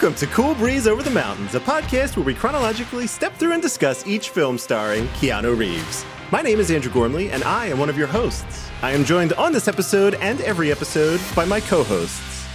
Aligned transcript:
Welcome 0.00 0.16
to 0.20 0.26
Cool 0.28 0.54
Breeze 0.54 0.86
Over 0.86 1.02
the 1.02 1.10
Mountains, 1.10 1.54
a 1.54 1.60
podcast 1.60 2.16
where 2.16 2.24
we 2.24 2.32
chronologically 2.32 3.06
step 3.06 3.36
through 3.36 3.52
and 3.52 3.60
discuss 3.60 4.06
each 4.06 4.30
film 4.30 4.56
starring 4.56 5.06
Keanu 5.08 5.54
Reeves. 5.54 6.06
My 6.32 6.40
name 6.40 6.58
is 6.58 6.70
Andrew 6.70 6.90
Gormley, 6.90 7.30
and 7.30 7.44
I 7.44 7.66
am 7.66 7.78
one 7.78 7.90
of 7.90 7.98
your 7.98 8.06
hosts. 8.06 8.70
I 8.80 8.92
am 8.92 9.04
joined 9.04 9.34
on 9.34 9.52
this 9.52 9.68
episode 9.68 10.14
and 10.14 10.40
every 10.40 10.72
episode 10.72 11.20
by 11.36 11.44
my 11.44 11.60
co 11.60 11.84
hosts. 11.84 12.46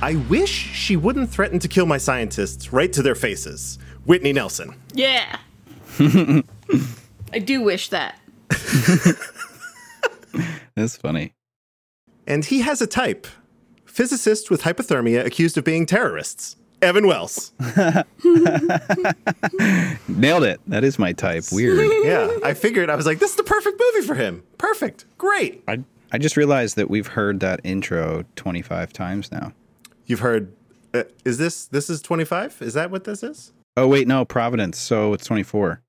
I 0.00 0.14
wish 0.30 0.50
she 0.50 0.96
wouldn't 0.96 1.28
threaten 1.28 1.58
to 1.58 1.68
kill 1.68 1.84
my 1.84 1.98
scientists 1.98 2.72
right 2.72 2.90
to 2.94 3.02
their 3.02 3.14
faces. 3.14 3.78
Whitney 4.06 4.32
Nelson. 4.32 4.74
Yeah. 4.94 5.36
I 5.98 7.40
do 7.44 7.60
wish 7.60 7.90
that. 7.90 8.18
That's 10.74 10.96
funny. 10.96 11.34
And 12.26 12.46
he 12.46 12.62
has 12.62 12.80
a 12.80 12.86
type 12.86 13.26
physicist 13.84 14.50
with 14.50 14.62
hypothermia 14.62 15.26
accused 15.26 15.58
of 15.58 15.64
being 15.64 15.84
terrorists. 15.84 16.56
Evan 16.82 17.06
Wells. 17.06 17.52
Nailed 20.08 20.44
it. 20.44 20.60
That 20.66 20.82
is 20.84 20.98
my 20.98 21.12
type. 21.12 21.44
Weird. 21.52 21.78
Yeah, 22.04 22.30
I 22.42 22.54
figured, 22.54 22.88
I 22.90 22.96
was 22.96 23.06
like, 23.06 23.18
this 23.18 23.30
is 23.30 23.36
the 23.36 23.44
perfect 23.44 23.80
movie 23.80 24.06
for 24.06 24.14
him. 24.14 24.42
Perfect. 24.58 25.04
Great. 25.18 25.62
I 25.68 25.84
I 26.12 26.18
just 26.18 26.36
realized 26.36 26.76
that 26.76 26.90
we've 26.90 27.06
heard 27.06 27.40
that 27.40 27.60
intro 27.62 28.24
25 28.36 28.92
times 28.92 29.30
now. 29.30 29.52
You've 30.06 30.20
heard, 30.20 30.52
uh, 30.92 31.04
is 31.24 31.38
this, 31.38 31.66
this 31.66 31.88
is 31.88 32.02
25? 32.02 32.62
Is 32.62 32.74
that 32.74 32.90
what 32.90 33.04
this 33.04 33.22
is? 33.22 33.52
Oh 33.76 33.86
wait, 33.86 34.08
no, 34.08 34.24
Providence. 34.24 34.78
So 34.78 35.12
it's 35.12 35.24
24. 35.26 35.80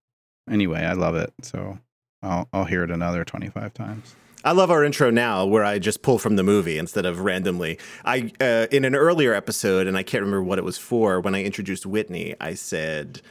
Anyway, 0.50 0.82
I 0.82 0.94
love 0.94 1.16
it. 1.16 1.34
So 1.42 1.80
I'll 2.22 2.48
I'll 2.54 2.66
hear 2.66 2.84
it 2.84 2.92
another 2.92 3.24
25 3.26 3.74
times. 3.74 4.16
I 4.44 4.54
love 4.54 4.72
our 4.72 4.84
intro 4.84 5.12
now, 5.12 5.46
where 5.46 5.64
I 5.64 5.78
just 5.78 6.02
pull 6.02 6.18
from 6.18 6.36
the 6.36 6.44
movie 6.44 6.78
instead 6.78 7.06
of 7.06 7.20
randomly. 7.20 7.78
I 8.04 8.32
uh, 8.42 8.68
in 8.72 8.86
an 8.86 8.96
earlier 8.96 9.34
episode, 9.34 9.88
and 9.88 9.98
I 9.98 10.04
can't 10.04 10.22
remember 10.24 10.44
what 10.44 10.58
it 10.58 10.64
was 10.64 10.78
for. 10.78 11.20
When 11.20 11.36
I 11.36 11.44
introduced 11.44 11.86
Whitney, 11.86 12.36
I 12.42 12.56
said, 12.56 13.22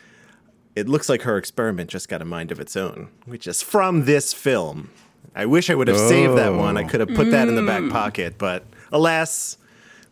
"It 0.76 0.88
looks 0.88 1.08
like 1.08 1.22
her 1.22 1.36
experiment 1.36 1.90
just 1.90 2.08
got 2.08 2.22
a 2.22 2.24
mind 2.24 2.52
of 2.52 2.60
its 2.60 2.76
own," 2.76 3.08
which 3.24 3.46
is 3.46 3.62
from 3.62 4.04
this 4.04 4.32
film. 4.32 4.90
I 5.34 5.46
wish 5.46 5.70
I 5.70 5.74
would 5.74 5.88
have 5.88 5.98
saved 5.98 6.36
that 6.36 6.54
one. 6.54 6.76
I 6.76 6.84
could 6.84 7.00
have 7.00 7.10
put 7.14 7.30
that 7.30 7.48
in 7.48 7.54
the 7.54 7.62
back 7.62 7.88
pocket, 7.90 8.34
but 8.38 8.64
alas, 8.90 9.56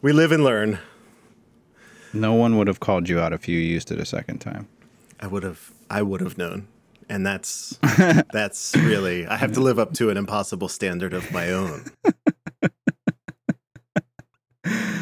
we 0.00 0.12
live 0.12 0.32
and 0.32 0.44
learn. 0.44 0.78
No 2.12 2.34
one 2.34 2.56
would 2.56 2.66
have 2.68 2.80
called 2.80 3.08
you 3.08 3.20
out 3.20 3.32
if 3.32 3.48
you 3.48 3.58
used 3.58 3.90
it 3.90 4.00
a 4.00 4.04
second 4.04 4.38
time. 4.38 4.68
I 5.20 5.26
would 5.26 5.42
have. 5.42 5.72
I 5.90 6.02
would 6.02 6.20
have 6.20 6.38
known, 6.38 6.68
and 7.08 7.26
that's 7.26 7.78
that's 8.32 8.74
really. 8.76 9.26
I 9.26 9.36
have 9.36 9.52
to 9.52 9.60
live 9.60 9.78
up 9.78 9.94
to 9.94 10.10
an 10.10 10.16
impossible 10.16 10.68
standard 10.68 11.14
of 11.14 11.30
my 11.32 11.50
own. 11.50 11.84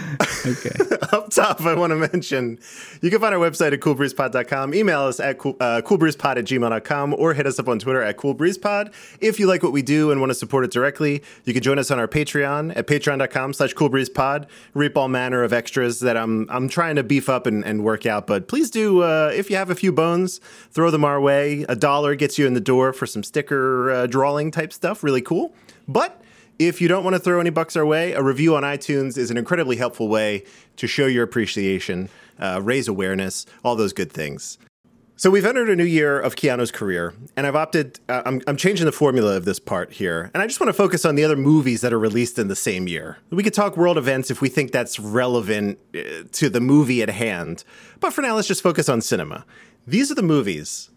Okay. 0.46 0.70
Up 1.12 1.30
top, 1.30 1.60
I 1.62 1.74
want 1.74 1.90
to 1.90 1.96
mention 1.96 2.58
you 3.00 3.10
can 3.10 3.20
find 3.20 3.34
our 3.34 3.40
website 3.40 3.72
at 3.72 3.80
coolbreezepod.com. 3.80 4.74
Email 4.74 5.02
us 5.02 5.18
at 5.18 5.38
cool, 5.38 5.56
uh, 5.60 5.80
coolbreezepod 5.84 6.36
at 6.36 6.44
gmail.com 6.44 7.14
or 7.14 7.34
hit 7.34 7.46
us 7.46 7.58
up 7.58 7.68
on 7.68 7.78
Twitter 7.78 8.02
at 8.02 8.16
coolbreezepod. 8.16 8.92
If 9.20 9.40
you 9.40 9.46
like 9.46 9.62
what 9.62 9.72
we 9.72 9.82
do 9.82 10.10
and 10.10 10.20
want 10.20 10.30
to 10.30 10.34
support 10.34 10.64
it 10.64 10.70
directly, 10.70 11.22
you 11.44 11.52
can 11.52 11.62
join 11.62 11.78
us 11.78 11.90
on 11.90 11.98
our 11.98 12.08
Patreon 12.08 12.76
at 12.76 12.86
patreon.com 12.86 13.54
slash 13.54 13.74
coolbreezepod. 13.74 14.46
Reap 14.74 14.96
all 14.96 15.08
manner 15.08 15.42
of 15.42 15.52
extras 15.52 16.00
that 16.00 16.16
I'm 16.16 16.48
I'm 16.50 16.68
trying 16.68 16.96
to 16.96 17.02
beef 17.02 17.28
up 17.28 17.46
and, 17.46 17.64
and 17.64 17.82
work 17.82 18.06
out. 18.06 18.26
But 18.26 18.46
please 18.48 18.70
do, 18.70 19.02
uh, 19.02 19.32
if 19.34 19.50
you 19.50 19.56
have 19.56 19.70
a 19.70 19.74
few 19.74 19.92
bones, 19.92 20.40
throw 20.70 20.90
them 20.90 21.04
our 21.04 21.20
way. 21.20 21.64
A 21.68 21.76
dollar 21.76 22.14
gets 22.14 22.38
you 22.38 22.46
in 22.46 22.54
the 22.54 22.60
door 22.60 22.92
for 22.92 23.06
some 23.06 23.22
sticker 23.22 23.90
uh, 23.90 24.06
drawing 24.06 24.50
type 24.50 24.72
stuff. 24.72 25.02
Really 25.02 25.22
cool. 25.22 25.54
But 25.88 26.20
if 26.58 26.80
you 26.80 26.88
don't 26.88 27.04
want 27.04 27.14
to 27.14 27.20
throw 27.20 27.40
any 27.40 27.50
bucks 27.50 27.76
our 27.76 27.86
way, 27.86 28.12
a 28.12 28.22
review 28.22 28.56
on 28.56 28.62
iTunes 28.62 29.18
is 29.18 29.30
an 29.30 29.36
incredibly 29.36 29.76
helpful 29.76 30.08
way 30.08 30.44
to 30.76 30.86
show 30.86 31.06
your 31.06 31.24
appreciation, 31.24 32.08
uh, 32.38 32.60
raise 32.62 32.88
awareness, 32.88 33.46
all 33.64 33.76
those 33.76 33.92
good 33.92 34.12
things. 34.12 34.58
So 35.18 35.30
we've 35.30 35.46
entered 35.46 35.70
a 35.70 35.76
new 35.76 35.84
year 35.84 36.20
of 36.20 36.36
Keanu's 36.36 36.70
career, 36.70 37.14
and 37.38 37.46
I've 37.46 37.56
opted. 37.56 38.00
Uh, 38.06 38.20
I'm, 38.26 38.42
I'm 38.46 38.56
changing 38.58 38.84
the 38.84 38.92
formula 38.92 39.34
of 39.34 39.46
this 39.46 39.58
part 39.58 39.94
here, 39.94 40.30
and 40.34 40.42
I 40.42 40.46
just 40.46 40.60
want 40.60 40.68
to 40.68 40.74
focus 40.74 41.06
on 41.06 41.14
the 41.14 41.24
other 41.24 41.36
movies 41.36 41.80
that 41.80 41.90
are 41.94 41.98
released 41.98 42.38
in 42.38 42.48
the 42.48 42.56
same 42.56 42.86
year. 42.86 43.16
We 43.30 43.42
could 43.42 43.54
talk 43.54 43.78
world 43.78 43.96
events 43.96 44.30
if 44.30 44.42
we 44.42 44.50
think 44.50 44.72
that's 44.72 45.00
relevant 45.00 45.78
uh, 45.94 46.24
to 46.32 46.50
the 46.50 46.60
movie 46.60 47.02
at 47.02 47.08
hand, 47.08 47.64
but 47.98 48.12
for 48.12 48.20
now, 48.20 48.34
let's 48.34 48.46
just 48.46 48.62
focus 48.62 48.90
on 48.90 49.00
cinema. 49.00 49.46
These 49.86 50.10
are 50.10 50.14
the 50.14 50.22
movies, 50.22 50.90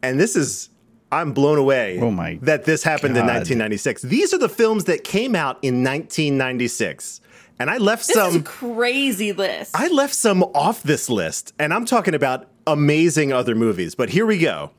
and 0.00 0.20
this 0.20 0.36
is 0.36 0.70
I'm 1.14 1.32
blown 1.32 1.58
away 1.58 1.98
Oh 2.00 2.10
my 2.10 2.38
that 2.42 2.64
this 2.64 2.82
happened 2.82 3.16
in 3.16 3.22
1996. 3.26 4.02
These 4.02 4.34
are 4.34 4.38
the 4.38 4.48
films 4.48 4.84
that 4.84 5.04
came 5.04 5.34
out 5.34 5.58
in 5.62 5.82
1996. 5.82 7.20
And 7.58 7.70
I 7.70 7.78
left 7.78 8.08
This 8.08 8.16
is 8.16 8.22
a 8.22 8.32
some 8.32 8.42
crazy 8.42 9.32
list. 9.32 9.70
I 9.74 9.88
left 9.88 10.14
some 10.14 10.42
off 10.42 10.82
this 10.82 11.08
list. 11.08 11.52
And 11.58 11.72
I'm 11.72 11.84
talking 11.84 12.14
about 12.14 12.48
amazing 12.66 13.32
other 13.32 13.54
movies, 13.54 13.94
but 13.94 14.10
here 14.10 14.26
we 14.26 14.38
go. 14.38 14.72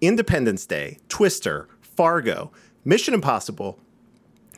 Independence 0.00 0.66
Day, 0.66 0.98
Twister, 1.08 1.68
Fargo, 1.80 2.50
Mission 2.84 3.14
Impossible, 3.14 3.78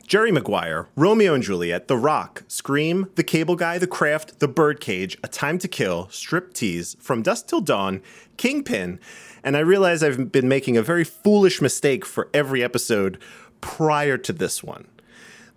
Jerry 0.07 0.31
Maguire, 0.31 0.87
Romeo 0.95 1.33
and 1.33 1.43
Juliet, 1.43 1.87
The 1.87 1.97
Rock, 1.97 2.43
Scream, 2.47 3.09
The 3.15 3.23
Cable 3.23 3.55
Guy, 3.55 3.77
The 3.77 3.87
Craft, 3.87 4.39
The 4.39 4.47
Birdcage, 4.47 5.17
A 5.23 5.27
Time 5.27 5.57
to 5.59 5.67
Kill, 5.67 6.05
Striptease, 6.05 6.97
From 6.99 7.21
Dusk 7.23 7.47
Till 7.47 7.61
Dawn, 7.61 8.01
Kingpin, 8.37 8.99
and 9.45 9.55
I 9.55 9.59
realize 9.59 10.03
I've 10.03 10.31
been 10.31 10.49
making 10.49 10.75
a 10.75 10.81
very 10.81 11.03
foolish 11.03 11.61
mistake 11.61 12.03
for 12.03 12.29
every 12.33 12.63
episode 12.63 13.19
prior 13.61 14.17
to 14.17 14.33
this 14.33 14.63
one. 14.63 14.87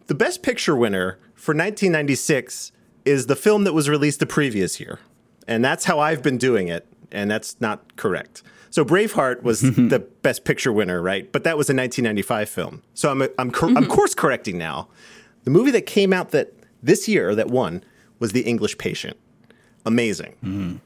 The 0.07 0.15
Best 0.15 0.43
Picture 0.43 0.77
winner 0.77 1.19
for 1.35 1.55
1996 1.55 2.71
is 3.07 3.27
the 3.27 3.35
film 3.35 3.65
that 3.65 3.73
was 3.73 3.89
released 3.89 4.21
the 4.21 4.27
previous 4.27 4.79
year. 4.79 5.01
And 5.49 5.65
that's 5.65 5.87
how 5.87 5.99
I've 5.99 6.23
been 6.23 6.37
doing 6.37 6.69
it, 6.69 6.87
and 7.11 7.31
that's 7.31 7.59
not 7.61 7.97
correct. 7.97 8.43
So 8.69 8.85
Braveheart 8.85 9.43
was 9.43 9.61
the 9.63 10.07
Best 10.23 10.45
Picture 10.45 10.73
winner, 10.73 11.01
right? 11.01 11.33
But 11.33 11.45
that 11.45 11.57
was 11.57 11.71
a 11.71 11.75
1995 11.75 12.49
film. 12.51 12.83
So 12.93 13.11
I'm 13.11 13.23
I'm, 13.39 13.51
cor- 13.51 13.71
I'm 13.71 13.77
mm-hmm. 13.77 13.91
course 13.91 14.15
correcting 14.15 14.59
now. 14.59 14.89
The 15.45 15.51
movie 15.51 15.71
that 15.71 15.87
came 15.87 16.13
out 16.13 16.31
that 16.33 16.53
this 16.83 17.09
year 17.09 17.35
that 17.35 17.49
won 17.49 17.83
was 18.19 18.33
The 18.33 18.43
English 18.43 18.77
Patient. 18.77 19.17
Amazing. 19.87 20.35
Mm-hmm. 20.45 20.77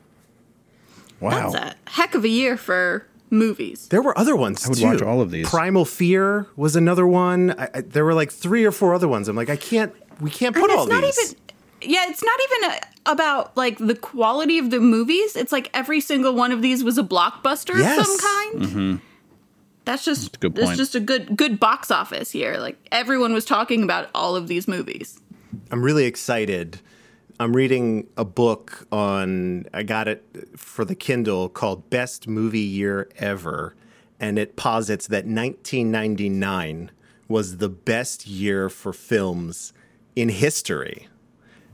Wow. 1.23 1.51
That's 1.51 1.75
a 1.87 1.91
heck 1.91 2.15
of 2.15 2.25
a 2.25 2.29
year 2.29 2.57
for 2.57 3.07
movies. 3.31 3.89
There 3.89 4.03
were 4.03 4.17
other 4.19 4.37
ones 4.37 4.65
I 4.67 4.69
would 4.69 4.79
too. 4.79 4.85
watch 4.87 5.03
all 5.03 5.21
of 5.21 5.31
these. 5.31 5.49
Primal 5.49 5.85
Fear 5.85 6.47
was 6.57 6.77
another 6.77 7.07
one. 7.07 7.53
I, 7.59 7.69
I, 7.75 7.81
there 7.81 8.05
were 8.05 8.15
like 8.15 8.31
three 8.31 8.65
or 8.65 8.73
four 8.73 8.93
other 8.95 9.09
ones. 9.09 9.29
I'm 9.29 9.37
like, 9.37 9.49
I 9.51 9.57
can't. 9.57 9.95
We 10.21 10.31
can't 10.31 10.55
put 10.55 10.71
And 10.71 10.79
all 10.79 10.85
it's 10.85 10.93
not 10.93 11.03
these. 11.03 11.33
even 11.33 11.39
yeah, 11.85 12.05
it's 12.09 12.23
not 12.23 12.39
even 12.47 12.71
a, 12.71 13.11
about 13.13 13.57
like 13.57 13.79
the 13.79 13.97
quality 13.97 14.59
of 14.59 14.71
the 14.71 14.79
movies. 14.79 15.35
It's 15.35 15.51
like 15.51 15.69
every 15.75 16.01
single 16.01 16.35
one 16.35 16.53
of 16.53 16.63
these 16.63 16.85
was 16.85 16.97
a 16.99 17.03
blockbuster 17.03 17.77
Yes. 17.79 17.99
of 18.01 18.07
some 18.07 18.19
kind. 18.19 18.63
Mm-hmm. 18.63 18.97
That's 19.85 20.05
just 20.05 20.37
a 20.37 20.39
good 20.39 20.55
that's 20.55 20.67
point. 20.67 20.79
just 20.79 20.95
a 20.95 21.01
good 21.01 21.37
good 21.37 21.59
box 21.59 21.91
office 21.91 22.31
here. 22.31 22.57
Like 22.59 22.77
everyone 22.93 23.33
was 23.33 23.45
talking 23.45 23.83
about 23.83 24.11
all 24.15 24.37
of 24.37 24.47
these 24.47 24.69
movies. 24.69 25.19
I'm 25.73 25.83
really 25.83 26.05
excited. 26.05 26.81
I'm 27.43 27.57
reading 27.57 28.07
a 28.17 28.25
book 28.25 28.87
on, 28.93 29.67
I 29.75 29.83
got 29.83 30.07
it 30.07 30.25
for 30.57 30.85
the 30.85 30.95
Kindle 30.95 31.49
called 31.49 31.91
Best 31.91 32.29
Movie 32.29 32.61
Year 32.61 33.09
Ever. 33.17 33.75
And 34.21 34.39
it 34.39 34.55
posits 34.55 35.09
that 35.09 35.27
1999 35.27 36.93
was 37.27 37.57
the 37.57 37.69
best 37.69 38.29
year 38.29 38.69
for 38.69 38.93
films 38.93 39.73
in 40.15 40.29
history. 40.29 41.09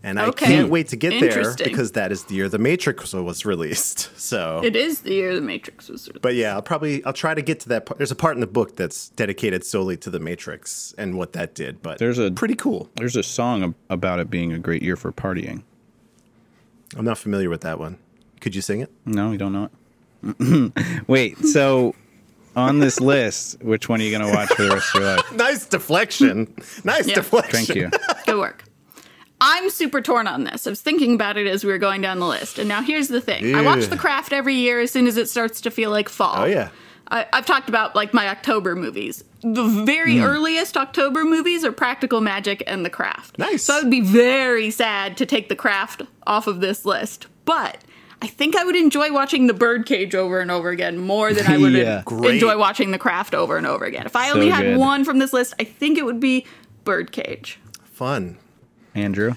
And 0.05 0.21
I 0.21 0.27
Okay. 0.27 0.47
can't 0.47 0.69
wait 0.71 0.89
to 0.89 0.97
get 0.97 1.19
there 1.21 1.55
because 1.57 1.93
that 1.93 2.13
is 2.13 2.25
the 2.25 2.35
year 2.37 2.49
The 2.49 2.59
Matrix 2.59 3.13
was 3.13 3.45
released. 3.45 4.11
So, 4.19 4.61
It 4.63 4.77
is 4.77 5.01
the 5.01 5.13
year 5.15 5.35
the 5.35 5.41
Matrix 5.41 5.89
was 5.89 6.07
released. 6.07 6.23
but 6.23 6.35
yeah, 6.35 6.55
I'll 6.55 6.63
probably 6.63 7.05
I'll 7.05 7.13
try 7.13 7.35
to 7.35 7.43
get 7.43 7.61
to 7.61 7.69
that 7.71 7.87
part. 7.87 7.99
There's 7.99 8.11
a 8.13 8.17
part 8.17 8.37
in 8.37 8.41
the 8.41 8.47
book 8.47 8.77
that's 8.77 9.09
dedicated 9.11 9.65
solely 9.65 9.97
to 9.99 10.11
The 10.11 10.21
Matrix 10.21 10.95
and 10.99 11.17
what 11.17 11.33
that 11.33 11.55
did. 11.55 11.83
But 11.83 11.99
There's 11.99 12.19
a- 12.19 12.31
pretty 12.31 12.55
cool. 12.55 12.91
There's 12.97 13.17
a 13.17 13.23
song 13.23 13.75
about 13.91 14.21
it 14.21 14.31
being 14.31 14.53
a 14.53 14.59
great 14.59 14.83
year 14.83 14.97
for 14.97 15.11
partying. 15.13 15.63
I'm 16.97 17.05
not 17.05 17.19
familiar 17.19 17.51
with 17.51 17.63
that 17.63 17.79
one. 17.79 17.99
Could 18.41 18.55
you 18.55 18.63
sing 18.63 18.81
it? 18.81 18.91
No, 19.05 19.33
you 19.33 19.39
don't 19.39 19.53
know 19.53 19.69
it. 20.23 21.05
Wait, 21.09 21.39
so 21.45 21.95
on 22.57 22.79
this 22.79 23.01
list, 23.13 23.61
which 23.63 23.89
one 23.89 24.01
are 24.01 24.05
you 24.05 24.17
going 24.17 24.31
to 24.31 24.37
watch 24.37 24.49
for 24.53 24.63
the 24.63 24.71
rest 24.71 24.95
of 24.95 25.01
your 25.03 25.17
life? 25.17 25.33
nice 25.33 25.67
deflection. 25.67 26.55
Nice 26.85 27.09
Yeah. 27.09 27.15
deflection. 27.17 27.65
Thank 27.65 27.75
you. 27.75 27.91
Good 28.27 28.39
work. 28.39 28.65
I'm 29.41 29.71
super 29.71 30.01
torn 30.01 30.27
on 30.27 30.45
this. 30.45 30.67
I 30.67 30.71
was 30.71 30.81
thinking 30.81 31.15
about 31.15 31.37
it 31.37 31.47
as 31.47 31.65
we 31.65 31.71
were 31.71 31.79
going 31.79 32.01
down 32.01 32.19
the 32.19 32.27
list. 32.27 32.59
And 32.59 32.69
now 32.69 32.83
here's 32.83 33.09
the 33.09 33.21
thing. 33.21 33.55
I 33.55 33.63
watch 33.63 33.87
The 33.87 33.97
Craft 33.97 34.33
every 34.33 34.55
year 34.55 34.81
as 34.81 34.91
soon 34.91 35.07
as 35.07 35.17
it 35.17 35.29
starts 35.29 35.61
to 35.63 35.71
feel 35.71 35.91
like 35.91 36.09
fall. 36.09 36.39
Oh 36.39 36.45
yeah. 36.45 36.71
I, 37.11 37.25
I've 37.33 37.47
talked 37.47 37.69
about 37.69 37.95
like 37.97 38.13
my 38.13 38.29
October 38.29 38.75
movies. 38.77 39.23
The 39.43 39.65
very 39.87 40.19
Hmm. 40.19 40.25
earliest 40.25 40.77
October 40.77 41.25
movies 41.25 41.65
are 41.65 41.71
Practical 41.73 42.21
Magic 42.21 42.63
and 42.67 42.85
The 42.85 42.91
Craft. 42.91 43.39
Nice. 43.39 43.63
So 43.63 43.77
I 43.77 43.81
would 43.81 43.91
be 43.91 44.01
very 44.01 44.71
sad 44.71 45.17
to 45.19 45.25
take 45.27 45.49
The 45.49 45.57
Craft 45.57 46.03
off 46.27 46.47
of 46.49 46.61
this 46.61 46.85
list. 46.85 47.29
But 47.45 47.79
I 48.21 48.27
think 48.27 48.57
I 48.57 48.65
would 48.65 48.75
enjoy 48.77 49.13
watching 49.13 49.47
The 49.47 49.55
Birdcage 49.55 50.15
over 50.17 50.41
and 50.41 50.51
over 50.51 50.71
again 50.71 50.99
more 50.99 51.33
than 51.33 51.47
I 51.47 51.57
would 51.63 51.73
Yeah. 51.75 52.03
Enjoy 52.11 52.59
watching 52.59 52.91
The 52.91 52.99
Craft 52.99 53.35
over 53.35 53.57
and 53.57 53.67
over 53.67 53.85
again. 53.85 54.05
If 54.05 54.17
I 54.17 54.29
So 54.31 54.35
only 54.35 54.51
had 54.51 54.65
good. 54.65 54.77
one 54.79 55.05
from 55.05 55.21
this 55.21 55.33
list, 55.33 55.55
I 55.61 55.65
think 55.65 55.97
it 55.97 56.05
would 56.05 56.19
be 56.21 56.45
Birdcage. 56.85 57.61
Fun. 57.85 58.37
Andrew? 58.99 59.35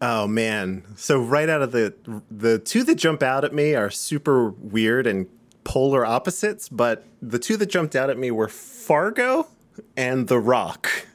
Oh 0.00 0.26
man. 0.26 0.84
So 0.96 1.20
right 1.20 1.48
out 1.48 1.62
of 1.62 1.72
the 1.72 1.94
the 2.30 2.58
two 2.58 2.84
that 2.84 2.94
jump 2.96 3.22
out 3.22 3.44
at 3.44 3.52
me 3.54 3.74
are 3.74 3.90
super 3.90 4.50
weird 4.50 5.06
and 5.06 5.26
polar 5.64 6.06
opposites, 6.06 6.68
but 6.68 7.04
the 7.20 7.38
two 7.38 7.56
that 7.58 7.66
jumped 7.66 7.94
out 7.94 8.08
at 8.10 8.18
me 8.18 8.30
were 8.30 8.48
Fargo 8.48 9.46
and 9.96 10.26
The 10.28 10.38
Rock. 10.38 10.88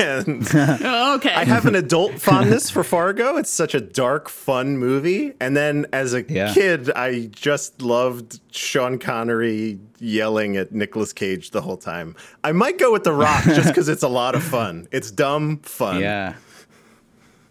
And 0.00 0.48
Oh, 0.54 1.14
okay. 1.14 1.32
I 1.32 1.44
have 1.44 1.64
an 1.64 1.76
adult 1.76 2.14
fondness 2.20 2.70
for 2.70 2.82
Fargo. 2.82 3.36
It's 3.36 3.50
such 3.50 3.72
a 3.72 3.80
dark, 3.80 4.28
fun 4.28 4.78
movie. 4.78 5.32
And 5.40 5.56
then 5.56 5.86
as 5.92 6.12
a 6.12 6.22
Yeah. 6.28 6.52
kid, 6.52 6.90
I 6.90 7.26
just 7.26 7.80
loved 7.80 8.40
Sean 8.52 8.98
Connery 8.98 9.78
yelling 10.00 10.56
at 10.56 10.72
Nicolas 10.72 11.12
Cage 11.12 11.52
the 11.52 11.60
whole 11.60 11.76
time. 11.76 12.16
I 12.42 12.50
might 12.50 12.78
go 12.78 12.90
with 12.90 13.04
The 13.04 13.12
Rock 13.12 13.44
just 13.44 13.68
because 13.68 13.88
it's 13.88 14.02
a 14.02 14.08
lot 14.08 14.34
of 14.34 14.42
fun. 14.42 14.88
It's 14.90 15.12
dumb 15.12 15.58
fun. 15.58 16.00
Yeah. 16.00 16.34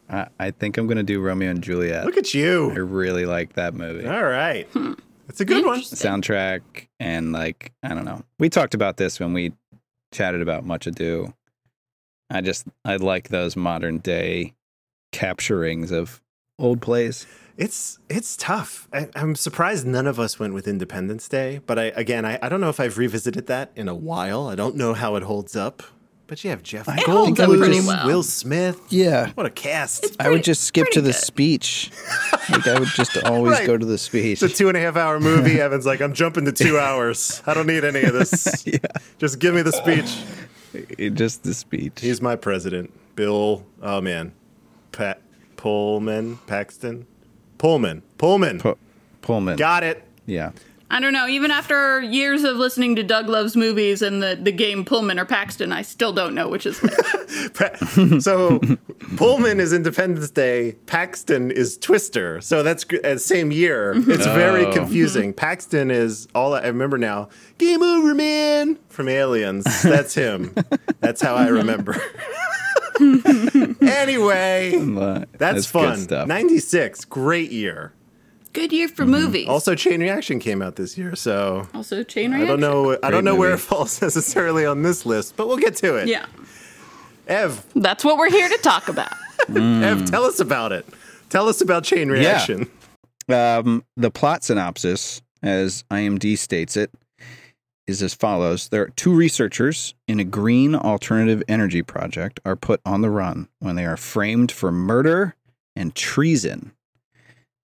I, 0.10 0.28
I 0.40 0.52
think 0.52 0.78
I'm 0.78 0.88
gonna 0.88 1.04
do 1.04 1.22
Romeo 1.22 1.50
and 1.50 1.62
Juliet. 1.62 2.06
Look 2.06 2.18
at 2.18 2.34
you! 2.34 2.72
I 2.72 2.80
really 2.80 3.26
like 3.26 3.54
that 3.54 3.74
movie. 3.74 4.08
All 4.08 4.24
right. 4.24 4.68
Hmm. 4.74 4.94
It's 5.28 5.40
a 5.40 5.46
good 5.46 5.66
one. 5.66 5.82
Soundtrack 5.82 6.62
and 7.00 7.32
like 7.32 7.72
I 7.84 7.90
don't 7.90 8.06
know. 8.06 8.24
We 8.40 8.50
talked 8.50 8.74
about 8.74 8.98
this 8.98 9.20
when 9.20 9.34
we 9.34 9.54
chatted 10.12 10.42
about 10.42 10.66
Much 10.66 10.88
Ado. 10.88 11.34
I 12.30 12.42
just 12.42 12.68
I 12.84 12.96
like 12.96 13.30
those 13.30 13.56
modern 13.56 14.00
day 14.00 14.56
capturings 15.12 15.92
of 15.92 16.22
old 16.58 16.82
plays. 16.82 17.28
It's 17.58 18.00
it's 18.10 18.38
tough. 18.38 18.88
I, 18.92 19.10
I'm 19.16 19.36
surprised 19.36 19.86
none 19.86 20.08
of 20.08 20.20
us 20.20 20.40
went 20.40 20.54
with 20.54 20.68
Independence 20.68 21.28
Day, 21.28 21.60
but 21.66 21.78
I 21.78 21.86
again 21.96 22.26
I, 22.26 22.40
I 22.42 22.50
don't 22.50 22.62
know 22.62 22.70
if 22.70 22.80
I've 22.80 22.98
revisited 22.98 23.48
that 23.48 23.72
in 23.76 23.88
a 23.88 23.96
while. 23.96 24.48
I 24.48 24.56
don't 24.56 24.76
know 24.76 24.94
how 24.94 25.16
it 25.16 25.24
holds 25.24 25.56
up. 25.56 25.84
But 26.30 26.44
you 26.44 26.52
have 26.52 26.62
Jeff 26.62 26.88
It 26.88 27.00
holds 27.00 27.40
Goldblum, 27.40 27.58
pretty 27.58 27.82
well. 27.82 28.06
Will 28.06 28.22
Smith. 28.24 28.80
Yeah. 28.90 29.32
What 29.34 29.48
a 29.48 29.50
cast! 29.50 30.16
I 30.20 30.30
would 30.30 30.44
just 30.44 30.64
skip 30.64 30.88
to 30.92 31.02
the 31.02 31.10
good. 31.10 31.16
speech. 31.16 31.90
like 32.52 32.68
I 32.68 32.78
would 32.80 32.88
just 32.90 33.18
always 33.24 33.54
Right. 33.58 33.66
go 33.66 33.76
to 33.78 33.86
the 33.86 33.98
speech. 33.98 34.44
It's 34.44 34.54
a 34.54 34.56
two 34.56 34.68
and 34.68 34.78
a 34.78 34.80
half 34.80 34.96
hour 34.96 35.20
movie. 35.20 35.60
Evan's 35.62 35.88
like, 35.88 36.02
I'm 36.02 36.14
jumping 36.14 36.46
to 36.46 36.52
two 36.52 36.78
hours. 36.78 37.42
I 37.48 37.56
don't 37.56 37.66
need 37.66 37.84
any 37.84 38.04
of 38.04 38.14
this. 38.14 38.64
yeah. 38.68 38.78
Just 39.18 39.40
give 39.40 39.56
me 39.56 39.64
the 39.64 39.72
speech. 39.72 40.16
It- 40.74 41.16
just 41.16 41.42
the 41.44 41.54
speech. 41.56 42.00
He's 42.00 42.22
my 42.22 42.36
president. 42.36 42.94
Bill, 43.16 43.66
oh 43.82 44.00
man. 44.00 44.32
Pat 44.92 45.22
Pullman, 45.58 46.38
Paxton. 46.46 47.08
Pullman. 47.58 48.04
Pullman. 48.20 48.60
Pu- 48.60 48.78
Pullman. 49.22 49.58
Got 49.58 49.84
it. 49.84 50.04
yeah. 50.28 50.52
I 50.92 51.00
don't 51.00 51.14
know. 51.14 51.28
Even 51.28 51.52
after 51.52 52.02
years 52.02 52.44
of 52.44 52.58
listening 52.58 52.96
to 52.96 53.04
Doug 53.04 53.30
Loves 53.30 53.56
movies 53.56 54.02
and 54.02 54.24
the, 54.24 54.36
the 54.42 54.52
game 54.52 54.84
Pullman 54.84 55.20
or 55.20 55.26
Paxton, 55.26 55.72
I 55.72 55.84
still 55.84 56.12
don't 56.14 56.34
know 56.34 56.48
which 56.50 56.66
is 56.66 56.80
which. 56.82 56.94
So 58.24 58.60
Pullman 59.16 59.60
is 59.60 59.72
Independence 59.72 60.32
Day. 60.32 60.74
Paxton 60.88 61.52
is 61.52 61.78
Twister. 61.78 62.42
So 62.42 62.64
that's 62.64 62.84
gr- 62.86 62.98
uh, 63.04 63.18
same 63.18 63.52
year. 63.52 63.94
It's 63.96 64.26
very 64.26 64.66
Oh. 64.66 64.74
confusing. 64.74 65.32
Paxton 65.34 65.92
is 65.92 66.28
all 66.34 66.56
I 66.56 66.66
remember 66.66 66.98
now. 66.98 67.30
Game 67.60 67.84
over, 67.84 68.16
man. 68.16 68.80
From 68.90 69.08
Aliens. 69.10 69.66
That's 69.84 70.16
him. 70.16 70.56
that's 71.02 71.22
how 71.22 71.36
I 71.36 71.48
remember. 71.50 71.96
anyway, 73.82 74.74
But 74.84 75.32
that's, 75.34 75.66
fun. 75.66 75.98
stuff. 75.98 76.28
Ninety 76.28 76.60
six, 76.60 77.06
great 77.06 77.52
year. 77.52 77.94
Good 78.60 78.74
year 78.74 78.90
for 78.90 79.06
movies. 79.06 79.48
Also, 79.48 79.74
Chain 79.74 80.02
Reaction 80.02 80.38
came 80.38 80.62
out 80.62 80.76
this 80.76 80.98
year, 80.98 81.16
so 81.16 81.70
Also, 81.74 82.04
Chain 82.04 82.32
Reaction. 82.32 82.44
I 82.44 82.52
don't 82.52 82.60
know. 82.60 82.98
I 83.02 83.10
don't 83.10 83.24
know 83.24 83.36
where 83.36 83.54
it 83.54 83.58
falls 83.60 84.02
necessarily 84.02 84.66
on 84.66 84.82
this 84.82 85.06
list, 85.06 85.38
but 85.38 85.48
we'll 85.48 85.56
get 85.58 85.78
to 85.78 85.96
it. 85.96 86.10
Yeah, 86.10 86.26
Ev, 87.26 87.66
that's 87.74 88.04
what 88.04 88.18
we're 88.18 88.30
here 88.30 88.50
to 88.50 88.58
talk 88.58 88.90
about. 88.90 89.14
Ev, 89.56 90.12
tell 90.12 90.26
us 90.26 90.42
about 90.42 90.74
it. 90.74 90.86
Tell 91.30 91.48
us 91.48 91.62
about 91.62 91.86
Chain 91.86 92.10
Reaction. 92.10 92.70
Um, 93.30 93.86
the 93.96 94.12
plot 94.12 94.44
synopsis, 94.44 95.22
as 95.42 95.86
IMD 95.90 96.38
states 96.38 96.76
it, 96.76 96.92
is 97.88 98.04
as 98.04 98.14
follows 98.14 98.68
There 98.68 98.82
are 98.82 98.90
two 98.90 99.16
researchers 99.16 99.96
in 100.06 100.20
a 100.20 100.26
green 100.26 100.76
alternative 100.76 101.44
energy 101.48 101.82
project 101.82 102.42
are 102.44 102.58
put 102.58 102.82
on 102.86 103.00
the 103.00 103.10
run 103.10 103.48
when 103.60 103.78
they 103.78 103.86
are 103.86 103.96
framed 103.96 104.52
for 104.52 104.70
murder 104.70 105.36
and 105.78 105.96
treason. 105.96 106.74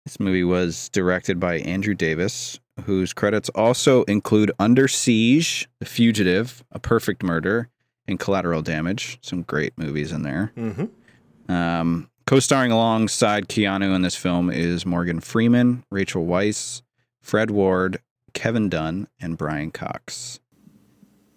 This 0.04 0.18
movie 0.18 0.44
was 0.44 0.88
directed 0.88 1.38
by 1.38 1.58
Andrew 1.58 1.94
Davis, 1.94 2.58
whose 2.84 3.12
credits 3.12 3.48
also 3.50 4.02
include 4.04 4.50
Under 4.58 4.88
Siege, 4.88 5.68
The 5.78 5.86
Fugitive, 5.86 6.64
A 6.72 6.78
Perfect 6.78 7.22
Murder, 7.22 7.68
and 8.08 8.18
Collateral 8.18 8.62
Damage. 8.62 9.18
Some 9.20 9.42
great 9.42 9.76
movies 9.76 10.10
in 10.10 10.22
there. 10.22 10.52
Mm-hmm. 10.56 11.52
Um, 11.52 12.10
co-starring 12.26 12.72
alongside 12.72 13.48
Keanu 13.48 13.94
in 13.94 14.02
this 14.02 14.16
film 14.16 14.50
is 14.50 14.86
Morgan 14.86 15.20
Freeman, 15.20 15.84
Rachel 15.90 16.24
Weisz, 16.24 16.82
Fred 17.20 17.50
Ward, 17.50 18.00
Kevin 18.32 18.68
Dunn, 18.68 19.08
and 19.20 19.36
Brian 19.36 19.70
Cox. 19.70 20.40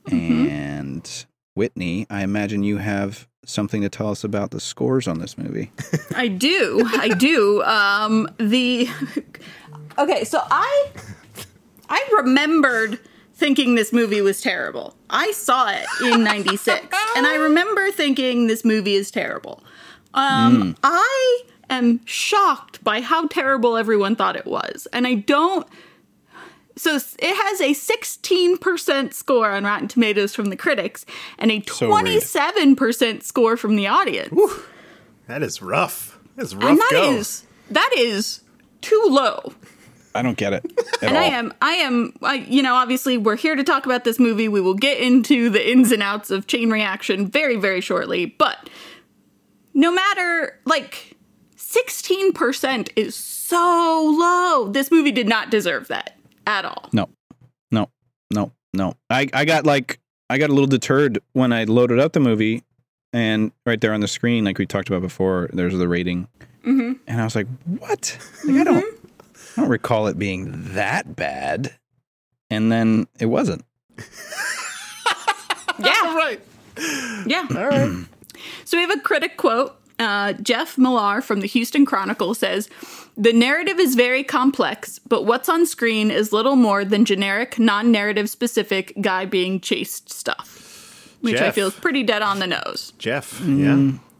And 0.10 1.25
Whitney, 1.54 2.07
I 2.10 2.24
imagine 2.24 2.63
you 2.63 2.77
have 2.77 3.27
something 3.45 3.81
to 3.81 3.90
tell 3.90 4.10
us 4.10 4.24
about 4.24 4.51
the 4.51 4.60
scores 4.60 5.07
on 5.07 5.19
this 5.19 5.38
movie. 5.38 5.72
I 6.16 6.28
do. 6.28 6.88
I 6.94 7.10
do. 7.10 7.62
Um, 7.63 8.30
the 8.38 8.88
okay. 9.98 10.24
So 10.24 10.42
I 10.50 10.92
I 11.90 12.10
remembered 12.18 13.00
thinking 13.34 13.75
this 13.75 13.92
movie 13.92 14.22
was 14.22 14.42
terrible. 14.42 14.95
I 15.10 15.31
saw 15.31 15.69
it 15.69 15.86
in 16.04 16.24
'96, 16.24 16.88
and 17.16 17.28
I 17.28 17.36
remember 17.36 17.92
thinking 17.92 18.48
this 18.48 18.63
movie 18.63 18.95
is 18.95 19.12
terrible. 19.12 19.63
Um, 20.13 20.75
I 20.84 21.42
am 21.69 22.06
shocked 22.06 22.84
by 22.84 23.01
how 23.01 23.28
terrible 23.28 23.78
everyone 23.78 24.16
thought 24.16 24.36
it 24.36 24.46
was, 24.46 24.88
and 24.94 25.07
I 25.07 25.16
don't. 25.16 25.68
So 26.75 26.96
it 26.96 27.36
has 27.36 27.62
a 27.62 27.74
16% 27.74 29.14
score 29.14 29.52
on 29.52 29.64
Rotten 29.64 29.88
Tomatoes 29.88 30.34
from 30.34 30.46
the 30.46 30.56
critics 30.56 31.06
and 31.38 31.52
a 31.52 31.62
27% 31.62 33.24
score 33.24 33.58
from 33.58 33.75
the 33.75 33.88
audience. 33.88 34.34
That 35.28 35.44
is 35.44 35.62
rough. 35.62 36.20
That's 36.36 36.54
rough 36.54 36.72
and 36.72 36.80
that 36.80 36.90
go. 36.92 37.14
is 37.14 37.46
that 37.70 37.92
is 37.96 38.42
too 38.81 39.02
low. 39.08 39.54
I 40.16 40.22
don't 40.22 40.38
get 40.38 40.54
it 40.54 40.66
and 41.02 41.15
all. 41.15 41.24
I 41.24 41.27
am 41.27 41.53
I 41.62 41.72
am 41.74 42.13
I, 42.22 42.34
you 42.36 42.62
know 42.62 42.75
obviously 42.75 43.18
we're 43.18 43.36
here 43.36 43.56
to 43.56 43.63
talk 43.63 43.86
about 43.86 44.03
this 44.03 44.20
movie. 44.20 44.48
We 44.48 44.62
will 44.62 44.74
get 44.74 45.00
into 45.00 45.50
the 45.50 45.72
ins 45.72 45.92
and 45.92 46.03
outs 46.03 46.30
of 46.30 46.48
Chain 46.48 46.72
Reaction 46.72 47.27
very 47.27 47.56
very 47.56 47.82
shortly, 47.82 48.25
but 48.25 48.70
no 49.74 49.92
matter 49.92 50.60
like 50.65 51.15
16% 51.58 52.89
is 52.96 53.15
so 53.15 54.15
low. 54.20 54.70
This 54.72 54.92
movie 54.92 55.12
did 55.12 55.27
not 55.27 55.50
deserve 55.50 55.88
that 55.88 56.18
at 56.47 56.65
all. 56.65 56.89
No, 56.93 57.09
no, 57.71 57.89
no, 58.31 58.51
no. 58.73 58.93
I, 59.09 59.27
I 59.33 59.45
got 59.45 59.65
like 59.65 60.00
I 60.29 60.38
got 60.38 60.50
a 60.50 60.53
little 60.53 60.67
deterred 60.67 61.19
when 61.33 61.51
I 61.53 61.63
loaded 61.65 62.00
up 62.00 62.13
the 62.13 62.19
movie, 62.19 62.63
and 63.12 63.51
right 63.65 63.79
there 63.79 63.93
on 63.93 64.00
the 64.01 64.07
screen, 64.07 64.43
like 64.45 64.57
we 64.57 64.65
talked 64.65 64.88
about 64.89 65.01
before, 65.01 65.50
there's 65.53 65.77
the 65.77 65.88
rating, 65.88 66.27
Mm-hmm. 66.65 66.93
and 67.07 67.21
I 67.21 67.23
was 67.23 67.35
like, 67.35 67.47
"What? 67.65 68.17
Like, 68.45 68.57
I 68.57 68.63
don't, 68.63 68.85
I 69.57 69.62
don't 69.62 69.69
recall 69.69 70.07
it 70.07 70.17
being 70.17 70.73
that 70.73 71.15
bad." 71.15 71.73
And 72.50 72.71
then 72.71 73.07
it 73.19 73.25
wasn't. 73.27 73.63
Yeah. 75.79 76.15
right. 76.15 76.39
Yeah. 77.25 77.47
All 77.50 77.67
right. 77.67 78.05
So 78.65 78.77
we 78.77 78.81
have 78.81 78.91
a 78.91 79.00
critic 79.00 79.38
quote. 79.38 79.75
Uh, 80.03 80.33
Jeff 80.33 80.77
Millar 80.77 81.22
from 81.22 81.39
the 81.39 81.48
Houston 81.48 81.86
Chronicle 81.86 82.33
says, 82.33 82.69
The 83.17 83.33
narrative 83.33 83.79
is 83.79 83.95
very 83.95 84.24
complex, 84.24 85.00
but 85.00 85.24
what's 85.24 85.50
on 85.50 85.65
screen 85.65 86.12
is 86.12 86.33
little 86.33 86.55
more 86.55 86.83
than 86.83 87.05
generic, 87.05 87.57
non 87.57 87.91
narrative 87.91 88.29
specific 88.29 88.93
guy 89.01 89.25
being 89.25 89.60
chased 89.60 90.12
stuff, 90.12 91.15
which 91.22 91.39
I 91.39 91.51
feel 91.51 91.67
is 91.67 91.74
pretty 91.74 92.03
dead 92.03 92.22
on 92.22 92.39
the 92.39 92.48
nose. 92.48 92.93
Jeff. 92.98 93.39
Mm. 93.39 93.60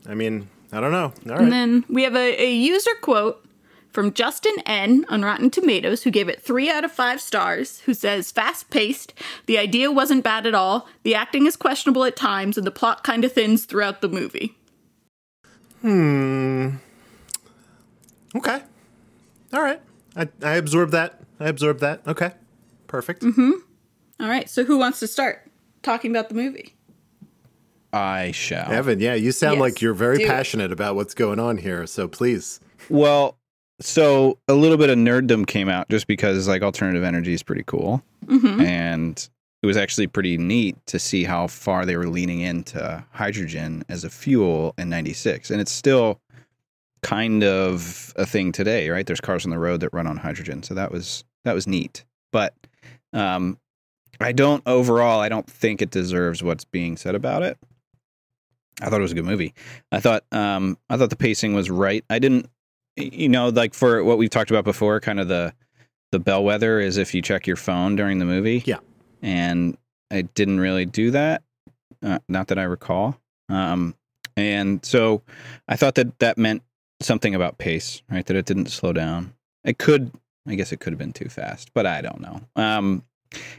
Yeah. 0.06 0.12
I 0.12 0.16
mean, 0.16 0.48
I 0.72 0.80
don't 0.80 0.92
know. 0.92 1.14
All 1.28 1.38
right. 1.38 1.42
And 1.42 1.52
then 1.52 1.86
we 1.90 2.04
have 2.04 2.16
a, 2.16 2.42
a 2.42 2.52
user 2.52 2.96
quote 3.02 3.46
from 3.92 4.12
Justin 4.12 4.56
N 4.66 5.06
on 5.08 5.22
Rotten 5.22 5.52
Tomatoes, 5.52 6.04
who 6.04 6.12
gave 6.12 6.28
it 6.28 6.42
three 6.42 6.70
out 6.70 6.84
of 6.84 6.92
five 6.92 7.22
stars, 7.22 7.82
who 7.82 7.94
says, 7.94 8.32
fast 8.32 8.70
paced, 8.72 9.14
the 9.46 9.60
idea 9.60 9.92
wasn't 9.92 10.24
bad 10.24 10.48
at 10.48 10.56
all, 10.56 10.88
the 11.04 11.14
acting 11.14 11.46
is 11.46 11.56
questionable 11.56 12.04
at 12.04 12.16
times, 12.16 12.58
and 12.58 12.66
the 12.66 12.72
plot 12.72 13.04
kind 13.04 13.24
of 13.24 13.32
thins 13.32 13.66
throughout 13.66 14.02
the 14.02 14.10
movie. 14.10 14.56
Okay. 15.84 16.78
All 19.54 19.62
right. 19.62 19.82
I, 20.16 20.28
I 20.42 20.56
absorb 20.56 20.92
that. 20.92 21.20
I 21.40 21.48
absorb 21.50 21.80
that. 21.80 22.02
Okay. 22.08 22.32
Perfect. 22.88 23.24
Mm-hmm. 23.24 23.52
All 24.20 24.30
right, 24.30 24.50
so 24.50 24.64
who 24.64 24.78
wants 24.78 25.00
to 25.00 25.08
start 25.08 25.50
talking 25.82 26.12
about 26.12 26.30
the 26.30 26.36
movie? 26.36 26.76
I 27.92 28.32
shall. 28.32 28.72
Evan, 28.72 29.00
yeah, 29.00 29.16
you 29.16 29.32
sound 29.32 29.56
Yes, 29.56 29.62
like 29.62 29.82
you're 29.82 29.94
very 29.94 30.20
do 30.20 30.24
it. 30.24 30.28
passionate 30.28 30.72
about 30.72 30.96
what's 30.96 31.14
going 31.14 31.40
on 31.40 31.58
here. 31.58 31.86
So 31.88 32.08
please. 32.08 32.60
Well, 32.90 33.38
so 33.82 34.38
a 34.48 34.54
little 34.54 34.78
bit 34.78 34.90
of 34.90 34.98
nerddom 34.98 35.46
came 35.46 35.68
out 35.70 35.90
just 35.90 36.08
because 36.08 36.48
like 36.48 36.62
alternative 36.62 37.04
energy 37.04 37.34
is 37.34 37.44
pretty 37.44 37.64
cool, 37.66 38.02
Mm-hmm. 38.28 38.62
and 38.62 39.30
it 39.64 39.66
was 39.66 39.78
actually 39.78 40.08
pretty 40.08 40.38
neat 40.38 40.76
to 40.88 41.00
see 41.00 41.24
how 41.24 41.48
far 41.48 41.86
they 41.86 41.96
were 41.96 42.10
leaning 42.10 42.42
into 42.42 43.04
hydrogen 43.14 43.86
as 43.88 44.04
a 44.04 44.10
fuel 44.10 44.76
in 44.78 44.90
'96, 44.90 45.50
and 45.50 45.62
it's 45.62 45.72
still 45.72 46.20
kind 47.02 47.44
of 47.44 48.14
a 48.18 48.26
thing 48.26 48.52
today, 48.52 48.90
right? 48.90 49.08
There's 49.08 49.22
cars 49.22 49.46
on 49.46 49.52
the 49.52 49.60
road 49.60 49.80
that 49.80 49.94
run 49.94 50.06
on 50.06 50.18
hydrogen, 50.18 50.64
so 50.64 50.74
that 50.74 50.92
was 50.92 51.24
that 51.46 51.56
was 51.56 51.66
neat. 51.66 52.04
But 52.34 52.54
um, 53.14 53.58
I 54.20 54.34
don't 54.34 54.62
overall. 54.66 55.22
I 55.22 55.30
don't 55.30 55.48
think 55.48 55.82
it 55.82 55.92
deserves 55.92 56.44
what's 56.44 56.66
being 56.66 56.98
said 56.98 57.16
about 57.16 57.42
it. 57.42 57.58
I 58.82 58.90
thought 58.90 59.00
it 59.00 59.04
was 59.04 59.14
a 59.14 59.16
good 59.16 59.26
movie. 59.26 59.54
I 59.94 60.02
thought 60.02 60.26
um, 60.34 60.78
I 60.90 60.98
thought 60.98 61.10
the 61.10 61.16
pacing 61.16 61.54
was 61.54 61.70
right. 61.70 62.04
I 62.10 62.20
didn't, 62.20 62.50
you 62.98 63.30
know, 63.30 63.48
like 63.48 63.74
for 63.74 64.04
what 64.04 64.18
we've 64.18 64.30
talked 64.30 64.52
about 64.52 64.66
before, 64.66 65.00
kind 65.00 65.22
of 65.22 65.30
the 65.30 65.54
the 66.12 66.20
bellwether 66.20 66.82
is 66.82 66.98
if 66.98 67.14
you 67.14 67.22
check 67.22 67.48
your 67.48 67.56
phone 67.56 67.96
during 67.96 68.20
the 68.20 68.26
movie. 68.26 68.62
Yeah. 68.66 68.80
And 69.24 69.78
I 70.12 70.22
didn't 70.22 70.60
really 70.60 70.86
do 70.86 71.12
that. 71.12 71.42
Uh, 72.04 72.20
not 72.28 72.50
that 72.50 72.60
I 72.60 72.64
recall. 72.64 73.18
Um, 73.50 73.96
and 74.36 74.84
so 74.86 75.24
I 75.68 75.76
thought 75.76 75.96
that 75.96 76.20
that 76.20 76.38
meant 76.38 76.62
something 77.02 77.34
about 77.34 77.58
pace, 77.58 78.04
right? 78.12 78.26
That 78.26 78.36
it 78.36 78.46
didn't 78.46 78.68
slow 78.68 78.94
down. 78.94 79.34
It 79.64 79.80
could, 79.80 80.12
I 80.48 80.56
guess, 80.56 80.72
it 80.72 80.80
could 80.80 80.94
have 80.94 81.00
been 81.00 81.14
too 81.14 81.30
fast, 81.30 81.74
but 81.74 81.86
I 81.86 82.02
don't 82.02 82.20
know. 82.20 82.42
Um, 82.56 83.04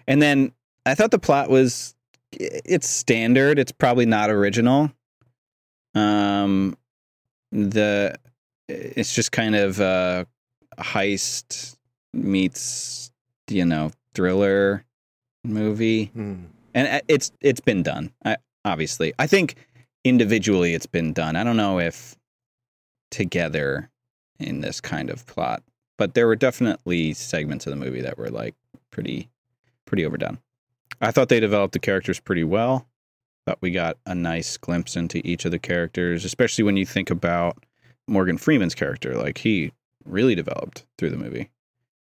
and 0.07 0.21
then 0.21 0.53
I 0.87 0.95
thought 0.95 1.11
the 1.11 1.19
plot 1.19 1.49
was 1.49 1.95
it's 2.33 2.89
standard. 2.89 3.59
It's 3.59 3.73
probably 3.73 4.07
not 4.07 4.31
original. 4.31 4.93
Um, 5.95 6.77
the 7.53 8.17
it's 8.69 9.15
just 9.15 9.33
kind 9.33 9.55
of 9.55 9.81
uh, 9.81 10.25
heist 10.79 11.77
meets 12.13 13.13
you 13.49 13.65
know 13.65 13.91
thriller 14.15 14.85
movie, 15.45 16.07
Hmm. 16.07 16.35
and 16.75 16.89
uh, 16.89 17.01
it's 17.09 17.31
it's 17.41 17.61
been 17.61 17.83
done. 17.83 18.13
I, 18.25 18.37
obviously, 18.65 19.13
I 19.19 19.27
think 19.27 19.55
individually 20.05 20.75
it's 20.75 20.87
been 20.87 21.13
done. 21.13 21.37
I 21.37 21.45
don't 21.45 21.57
know 21.57 21.79
if 21.79 22.17
together 23.11 23.91
in 24.39 24.61
this 24.61 24.81
kind 24.81 25.11
of 25.11 25.27
plot, 25.27 25.63
but 25.97 26.15
there 26.15 26.27
were 26.27 26.37
definitely 26.37 27.13
segments 27.15 27.67
of 27.67 27.71
the 27.71 27.77
movie 27.77 28.01
that 28.01 28.19
were 28.19 28.31
like 28.31 28.55
pretty 28.91 29.29
pretty 29.87 30.05
overdone. 30.05 30.39
I 31.01 31.11
thought 31.11 31.29
they 31.29 31.41
developed 31.41 31.73
the 31.75 31.79
characters 31.79 32.21
pretty 32.21 32.45
well. 32.45 32.87
Thought 33.47 33.59
we 33.61 33.71
got 33.71 33.99
a 34.07 34.15
nice 34.15 34.57
glimpse 34.57 34.97
into 34.97 35.21
each 35.27 35.45
of 35.45 35.51
the 35.51 35.59
characters, 35.59 36.25
especially 36.25 36.65
when 36.65 36.77
you 36.77 36.87
think 36.87 37.11
about 37.11 37.63
Morgan 38.09 38.39
Freeman's 38.39 38.75
character. 38.75 39.15
Like 39.17 39.39
he 39.39 39.73
really 40.07 40.35
developed 40.35 40.87
through 40.99 41.11
the 41.11 41.17
movie. 41.19 41.51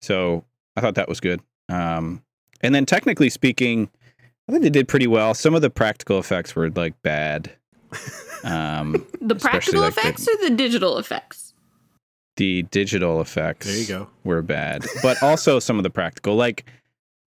So 0.01 0.43
I 0.75 0.81
thought 0.81 0.95
that 0.95 1.07
was 1.09 1.19
good. 1.21 1.41
Um, 1.69 2.21
and 2.61 2.73
then 2.75 2.85
technically 2.85 3.29
speaking, 3.29 3.89
I 4.47 4.51
think 4.51 4.63
they 4.63 4.69
did 4.69 4.87
pretty 4.87 5.07
well. 5.07 5.33
Some 5.33 5.53
of 5.55 5.61
the 5.61 5.69
practical 5.69 6.19
effects 6.19 6.55
were 6.55 6.69
like 6.69 6.99
bad. 7.03 7.51
Um, 8.43 9.05
The 9.21 9.35
practical 9.35 9.81
like, 9.81 9.93
the- 9.95 10.01
effects 10.01 10.27
or 10.27 10.35
the 10.49 10.55
digital 10.55 10.97
effects? 10.97 11.53
the 12.37 12.63
digital 12.63 13.19
effects 13.21 13.67
There 13.67 13.75
you 13.77 13.85
go. 13.85 14.07
were 14.23 14.41
bad, 14.41 14.85
but 15.03 15.21
also 15.21 15.59
some 15.59 15.77
of 15.77 15.83
the 15.83 15.89
practical, 15.89 16.35
like 16.35 16.65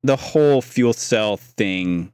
the 0.03 0.17
whole 0.17 0.61
fuel 0.63 0.93
cell 0.95 1.37
thing 1.37 2.13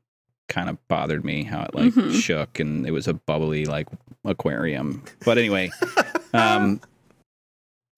kind 0.48 0.68
of 0.68 0.76
bothered 0.88 1.24
me 1.24 1.44
how 1.44 1.62
it 1.62 1.74
like 1.74 1.92
Mhm. 1.94 2.12
shook 2.20 2.58
and 2.58 2.84
it 2.86 2.90
was 2.90 3.06
a 3.06 3.14
bubbly 3.14 3.64
like 3.64 3.86
aquarium. 4.24 5.02
But 5.24 5.38
anyway, 5.38 5.70
um 6.34 6.80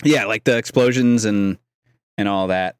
yeah, 0.05 0.27
like 0.27 0.45
the 0.45 0.57
explosions 0.59 1.25
and 1.25 1.57
and 2.19 2.29
all 2.29 2.49
that 2.49 2.77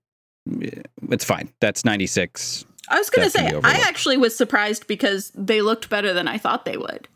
it's 1.13 1.25
fine. 1.25 1.49
That's 1.61 1.85
96. 1.85 2.65
I 2.89 2.99
was 2.99 3.11
going 3.11 3.27
to 3.27 3.31
say, 3.31 3.53
I 3.63 3.75
actually 3.87 4.17
was 4.17 4.37
surprised 4.37 4.87
because 4.87 5.31
they 5.35 5.63
looked 5.63 5.89
better 5.89 6.13
than 6.13 6.27
I 6.29 6.37
thought 6.39 6.65
they 6.65 6.77
would. 6.77 7.09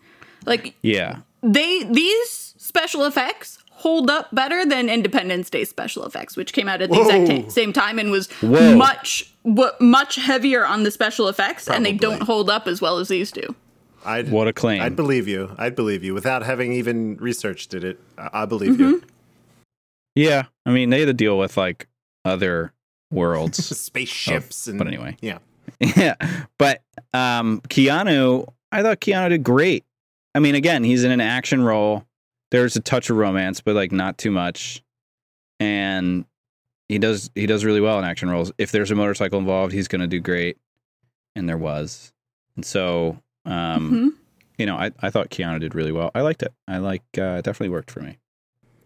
Like, 0.45 0.75
Yeah. 0.83 1.19
they, 1.43 1.83
these 1.85 2.55
special 2.57 3.05
effects 3.05 3.59
hold 3.71 4.09
up 4.11 4.29
better 4.35 4.65
than 4.65 4.89
Independence 4.89 5.51
Day 5.51 5.65
special 5.65 6.07
effects, 6.07 6.37
which 6.37 6.53
came 6.53 6.69
out 6.69 6.81
at 6.83 6.91
the 6.91 6.99
exact 7.01 7.29
Whoa. 7.29 7.43
ta- 7.43 7.49
same 7.51 7.73
time 7.73 7.99
and 7.99 8.11
was 8.11 8.31
Whoa. 8.41 8.77
much, 8.77 9.33
w- 9.45 9.73
much 9.81 10.17
heavier 10.17 10.65
on 10.65 10.85
the 10.85 10.91
special 10.91 11.29
effects, 11.29 11.69
and 11.69 11.85
they 11.85 11.93
don't 11.93 12.23
hold 12.23 12.49
up 12.49 12.67
as 12.67 12.81
well 12.81 12.99
as 12.99 13.09
these 13.09 13.31
do. 13.33 13.55
I'd, 14.05 14.31
What 14.31 14.47
a 14.49 14.53
claim. 14.53 14.81
I'd 14.83 14.97
believe 14.97 15.27
you. 15.29 15.55
I'd 15.59 15.75
believe 15.75 16.05
you 16.05 16.15
without 16.15 16.43
having 16.45 16.73
even 16.73 17.17
researched 17.17 17.75
it. 17.75 17.99
I, 18.17 18.43
I 18.43 18.47
believe 18.47 18.75
Mm-hmm. 18.75 18.83
you. 18.83 19.03
yeah. 20.15 20.45
I 20.65 20.71
mean, 20.71 20.91
they 20.91 21.01
had 21.01 21.07
to 21.07 21.13
deal 21.15 21.37
with 21.39 21.57
like 21.57 21.89
other 22.25 22.73
worlds. 23.11 23.65
Spaceships 23.79 24.67
and 24.69 24.79
but 24.79 24.87
anyway. 24.87 25.17
yeah. 25.21 25.39
Yeah, 25.81 26.15
but 26.59 26.83
um, 27.13 27.61
Keanu, 27.69 28.47
I 28.71 28.83
thought 28.83 29.01
Keanu 29.01 29.29
did 29.31 29.43
great. 29.43 29.85
I 30.35 30.39
mean, 30.39 30.55
again, 30.55 30.85
he's 30.85 31.03
in 31.05 31.11
an 31.11 31.21
action 31.21 31.63
role. 31.63 32.05
There's 32.51 32.77
a 32.77 32.81
touch 32.81 33.11
of 33.11 33.17
romance, 33.17 33.61
but 33.61 33.75
like 33.75 33.91
not 33.93 34.17
too 34.17 34.31
much, 34.31 34.83
and 35.59 36.25
he 36.89 36.99
does 36.99 37.31
he 37.35 37.47
does 37.47 37.65
really 37.65 37.81
well 37.81 37.99
in 37.99 38.05
action 38.05 38.31
roles. 38.31 38.53
If 38.59 38.71
there's 38.73 38.91
a 38.91 38.95
motorcycle 38.95 39.39
involved, 39.39 39.73
he's 39.73 39.89
going 39.89 40.01
to 40.03 40.07
do 40.07 40.21
great, 40.21 40.57
and 41.35 41.49
there 41.49 41.59
was, 41.59 42.13
and 42.55 42.65
so 42.65 43.19
um, 43.45 43.91
Mhm. 43.93 44.09
you 44.59 44.67
know, 44.67 44.77
I 44.77 44.93
I 45.01 45.11
thought 45.11 45.31
Keanu 45.31 45.59
did 45.61 45.75
really 45.75 45.93
well. 45.93 46.11
I 46.15 46.21
liked 46.21 46.43
it. 46.43 46.53
I 46.69 46.79
like 46.79 47.03
uh, 47.19 47.37
it 47.39 47.45
definitely 47.45 47.71
worked 47.71 47.91
for 47.91 48.01
me. 48.01 48.19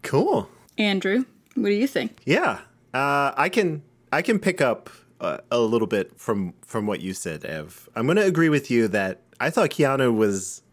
Cool. 0.01 0.49
Andrew, 0.77 1.25
what 1.55 1.69
do 1.69 1.75
you 1.75 1.87
think? 1.87 2.21
Yeah, 2.25 2.59
uh, 2.93 3.33
I 3.37 3.49
can 3.49 3.83
I 4.11 4.21
can 4.21 4.39
pick 4.39 4.61
up 4.61 4.89
uh, 5.19 5.37
a 5.51 5.59
little 5.59 5.87
bit 5.87 6.19
from 6.19 6.53
from 6.61 6.87
what 6.87 7.01
you 7.01 7.13
said, 7.13 7.45
Ev. 7.45 7.89
I'm 7.95 8.05
going 8.05 8.17
to 8.17 8.25
agree 8.25 8.49
with 8.49 8.69
you 8.69 8.87
that 8.89 9.21
I 9.39 9.49
thought 9.49 9.69
Keanu 9.69 10.15
was 10.15 10.63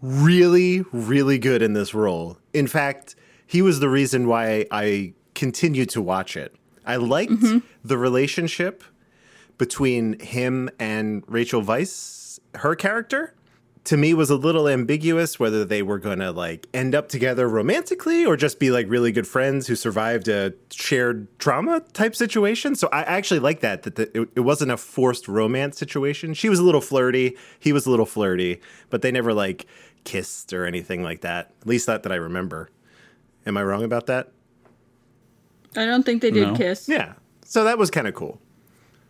really 0.00 0.82
really 0.92 1.38
good 1.38 1.62
in 1.62 1.74
this 1.74 1.92
role. 1.94 2.38
In 2.54 2.66
fact, 2.66 3.16
he 3.46 3.62
was 3.62 3.80
the 3.80 3.88
reason 3.88 4.26
why 4.26 4.66
I 4.70 5.14
continued 5.34 5.90
to 5.90 6.02
watch 6.02 6.36
it. 6.36 6.54
I 6.86 6.96
liked 6.96 7.42
the 7.84 7.98
relationship 7.98 8.82
between 9.58 10.18
him 10.18 10.70
and 10.78 11.22
Rachel 11.26 11.62
Weisz, 11.62 12.40
her 12.54 12.74
character 12.74 13.34
to 13.84 13.96
me 13.96 14.12
was 14.12 14.28
a 14.30 14.36
little 14.36 14.68
ambiguous 14.68 15.40
whether 15.40 15.64
they 15.64 15.82
were 15.82 15.98
going 15.98 16.18
to 16.18 16.30
like 16.30 16.66
end 16.74 16.94
up 16.94 17.08
together 17.08 17.48
romantically 17.48 18.26
or 18.26 18.36
just 18.36 18.58
be 18.58 18.70
like 18.70 18.86
really 18.90 19.10
good 19.10 19.26
friends 19.26 19.66
who 19.66 19.74
survived 19.74 20.28
a 20.28 20.52
shared 20.70 21.26
trauma 21.38 21.80
type 21.94 22.14
situation. 22.14 22.74
So 22.74 22.88
I 22.92 23.02
actually 23.02 23.40
like 23.40 23.60
that 23.60 23.82
that 23.84 23.94
the, 23.96 24.20
it, 24.22 24.28
it 24.36 24.40
wasn't 24.40 24.70
a 24.70 24.76
forced 24.76 25.28
romance 25.28 25.78
situation. 25.78 26.34
She 26.34 26.48
was 26.50 26.58
a 26.58 26.62
little 26.62 26.82
flirty, 26.82 27.36
he 27.58 27.72
was 27.72 27.86
a 27.86 27.90
little 27.90 28.06
flirty, 28.06 28.60
but 28.90 29.00
they 29.02 29.10
never 29.10 29.32
like 29.32 29.66
kissed 30.04 30.52
or 30.52 30.66
anything 30.66 31.02
like 31.02 31.22
that. 31.22 31.50
At 31.62 31.66
least 31.66 31.88
not 31.88 32.02
that 32.02 32.12
I 32.12 32.16
remember. 32.16 32.68
Am 33.46 33.56
I 33.56 33.62
wrong 33.62 33.82
about 33.82 34.06
that? 34.06 34.30
I 35.76 35.86
don't 35.86 36.04
think 36.04 36.20
they 36.20 36.30
did 36.30 36.48
No. 36.48 36.54
kiss. 36.56 36.88
Yeah. 36.88 37.14
So 37.44 37.64
that 37.64 37.78
was 37.78 37.90
kind 37.90 38.06
of 38.06 38.14
cool. 38.14 38.40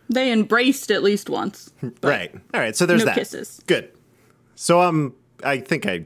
They 0.08 0.30
embraced 0.32 0.90
at 0.90 1.02
least 1.02 1.28
once. 1.30 1.72
right. 2.02 2.32
All 2.54 2.60
right. 2.60 2.76
So 2.76 2.86
there's 2.86 3.00
no 3.00 3.06
that. 3.06 3.14
kisses. 3.16 3.60
Good. 3.66 3.90
So 4.60 4.82
um, 4.82 5.14
I 5.42 5.56
think 5.56 5.86
I 5.86 6.04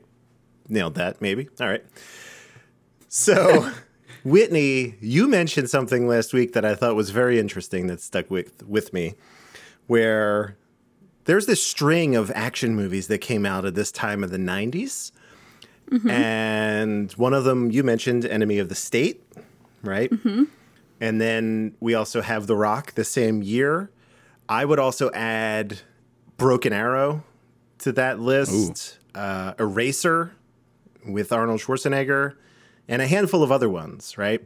nailed 0.68 0.94
that. 0.94 1.20
Maybe. 1.20 1.48
All 1.60 1.66
right. 1.66 1.84
So, 3.08 3.68
Whitney, 4.24 4.94
you 5.00 5.26
mentioned 5.26 5.68
something 5.68 6.06
last 6.06 6.32
week 6.32 6.52
that 6.52 6.64
I 6.64 6.76
thought 6.76 6.94
was 6.94 7.10
very 7.10 7.40
interesting 7.40 7.88
that 7.88 8.00
stuck 8.00 8.30
with 8.30 8.62
with 8.62 8.92
me, 8.92 9.14
where 9.88 10.56
there's 11.24 11.46
this 11.46 11.64
string 11.64 12.14
of 12.14 12.30
action 12.30 12.76
movies 12.76 13.08
that 13.08 13.18
came 13.18 13.44
out 13.44 13.64
at 13.64 13.74
this 13.74 13.90
time 13.90 14.22
of 14.22 14.30
the 14.30 14.38
'90s, 14.38 15.10
and 16.08 17.10
one 17.14 17.34
of 17.34 17.42
them 17.42 17.72
you 17.72 17.82
mentioned, 17.82 18.24
Enemy 18.24 18.60
of 18.60 18.68
the 18.68 18.76
State, 18.76 19.20
right? 19.82 20.12
And 21.00 21.20
then 21.20 21.74
we 21.80 21.94
also 21.94 22.20
have 22.20 22.46
The 22.46 22.54
Rock 22.54 22.92
the 22.92 23.04
same 23.04 23.42
year. 23.42 23.90
I 24.48 24.64
would 24.64 24.78
also 24.78 25.10
add 25.10 25.80
Broken 26.36 26.72
Arrow 26.72 27.24
to 27.84 27.92
that 27.92 28.18
list, 28.18 28.98
uh, 29.14 29.52
Eraser 29.58 30.32
with 31.06 31.32
Arnold 31.32 31.60
Schwarzenegger, 31.60 32.34
and 32.88 33.02
a 33.02 33.06
handful 33.06 33.42
of 33.42 33.52
other 33.52 33.68
ones, 33.68 34.16
right? 34.16 34.42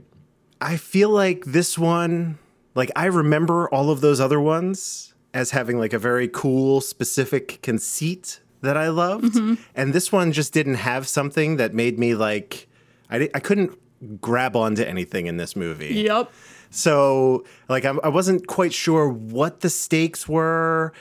I 0.61 0.77
feel 0.77 1.11
like 1.11 1.45
this 1.45 1.79
one, 1.79 2.39
like 2.75 2.91
I 2.97 3.07
remember 3.07 3.69
all 3.71 3.91
of 3.91 4.01
those 4.01 4.21
other 4.21 4.41
ones 4.41 5.15
as 5.33 5.53
having 5.53 5.79
like 5.79 5.93
a 5.93 6.01
very 6.01 6.27
cool, 6.27 6.81
specific 6.81 7.63
conceit 7.63 8.41
that 8.61 8.77
I 8.77 8.89
loved. 8.89 9.37
And 9.77 9.93
this 9.93 10.11
one 10.11 10.33
just 10.33 10.53
didn't 10.53 10.75
have 10.75 11.07
something 11.07 11.59
that 11.59 11.75
made 11.75 11.97
me 11.97 12.17
like, 12.17 12.67
I, 13.09 13.31
I 13.35 13.39
couldn't 13.39 13.79
grab 14.21 14.57
onto 14.57 14.83
anything 14.83 15.27
in 15.27 15.37
this 15.37 15.55
movie. 15.55 15.95
Yep. 15.95 16.33
So, 16.71 17.45
like, 17.69 17.85
I, 17.85 17.91
I 18.03 18.09
wasn't 18.09 18.47
quite 18.49 18.73
sure 18.73 19.09
what 19.09 19.61
the 19.61 19.71
stakes 19.71 20.29
were. 20.29 20.93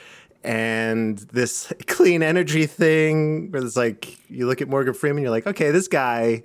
And 0.44 1.18
this 1.18 1.72
clean 1.86 2.22
energy 2.22 2.66
thing, 2.66 3.50
where 3.50 3.62
it's 3.62 3.76
like, 3.76 4.18
you 4.30 4.46
look 4.46 4.60
at 4.62 4.68
Morgan 4.68 4.94
Freeman, 4.94 5.22
you're 5.22 5.30
like, 5.30 5.46
okay, 5.46 5.70
this 5.70 5.88
guy 5.88 6.42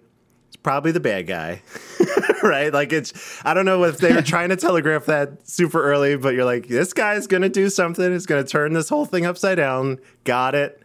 is 0.50 0.56
probably 0.64 0.92
the 0.92 1.00
bad 1.00 1.28
guy, 1.28 1.62
right? 2.44 2.74
Like, 2.74 2.92
it's, 2.92 3.40
I 3.46 3.54
don't 3.54 3.66
know 3.66 3.84
if 3.84 4.00
they 4.00 4.14
were 4.14 4.22
trying 4.22 4.50
to 4.50 4.56
telegraph 4.56 5.06
that 5.06 5.48
super 5.48 5.84
early, 5.84 6.16
but 6.18 6.34
you're 6.34 6.46
like, 6.46 6.68
this 6.68 6.94
guy's 6.94 7.28
going 7.28 7.44
to 7.44 7.50
do 7.50 7.70
something. 7.70 8.14
It's 8.14 8.26
going 8.26 8.44
to 8.44 8.50
turn 8.50 8.74
this 8.74 8.90
whole 8.90 9.06
thing 9.06 9.26
upside 9.26 9.58
down. 9.58 10.00
Got 10.24 10.56
it. 10.56 10.82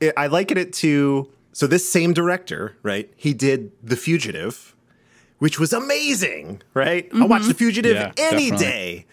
it 0.00 0.14
I 0.16 0.26
liken 0.26 0.58
it 0.58 0.72
to 0.74 1.30
So 1.52 1.66
this 1.66 1.88
same 1.88 2.12
director, 2.12 2.76
right? 2.82 3.10
He 3.16 3.32
did 3.34 3.72
The 3.82 3.96
Fugitive, 3.96 4.76
which 5.38 5.58
was 5.58 5.72
amazing, 5.72 6.62
right? 6.74 7.08
I 7.14 7.24
watched 7.24 7.46
The 7.46 7.54
mm-hmm. 7.54 7.58
Fugitive 7.58 7.96
Yeah, 7.96 8.12
any 8.18 8.50
definitely. 8.50 8.66
day. 8.66 9.06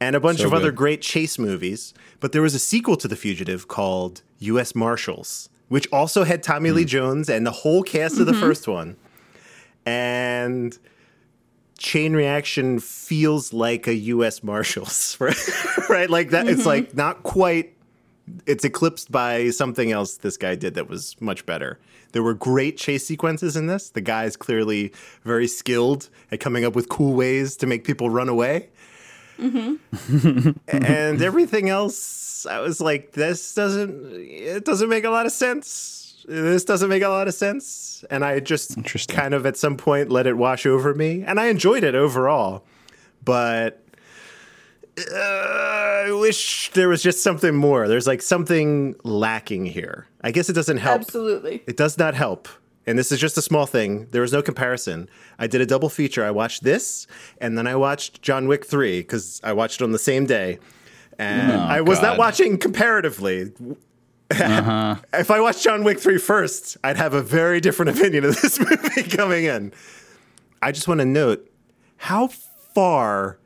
And 0.00 0.16
a 0.16 0.20
bunch 0.20 0.40
So 0.40 0.46
of 0.46 0.54
other 0.54 0.72
great 0.72 1.02
chase 1.02 1.38
movies. 1.38 1.92
But 2.20 2.32
there 2.32 2.42
was 2.42 2.54
a 2.54 2.58
sequel 2.58 2.96
to 2.96 3.08
The 3.08 3.16
Fugitive 3.16 3.68
called 3.68 4.22
US 4.38 4.74
Marshals, 4.74 5.50
which 5.68 5.86
also 5.92 6.24
had 6.24 6.42
Tommy 6.42 6.70
Hmm. 6.70 6.76
Lee 6.76 6.84
Jones 6.84 7.28
and 7.28 7.46
the 7.46 7.50
whole 7.50 7.82
cast 7.82 8.18
of 8.18 8.26
the 8.26 8.34
first 8.34 8.66
one. 8.66 8.96
And 9.84 10.76
Chain 11.78 12.14
Reaction 12.14 12.78
feels 12.78 13.52
like 13.52 13.86
a 13.86 13.94
US 13.94 14.42
Marshals, 14.42 15.16
right? 15.20 15.88
right? 15.88 16.10
Like 16.10 16.30
that 16.30 16.48
it's 16.48 16.66
like 16.66 16.94
not 16.94 17.22
quite 17.22 17.74
it's 18.46 18.64
eclipsed 18.64 19.10
by 19.10 19.50
something 19.50 19.90
else 19.90 20.18
this 20.18 20.36
guy 20.36 20.54
did 20.54 20.74
that 20.74 20.88
was 20.88 21.16
much 21.20 21.44
better. 21.46 21.78
There 22.12 22.22
were 22.22 22.34
great 22.34 22.76
chase 22.76 23.06
sequences 23.06 23.56
in 23.56 23.66
this. 23.66 23.90
The 23.90 24.00
guy's 24.00 24.36
clearly 24.36 24.92
very 25.24 25.46
skilled 25.48 26.08
at 26.30 26.40
coming 26.40 26.64
up 26.64 26.74
with 26.74 26.88
cool 26.88 27.14
ways 27.14 27.56
to 27.56 27.66
make 27.66 27.84
people 27.84 28.10
run 28.10 28.28
away. 28.28 28.68
and 30.68 31.22
everything 31.22 31.68
else, 31.68 32.46
I 32.46 32.60
was 32.60 32.80
like, 32.80 33.12
this 33.12 33.54
doesn't, 33.54 34.12
it 34.12 34.64
doesn't 34.64 34.88
make 34.88 35.04
a 35.04 35.10
lot 35.10 35.26
of 35.26 35.32
sense. 35.32 36.24
This 36.28 36.64
doesn't 36.64 36.88
make 36.88 37.02
a 37.02 37.08
lot 37.08 37.28
of 37.28 37.34
sense. 37.34 38.04
And 38.10 38.24
I 38.24 38.40
just 38.40 38.76
Interesting. 38.76 39.16
kind 39.16 39.34
of 39.34 39.46
at 39.46 39.56
some 39.56 39.76
point 39.76 40.10
let 40.10 40.26
it 40.26 40.36
wash 40.36 40.66
over 40.66 40.94
me. 40.94 41.24
And 41.26 41.40
I 41.40 41.46
enjoyed 41.46 41.82
it 41.84 41.94
overall. 41.94 42.64
But 43.24 43.82
uh, 44.98 46.04
I 46.06 46.12
wish 46.12 46.70
there 46.72 46.88
was 46.88 47.02
just 47.02 47.22
something 47.22 47.54
more. 47.54 47.88
There's 47.88 48.06
like 48.06 48.22
something 48.22 48.94
lacking 49.02 49.66
here. 49.66 50.06
I 50.22 50.30
guess 50.30 50.48
it 50.48 50.52
doesn't 50.54 50.78
help. 50.78 51.00
Absolutely. 51.00 51.62
It 51.66 51.76
does 51.76 51.98
not 51.98 52.14
help. 52.14 52.48
And 52.86 52.98
this 52.98 53.12
is 53.12 53.20
just 53.20 53.36
a 53.36 53.42
small 53.42 53.66
thing. 53.66 54.06
There 54.10 54.22
was 54.22 54.32
no 54.32 54.42
comparison. 54.42 55.08
I 55.38 55.46
did 55.46 55.60
a 55.60 55.66
double 55.66 55.88
feature. 55.88 56.24
I 56.24 56.30
watched 56.30 56.64
this, 56.64 57.06
and 57.40 57.56
then 57.56 57.66
I 57.66 57.76
watched 57.76 58.22
John 58.22 58.48
Wick 58.48 58.66
3 58.66 59.00
because 59.00 59.40
I 59.44 59.52
watched 59.52 59.80
it 59.80 59.84
on 59.84 59.92
the 59.92 59.98
same 59.98 60.26
day. 60.26 60.58
And 61.18 61.52
oh, 61.52 61.58
I 61.58 61.82
was 61.82 62.00
not 62.00 62.16
watching 62.16 62.56
comparatively. 62.56 63.52
Uh-huh. 64.30 64.96
if 65.12 65.30
I 65.30 65.40
watched 65.40 65.62
John 65.62 65.84
Wick 65.84 66.00
3 66.00 66.18
first, 66.18 66.78
I'd 66.82 66.96
have 66.96 67.12
a 67.12 67.22
very 67.22 67.60
different 67.60 67.98
opinion 67.98 68.24
of 68.24 68.40
this 68.40 68.58
movie 68.58 69.02
coming 69.02 69.44
in. 69.44 69.72
I 70.62 70.72
just 70.72 70.88
want 70.88 71.00
to 71.00 71.06
note 71.06 71.50
how 71.98 72.28
far 72.28 73.38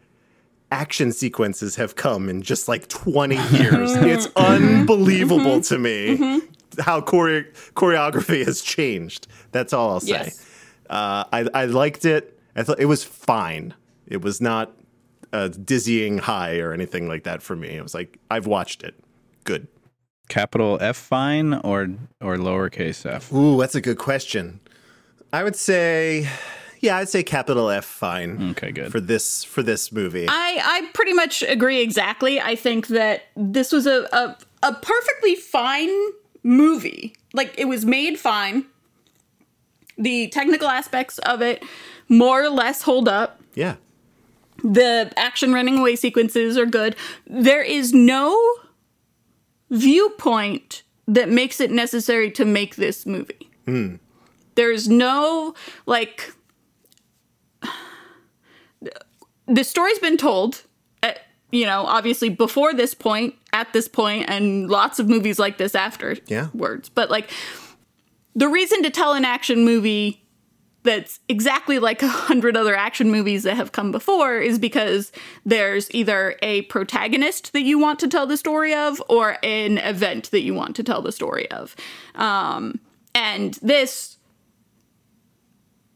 action 0.70 1.12
sequences 1.12 1.76
have 1.76 1.96
come 1.96 2.28
in 2.28 2.42
just 2.42 2.68
like 2.68 2.88
20 2.88 3.36
years. 3.56 3.92
it's 3.96 4.28
unbelievable 4.36 5.58
mm-hmm. 5.58 5.60
to 5.60 5.78
me 5.78 6.16
mm-hmm. 6.16 6.52
How 6.78 7.00
chore- 7.00 7.46
choreography 7.74 8.44
has 8.44 8.62
changed. 8.62 9.26
That's 9.52 9.72
all 9.72 9.90
I'll 9.90 10.00
say. 10.00 10.08
Yes. 10.08 10.50
Uh, 10.90 11.24
I, 11.32 11.48
I 11.54 11.64
liked 11.66 12.04
it. 12.04 12.38
I 12.56 12.62
thought 12.62 12.80
it 12.80 12.86
was 12.86 13.02
fine. 13.04 13.74
It 14.06 14.22
was 14.22 14.40
not 14.40 14.72
a 15.32 15.48
dizzying 15.48 16.18
high 16.18 16.58
or 16.58 16.72
anything 16.72 17.08
like 17.08 17.24
that 17.24 17.42
for 17.42 17.56
me. 17.56 17.70
It 17.70 17.82
was 17.82 17.94
like, 17.94 18.18
I've 18.30 18.46
watched 18.46 18.82
it. 18.82 18.94
Good. 19.44 19.66
Capital 20.28 20.78
F 20.80 20.96
fine 20.96 21.54
or 21.54 21.88
or 22.20 22.36
lowercase 22.36 23.04
f? 23.04 23.32
Ooh, 23.32 23.58
that's 23.58 23.74
a 23.74 23.80
good 23.80 23.98
question. 23.98 24.60
I 25.34 25.42
would 25.44 25.56
say, 25.56 26.28
yeah, 26.80 26.96
I'd 26.96 27.08
say 27.10 27.22
capital 27.22 27.68
F 27.68 27.84
fine. 27.84 28.52
Okay, 28.52 28.70
good. 28.72 28.90
For 28.90 29.00
this 29.00 29.44
for 29.44 29.62
this 29.62 29.92
movie. 29.92 30.26
I, 30.28 30.60
I 30.62 30.90
pretty 30.94 31.12
much 31.12 31.42
agree 31.42 31.80
exactly. 31.80 32.40
I 32.40 32.56
think 32.56 32.86
that 32.88 33.24
this 33.36 33.72
was 33.72 33.86
a, 33.86 34.08
a, 34.12 34.38
a 34.62 34.74
perfectly 34.74 35.34
fine 35.34 35.90
movie. 36.44 37.16
Like, 37.32 37.54
it 37.58 37.64
was 37.64 37.84
made 37.84 38.20
fine. 38.20 38.66
The 39.98 40.28
technical 40.28 40.68
aspects 40.68 41.18
of 41.18 41.42
it 41.42 41.64
more 42.08 42.44
or 42.44 42.50
less 42.50 42.82
hold 42.82 43.08
up. 43.08 43.40
yeah. 43.54 43.76
The 44.62 45.12
action 45.16 45.52
running 45.52 45.78
away 45.78 45.94
sequences 45.96 46.56
are 46.56 46.64
good. 46.64 46.96
There 47.26 47.62
is 47.62 47.92
no 47.92 48.40
viewpoint 49.70 50.84
that 51.06 51.28
makes 51.28 51.60
it 51.60 51.70
necessary 51.70 52.30
to 52.30 52.44
make 52.46 52.76
this 52.76 53.04
movie. 53.04 53.50
Hmm. 53.66 53.96
There's 54.54 54.88
no, 54.88 55.54
like, 55.84 56.32
the 59.46 59.64
story's 59.64 59.98
been 59.98 60.16
told, 60.16 60.62
at, 61.02 61.20
you 61.50 61.66
know, 61.66 61.82
obviously 61.82 62.30
before 62.30 62.72
this 62.72 62.94
point, 62.94 63.34
at 63.54 63.72
this 63.72 63.88
point, 63.88 64.28
and 64.28 64.68
lots 64.68 64.98
of 64.98 65.08
movies 65.08 65.38
like 65.38 65.56
this 65.56 65.74
afterwards. 65.74 66.90
But, 66.90 67.08
like, 67.08 67.30
the 68.34 68.48
reason 68.48 68.82
to 68.82 68.90
tell 68.90 69.14
an 69.14 69.24
action 69.24 69.64
movie 69.64 70.20
that's 70.82 71.18
exactly 71.30 71.78
like 71.78 72.02
a 72.02 72.08
hundred 72.08 72.58
other 72.58 72.76
action 72.76 73.10
movies 73.10 73.44
that 73.44 73.56
have 73.56 73.72
come 73.72 73.90
before 73.90 74.36
is 74.36 74.58
because 74.58 75.12
there's 75.46 75.90
either 75.94 76.36
a 76.42 76.62
protagonist 76.62 77.54
that 77.54 77.62
you 77.62 77.78
want 77.78 77.98
to 78.00 78.08
tell 78.08 78.26
the 78.26 78.36
story 78.36 78.74
of 78.74 79.02
or 79.08 79.38
an 79.42 79.78
event 79.78 80.30
that 80.30 80.42
you 80.42 80.52
want 80.52 80.76
to 80.76 80.82
tell 80.82 81.00
the 81.00 81.12
story 81.12 81.50
of. 81.50 81.74
Um, 82.16 82.80
and 83.14 83.54
this, 83.62 84.13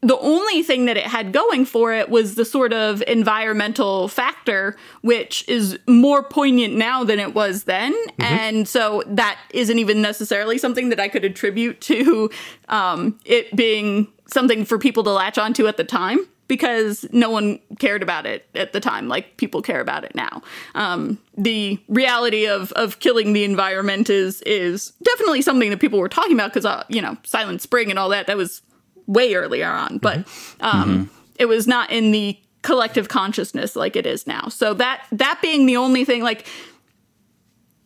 the 0.01 0.17
only 0.19 0.63
thing 0.63 0.85
that 0.85 0.95
it 0.97 1.05
had 1.05 1.33
going 1.33 1.65
for 1.65 1.93
it 1.93 2.09
was 2.09 2.35
the 2.35 2.45
sort 2.45 2.71
of 2.71 3.03
environmental 3.07 4.07
factor, 4.07 4.77
which 5.01 5.47
is 5.47 5.77
more 5.87 6.23
poignant 6.23 6.75
now 6.75 7.03
than 7.03 7.19
it 7.19 7.33
was 7.33 7.65
then. 7.65 7.93
And 8.19 8.67
so 8.67 9.03
that 9.07 9.37
isn't 9.51 9.77
even 9.77 10.01
necessarily 10.01 10.57
something 10.57 10.89
that 10.89 10.99
I 10.99 11.09
could 11.09 11.25
attribute 11.25 11.81
to 11.81 12.29
um, 12.69 13.19
it 13.25 13.53
being 13.55 14.07
something 14.27 14.63
for 14.63 14.77
people 14.77 15.03
to 15.03 15.11
latch 15.11 15.37
onto 15.37 15.67
at 15.67 15.77
the 15.77 15.83
time 15.83 16.25
because 16.47 17.05
no 17.11 17.29
one 17.29 17.59
cared 17.77 18.03
about 18.03 18.25
it 18.25 18.45
at 18.55 18.73
the 18.73 18.79
time 18.79 19.07
like 19.07 19.37
people 19.37 19.61
care 19.61 19.79
about 19.79 20.03
it 20.03 20.13
now. 20.15 20.41
Um, 20.75 21.17
the 21.37 21.79
reality 21.87 22.45
of 22.45 22.73
of 22.73 22.99
killing 22.99 23.33
the 23.33 23.45
environment 23.45 24.09
is 24.09 24.41
is 24.41 24.91
definitely 25.03 25.41
something 25.41 25.69
that 25.69 25.79
people 25.79 25.99
were 25.99 26.09
talking 26.09 26.33
about 26.33 26.51
because 26.51 26.65
uh, 26.65 26.83
you 26.89 27.01
know 27.01 27.17
Silent 27.23 27.61
Spring 27.61 27.89
and 27.89 27.99
all 27.99 28.09
that 28.09 28.27
that 28.27 28.35
was 28.35 28.61
way 29.09 29.33
earlier 29.33 29.67
on, 29.67 29.97
but 29.97 30.25
um, 30.61 31.09
it 31.35 31.47
was 31.47 31.67
not 31.67 31.91
in 31.91 32.11
the 32.11 32.39
collective 32.61 33.09
consciousness 33.09 33.75
like 33.75 33.95
it 33.95 34.05
is 34.05 34.27
now. 34.27 34.47
So 34.47 34.73
that 34.75 35.05
that 35.11 35.39
being 35.41 35.65
the 35.65 35.75
only 35.77 36.05
thing, 36.05 36.23
like 36.23 36.45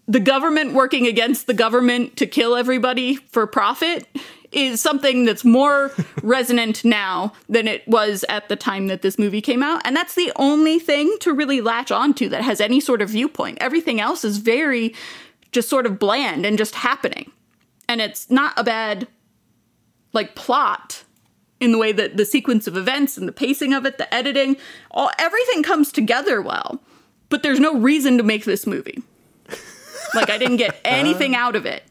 the 0.08 0.20
government 0.20 0.74
working 0.74 1.08
against 1.08 1.48
the 1.48 1.54
government 1.54 2.18
to 2.18 2.28
kill 2.28 2.56
everybody 2.56 3.16
for 3.16 3.48
profit 3.48 4.08
is 4.52 4.82
something 4.82 5.26
that's 5.26 5.46
more 5.46 5.92
resonant 6.24 6.84
now 6.84 7.34
than 7.50 7.68
it 7.68 7.88
was 7.88 8.24
at 8.30 8.50
the 8.50 8.56
time 8.56 8.88
that 8.88 9.02
this 9.02 9.18
movie 9.18 9.42
came 9.42 9.64
out. 9.64 9.82
And 9.86 9.96
that's 9.96 10.16
the 10.16 10.32
only 10.36 10.78
thing 10.78 11.16
to 11.22 11.34
really 11.34 11.62
latch 11.62 11.92
onto 11.92 12.30
that 12.30 12.44
has 12.44 12.62
any 12.62 12.80
sort 12.80 13.02
of 13.02 13.10
viewpoint. 13.10 13.58
Everything 13.62 14.00
else 14.00 14.24
is 14.24 14.38
very 14.38 14.94
just 15.52 15.70
sort 15.70 15.86
of 15.86 15.98
bland 15.98 16.46
and 16.46 16.58
just 16.58 16.76
happening. 16.76 17.32
And 17.88 18.02
it's 18.02 18.30
not 18.30 18.54
a 18.58 18.64
bad 18.64 19.08
like 20.12 20.36
plot 20.36 21.03
in 21.63 21.71
the 21.71 21.78
way 21.78 21.91
that 21.91 22.17
the 22.17 22.26
sequence 22.26 22.67
of 22.67 22.78
events 22.78 23.17
and 23.17 23.28
the 23.28 23.32
pacing 23.32 23.73
of 23.73 23.86
it, 23.86 23.97
the 23.97 24.13
editing, 24.13 24.58
all 24.91 25.10
everything 25.17 25.63
comes 25.63 25.91
together 25.91 26.41
well. 26.41 26.82
But 27.30 27.41
there's 27.41 27.60
no 27.60 27.78
reason 27.78 28.17
to 28.17 28.23
make 28.23 28.45
this 28.45 28.67
movie. 28.67 29.02
Like 30.13 30.30
I 30.30 30.38
didn't 30.38 30.58
get 30.58 30.71
uh. 30.76 30.80
anything 30.84 31.36
out 31.36 31.56
of 31.56 31.65
it. 31.65 31.84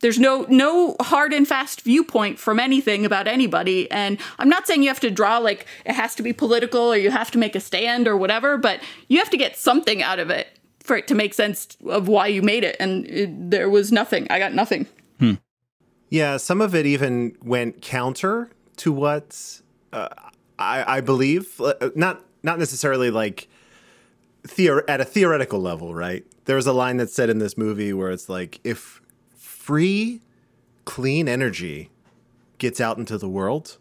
There's 0.00 0.18
no 0.18 0.44
no 0.50 0.96
hard 1.00 1.32
and 1.32 1.48
fast 1.48 1.80
viewpoint 1.80 2.38
from 2.38 2.60
anything 2.60 3.06
about 3.06 3.26
anybody 3.26 3.90
and 3.90 4.18
I'm 4.38 4.50
not 4.50 4.66
saying 4.66 4.82
you 4.82 4.88
have 4.88 5.00
to 5.00 5.10
draw 5.10 5.38
like 5.38 5.66
it 5.86 5.94
has 5.94 6.14
to 6.16 6.22
be 6.22 6.34
political 6.34 6.92
or 6.92 6.96
you 6.96 7.10
have 7.10 7.30
to 7.30 7.38
make 7.38 7.54
a 7.56 7.60
stand 7.60 8.06
or 8.06 8.16
whatever, 8.16 8.58
but 8.58 8.80
you 9.08 9.18
have 9.18 9.30
to 9.30 9.38
get 9.38 9.56
something 9.56 10.02
out 10.02 10.18
of 10.18 10.28
it 10.28 10.48
for 10.80 10.96
it 10.96 11.08
to 11.08 11.14
make 11.14 11.32
sense 11.32 11.78
of 11.88 12.06
why 12.06 12.26
you 12.26 12.42
made 12.42 12.64
it 12.64 12.76
and 12.78 13.06
it, 13.06 13.50
there 13.50 13.70
was 13.70 13.92
nothing. 13.92 14.26
I 14.28 14.38
got 14.38 14.52
nothing. 14.52 14.86
Hmm. 15.18 15.34
Yeah, 16.14 16.36
some 16.36 16.60
of 16.60 16.76
it 16.76 16.86
even 16.86 17.36
went 17.42 17.82
counter 17.82 18.48
to 18.76 18.92
what 18.92 19.60
uh, 19.92 20.08
I, 20.58 20.98
I 20.98 21.00
believe. 21.00 21.60
Uh, 21.60 21.74
Not 21.96 22.22
not 22.44 22.60
necessarily 22.60 23.10
like 23.10 23.48
theor- 24.46 24.84
at 24.86 25.00
a 25.00 25.04
theoretical 25.04 25.58
level, 25.60 25.92
right? 25.92 26.24
There 26.44 26.54
was 26.54 26.68
a 26.68 26.72
line 26.72 26.98
that's 26.98 27.12
said 27.12 27.30
in 27.30 27.38
this 27.38 27.58
movie 27.58 27.92
where 27.92 28.12
it's 28.12 28.28
like, 28.28 28.60
if 28.62 29.02
free, 29.36 30.20
clean 30.84 31.26
energy 31.26 31.90
gets 32.58 32.80
out 32.80 32.96
into 32.96 33.18
the 33.18 33.28
world, 33.28 33.78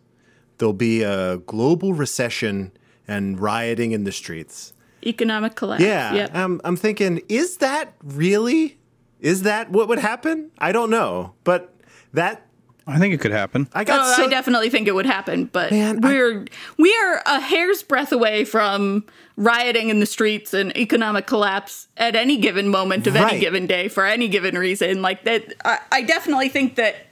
there'll 0.58 0.74
be 0.74 1.04
a 1.04 1.38
global 1.38 1.94
recession 1.94 2.72
and 3.08 3.40
rioting 3.40 3.92
in 3.92 4.06
the 4.06 4.12
streets. 4.12 4.74
Economic 5.06 5.54
collapse. 5.54 5.84
Yeah, 5.84 6.14
Yep. 6.14 6.32
I'm, 6.34 6.62
I'm 6.64 6.78
thinking, 6.78 7.22
is 7.30 7.58
that 7.58 7.94
really? 8.04 8.80
Is 9.20 9.44
that 9.44 9.70
what 9.70 9.88
would 9.88 10.00
happen? 10.00 10.50
I 10.58 10.72
don't 10.72 10.90
know, 10.90 11.34
but 11.44 11.73
that 12.14 12.46
I 12.86 13.00
think 13.00 13.14
it 13.14 13.22
could 13.22 13.32
happen. 13.32 13.70
I 13.74 13.84
got 13.84 14.02
Oh, 14.02 14.18
so 14.18 14.26
I 14.26 14.30
definitely 14.30 14.70
think 14.70 14.88
it 14.88 14.96
would 14.96 15.06
happen, 15.06 15.46
but 15.46 15.72
Man, 15.72 16.02
we're 16.02 16.46
we 16.78 16.94
are 16.96 17.22
a 17.26 17.40
hair's 17.40 17.82
breadth 17.82 18.12
away 18.12 18.44
from 18.46 19.06
rioting 19.38 19.90
in 19.90 20.00
the 20.00 20.06
streets 20.06 20.54
and 20.54 20.76
economic 20.78 21.26
collapse 21.26 21.88
at 21.98 22.16
any 22.16 22.38
given 22.38 22.68
moment 22.68 23.08
of 23.08 23.16
Right. 23.16 23.32
any 23.32 23.40
given 23.40 23.68
day 23.68 23.88
for 23.88 24.06
any 24.06 24.28
given 24.28 24.58
reason. 24.58 25.02
Like 25.02 25.24
that, 25.24 25.54
I, 25.64 25.80
I 25.92 26.02
definitely 26.02 26.50
think 26.50 26.76
that 26.76 27.08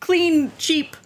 clean, 0.00 0.52
cheap 0.58 0.96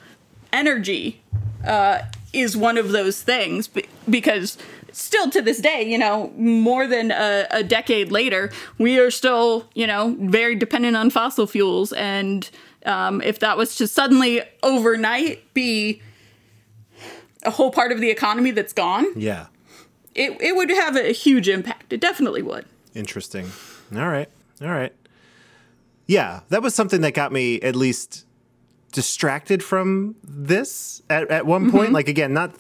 energy 0.53 1.23
uh, 1.67 2.01
is 2.33 2.57
one 2.57 2.79
of 2.79 2.91
those 2.93 3.23
things 3.23 3.69
be- 3.69 3.87
because 4.09 4.57
still 4.93 5.31
to 5.31 5.43
this 5.43 5.61
day, 5.61 5.83
you 5.83 5.99
know, 5.99 6.33
more 6.37 6.87
than 6.87 7.11
a, 7.11 7.47
a, 7.51 7.63
decade 7.63 8.11
later, 8.11 8.51
we 8.79 8.99
are 8.99 9.11
still, 9.11 9.69
you 9.75 9.87
know, 9.87 10.17
very 10.21 10.57
dependent 10.57 10.97
on 10.97 11.11
fossil 11.11 11.47
fuels. 11.47 11.93
And 11.93 12.51
um, 12.87 13.21
if 13.23 13.39
that 13.41 13.57
was 13.57 13.75
to 13.77 13.87
suddenly 13.87 14.43
overnight 14.63 15.53
be 15.55 16.01
a 17.45 17.51
whole 17.51 17.71
part 17.71 17.93
of 17.93 18.01
the 18.01 18.11
economy 18.11 18.51
that's 18.51 18.73
gone, 18.73 19.07
Yeah. 19.17 19.47
it, 20.15 20.41
it 20.41 20.55
would 20.57 20.71
have 20.71 20.97
a 20.97 21.13
huge 21.13 21.49
impact. 21.49 21.93
It 21.93 22.01
definitely 22.01 22.43
would. 22.43 22.67
Interesting. 22.95 23.51
All 23.95 24.09
right. 24.09 24.29
All 24.61 24.69
right. 24.69 24.93
Yeah, 26.07 26.41
that 26.49 26.63
was 26.63 26.75
something 26.75 27.01
that 27.03 27.15
got 27.15 27.33
me 27.33 27.61
at 27.61 27.77
least 27.77 28.27
distracted 28.93 29.63
from 29.63 30.17
this 30.25 31.01
at, 31.09 31.31
at 31.31 31.47
one 31.47 31.71
point. 31.71 31.93
Like, 31.93 32.09
again, 32.09 32.33
not 32.33 32.55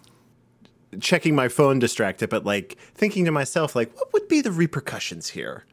checking 1.01 1.35
my 1.35 1.49
phone 1.49 1.79
distracted, 1.79 2.31
but 2.31 2.45
like 2.45 2.79
thinking 2.95 3.25
to 3.25 3.33
myself, 3.33 3.75
like, 3.75 3.95
what 3.97 4.13
would 4.13 4.29
be 4.29 4.41
the 4.41 4.53
repercussions 4.53 5.29
here? 5.31 5.65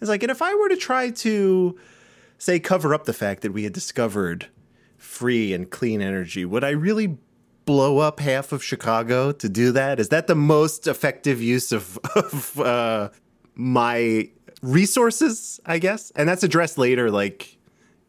It's 0.00 0.08
like, 0.08 0.22
and 0.22 0.30
if 0.30 0.40
I 0.40 0.54
were 0.54 0.68
to 0.70 0.76
try 0.76 1.10
to, 1.10 1.78
say, 2.38 2.58
cover 2.60 2.94
up 2.94 3.04
the 3.04 3.12
fact 3.12 3.42
that 3.42 3.52
we 3.52 3.64
had 3.64 3.72
discovered 3.72 4.46
free 4.96 5.52
and 5.52 5.70
clean 5.70 6.00
energy, 6.00 6.44
would 6.44 6.64
I 6.64 6.70
really 6.70 7.18
blow 7.64 7.98
up 7.98 8.20
half 8.20 8.52
of 8.52 8.64
Chicago 8.64 9.32
to 9.32 9.48
do 9.48 9.72
that? 9.72 10.00
Is 10.00 10.08
that 10.08 10.26
the 10.26 10.34
most 10.34 10.86
effective 10.86 11.42
use 11.42 11.72
of, 11.72 11.98
of 12.16 12.58
uh, 12.60 13.10
my 13.54 14.30
resources, 14.62 15.60
I 15.66 15.78
guess? 15.78 16.10
And 16.12 16.28
that's 16.28 16.42
addressed 16.42 16.78
later, 16.78 17.10
like 17.10 17.58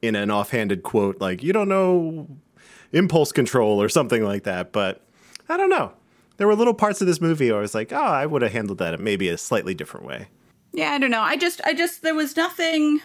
in 0.01 0.15
an 0.15 0.31
offhanded 0.31 0.83
quote, 0.83 1.19
like, 1.19 1.43
you 1.43 1.51
don't 1.51 1.67
know 1.67 2.27
impulse 2.91 3.31
control 3.31 3.81
or 3.81 3.89
something 3.89 4.23
like 4.23 4.43
that. 4.43 4.71
But 4.71 5.05
I 5.47 5.57
don't 5.57 5.69
know. 5.69 5.93
There 6.37 6.47
were 6.47 6.55
little 6.55 6.73
parts 6.73 7.01
of 7.01 7.07
this 7.07 7.19
movie 7.19 7.49
where 7.49 7.59
I 7.59 7.61
was 7.61 7.75
like, 7.75 7.91
oh, 7.91 7.97
I 7.97 8.25
would 8.25 8.41
have 8.41 8.51
handled 8.51 8.77
that 8.77 8.99
maybe 8.99 9.27
a 9.27 9.37
slightly 9.37 9.73
different 9.73 10.05
way. 10.05 10.27
Yeah, 10.71 10.91
I 10.91 10.99
don't 10.99 11.11
know. 11.11 11.21
I 11.21 11.35
just, 11.35 11.59
I 11.65 11.73
just, 11.73 12.01
there 12.01 12.15
was 12.15 12.37
nothing, 12.37 13.01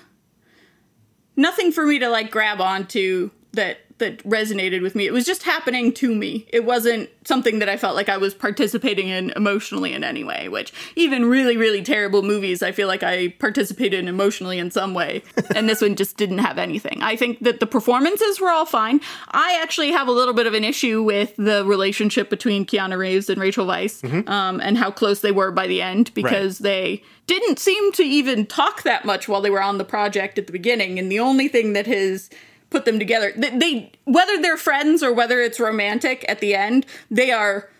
nothing 1.36 1.72
for 1.72 1.84
me 1.86 1.98
to 1.98 2.08
like 2.08 2.30
grab 2.30 2.60
onto 2.60 3.30
that 3.52 3.78
that 3.98 4.18
resonated 4.24 4.82
with 4.82 4.94
me. 4.94 5.06
It 5.06 5.12
was 5.12 5.24
just 5.24 5.44
happening 5.44 5.92
to 5.94 6.14
me. 6.14 6.46
It 6.52 6.64
wasn't 6.64 7.08
something 7.24 7.60
that 7.60 7.68
I 7.68 7.76
felt 7.76 7.94
like 7.94 8.08
I 8.08 8.16
was 8.16 8.34
participating 8.34 9.08
in 9.08 9.30
emotionally 9.36 9.92
in 9.92 10.02
any 10.02 10.24
way, 10.24 10.48
which 10.48 10.72
even 10.96 11.24
really, 11.26 11.56
really 11.56 11.82
terrible 11.82 12.22
movies, 12.22 12.62
I 12.62 12.72
feel 12.72 12.88
like 12.88 13.02
I 13.02 13.28
participated 13.38 14.00
in 14.00 14.08
emotionally 14.08 14.58
in 14.58 14.70
some 14.70 14.94
way. 14.94 15.22
and 15.54 15.68
this 15.68 15.80
one 15.80 15.94
just 15.94 16.16
didn't 16.16 16.38
have 16.38 16.58
anything. 16.58 17.02
I 17.02 17.14
think 17.16 17.40
that 17.40 17.60
the 17.60 17.66
performances 17.66 18.40
were 18.40 18.50
all 18.50 18.66
fine. 18.66 19.00
I 19.28 19.58
actually 19.62 19.92
have 19.92 20.08
a 20.08 20.12
little 20.12 20.34
bit 20.34 20.46
of 20.46 20.54
an 20.54 20.64
issue 20.64 21.02
with 21.02 21.34
the 21.36 21.64
relationship 21.64 22.28
between 22.30 22.66
Keanu 22.66 22.98
Reeves 22.98 23.30
and 23.30 23.40
Rachel 23.40 23.66
Weisz 23.66 23.94
Mm-hmm. 24.04 24.28
um, 24.28 24.60
and 24.60 24.76
how 24.76 24.90
close 24.90 25.20
they 25.20 25.30
were 25.32 25.50
by 25.50 25.66
the 25.66 25.80
end 25.80 26.12
because 26.14 26.58
they 26.58 27.02
didn't 27.26 27.58
seem 27.58 27.92
to 27.92 28.02
even 28.02 28.44
talk 28.44 28.82
that 28.82 29.04
much 29.04 29.28
while 29.28 29.40
they 29.40 29.50
were 29.50 29.62
on 29.62 29.78
the 29.78 29.84
project 29.84 30.38
at 30.38 30.46
the 30.46 30.52
beginning. 30.52 30.98
And 30.98 31.10
the 31.10 31.20
only 31.20 31.48
thing 31.48 31.74
that 31.74 31.86
has 31.86 32.28
put 32.70 32.84
them 32.84 32.98
together. 32.98 33.32
They, 33.36 33.50
they 33.50 33.92
whether 34.04 34.40
they're 34.40 34.56
friends 34.56 35.02
or 35.02 35.12
whether 35.12 35.40
it's 35.40 35.60
romantic 35.60 36.24
at 36.28 36.40
the 36.40 36.54
end, 36.54 36.86
they 37.10 37.30
are 37.30 37.70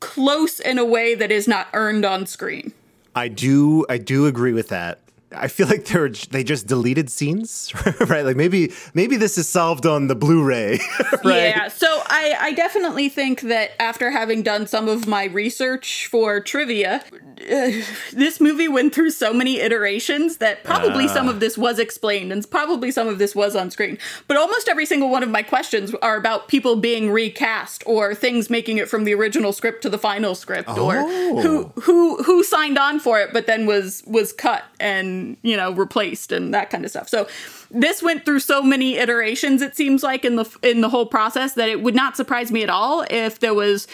close 0.00 0.60
in 0.60 0.78
a 0.78 0.84
way 0.84 1.14
that 1.14 1.30
is 1.30 1.48
not 1.48 1.68
earned 1.72 2.04
on 2.04 2.26
screen. 2.26 2.72
I 3.14 3.28
do 3.28 3.86
I 3.88 3.98
do 3.98 4.26
agree 4.26 4.52
with 4.52 4.68
that. 4.68 5.00
I 5.36 5.48
feel 5.48 5.66
like 5.66 5.84
they're 5.86 6.08
they 6.08 6.44
just 6.44 6.66
deleted 6.66 7.10
scenes, 7.10 7.72
right? 8.00 8.24
Like 8.24 8.36
maybe 8.36 8.72
maybe 8.94 9.16
this 9.16 9.38
is 9.38 9.48
solved 9.48 9.86
on 9.86 10.06
the 10.08 10.14
Blu-ray, 10.14 10.78
right? 11.24 11.48
Yeah, 11.48 11.68
so 11.68 11.86
I, 12.06 12.36
I 12.40 12.52
definitely 12.52 13.08
think 13.08 13.42
that 13.42 13.70
after 13.80 14.10
having 14.10 14.42
done 14.42 14.66
some 14.66 14.88
of 14.88 15.06
my 15.06 15.24
research 15.24 16.06
for 16.10 16.40
trivia, 16.40 17.02
uh, 17.50 17.70
this 18.12 18.40
movie 18.40 18.68
went 18.68 18.94
through 18.94 19.10
so 19.10 19.32
many 19.32 19.60
iterations 19.60 20.38
that 20.38 20.64
probably 20.64 21.08
some 21.08 21.28
of 21.28 21.40
this 21.40 21.58
was 21.58 21.78
explained 21.78 22.32
and 22.32 22.48
probably 22.50 22.90
some 22.90 23.08
of 23.08 23.18
this 23.18 23.34
was 23.34 23.56
on 23.56 23.70
screen. 23.70 23.98
But 24.28 24.36
almost 24.36 24.68
every 24.68 24.86
single 24.86 25.10
one 25.10 25.22
of 25.22 25.28
my 25.28 25.42
questions 25.42 25.94
are 26.02 26.16
about 26.16 26.48
people 26.48 26.76
being 26.76 27.10
recast 27.10 27.82
or 27.86 28.14
things 28.14 28.48
making 28.50 28.78
it 28.78 28.88
from 28.88 29.04
the 29.04 29.14
original 29.14 29.52
script 29.52 29.82
to 29.82 29.88
the 29.90 29.98
final 29.98 30.34
script 30.34 30.68
or 30.68 30.94
Oh. 30.96 31.40
who 31.42 31.80
who 31.82 32.22
who 32.22 32.42
signed 32.44 32.78
on 32.78 32.98
for 33.00 33.18
it 33.20 33.30
but 33.32 33.46
then 33.46 33.66
was 33.66 34.02
was 34.06 34.32
cut 34.32 34.64
and 34.80 35.23
you 35.42 35.56
know 35.56 35.72
replaced 35.72 36.32
and 36.32 36.52
that 36.54 36.70
kind 36.70 36.84
of 36.84 36.90
stuff. 36.90 37.08
So 37.08 37.26
this 37.70 38.02
went 38.02 38.24
through 38.24 38.40
so 38.40 38.62
many 38.62 38.96
iterations 38.98 39.62
it 39.62 39.76
seems 39.76 40.02
like 40.02 40.24
in 40.24 40.36
the 40.36 40.44
in 40.62 40.80
the 40.80 40.88
whole 40.88 41.06
process 41.06 41.54
that 41.54 41.68
it 41.68 41.82
would 41.82 41.94
not 41.94 42.16
surprise 42.16 42.50
me 42.52 42.62
at 42.62 42.70
all 42.70 43.04
if 43.10 43.40
there 43.40 43.54
was 43.54 43.86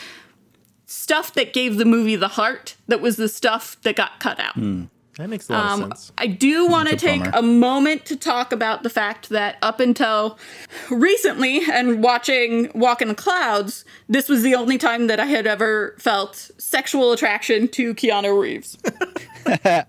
stuff 0.87 1.35
that 1.35 1.53
gave 1.53 1.77
the 1.79 1.85
movie 1.85 2.17
the 2.17 2.29
heart 2.29 2.77
that 2.89 3.01
was 3.01 3.17
the 3.17 3.29
stuff 3.29 3.77
that 3.83 3.95
got 3.97 4.19
cut 4.21 4.39
out. 4.41 4.55
That 5.17 5.29
makes 5.29 5.51
a 5.51 5.53
lot 5.53 5.65
of 5.65 5.71
Um, 5.73 5.81
sense. 5.91 6.13
I 6.17 6.27
do 6.29 6.67
want 6.67 6.89
to 6.89 6.97
take 6.97 7.21
bummer. 7.23 7.33
a 7.37 7.43
moment 7.43 8.07
to 8.07 8.17
talk 8.17 8.53
about 8.53 8.83
the 8.85 8.89
fact 8.91 9.29
that 9.29 9.57
up 9.61 9.79
until 9.79 10.39
recently 10.91 11.61
and 11.71 12.03
watching 12.03 12.71
Walk 12.75 13.03
in 13.03 13.09
the 13.09 13.15
Clouds, 13.15 13.85
this 14.09 14.29
was 14.31 14.43
the 14.43 14.55
only 14.55 14.79
time 14.79 15.09
that 15.09 15.21
I 15.21 15.27
had 15.27 15.47
ever 15.47 15.95
felt 15.99 16.51
sexual 16.59 17.13
attraction 17.13 17.69
to 17.69 17.95
Keanu 17.95 18.41
Reeves. 18.41 18.79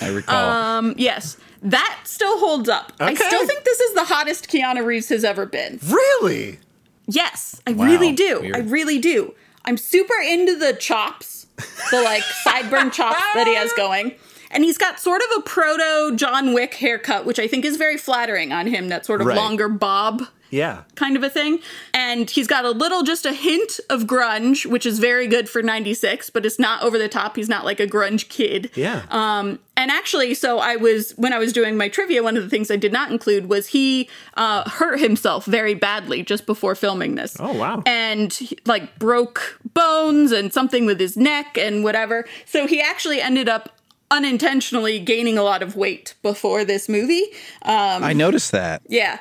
I 0.00 0.08
recall. 0.08 0.36
Um, 0.50 0.94
yes, 0.96 1.36
that 1.62 2.00
still 2.04 2.38
holds 2.38 2.68
up. 2.68 2.92
I 3.00 3.14
still 3.14 3.46
think 3.46 3.64
this 3.64 3.80
is 3.80 3.94
the 3.94 4.04
hottest 4.04 4.48
Keanu 4.48 4.84
Reeves 4.84 5.08
has 5.08 5.24
ever 5.24 5.44
been. 5.46 5.80
Really? 5.86 6.58
Yes, 7.06 7.60
I 7.66 7.72
Wow, 7.72 7.86
really 7.86 8.12
do. 8.12 8.40
weird. 8.40 8.56
I 8.56 8.60
really 8.60 8.98
do. 8.98 9.34
I'm 9.64 9.76
super 9.76 10.14
into 10.22 10.56
the 10.56 10.72
chops, 10.74 11.46
the 11.90 12.00
like 12.02 12.22
sideburn 12.46 12.92
chops 12.92 13.22
that 13.34 13.46
he 13.46 13.54
has 13.54 13.72
going. 13.74 14.14
And 14.50 14.64
he's 14.64 14.78
got 14.78 14.98
sort 14.98 15.20
of 15.20 15.38
a 15.38 15.42
proto 15.42 16.16
John 16.16 16.54
Wick 16.54 16.74
haircut, 16.74 17.26
which 17.26 17.38
I 17.38 17.46
think 17.46 17.64
is 17.66 17.76
very 17.76 17.98
flattering 17.98 18.50
on 18.52 18.66
him, 18.66 18.88
that 18.88 19.04
sort 19.04 19.20
of 19.20 19.26
Right. 19.26 19.36
longer 19.36 19.68
bob 19.68 20.22
Yeah. 20.50 20.82
kind 20.94 21.16
of 21.16 21.22
a 21.22 21.30
thing. 21.30 21.60
And 21.94 22.28
he's 22.30 22.46
got 22.46 22.64
a 22.64 22.70
little, 22.70 23.02
just 23.02 23.26
a 23.26 23.32
hint 23.32 23.80
of 23.90 24.02
grunge, 24.04 24.66
which 24.66 24.86
is 24.86 24.98
very 24.98 25.26
good 25.26 25.48
for 25.48 25.62
96, 25.62 26.30
but 26.30 26.46
it's 26.46 26.58
not 26.58 26.82
over 26.82 26.98
the 26.98 27.08
top. 27.08 27.36
He's 27.36 27.48
not 27.48 27.64
like 27.64 27.80
a 27.80 27.86
grunge 27.86 28.28
kid. 28.28 28.70
Yeah. 28.74 29.02
Um, 29.10 29.58
and 29.76 29.90
actually, 29.90 30.34
so 30.34 30.58
I 30.58 30.76
was 30.76 31.12
when 31.12 31.32
I 31.32 31.38
was 31.38 31.52
doing 31.52 31.76
my 31.76 31.88
trivia, 31.88 32.22
one 32.22 32.36
of 32.36 32.42
the 32.42 32.48
things 32.50 32.70
I 32.70 32.76
did 32.76 32.92
not 32.92 33.12
include 33.12 33.48
was 33.48 33.68
he 33.68 34.08
uh, 34.34 34.68
hurt 34.68 34.98
himself 34.98 35.44
very 35.44 35.74
badly 35.74 36.22
just 36.24 36.46
before 36.46 36.74
filming 36.74 37.14
this. 37.14 37.36
Oh, 37.38 37.52
wow. 37.56 37.82
And 37.86 38.36
like 38.66 38.98
broke 38.98 39.60
bones 39.74 40.32
and 40.32 40.52
something 40.52 40.84
with 40.86 40.98
his 40.98 41.16
neck 41.16 41.56
and 41.56 41.84
whatever. 41.84 42.26
So 42.44 42.66
he 42.66 42.80
actually 42.80 43.20
ended 43.20 43.48
up 43.48 43.76
unintentionally 44.10 44.98
gaining 44.98 45.38
a 45.38 45.42
lot 45.42 45.62
of 45.62 45.76
weight 45.76 46.14
before 46.22 46.64
this 46.64 46.88
movie. 46.88 47.22
Um, 47.62 48.02
I 48.02 48.12
noticed 48.14 48.52
that. 48.52 48.82
yeah. 48.88 49.18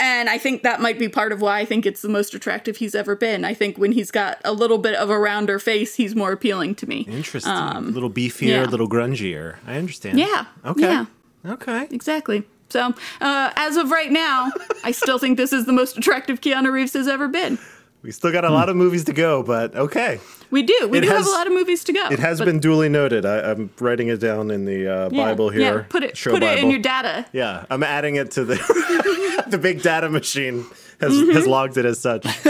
And 0.00 0.30
I 0.30 0.38
think 0.38 0.62
that 0.62 0.80
might 0.80 0.98
be 0.98 1.10
part 1.10 1.30
of 1.30 1.42
why 1.42 1.60
I 1.60 1.66
think 1.66 1.84
it's 1.84 2.00
the 2.00 2.08
most 2.08 2.32
attractive 2.32 2.78
he's 2.78 2.94
ever 2.94 3.14
been. 3.14 3.44
I 3.44 3.52
think 3.52 3.76
when 3.76 3.92
he's 3.92 4.10
got 4.10 4.38
a 4.46 4.52
little 4.52 4.78
bit 4.78 4.94
of 4.94 5.10
a 5.10 5.18
rounder 5.18 5.58
face, 5.58 5.94
he's 5.94 6.16
more 6.16 6.32
appealing 6.32 6.74
to 6.76 6.88
me. 6.88 7.00
Interesting. 7.02 7.52
a 7.52 7.80
little 7.80 8.10
beefier, 8.10 8.48
yeah. 8.48 8.64
a 8.64 8.66
little 8.66 8.88
grungier. 8.88 9.56
I 9.66 9.76
understand. 9.76 10.18
Yeah. 10.18 10.46
Okay. 10.64 10.82
Yeah. 10.82 11.06
Okay. 11.44 11.86
Exactly. 11.90 12.44
So, 12.70 12.94
uh, 13.20 13.52
as 13.56 13.76
of 13.76 13.90
right 13.90 14.10
now, 14.10 14.50
I 14.84 14.92
still 14.92 15.18
think 15.18 15.36
this 15.36 15.52
is 15.52 15.66
the 15.66 15.72
most 15.72 15.98
attractive 15.98 16.40
Keanu 16.40 16.72
Reeves 16.72 16.94
has 16.94 17.06
ever 17.06 17.28
been. 17.28 17.58
We 18.02 18.12
still 18.12 18.32
got 18.32 18.44
a 18.46 18.50
lot 18.50 18.68
of 18.70 18.76
movies 18.76 19.04
to 19.04 19.12
go, 19.12 19.42
but 19.42 19.74
okay. 19.76 20.20
We 20.50 20.62
do. 20.62 20.88
We 20.88 20.98
It 20.98 21.00
do 21.02 21.08
has- 21.08 21.18
have 21.18 21.26
a 21.26 21.30
lot 21.30 21.46
of 21.46 21.52
movies 21.52 21.84
to 21.84 21.92
go. 21.92 22.08
It 22.08 22.18
has 22.18 22.40
been 22.40 22.58
duly 22.58 22.88
noted. 22.88 23.26
I, 23.26 23.50
I'm 23.50 23.70
writing 23.78 24.08
it 24.08 24.20
down 24.20 24.50
in 24.50 24.64
the 24.64 24.88
uh, 24.88 25.10
yeah, 25.12 25.24
Bible 25.26 25.50
here. 25.50 25.60
Yeah, 25.60 25.84
put 25.88 26.02
it 26.02 26.16
Show 26.16 26.30
put 26.30 26.42
it 26.42 26.58
in 26.58 26.70
your 26.70 26.80
data. 26.80 27.26
Yeah, 27.32 27.66
I'm 27.70 27.82
adding 27.82 28.16
it 28.16 28.30
to 28.32 28.44
the 28.44 28.54
the 29.48 29.58
big 29.58 29.82
data 29.82 30.08
machine 30.08 30.64
has 31.00 31.12
Mm-hmm. 31.12 31.30
has 31.32 31.46
logged 31.46 31.76
it 31.76 31.84
as 31.84 31.98
such. 32.00 32.24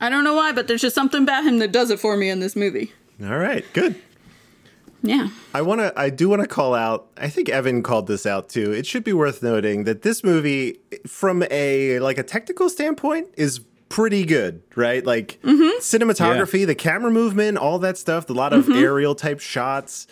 I 0.00 0.08
don't 0.10 0.22
know 0.24 0.34
why, 0.34 0.52
but 0.52 0.68
there's 0.68 0.80
just 0.82 0.94
something 0.94 1.22
about 1.22 1.44
him 1.44 1.58
that 1.58 1.72
does 1.72 1.90
it 1.90 1.98
for 1.98 2.16
me 2.16 2.28
in 2.30 2.40
this 2.40 2.54
movie. 2.54 2.92
All 3.22 3.36
right, 3.38 3.64
good. 3.72 3.94
Yeah. 5.02 5.28
I 5.54 5.62
want 5.62 5.80
to. 5.80 5.92
I 5.98 6.10
do 6.10 6.28
want 6.28 6.42
to 6.42 6.48
call 6.48 6.74
out. 6.74 7.06
I 7.16 7.28
think 7.28 7.48
Evan 7.48 7.82
called 7.82 8.06
this 8.08 8.26
out 8.26 8.48
too. 8.48 8.72
It 8.72 8.84
should 8.86 9.04
be 9.04 9.12
worth 9.12 9.42
noting 9.42 9.84
that 9.84 10.02
this 10.02 10.22
movie, 10.24 10.78
from 11.06 11.44
a 11.50 11.98
like 12.00 12.18
a 12.18 12.22
technical 12.24 12.68
standpoint, 12.68 13.28
is 13.36 13.60
pretty 13.88 14.24
good, 14.24 14.62
right? 14.74 15.04
Like 15.04 15.38
mm-hmm. 15.42 15.78
cinematography, 15.80 16.66
the 16.66 16.74
camera 16.74 17.10
movement, 17.10 17.58
all 17.58 17.78
that 17.80 17.98
stuff. 17.98 18.28
A 18.30 18.32
lot 18.32 18.52
of 18.52 18.64
mm-hmm. 18.64 18.82
aerial 18.82 19.14
type 19.14 19.40
shots. 19.40 20.06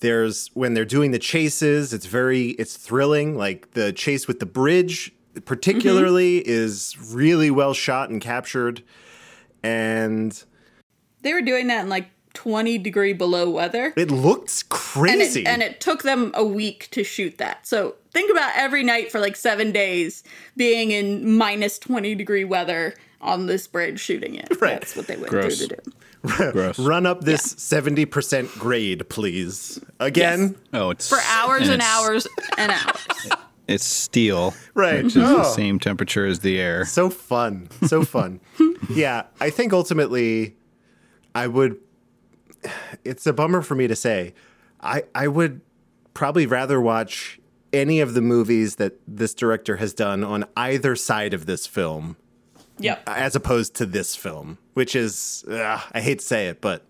There's 0.00 0.48
when 0.54 0.74
they're 0.74 0.84
doing 0.84 1.10
the 1.10 1.18
chases. 1.18 1.92
It's 1.92 2.06
very. 2.06 2.48
It's 2.50 2.76
thrilling. 2.76 3.36
Like 3.36 3.72
the 3.72 3.92
chase 3.92 4.28
with 4.28 4.40
the 4.40 4.46
bridge, 4.46 5.12
particularly, 5.44 6.40
mm-hmm. 6.40 6.50
is 6.50 6.96
really 7.12 7.50
well 7.50 7.74
shot 7.74 8.10
and 8.10 8.20
captured. 8.20 8.82
And 9.62 10.42
They 11.22 11.32
were 11.32 11.42
doing 11.42 11.66
that 11.68 11.82
in 11.82 11.88
like 11.88 12.10
20 12.34 12.78
degree 12.78 13.12
below 13.12 13.50
weather. 13.50 13.92
it 13.96 14.12
looks 14.12 14.62
and 14.62 14.70
crazy. 14.70 15.40
it, 15.40 15.48
and 15.48 15.62
it 15.62 15.80
took 15.80 16.04
them 16.04 16.30
a 16.34 16.44
week 16.44 16.88
to 16.92 17.02
shoot 17.02 17.38
that. 17.38 17.66
So 17.66 17.96
think 18.12 18.30
about 18.30 18.52
every 18.54 18.84
night 18.84 19.10
for 19.10 19.18
like 19.18 19.34
seven 19.34 19.72
days 19.72 20.22
being 20.56 20.92
in 20.92 21.36
minus 21.36 21.80
20 21.80 22.14
degree 22.14 22.44
weather 22.44 22.94
on 23.20 23.46
this 23.46 23.66
bridge 23.66 24.00
shooting 24.00 24.34
it. 24.36 24.48
Right. 24.60 24.74
That's 24.80 24.96
what 24.96 25.06
they 25.06 25.16
went 25.16 25.28
Gross. 25.28 25.58
through 25.58 25.76
to 25.76 25.82
do. 25.82 26.52
Gross. 26.52 26.78
Run 26.78 27.06
up 27.06 27.22
this 27.22 27.54
70% 27.54 28.58
grade, 28.58 29.08
please. 29.08 29.80
Again? 30.00 30.56
Oh, 30.72 30.90
it's 30.90 31.08
For 31.08 31.18
hours 31.28 31.62
and, 31.68 31.74
it's- 31.82 31.88
hours 31.88 32.26
and 32.56 32.72
hours. 32.72 33.06
It's 33.68 33.84
steel, 33.84 34.54
Right. 34.72 35.04
which 35.04 35.14
is 35.14 35.28
the 35.28 35.40
Oh. 35.40 35.52
same 35.52 35.78
temperature 35.78 36.24
as 36.24 36.40
the 36.40 36.58
air. 36.58 36.86
So 36.86 37.10
fun. 37.10 37.68
So 37.86 38.02
fun. 38.02 38.40
yeah, 38.88 39.24
I 39.42 39.50
think 39.50 39.74
ultimately 39.74 40.56
I 41.34 41.48
would 41.48 41.76
it's 43.04 43.26
a 43.26 43.34
bummer 43.34 43.60
for 43.60 43.74
me 43.74 43.86
to 43.86 43.94
say. 43.94 44.32
I 44.80 45.02
I 45.14 45.28
would 45.28 45.60
probably 46.14 46.46
rather 46.46 46.80
watch 46.80 47.38
any 47.70 48.00
of 48.00 48.14
the 48.14 48.22
movies 48.22 48.76
that 48.76 48.94
this 49.06 49.34
director 49.34 49.76
has 49.76 49.92
done 49.92 50.24
on 50.24 50.46
either 50.56 50.96
side 50.96 51.34
of 51.34 51.44
this 51.44 51.66
film 51.66 52.16
Yep. 52.80 53.02
as 53.06 53.34
opposed 53.36 53.74
to 53.76 53.86
this 53.86 54.14
film, 54.14 54.58
which 54.74 54.94
is 54.94 55.44
ugh, 55.50 55.80
I 55.92 56.00
hate 56.00 56.20
to 56.20 56.24
say 56.24 56.48
it, 56.48 56.60
but 56.60 56.84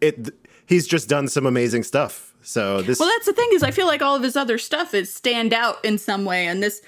it 0.00 0.34
he's 0.66 0.86
just 0.86 1.08
done 1.08 1.28
some 1.28 1.46
amazing 1.46 1.82
stuff. 1.82 2.34
So 2.42 2.82
this 2.82 2.98
Well, 2.98 3.08
that's 3.08 3.26
the 3.26 3.32
thing 3.32 3.48
is, 3.52 3.62
I 3.62 3.70
feel 3.70 3.86
like 3.86 4.02
all 4.02 4.16
of 4.16 4.22
his 4.22 4.36
other 4.36 4.58
stuff 4.58 4.94
is 4.94 5.12
stand 5.12 5.52
out 5.52 5.84
in 5.84 5.98
some 5.98 6.24
way, 6.24 6.46
and 6.46 6.62
this 6.62 6.82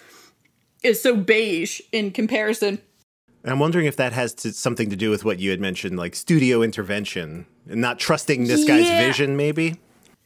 is 0.83 1.03
so 1.03 1.17
beige 1.17 1.81
in 1.93 2.11
comparison. 2.11 2.81
I'm 3.45 3.59
wondering 3.59 3.87
if 3.87 3.97
that 3.97 4.13
has 4.13 4.35
to, 4.35 4.53
something 4.53 4.91
to 4.91 4.97
do 4.97 5.11
with 5.11 5.25
what 5.25 5.39
you 5.39 5.51
had 5.51 5.61
mentioned, 5.61 5.97
like 5.97 6.15
studio 6.15 6.63
intervention 6.63 7.47
and 7.69 7.81
not 7.81 7.99
trusting 7.99 8.45
this 8.45 8.65
guy's 8.65 8.89
vision, 8.89 9.37
maybe. 9.37 9.77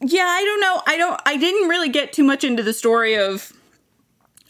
Yeah, 0.01 0.25
I 0.25 0.45
don't 0.45 0.61
know. 0.61 0.83
I 0.87 0.97
don't. 0.97 1.21
I 1.25 1.37
didn't 1.37 1.69
really 1.69 1.89
get 1.89 2.13
too 2.13 2.25
much 2.25 2.43
into 2.43 2.63
the 2.63 2.73
story 2.73 3.17
of 3.17 3.53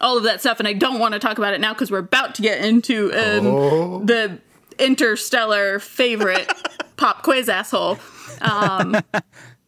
all 0.00 0.16
of 0.18 0.24
that 0.24 0.40
stuff, 0.40 0.58
and 0.58 0.68
I 0.68 0.72
don't 0.72 0.98
want 0.98 1.14
to 1.14 1.20
talk 1.20 1.38
about 1.38 1.54
it 1.54 1.60
now 1.60 1.72
because 1.72 1.90
we're 1.90 1.98
about 1.98 2.34
to 2.36 2.42
get 2.42 2.64
into 2.64 3.12
um, 3.12 3.46
Oh. 3.46 4.04
the 4.04 4.38
interstellar 4.78 5.78
favorite 5.78 6.50
pop 6.96 7.22
quiz 7.22 7.48
asshole. 7.48 7.98
Um, 8.40 8.92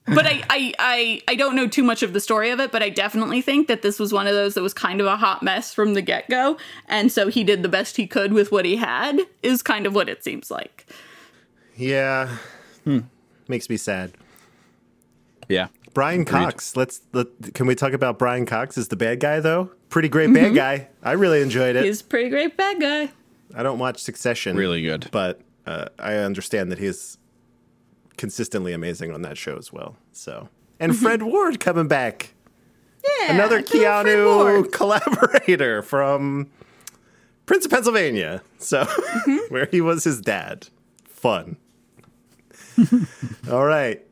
but 0.09 0.27
I, 0.27 0.43
I, 0.51 0.73
I, 0.79 1.23
I 1.29 1.35
don't 1.37 1.55
know 1.57 1.67
too 1.69 1.83
much 1.85 2.03
of 2.03 2.12
the 2.12 2.21
story 2.21 2.51
of 2.51 2.61
it, 2.61 2.73
but 2.73 2.83
I 2.83 2.91
definitely 2.91 3.41
think 3.41 3.69
that 3.69 3.83
this 3.83 3.99
was 4.01 4.12
one 4.12 4.27
of 4.27 4.35
those 4.35 4.55
that 4.55 4.62
was 4.62 4.75
kind 4.75 5.01
of 5.01 5.07
a 5.07 5.17
hot 5.17 5.43
mess 5.43 5.73
from 5.73 5.95
the 5.95 6.03
get 6.03 6.29
go, 6.29 6.57
and 6.89 7.11
so 7.12 7.29
he 7.29 7.45
did 7.45 7.62
the 7.62 7.69
best 7.69 7.97
he 7.97 8.07
could 8.07 8.33
with 8.33 8.51
what 8.53 8.65
he 8.65 8.77
had. 8.77 9.21
Is 9.43 9.62
kind 9.62 9.87
of 9.87 9.95
what 9.95 10.09
it 10.09 10.23
seems 10.25 10.51
like. 10.51 10.87
Yeah. 11.77 12.37
Makes 13.49 13.69
me 13.71 13.77
sad. 13.77 14.12
Yeah. 15.49 15.69
Brian 15.97 16.27
Cox. 16.27 16.77
Let's 16.77 17.01
let, 17.15 17.27
can 17.55 17.67
we 17.67 17.75
talk 17.75 17.95
about 17.95 18.19
Brian 18.19 18.45
Cox 18.45 18.77
as 18.77 18.89
the 18.89 18.97
bad 18.97 19.19
guy 19.19 19.41
though? 19.41 19.71
Pretty 19.89 20.11
great 20.11 20.31
bad 20.35 20.55
guy. 20.55 20.89
I 21.03 21.13
really 21.13 21.41
enjoyed 21.41 21.75
it. 21.75 21.87
He's 21.87 22.03
pretty 22.03 22.29
great 22.29 22.55
bad 22.55 22.79
guy. 22.79 23.11
I 23.55 23.63
don't 23.63 23.79
watch 23.79 24.03
Succession. 24.03 24.59
Really 24.59 24.83
good. 24.83 25.09
But 25.11 25.41
uh, 25.67 25.87
I 25.99 26.17
understand 26.17 26.71
that 26.71 26.79
he's 26.79 27.17
consistently 28.19 28.75
amazing 28.75 29.11
on 29.11 29.23
that 29.23 29.39
show 29.39 29.57
as 29.57 29.73
well. 29.73 29.97
So 30.13 30.51
and 30.79 30.95
Fred 30.95 31.23
Ward 31.23 31.61
coming 31.61 31.89
back. 31.89 32.35
Yeah, 33.03 33.33
Another 33.33 33.63
good 33.63 33.87
old 33.87 34.05
Fred 34.07 34.65
Keanu 34.67 34.73
collaborator 34.73 35.81
from 35.81 36.51
Prince 37.47 37.65
of 37.65 37.71
Pennsylvania. 37.71 38.43
So 38.59 38.85
Mm-hmm. 38.85 39.37
where 39.55 39.65
he 39.71 39.81
was 39.81 40.05
his 40.05 40.21
dad. 40.21 40.69
Fun. 41.07 41.57
All 43.51 43.65
right. 43.65 44.06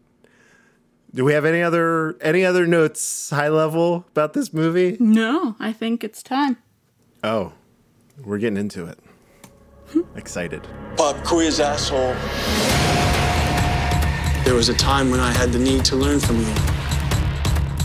Do 1.15 1.25
we 1.25 1.33
have 1.35 1.45
any 1.45 1.63
other 1.63 2.17
any 2.21 2.45
other 2.45 2.67
notes 2.67 3.31
high 3.31 3.49
level 3.49 4.05
about 4.11 4.33
this 4.33 4.53
movie? 4.53 4.97
No, 4.99 5.55
I 5.61 5.73
think 5.73 6.03
it's 6.03 6.25
time. 6.25 6.57
Oh, 7.23 7.53
we're 8.25 8.39
getting 8.39 8.57
into 8.57 8.87
it. 8.87 8.99
Excited. 10.17 10.67
Pop 10.97 11.23
quiz, 11.25 11.61
asshole. 11.61 12.15
There 14.45 14.55
was 14.55 14.69
a 14.69 14.75
time 14.75 15.13
when 15.13 15.21
I 15.21 15.31
had 15.31 15.53
the 15.53 15.59
need 15.61 15.85
to 15.85 15.95
learn 15.95 16.19
from 16.19 16.41
you. 16.41 16.53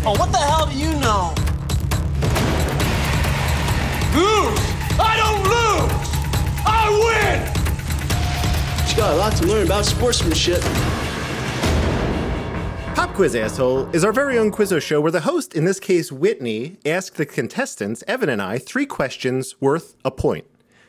Oh, 0.04 0.15
what 0.18 0.32
the 0.32 0.39
hell 0.39 0.65
do 0.65 0.76
you 0.76 0.92
know? 1.00 1.36
Lose! 4.15 4.60
I 5.00 5.15
don't 5.22 5.44
lose! 5.44 6.10
I 6.65 6.89
win! 7.06 8.89
You 8.89 8.98
got 8.98 9.13
a 9.13 9.18
lot 9.18 9.36
to 9.38 9.46
learn 9.46 9.68
about 9.68 9.86
sportsmanship. 9.86 10.63
Pop 12.95 13.13
Quiz 13.13 13.36
Asshole 13.36 13.88
is 13.95 14.04
our 14.04 14.12
very 14.12 14.38
own 14.38 14.52
Quizzo 14.52 14.82
show 14.82 14.99
where 14.99 15.12
the 15.12 15.21
host, 15.21 15.56
in 15.56 15.65
this 15.65 15.80
case 15.80 16.12
Whitney, 16.12 16.78
asks 16.86 17.15
the 17.17 17.25
contestants, 17.25 18.04
Evan 18.08 18.30
and 18.30 18.41
I, 18.41 18.58
three 18.58 18.86
questions 18.86 19.56
worth 19.62 19.95
a 20.04 20.12
point. 20.12 20.45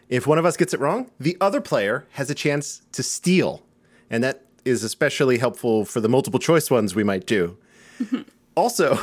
If 0.08 0.26
one 0.26 0.38
of 0.38 0.44
us 0.44 0.56
gets 0.56 0.74
it 0.74 0.80
wrong, 0.80 1.10
the 1.20 1.36
other 1.40 1.60
player 1.60 2.06
has 2.12 2.30
a 2.30 2.34
chance 2.34 2.82
to 2.92 3.02
steal. 3.02 3.62
And 4.08 4.24
that 4.24 4.44
is 4.64 4.82
especially 4.82 5.38
helpful 5.38 5.84
for 5.84 6.00
the 6.00 6.08
multiple 6.08 6.40
choice 6.40 6.70
ones 6.70 6.94
we 6.94 7.04
might 7.04 7.26
do. 7.26 7.56
Also, 8.56 8.98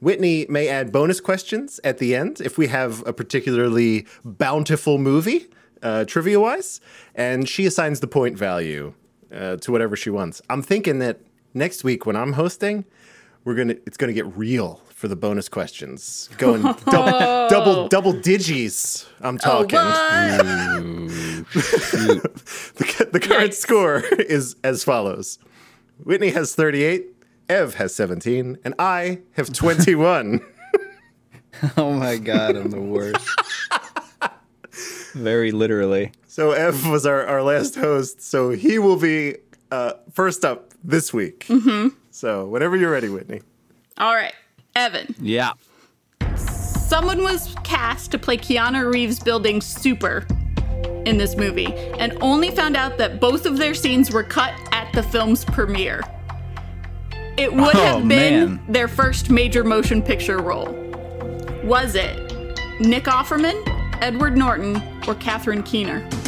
Whitney 0.00 0.46
may 0.48 0.68
add 0.68 0.92
bonus 0.92 1.20
questions 1.20 1.80
at 1.82 1.98
the 1.98 2.14
end 2.14 2.40
if 2.40 2.56
we 2.56 2.68
have 2.68 3.06
a 3.06 3.12
particularly 3.12 4.06
bountiful 4.24 4.96
movie, 4.96 5.48
uh, 5.82 6.04
trivia 6.04 6.38
wise, 6.38 6.80
and 7.14 7.48
she 7.48 7.66
assigns 7.66 8.00
the 8.00 8.06
point 8.06 8.38
value 8.38 8.94
uh, 9.34 9.56
to 9.56 9.72
whatever 9.72 9.96
she 9.96 10.08
wants. 10.08 10.40
I'm 10.48 10.62
thinking 10.62 11.00
that 11.00 11.20
next 11.56 11.82
week 11.82 12.06
when 12.06 12.14
I'm 12.14 12.34
hosting, 12.34 12.84
we're 13.44 13.54
gonna 13.54 13.76
it's 13.86 13.96
gonna 13.96 14.12
get 14.12 14.26
real 14.36 14.82
for 14.90 15.08
the 15.08 15.16
bonus 15.16 15.48
questions, 15.48 16.28
going 16.38 16.62
double 16.90 17.48
double 17.48 17.88
double 17.88 18.12
digis. 18.12 19.06
I'm 19.20 19.38
talking. 19.38 19.78
Oh, 19.80 19.84
what? 19.84 21.12
the, 21.52 23.08
the 23.12 23.20
current 23.20 23.52
Yikes. 23.52 23.54
score 23.54 23.98
is 24.00 24.56
as 24.62 24.84
follows 24.84 25.38
Whitney 26.02 26.30
has 26.30 26.54
38, 26.54 27.06
Ev 27.48 27.74
has 27.74 27.94
17, 27.94 28.58
and 28.64 28.74
I 28.78 29.20
have 29.32 29.52
21. 29.52 30.40
Oh 31.76 31.92
my 31.92 32.18
god, 32.18 32.56
I'm 32.56 32.70
the 32.70 32.80
worst. 32.80 33.26
Very 35.14 35.50
literally. 35.52 36.12
so 36.26 36.50
Ev 36.50 36.86
was 36.88 37.06
our, 37.06 37.24
our 37.26 37.42
last 37.42 37.76
host, 37.76 38.20
so 38.20 38.50
he 38.50 38.78
will 38.78 38.98
be 38.98 39.36
uh, 39.70 39.94
first 40.12 40.44
up 40.44 40.74
this 40.84 41.12
week. 41.12 41.46
Mm-hmm. 41.48 41.88
So 42.10 42.46
whenever 42.46 42.76
you're 42.76 42.90
ready, 42.90 43.08
Whitney. 43.08 43.42
All 43.98 44.14
right, 44.14 44.34
Evan. 44.74 45.14
Yeah. 45.20 45.52
Someone 46.36 47.22
was 47.22 47.54
cast 47.64 48.10
to 48.12 48.18
play 48.18 48.36
Keanu 48.36 48.92
Reeves 48.92 49.18
building 49.20 49.60
Super 49.60 50.26
in 51.04 51.16
this 51.18 51.36
movie, 51.36 51.72
and 51.98 52.16
only 52.20 52.50
found 52.50 52.76
out 52.76 52.98
that 52.98 53.20
both 53.20 53.46
of 53.46 53.58
their 53.58 53.74
scenes 53.74 54.10
were 54.10 54.22
cut 54.24 54.52
at 54.72 54.92
the 54.92 55.02
film's 55.02 55.44
premiere. 55.44 56.02
It 57.36 57.52
would 57.52 57.76
Oh, 57.76 57.80
have 57.80 58.08
been 58.08 58.56
man. 58.56 58.64
their 58.68 58.88
first 58.88 59.30
major 59.30 59.62
motion 59.62 60.02
picture 60.02 60.38
role. 60.38 60.72
Was 61.64 61.94
it 61.94 62.16
Nick 62.80 63.04
Offerman, 63.04 63.62
Edward 64.02 64.36
Norton, 64.36 64.82
or 65.06 65.14
Catherine 65.16 65.62
Keener? 65.62 66.08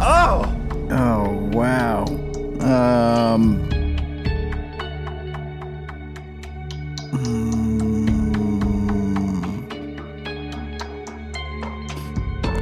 Oh! 0.00 0.67
Oh 0.90 1.50
wow. 1.52 2.04
Um. 2.60 3.68
mm, 7.12 7.48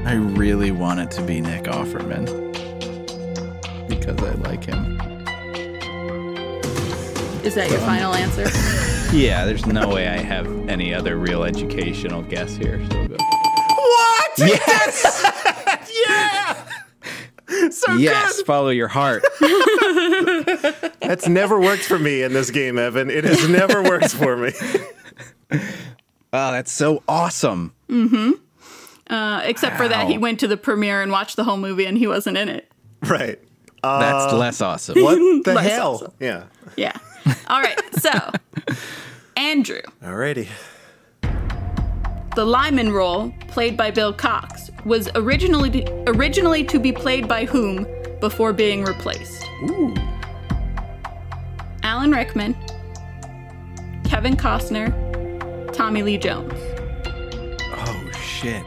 I 0.07 0.15
really 0.15 0.71
want 0.73 1.01
it 1.01 1.11
to 1.13 1.23
be 1.23 1.41
Nick 1.41 1.65
Offerman 1.65 2.27
because 3.89 4.21
I 4.23 4.33
like 4.49 4.65
him. 4.65 4.99
Is 7.45 7.55
that 7.55 7.71
your 7.71 7.81
final 7.81 8.15
answer? 8.15 8.47
Yeah, 9.13 9.45
there's 9.45 9.65
no 9.67 9.89
way 9.89 10.09
I 10.09 10.17
have 10.19 10.47
any 10.69 10.93
other 10.93 11.17
real 11.17 11.45
educational 11.45 12.23
guess 12.23 12.57
here. 12.57 12.85
So 12.91 12.99
we'll. 13.07 13.19
What? 13.19 14.31
Yes, 14.39 15.23
yeah! 16.09 16.66
So 17.71 17.93
yes, 17.95 18.37
good. 18.39 18.47
follow 18.47 18.71
your 18.71 18.89
heart. 18.89 19.25
That's 21.01 21.29
never 21.29 21.61
worked 21.61 21.85
for 21.85 21.99
me 21.99 22.23
in 22.23 22.33
this 22.33 22.51
game, 22.51 22.79
Evan. 22.79 23.09
It 23.11 23.25
has 23.25 23.49
never 23.49 23.83
worked 23.83 24.11
for 24.13 24.37
me. 24.37 24.53
Oh, 26.33 26.51
that's 26.53 26.71
so 26.73 27.03
awesome. 27.09 27.73
Uh, 29.09 29.41
except 29.45 29.77
for 29.79 29.89
that, 29.89 30.07
he 30.09 30.19
went 30.19 30.41
to 30.41 30.49
the 30.49 30.57
premiere 30.59 31.01
and 31.01 31.11
watched 31.11 31.37
the 31.37 31.45
whole 31.45 31.57
movie, 31.57 31.87
and 31.87 31.97
he 31.97 32.07
wasn't 32.07 32.37
in 32.37 32.49
it. 32.51 32.71
right. 33.03 33.39
That's 33.83 34.33
Uh, 34.33 34.37
less 34.37 34.61
awesome. 34.61 35.01
What 35.03 35.45
the 35.45 35.63
hell? 35.63 35.95
awesome. 35.95 36.13
Yeah. 36.21 36.45
Yeah. 36.77 36.93
All 37.47 37.63
right. 37.63 37.81
So, 38.01 38.11
Andrew, 39.37 39.81
Alrighty. 40.03 40.49
The 42.37 42.45
Lyman 42.45 42.93
role, 42.93 43.33
played 43.49 43.79
by 43.79 43.91
Bill 43.91 44.13
Cox, 44.13 44.71
was 44.85 45.09
originally 45.15 45.89
originally 46.07 46.63
to 46.65 46.79
be 46.79 46.93
played 46.93 47.27
by 47.27 47.47
whom 47.47 47.87
before 48.21 48.53
being 48.53 48.85
replaced? 48.85 49.49
Ooh. 49.71 49.95
Alan 51.83 52.13
Rickman, 52.13 52.55
Kevin 54.05 54.37
Costner, 54.37 54.93
Tommy 55.73 56.03
Lee 56.03 56.19
Jones? 56.19 56.53
Oh 57.73 58.11
shit. 58.21 58.63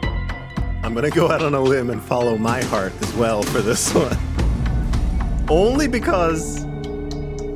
I'm 0.82 0.92
gonna 0.92 1.08
go 1.08 1.30
out 1.30 1.42
on 1.42 1.54
a 1.54 1.60
limb 1.60 1.90
and 1.90 2.02
follow 2.02 2.36
my 2.36 2.62
heart 2.64 2.92
as 3.02 3.14
well 3.14 3.40
for 3.44 3.60
this 3.60 3.94
one. 3.94 4.18
Only 5.48 5.86
because 5.86 6.64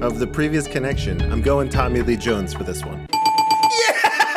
of 0.00 0.20
the 0.20 0.28
previous 0.28 0.68
connection, 0.68 1.20
I'm 1.32 1.42
going 1.42 1.68
Tommy 1.68 2.02
Lee 2.02 2.16
Jones 2.16 2.54
for 2.54 2.62
this 2.62 2.84
one. 2.84 3.08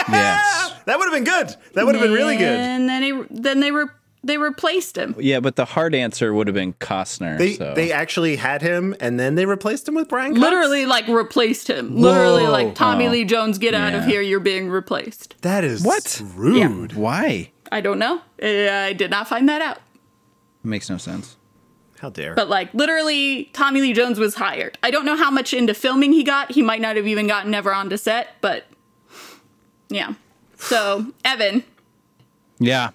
Yes. 0.10 0.77
That 0.88 0.98
would 0.98 1.06
have 1.06 1.14
been 1.14 1.26
good. 1.26 1.56
That 1.74 1.86
would 1.86 1.96
have 1.96 2.02
been 2.02 2.14
really 2.14 2.38
good. 2.38 2.48
And 2.48 2.88
then 2.88 3.04
he, 3.04 3.22
then 3.30 3.60
they 3.60 3.72
were 3.72 3.94
they 4.24 4.38
replaced 4.38 4.98
him. 4.98 5.16
Yeah, 5.20 5.40
but 5.42 5.56
the 5.56 5.66
hard 5.66 5.94
answer 5.94 6.34
would 6.34 6.48
have 6.48 6.54
been 6.54 6.74
Costner. 6.74 7.38
They 7.38 7.54
so. 7.56 7.74
they 7.76 7.92
actually 7.92 8.38
had 8.38 8.62
him, 8.62 8.96
and 9.00 9.20
then 9.20 9.36
they 9.36 9.46
replaced 9.46 9.88
him 9.88 9.96
with 9.96 10.08
Brian. 10.10 10.32
Cox? 10.34 10.42
Literally, 10.42 10.86
like 10.86 11.08
replaced 11.08 11.70
him. 11.70 11.96
Literally, 11.98 12.48
like 12.48 12.74
Tommy 12.74 13.08
Oh. 13.08 13.12
Lee 13.12 13.26
Jones, 13.26 13.58
get 13.58 13.74
out 13.74 13.94
of 13.94 14.06
here. 14.06 14.22
You're 14.22 14.40
being 14.40 14.70
replaced. 14.70 15.36
That 15.42 15.64
is 15.64 15.84
What? 15.84 16.22
rude. 16.36 16.94
Why? 16.94 17.52
I 17.72 17.82
don't 17.82 18.00
know. 18.00 18.22
I 18.42 18.94
did 18.98 19.12
not 19.12 19.28
find 19.28 19.48
that 19.50 19.62
out. 19.62 19.80
Makes 20.64 20.90
no 20.90 20.98
sense. 20.98 21.36
How 22.00 22.10
dare? 22.10 22.34
But 22.34 22.48
like 22.50 22.74
literally, 22.74 23.50
Tommy 23.54 23.82
Lee 23.82 23.94
Jones 23.94 24.20
was 24.20 24.36
hired. 24.36 24.78
I 24.84 24.92
don't 24.92 25.06
know 25.06 25.18
how 25.18 25.32
much 25.32 25.54
into 25.54 25.74
filming 25.74 26.14
he 26.14 26.24
got. 26.24 26.52
He 26.52 26.62
might 26.62 26.80
not 26.80 26.96
have 26.96 27.08
even 27.08 27.28
gotten 27.28 27.54
ever 27.54 27.74
onto 27.74 27.98
set, 27.98 28.30
but 28.40 28.66
yeah. 29.90 30.14
So 30.58 31.14
Evan, 31.24 31.64
Yeah. 32.60 32.90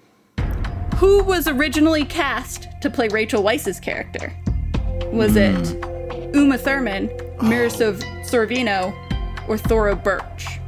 who 0.97 1.23
was 1.23 1.47
originally 1.47 2.05
cast 2.05 2.67
to 2.81 2.89
play 2.89 3.07
Rachel 3.07 3.41
Weisz's 3.43 3.79
character? 3.79 4.33
Was 5.11 5.35
it 5.35 5.75
Uma 6.35 6.57
Thurman, 6.57 7.07
Mira 7.41 7.69
Sorvino, 7.69 8.93
or 9.47 9.57
Thora 9.57 9.95
Birch? 9.95 10.59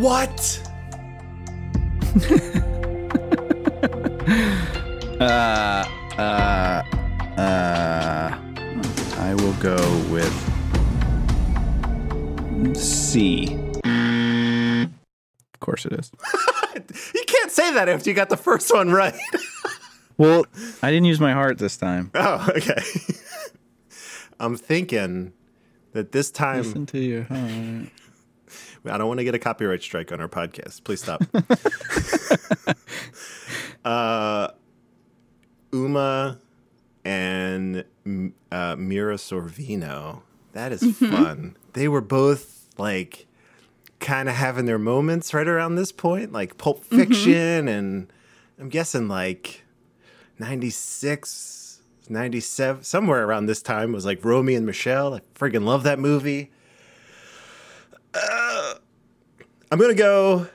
what? 0.00 0.60
Uh, 5.20 5.84
uh, 6.16 6.82
uh, 7.40 8.38
I 9.18 9.34
will 9.34 9.52
go 9.54 9.76
with 10.10 10.32
C. 12.76 13.48
Of 15.58 15.60
course 15.60 15.84
it 15.86 15.92
is. 15.94 16.10
You 17.14 17.24
can't 17.26 17.50
say 17.50 17.72
that 17.74 17.88
after 17.88 18.08
you 18.08 18.14
got 18.14 18.28
the 18.28 18.36
first 18.36 18.72
one 18.72 18.90
right. 18.92 19.14
Well, 20.16 20.46
I 20.82 20.90
didn't 20.90 21.06
use 21.06 21.20
my 21.20 21.32
heart 21.32 21.58
this 21.58 21.76
time. 21.76 22.10
oh, 22.14 22.48
okay. 22.56 22.80
I'm 24.40 24.56
thinking 24.56 25.32
that 25.92 26.10
this 26.12 26.30
time 26.32 26.58
Listen 26.64 26.86
to 26.86 26.98
your 26.98 27.22
heart. 27.24 27.88
I 28.84 28.98
don't 28.98 29.06
want 29.06 29.18
to 29.18 29.24
get 29.24 29.34
a 29.36 29.38
copyright 29.38 29.80
strike 29.82 30.10
on 30.10 30.20
our 30.20 30.28
podcast. 30.28 30.82
Please 30.82 31.02
stop. 31.02 31.22
uh, 33.84 34.48
Uma 35.72 36.38
and 37.04 37.84
uh, 38.50 38.74
Mira 38.76 39.14
Sorvino. 39.16 40.22
That 40.52 40.72
is 40.72 40.82
fun. 40.96 41.56
They 41.74 41.86
were 41.86 42.00
both 42.00 42.66
like 42.76 43.27
kind 44.00 44.28
of 44.28 44.34
having 44.34 44.66
their 44.66 44.78
moments 44.78 45.34
right 45.34 45.46
around 45.46 45.74
this 45.74 45.92
point, 45.92 46.32
like 46.32 46.56
Pulp 46.58 46.84
mm-hmm. 46.84 46.98
Fiction, 46.98 47.68
and 47.68 48.12
I'm 48.58 48.68
guessing 48.68 49.08
like 49.08 49.64
96, 50.38 51.80
97, 52.08 52.84
somewhere 52.84 53.24
around 53.24 53.46
this 53.46 53.62
time 53.62 53.92
was 53.92 54.04
like 54.04 54.24
Romy 54.24 54.54
and 54.54 54.66
Michelle. 54.66 55.14
I 55.14 55.20
friggin' 55.34 55.64
love 55.64 55.82
that 55.82 55.98
movie. 55.98 56.50
Uh, 58.14 58.74
I'm 59.70 59.78
gonna 59.78 59.94
go. 59.94 60.48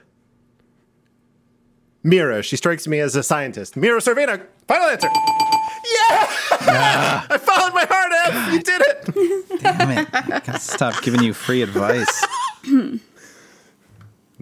Mira. 2.03 2.43
She 2.43 2.57
strikes 2.57 2.87
me 2.87 2.99
as 2.99 3.15
a 3.15 3.23
scientist. 3.23 3.77
Mira 3.77 3.99
Sorvino. 4.01 4.45
Final 4.67 4.87
answer. 4.89 5.07
Yeah! 5.07 6.27
I 7.29 7.37
followed 7.37 7.73
my 7.73 7.85
heart, 7.85 8.11
Ev. 8.25 8.53
You 8.53 8.59
did 8.61 8.81
it. 8.81 9.61
Damn 9.61 9.91
it. 9.91 10.07
I 10.13 10.39
gotta 10.39 10.59
stop 10.59 11.01
giving 11.01 11.23
you 11.23 11.33
free 11.33 11.61
advice. 11.61 12.25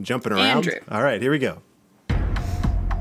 Jumping 0.02 0.34
around. 0.34 0.46
Andrew. 0.68 0.80
All 0.90 1.04
right, 1.04 1.22
here 1.22 1.32
we 1.32 1.40
go. 1.40 1.62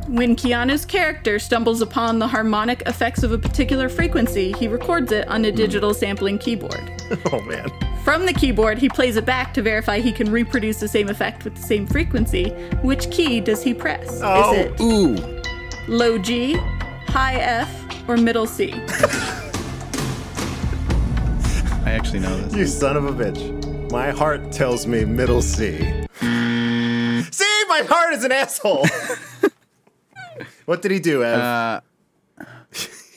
When 0.09 0.35
Keanu's 0.35 0.85
character 0.85 1.39
stumbles 1.39 1.83
upon 1.83 2.19
the 2.19 2.27
harmonic 2.27 2.83
effects 2.87 3.23
of 3.23 3.31
a 3.31 3.39
particular 3.39 3.89
frequency, 3.89 4.51
he 4.53 4.67
records 4.67 5.13
it 5.13 5.29
on 5.29 5.45
a 5.45 5.53
digital 5.53 5.95
sampling 5.95 6.39
keyboard. 6.39 6.93
Oh 7.33 7.41
man. 7.41 7.69
From 8.05 8.25
the 8.25 8.33
keyboard, 8.33 8.79
he 8.79 8.89
plays 8.89 9.17
it 9.17 9.27
back 9.27 9.53
to 9.55 9.63
verify 9.63 9.99
he 9.99 10.13
can 10.13 10.31
reproduce 10.31 10.79
the 10.79 10.87
same 10.87 11.09
effect 11.09 11.43
with 11.43 11.57
the 11.57 11.63
same 11.63 11.85
frequency. 11.85 12.51
Which 12.83 13.11
key 13.11 13.41
does 13.41 13.65
he 13.65 13.75
press? 13.75 14.21
Oh. 14.23 14.53
Is 14.53 14.59
it 14.59 14.81
Ooh. 14.81 15.43
low 15.89 16.17
G, 16.17 16.55
high 17.09 17.35
F, 17.35 18.09
or 18.09 18.17
middle 18.17 18.47
C? 18.47 18.73
I 21.85 21.93
actually 21.93 22.21
know 22.21 22.37
this. 22.37 22.55
You 22.55 22.67
son 22.67 22.97
of 22.97 23.07
a 23.07 23.13
bitch. 23.13 23.91
My 23.91 24.11
heart 24.11 24.53
tells 24.53 24.87
me 24.87 25.05
middle 25.05 25.43
C. 25.43 25.81
See, 27.31 27.65
my 27.69 27.83
heart 27.89 28.15
is 28.15 28.25
an 28.25 28.33
asshole. 28.33 28.87
what 30.65 30.83
did 30.83 30.91
he 30.91 30.99
do, 31.01 31.23
Ev? 31.25 31.39
Uh, 31.39 31.81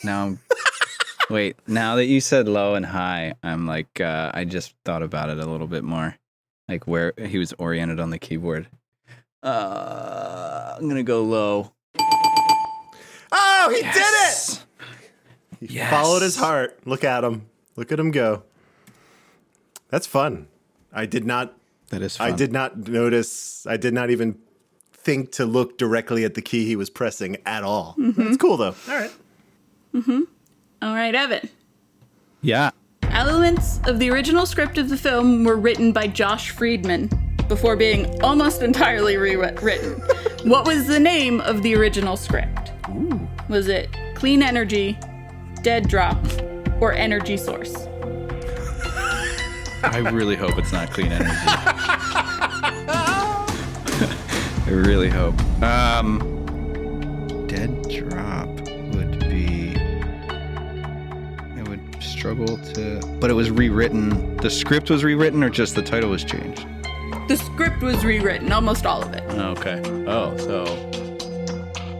now 0.04 0.26
I'm. 0.26 0.39
Wait, 1.30 1.56
now 1.68 1.96
that 1.96 2.06
you 2.06 2.20
said 2.20 2.48
low 2.48 2.76
and 2.76 2.86
high, 2.86 3.34
I'm 3.44 3.66
like, 3.66 4.02
uh, 4.02 4.32
I 4.34 4.44
just 4.46 4.76
thought 4.86 5.02
about 5.02 5.30
it 5.30 5.39
a 5.39 5.46
little 5.46 5.68
bit 5.68 5.84
more. 5.84 6.16
Like 6.68 6.86
where 6.88 7.13
he 7.18 7.38
was 7.38 7.54
oriented 7.58 8.00
on 8.00 8.10
the 8.10 8.20
keyboard. 8.20 8.68
Uh, 9.42 10.76
I'm 10.78 10.88
gonna 10.88 11.04
go 11.04 11.24
low. 11.24 11.72
oh, 13.32 13.74
he 13.76 13.82
did 13.82 13.96
it! 13.96 14.63
He 15.60 15.76
Yes. 15.76 15.89
followed 15.89 16.22
his 16.22 16.36
heart. 16.36 16.78
Look 16.86 17.04
at 17.04 17.24
him. 17.24 17.46
Look 17.76 17.92
at 17.92 18.00
him 18.00 18.12
go. 18.12 18.44
That's 19.89 20.06
fun. 20.08 20.48
I 20.92 21.06
did 21.06 21.26
not 21.26 21.54
That 21.93 22.01
is 22.01 22.19
I 22.19 22.32
did 22.32 22.51
not 22.51 22.88
notice. 22.88 23.67
I 23.67 23.77
did 23.77 23.93
not 23.93 24.10
even 24.10 24.39
think 24.93 25.32
to 25.34 25.45
look 25.45 25.77
directly 25.77 26.23
at 26.23 26.34
the 26.34 26.41
key 26.41 26.65
he 26.65 26.75
was 26.75 26.89
pressing 26.89 27.38
at 27.45 27.63
all. 27.63 27.95
Mm-hmm. 27.99 28.23
That's 28.23 28.38
cool 28.38 28.58
though. 28.58 28.75
All 28.89 28.95
right. 28.95 29.12
Mm-hmm. 29.93 30.21
All 30.82 30.95
right, 30.95 31.13
Evan. 31.13 31.49
Yeah. 32.41 32.71
Elements 33.03 33.79
of 33.86 33.99
the 33.99 34.10
original 34.10 34.47
script 34.47 34.79
of 34.79 34.89
the 34.89 34.97
film 34.97 35.43
were 35.43 35.56
written 35.56 35.91
by 35.91 36.08
Josh 36.08 36.49
Friedman 36.49 37.12
before 37.47 37.75
being 37.75 38.21
almost 38.23 38.63
entirely 38.63 39.17
rewritten. 39.17 40.01
what 40.49 40.65
was 40.65 40.88
the 40.88 40.99
name 40.99 41.41
of 41.41 41.62
the 41.62 41.75
original 41.75 42.17
script? 42.17 42.71
Was 43.49 43.67
it 43.67 43.89
Clean 44.15 44.41
Energy, 44.41 44.97
Dead 45.62 45.88
Drop, 45.88 46.17
or 46.82 46.91
Energy 46.91 47.38
Source? 47.38 47.88
I 49.84 49.98
really 49.98 50.36
hope 50.36 50.58
it's 50.58 50.72
not 50.72 50.91
clean 50.91 51.12
energy. 51.12 51.30
I 54.65 54.69
really 54.69 55.10
hope. 55.10 55.39
Um, 55.62 56.17
dead 57.48 57.89
drop 57.89 58.48
would 58.48 59.19
be. 59.30 59.76
I 61.56 61.63
would 61.67 61.82
struggle 62.02 62.58
to. 62.58 63.02
But 63.19 63.30
it 63.30 63.34
was 63.34 63.52
rewritten. 63.52 64.38
The 64.38 64.50
script 64.50 64.89
was 64.89 65.04
rewritten, 65.04 65.43
or 65.43 65.50
just 65.50 65.76
the 65.76 65.84
title 65.84 66.10
was 66.10 66.24
changed. 66.24 66.65
The 67.28 67.38
script 67.38 67.82
was 67.82 68.04
rewritten, 68.06 68.52
almost 68.52 68.86
all 68.86 69.04
of 69.04 69.13
it. 69.13 69.24
Okay. 69.32 69.82
Oh, 70.08 70.36
so 70.38 70.63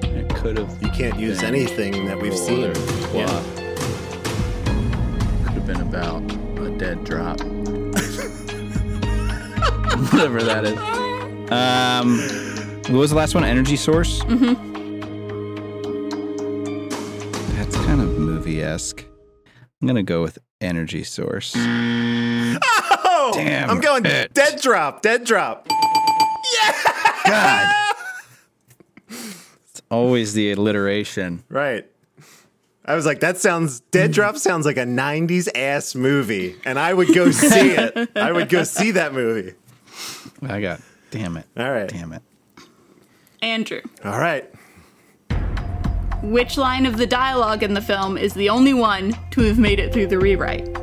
it 0.04 0.30
could 0.36 0.58
have. 0.58 0.82
You 0.82 0.90
can't 0.90 1.20
use 1.20 1.44
anything 1.44 2.06
that 2.06 2.20
we've 2.20 2.36
seen. 2.38 2.74
Yeah. 3.14 3.44
Could 5.44 5.54
have 5.54 5.68
been 5.68 5.82
about 5.82 6.24
a 6.60 6.70
dead 6.78 7.04
drop. 7.04 7.40
Whatever 10.12 10.44
that 10.44 10.66
is. 10.66 10.78
Um, 11.52 12.18
what 12.94 13.00
was 13.00 13.10
the 13.12 13.16
last 13.16 13.36
one? 13.36 13.44
Energy 13.44 13.76
source. 13.76 14.20
Mm-hmm. 14.24 14.72
That's 17.56 17.76
kind 17.78 18.02
of 18.02 18.18
movie 18.18 18.62
esque. 18.62 19.06
I'm 19.82 19.88
gonna 19.88 20.04
go 20.04 20.22
with 20.22 20.40
energy 20.62 21.04
source. 21.04 21.54
Oh, 21.56 23.32
Damn 23.34 23.70
I'm 23.70 23.80
going 23.82 24.06
it. 24.06 24.34
dead 24.34 24.62
drop. 24.62 25.02
Dead 25.02 25.24
drop. 25.26 25.68
Yeah. 25.70 26.74
God. 27.26 27.76
it's 29.10 29.82
always 29.92 30.34
the 30.34 30.52
alliteration. 30.52 31.44
Right. 31.50 31.86
I 32.86 32.96
was 32.96 33.06
like, 33.06 33.22
that 33.22 33.38
sounds 33.38 33.80
Dead 33.92 34.12
Drop 34.12 34.36
sounds 34.38 34.66
like 34.66 34.76
a 34.76 34.84
'90s 34.84 35.48
ass 35.56 35.96
movie, 35.96 36.58
and 36.66 36.78
I 36.78 36.94
would 36.94 37.14
go 37.14 37.32
see 37.32 37.72
it. 37.72 38.10
I 38.16 38.34
would 38.34 38.50
go 38.50 38.64
see 38.66 38.92
that 38.92 39.14
movie. 39.14 39.54
I 40.50 40.62
got. 40.62 40.82
Damn 41.12 41.38
it. 41.38 41.46
All 41.58 41.72
right. 41.72 41.88
Damn 41.90 42.14
it. 42.14 42.22
Andrew, 43.42 43.82
All 44.06 44.20
right. 44.20 44.50
which 46.24 46.58
line 46.58 46.86
of 46.86 46.96
the 46.98 47.06
dialogue 47.06 47.62
in 47.62 47.74
the 47.74 47.82
film 47.82 48.18
is 48.18 48.34
the 48.34 48.48
only 48.50 48.74
one 48.74 49.18
to 49.32 49.42
have 49.42 49.60
made 49.60 49.80
it 49.80 49.92
through 49.94 50.08
the 50.08 50.18
rewrite? 50.20 50.68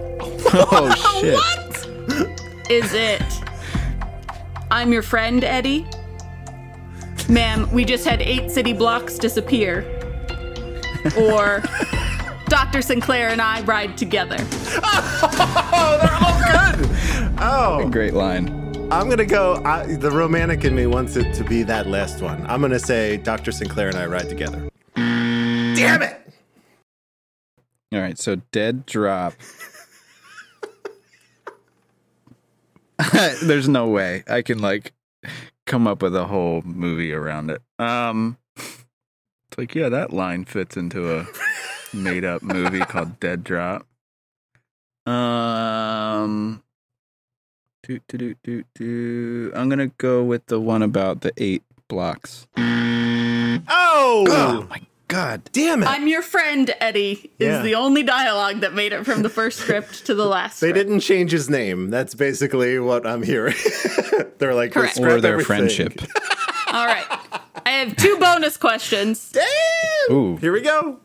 Oh 0.52 1.20
shit. 1.20 2.70
Is 2.70 2.92
it 2.92 3.22
I'm 4.70 4.92
your 4.92 5.02
friend, 5.02 5.42
Eddie? 5.42 5.86
Ma'am, 7.28 7.70
we 7.72 7.84
just 7.84 8.04
had 8.04 8.20
eight 8.20 8.50
city 8.50 8.72
blocks 8.72 9.16
disappear. 9.18 9.84
Or 11.18 11.62
Dr. 12.46 12.82
Sinclair 12.82 13.28
and 13.28 13.40
I 13.40 13.62
ride 13.62 13.96
together. 13.96 14.36
Oh, 15.72 15.98
they're 16.00 16.18
all 16.20 16.76
good. 16.78 17.38
Oh, 17.40 17.88
Great 17.90 18.12
line. 18.14 18.59
I'm 18.92 19.08
gonna 19.08 19.24
go. 19.24 19.62
I, 19.64 19.86
the 19.86 20.10
romantic 20.10 20.64
in 20.64 20.74
me 20.74 20.86
wants 20.86 21.14
it 21.14 21.32
to 21.34 21.44
be 21.44 21.62
that 21.62 21.86
last 21.86 22.20
one. 22.22 22.44
I'm 22.48 22.60
gonna 22.60 22.80
say 22.80 23.18
Dr. 23.18 23.52
Sinclair 23.52 23.86
and 23.88 23.96
I 23.96 24.06
ride 24.06 24.28
together. 24.28 24.68
Damn 24.96 26.02
it! 26.02 26.20
All 27.92 28.00
right, 28.00 28.18
so 28.18 28.36
dead 28.50 28.86
drop. 28.86 29.34
There's 33.42 33.68
no 33.68 33.86
way 33.86 34.24
I 34.28 34.42
can 34.42 34.58
like 34.58 34.92
come 35.66 35.86
up 35.86 36.02
with 36.02 36.16
a 36.16 36.26
whole 36.26 36.62
movie 36.62 37.12
around 37.12 37.50
it. 37.50 37.62
Um 37.78 38.38
it's 38.56 39.56
like, 39.56 39.74
yeah, 39.74 39.88
that 39.88 40.12
line 40.12 40.44
fits 40.44 40.76
into 40.76 41.16
a 41.16 41.26
made 41.94 42.24
up 42.24 42.42
movie 42.42 42.80
called 42.80 43.20
Dead 43.20 43.44
Drop. 43.44 43.86
Um 45.06 46.62
do, 47.98 48.00
do, 48.08 48.18
do, 48.18 48.34
do, 48.44 48.64
do. 48.74 49.52
I'm 49.54 49.68
gonna 49.68 49.88
go 49.98 50.22
with 50.22 50.46
the 50.46 50.60
one 50.60 50.82
about 50.82 51.22
the 51.22 51.32
eight 51.36 51.62
blocks. 51.88 52.46
Oh! 52.56 53.58
oh, 53.68 54.24
Oh 54.28 54.66
my 54.70 54.80
god. 55.08 55.42
damn 55.52 55.82
it! 55.82 55.86
I'm 55.88 56.06
your 56.06 56.22
friend, 56.22 56.72
Eddie, 56.80 57.32
is 57.38 57.48
Yeah. 57.48 57.62
the 57.62 57.74
only 57.74 58.02
dialogue 58.02 58.60
that 58.60 58.74
made 58.74 58.92
it 58.92 59.04
from 59.04 59.22
the 59.22 59.28
first 59.28 59.58
script 59.58 60.06
to 60.06 60.14
the 60.14 60.24
last. 60.26 60.60
they 60.60 60.68
script. 60.70 60.86
didn't 60.88 61.00
change 61.00 61.32
his 61.32 61.50
name. 61.50 61.90
That's 61.90 62.14
basically 62.14 62.78
what 62.78 63.06
I'm 63.06 63.22
hearing. 63.22 63.54
They're 64.38 64.54
like, 64.54 64.72
Correct. 64.72 64.98
Or 65.00 65.20
their 65.20 65.32
everything." 65.32 65.46
friendship. 65.46 66.00
All 66.68 66.86
right. 66.86 67.06
I 67.66 67.70
have 67.70 67.96
two 67.96 68.16
bonus 68.18 68.56
questions. 68.56 69.32
Damn! 69.32 70.16
Ooh. 70.16 70.36
Here 70.36 70.52
we 70.52 70.60
go. 70.60 71.00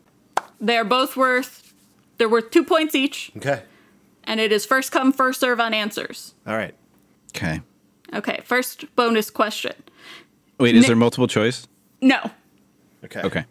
They're 0.60 0.84
both 0.84 1.16
worth 1.16 1.72
they're 2.18 2.28
worth 2.30 2.50
two 2.50 2.64
points 2.64 2.94
each, 2.94 3.30
Okay. 3.36 3.62
And 4.26 4.40
it 4.40 4.52
is 4.52 4.66
first 4.66 4.92
come, 4.92 5.12
first 5.12 5.40
serve 5.40 5.60
on 5.60 5.72
answers. 5.74 6.34
All 6.46 6.56
right. 6.56 6.74
Okay. 7.34 7.60
Okay, 8.14 8.40
first 8.44 8.84
bonus 8.96 9.30
question. 9.30 9.72
Wait, 10.58 10.74
is 10.74 10.82
Nick- 10.82 10.88
there 10.88 10.96
multiple 10.96 11.26
choice? 11.26 11.66
No. 12.00 12.18
Okay. 13.04 13.20
Okay. 13.22 13.44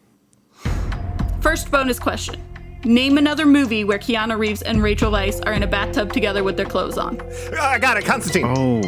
First 1.41 1.69
bonus 1.71 1.99
question. 1.99 2.41
Name 2.83 3.17
another 3.17 3.45
movie 3.45 3.83
where 3.83 3.97
Keanu 3.97 4.37
Reeves 4.37 4.61
and 4.61 4.81
Rachel 4.81 5.11
Weisz 5.11 5.45
are 5.45 5.53
in 5.53 5.63
a 5.63 5.67
bathtub 5.67 6.13
together 6.13 6.43
with 6.43 6.55
their 6.55 6.65
clothes 6.65 6.97
on. 6.97 7.19
Oh, 7.21 7.57
I 7.59 7.79
got 7.79 7.97
it, 7.97 8.05
Constantine. 8.05 8.45
Oh. 8.47 8.81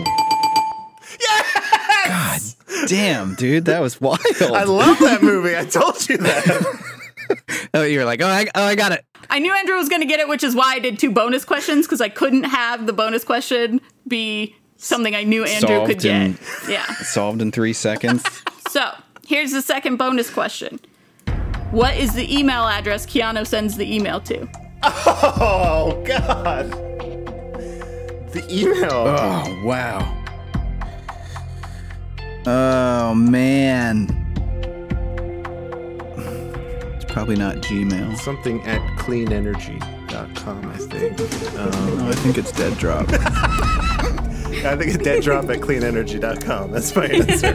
Yes! 1.19 2.55
God 2.67 2.87
damn, 2.87 3.35
dude, 3.35 3.65
that 3.65 3.81
was 3.81 3.99
wild. 3.99 4.19
I 4.41 4.63
love 4.63 4.99
that 4.99 5.23
movie. 5.23 5.55
I 5.57 5.65
told 5.65 6.07
you 6.09 6.17
that. 6.17 6.93
oh, 7.73 7.83
you 7.83 7.99
were 7.99 8.05
like, 8.05 8.21
oh, 8.21 8.27
I, 8.27 8.45
oh, 8.55 8.63
I 8.63 8.75
got 8.75 8.91
it. 8.91 9.05
I 9.29 9.39
knew 9.39 9.53
Andrew 9.53 9.75
was 9.75 9.89
going 9.89 10.01
to 10.01 10.07
get 10.07 10.19
it, 10.19 10.27
which 10.27 10.43
is 10.43 10.55
why 10.55 10.73
I 10.75 10.79
did 10.79 10.97
two 10.99 11.11
bonus 11.11 11.43
questions 11.45 11.85
because 11.85 12.01
I 12.01 12.09
couldn't 12.09 12.43
have 12.43 12.85
the 12.87 12.93
bonus 12.93 13.23
question 13.23 13.81
be 14.07 14.55
something 14.77 15.15
I 15.15 15.23
knew 15.23 15.43
Andrew 15.43 15.69
Solved 15.75 15.89
could 15.91 15.99
get. 15.99 16.21
in- 16.21 16.37
Yeah. 16.69 16.85
Solved 16.85 17.41
in 17.41 17.51
three 17.51 17.73
seconds. 17.73 18.23
So 18.69 18.91
here's 19.25 19.51
the 19.53 19.61
second 19.61 19.95
bonus 19.95 20.29
question. 20.29 20.79
What 21.71 21.95
is 21.95 22.13
the 22.13 22.37
email 22.37 22.67
address 22.67 23.05
Keanu 23.05 23.47
sends 23.47 23.77
the 23.77 23.91
email 23.95 24.19
to? 24.21 24.45
Oh 24.83 26.03
God. 26.05 26.69
The 28.33 28.45
email. 28.51 28.91
oh, 28.91 29.61
wow. 29.63 30.13
Oh, 32.45 33.15
man. 33.15 34.26
It's 37.07 37.13
probably 37.13 37.37
not 37.37 37.55
Gmail. 37.57 38.17
Something 38.17 38.61
at 38.63 38.81
cleanenergy.com, 38.99 40.69
I 40.69 40.77
think. 40.77 41.19
Um, 41.57 41.97
No, 41.99 42.09
I 42.09 42.13
think 42.15 42.37
it's 42.37 42.51
Dead 42.51 42.77
Drop. 42.77 43.05
I 43.13 44.75
think 44.75 44.93
it's 44.93 44.97
dead 45.03 45.23
drop 45.23 45.45
at 45.45 45.59
cleanenergy.com. 45.59 46.71
That's 46.71 46.93
my 46.95 47.05
answer. 47.05 47.53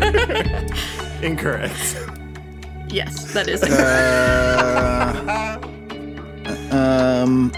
Incorrect. 1.26 1.98
Yes, 2.88 3.32
that 3.34 3.48
is 3.48 3.62
um, 6.72 7.50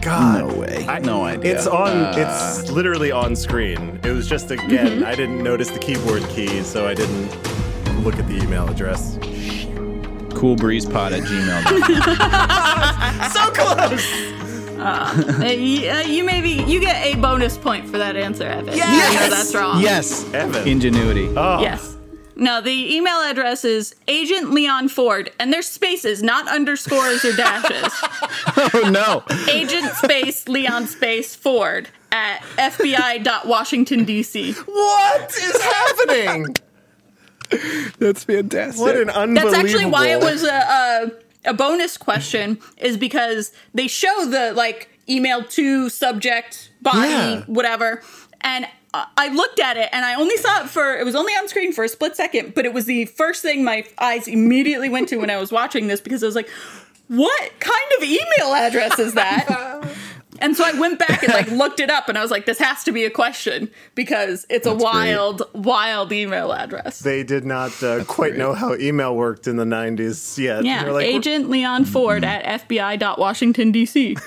God. 0.00 0.38
no 0.40 0.48
way. 0.58 0.84
I- 0.88 0.98
no 0.98 1.24
idea. 1.24 1.54
It's 1.56 1.66
on. 1.68 1.90
Uh, 1.90 2.14
it's 2.16 2.70
literally 2.72 3.12
on 3.12 3.36
screen. 3.36 4.00
It 4.02 4.10
was 4.10 4.26
just 4.28 4.50
again. 4.50 5.04
I 5.04 5.14
didn't 5.14 5.40
notice 5.42 5.70
the 5.70 5.78
keyboard 5.78 6.22
key, 6.30 6.62
so 6.62 6.88
I 6.88 6.94
didn't 6.94 7.28
look 8.02 8.16
at 8.16 8.26
the 8.26 8.42
email 8.42 8.68
address. 8.68 9.18
Coolbreezepod 10.42 11.12
at 11.12 11.22
gmail. 11.22 11.62
So 13.32 13.50
close. 13.52 14.04
Uh, 14.78 15.44
you, 15.56 15.88
uh, 15.88 16.00
you 16.00 16.24
maybe 16.24 16.50
you 16.70 16.80
get 16.80 16.96
a 17.06 17.14
bonus 17.20 17.56
point 17.56 17.88
for 17.88 17.98
that 17.98 18.16
answer, 18.16 18.44
Evan. 18.44 18.74
Yes! 18.76 19.14
No, 19.14 19.30
that's 19.36 19.54
wrong. 19.54 19.80
yes. 19.80 20.24
Evan. 20.34 20.66
Ingenuity. 20.66 21.28
Oh. 21.36 21.60
Yes. 21.60 21.96
No, 22.34 22.60
the 22.60 22.94
email 22.96 23.18
address 23.20 23.64
is 23.64 23.94
Agent 24.08 24.50
Leon 24.50 24.88
Ford, 24.88 25.30
and 25.38 25.52
there's 25.52 25.68
spaces, 25.68 26.22
not 26.22 26.48
underscores 26.48 27.24
or 27.24 27.32
dashes. 27.36 27.92
Oh, 28.74 28.90
no. 28.90 29.22
Agent 29.50 29.92
space 29.94 30.48
Leon 30.48 30.86
space 30.86 31.34
Ford 31.36 31.88
at 32.10 32.40
FBI.Washington 32.58 34.04
DC. 34.04 34.54
What 34.66 35.30
is 35.30 35.62
happening? 35.62 36.54
That's 37.98 38.24
fantastic. 38.24 38.80
what 38.80 38.96
an 38.96 39.10
unbelievable. 39.10 39.52
That's 39.52 39.64
actually 39.64 39.86
why 39.86 40.08
it 40.08 40.20
was 40.20 40.42
a, 40.44 40.52
a 40.54 41.10
a 41.44 41.54
bonus 41.54 41.96
question 41.96 42.58
is 42.76 42.96
because 42.96 43.52
they 43.74 43.88
show 43.88 44.26
the 44.26 44.52
like 44.54 44.88
email 45.08 45.42
to 45.44 45.88
subject 45.88 46.70
body 46.80 47.08
Yeah. 47.08 47.40
whatever 47.46 48.00
and 48.42 48.66
I- 48.94 49.06
I 49.16 49.28
looked 49.34 49.58
at 49.58 49.76
it 49.76 49.88
and 49.92 50.04
I 50.04 50.14
only 50.14 50.36
saw 50.36 50.62
it 50.62 50.68
for 50.70 50.96
it 50.96 51.04
was 51.04 51.16
only 51.16 51.32
on 51.32 51.48
screen 51.48 51.72
for 51.72 51.82
a 51.82 51.88
split 51.88 52.14
second 52.14 52.54
but 52.54 52.64
it 52.64 52.72
was 52.72 52.84
the 52.84 53.06
first 53.06 53.42
thing 53.42 53.64
my 53.64 53.84
eyes 53.98 54.28
immediately 54.28 54.88
went 54.88 55.08
to 55.08 55.16
when 55.16 55.30
I 55.30 55.36
was 55.38 55.50
watching 55.50 55.88
this 55.88 56.00
because 56.00 56.22
I 56.22 56.26
was 56.26 56.36
like 56.36 56.48
what 57.08 57.50
kind 57.58 57.90
of 57.98 58.04
email 58.04 58.54
address 58.54 58.98
is 59.00 59.14
that 59.14 59.46
and 60.42 60.56
so 60.56 60.64
I 60.64 60.72
went 60.78 60.98
back 60.98 61.22
and 61.22 61.32
like 61.32 61.46
looked 61.50 61.80
it 61.80 61.88
up 61.90 62.08
and 62.08 62.18
I 62.18 62.22
was 62.22 62.30
like 62.30 62.44
this 62.46 62.58
has 62.58 62.84
to 62.84 62.92
be 62.92 63.04
a 63.04 63.10
question 63.10 63.70
because 63.94 64.44
it's 64.50 64.66
a 64.66 64.70
That's 64.70 64.82
great. 64.82 64.92
wild 64.92 65.42
wild 65.54 66.12
email 66.12 66.52
address 66.52 66.98
They 66.98 67.22
did 67.22 67.44
not 67.44 67.82
uh, 67.82 68.04
quite 68.04 68.30
great. 68.32 68.38
know 68.38 68.52
how 68.52 68.74
email 68.74 69.14
worked 69.16 69.46
in 69.46 69.56
the 69.56 69.64
90s 69.64 70.36
yet. 70.38 70.64
Yeah, 70.64 70.84
They're 70.84 70.92
like, 70.92 71.06
we're- 71.06 71.16
Agent 71.16 71.48
Leon 71.48 71.84
Ford 71.86 72.24
at 72.24 72.44
FBI.Washington, 72.68 73.72
D.C. 73.72 74.16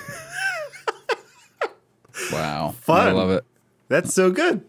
Wow. 2.32 2.74
Fun. 2.80 3.08
I 3.08 3.12
love 3.12 3.30
it. 3.30 3.44
That's 3.88 4.14
so 4.14 4.30
good. 4.30 4.62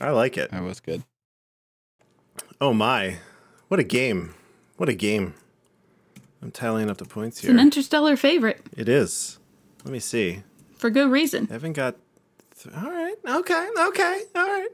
I 0.00 0.10
like 0.10 0.36
it. 0.36 0.50
That 0.50 0.62
was 0.62 0.80
good. 0.80 1.04
Oh 2.60 2.72
my. 2.74 3.18
What 3.68 3.78
a 3.80 3.84
game. 3.84 4.34
What 4.76 4.88
a 4.88 4.94
game. 4.94 5.34
I'm 6.42 6.50
tallying 6.50 6.90
up 6.90 6.96
the 6.98 7.04
points 7.04 7.40
here. 7.40 7.50
It's 7.50 7.54
an 7.56 7.64
interstellar 7.64 8.16
favorite 8.16 8.66
It 8.76 8.88
is. 8.88 9.38
Let 9.84 9.92
me 9.92 10.00
see. 10.00 10.42
For 10.82 10.90
good 10.90 11.12
reason. 11.12 11.46
Evan 11.48 11.72
got. 11.72 11.94
Th- 12.60 12.74
all 12.74 12.90
right. 12.90 13.14
Okay. 13.24 13.68
Okay. 13.78 14.22
All 14.34 14.42
right. 14.42 14.68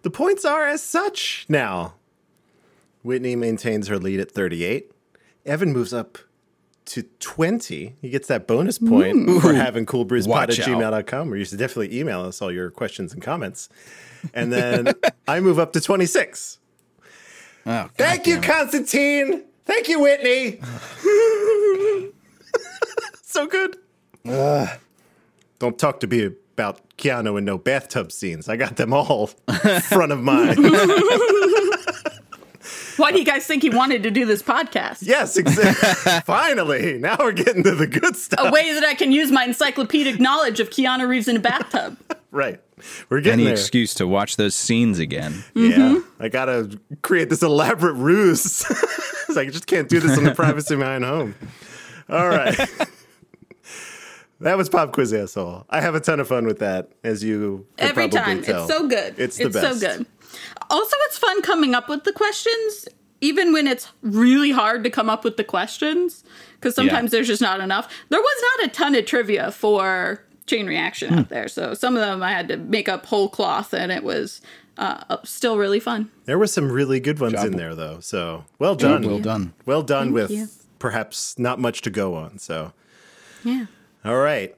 The 0.00 0.08
points 0.08 0.46
are 0.46 0.66
as 0.66 0.82
such 0.82 1.44
now. 1.50 1.96
Whitney 3.02 3.36
maintains 3.36 3.88
her 3.88 3.98
lead 3.98 4.20
at 4.20 4.30
38. 4.30 4.90
Evan 5.44 5.74
moves 5.74 5.92
up 5.92 6.16
to 6.86 7.02
20. 7.02 7.94
He 8.00 8.08
gets 8.08 8.26
that 8.28 8.46
bonus 8.46 8.78
point 8.78 9.42
for 9.42 9.52
having 9.52 9.84
coolbreezepod 9.84 10.28
at 10.28 10.28
Watch 10.28 10.60
out. 10.60 10.66
gmail.com, 10.66 11.28
where 11.28 11.38
you 11.38 11.44
should 11.44 11.58
definitely 11.58 11.94
email 12.00 12.22
us 12.22 12.40
all 12.40 12.50
your 12.50 12.70
questions 12.70 13.12
and 13.12 13.20
comments. 13.20 13.68
And 14.32 14.50
then 14.50 14.94
I 15.28 15.40
move 15.40 15.58
up 15.58 15.74
to 15.74 15.80
26. 15.82 16.58
Oh, 17.66 17.90
Thank 17.98 18.26
you, 18.26 18.40
Constantine. 18.40 19.44
Thank 19.66 19.88
you, 19.88 20.00
Whitney. 20.00 20.58
so 23.22 23.46
good. 23.46 23.76
Don't 25.60 25.78
talk 25.78 26.00
to 26.00 26.08
me 26.08 26.24
about 26.54 26.80
Keanu 26.96 27.36
and 27.36 27.46
no 27.46 27.58
bathtub 27.58 28.10
scenes. 28.10 28.48
I 28.48 28.56
got 28.56 28.76
them 28.76 28.92
all 28.92 29.28
front 29.28 30.10
of 30.10 30.20
mind. 30.20 30.58
Why 32.96 33.12
do 33.12 33.18
you 33.18 33.24
guys 33.24 33.46
think 33.46 33.62
he 33.62 33.70
wanted 33.70 34.02
to 34.02 34.10
do 34.10 34.26
this 34.26 34.42
podcast? 34.42 34.98
yes, 35.02 35.36
exactly. 35.36 36.20
Finally, 36.24 36.98
now 36.98 37.16
we're 37.18 37.32
getting 37.32 37.62
to 37.62 37.74
the 37.74 37.86
good 37.86 38.16
stuff. 38.16 38.48
A 38.48 38.50
way 38.50 38.72
that 38.74 38.84
I 38.84 38.94
can 38.94 39.12
use 39.12 39.30
my 39.30 39.44
encyclopedic 39.44 40.18
knowledge 40.18 40.60
of 40.60 40.70
Keanu 40.70 41.08
Reeves 41.08 41.28
in 41.28 41.36
a 41.36 41.40
bathtub. 41.40 41.96
Right, 42.30 42.60
we're 43.08 43.20
getting 43.20 43.40
Any 43.40 43.44
there. 43.44 43.54
excuse 43.54 43.94
to 43.94 44.06
watch 44.06 44.36
those 44.36 44.54
scenes 44.54 44.98
again. 44.98 45.44
Yeah, 45.54 45.70
mm-hmm. 45.72 46.22
I 46.22 46.28
gotta 46.28 46.78
create 47.02 47.28
this 47.30 47.42
elaborate 47.42 47.94
ruse. 47.94 48.64
It's 49.30 49.36
like, 49.36 49.46
I 49.46 49.50
just 49.52 49.68
can't 49.68 49.88
do 49.88 50.00
this 50.00 50.18
in 50.18 50.24
the 50.24 50.34
privacy 50.34 50.74
of 50.74 50.80
my 50.80 50.96
own 50.96 51.04
home. 51.04 51.34
All 52.08 52.28
right. 52.28 52.58
That 54.40 54.56
was 54.56 54.68
Pop 54.68 54.92
Quiz 54.92 55.12
Asshole. 55.12 55.66
I 55.70 55.80
have 55.80 55.94
a 55.94 56.00
ton 56.00 56.20
of 56.20 56.28
fun 56.28 56.46
with 56.46 56.58
that, 56.60 56.90
as 57.04 57.22
you 57.24 57.66
could 57.76 57.90
Every 57.90 58.08
probably 58.08 58.34
time. 58.34 58.42
tell. 58.42 58.64
It's 58.64 58.72
so 58.74 58.88
good. 58.88 59.14
It's 59.18 59.36
the 59.38 59.52
so 59.52 59.60
best. 59.60 59.80
good. 59.80 60.06
Also, 60.70 60.96
it's 61.06 61.18
fun 61.18 61.42
coming 61.42 61.74
up 61.74 61.88
with 61.88 62.04
the 62.04 62.12
questions, 62.12 62.88
even 63.20 63.52
when 63.52 63.66
it's 63.66 63.88
really 64.02 64.50
hard 64.52 64.84
to 64.84 64.90
come 64.90 65.10
up 65.10 65.24
with 65.24 65.36
the 65.36 65.44
questions, 65.44 66.22
because 66.54 66.74
sometimes 66.74 67.10
there's 67.10 67.26
just 67.26 67.42
not 67.42 67.60
enough. 67.60 67.92
There 68.08 68.20
was 68.20 68.44
not 68.58 68.68
a 68.68 68.70
ton 68.70 68.94
of 68.94 69.04
trivia 69.06 69.50
for 69.50 70.24
Chain 70.46 70.66
Reaction 70.66 71.14
out 71.14 71.28
there, 71.28 71.48
so 71.48 71.74
some 71.74 71.94
of 71.96 72.00
them 72.00 72.22
I 72.22 72.30
had 72.32 72.48
to 72.48 72.56
make 72.56 72.88
up 72.88 73.06
whole 73.06 73.28
cloth, 73.28 73.74
and 73.74 73.90
it 73.92 74.04
was 74.04 74.40
uh, 74.78 75.16
still 75.24 75.58
really 75.58 75.80
fun. 75.80 76.10
There 76.24 76.38
were 76.38 76.46
some 76.46 76.70
really 76.70 77.00
good 77.00 77.18
ones 77.18 77.42
in 77.44 77.56
there, 77.56 77.74
though. 77.74 77.98
So 78.00 78.44
well 78.58 78.74
done. 78.76 79.02
Well 79.06 79.18
done. 79.18 79.52
Well 79.66 79.82
done 79.82 80.12
with 80.12 80.30
you. 80.30 80.46
perhaps 80.78 81.38
not 81.38 81.58
much 81.58 81.82
to 81.82 81.90
go 81.90 82.14
on. 82.14 82.38
So, 82.38 82.72
Yeah. 83.44 83.66
All 84.04 84.16
right, 84.18 84.54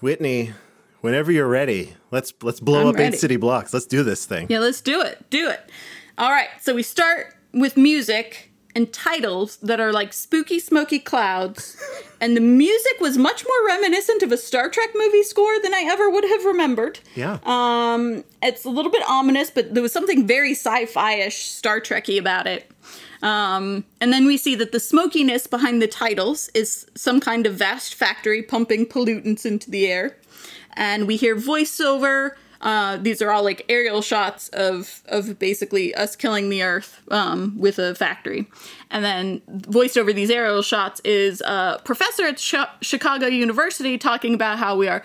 Whitney, 0.00 0.52
whenever 1.00 1.32
you're 1.32 1.48
ready, 1.48 1.94
let's 2.10 2.32
let's 2.42 2.60
blow 2.60 2.82
I'm 2.82 2.86
up 2.88 2.96
ready. 2.96 3.14
eight 3.16 3.20
city 3.20 3.36
blocks. 3.36 3.72
Let's 3.72 3.86
do 3.86 4.02
this 4.02 4.24
thing. 4.26 4.46
Yeah, 4.48 4.60
let's 4.60 4.80
do 4.80 5.00
it. 5.00 5.28
Do 5.30 5.48
it. 5.48 5.70
All 6.18 6.30
right. 6.30 6.48
So 6.60 6.74
we 6.74 6.82
start 6.82 7.34
with 7.52 7.76
music 7.76 8.50
and 8.76 8.92
titles 8.92 9.56
that 9.58 9.78
are 9.80 9.92
like 9.92 10.12
spooky, 10.12 10.58
smoky 10.58 10.98
clouds. 10.98 11.80
and 12.20 12.36
the 12.36 12.40
music 12.40 12.94
was 13.00 13.16
much 13.16 13.44
more 13.44 13.66
reminiscent 13.68 14.22
of 14.22 14.32
a 14.32 14.36
Star 14.36 14.68
Trek 14.68 14.90
movie 14.94 15.22
score 15.22 15.60
than 15.60 15.72
I 15.74 15.86
ever 15.88 16.10
would 16.10 16.24
have 16.24 16.44
remembered. 16.44 16.98
Yeah. 17.14 17.38
Um, 17.44 18.24
it's 18.42 18.64
a 18.64 18.70
little 18.70 18.90
bit 18.90 19.02
ominous, 19.08 19.50
but 19.50 19.74
there 19.74 19.82
was 19.82 19.92
something 19.92 20.26
very 20.26 20.52
sci-fi-ish, 20.52 21.44
Star 21.46 21.80
Trekky 21.80 22.18
about 22.18 22.46
it. 22.46 22.70
Um, 23.24 23.84
and 24.02 24.12
then 24.12 24.26
we 24.26 24.36
see 24.36 24.54
that 24.56 24.70
the 24.70 24.78
smokiness 24.78 25.46
behind 25.46 25.80
the 25.80 25.88
titles 25.88 26.50
is 26.52 26.86
some 26.94 27.20
kind 27.20 27.46
of 27.46 27.54
vast 27.54 27.94
factory 27.94 28.42
pumping 28.42 28.84
pollutants 28.84 29.46
into 29.46 29.70
the 29.70 29.86
air. 29.86 30.18
And 30.74 31.06
we 31.06 31.16
hear 31.16 31.34
voiceover. 31.34 32.32
Uh, 32.60 32.98
these 32.98 33.22
are 33.22 33.30
all 33.30 33.42
like 33.42 33.64
aerial 33.68 34.02
shots 34.02 34.48
of 34.50 35.02
of 35.06 35.38
basically 35.38 35.94
us 35.94 36.16
killing 36.16 36.50
the 36.50 36.62
Earth 36.62 37.02
um, 37.10 37.58
with 37.58 37.78
a 37.78 37.94
factory, 37.94 38.46
and 38.90 39.04
then 39.04 39.42
voiced 39.48 39.98
over 39.98 40.14
these 40.14 40.30
aerial 40.30 40.62
shots 40.62 40.98
is 41.04 41.42
a 41.42 41.78
professor 41.84 42.24
at 42.24 42.42
Chi- 42.42 42.70
Chicago 42.80 43.26
University 43.26 43.98
talking 43.98 44.32
about 44.32 44.58
how 44.58 44.76
we 44.78 44.88
are 44.88 45.02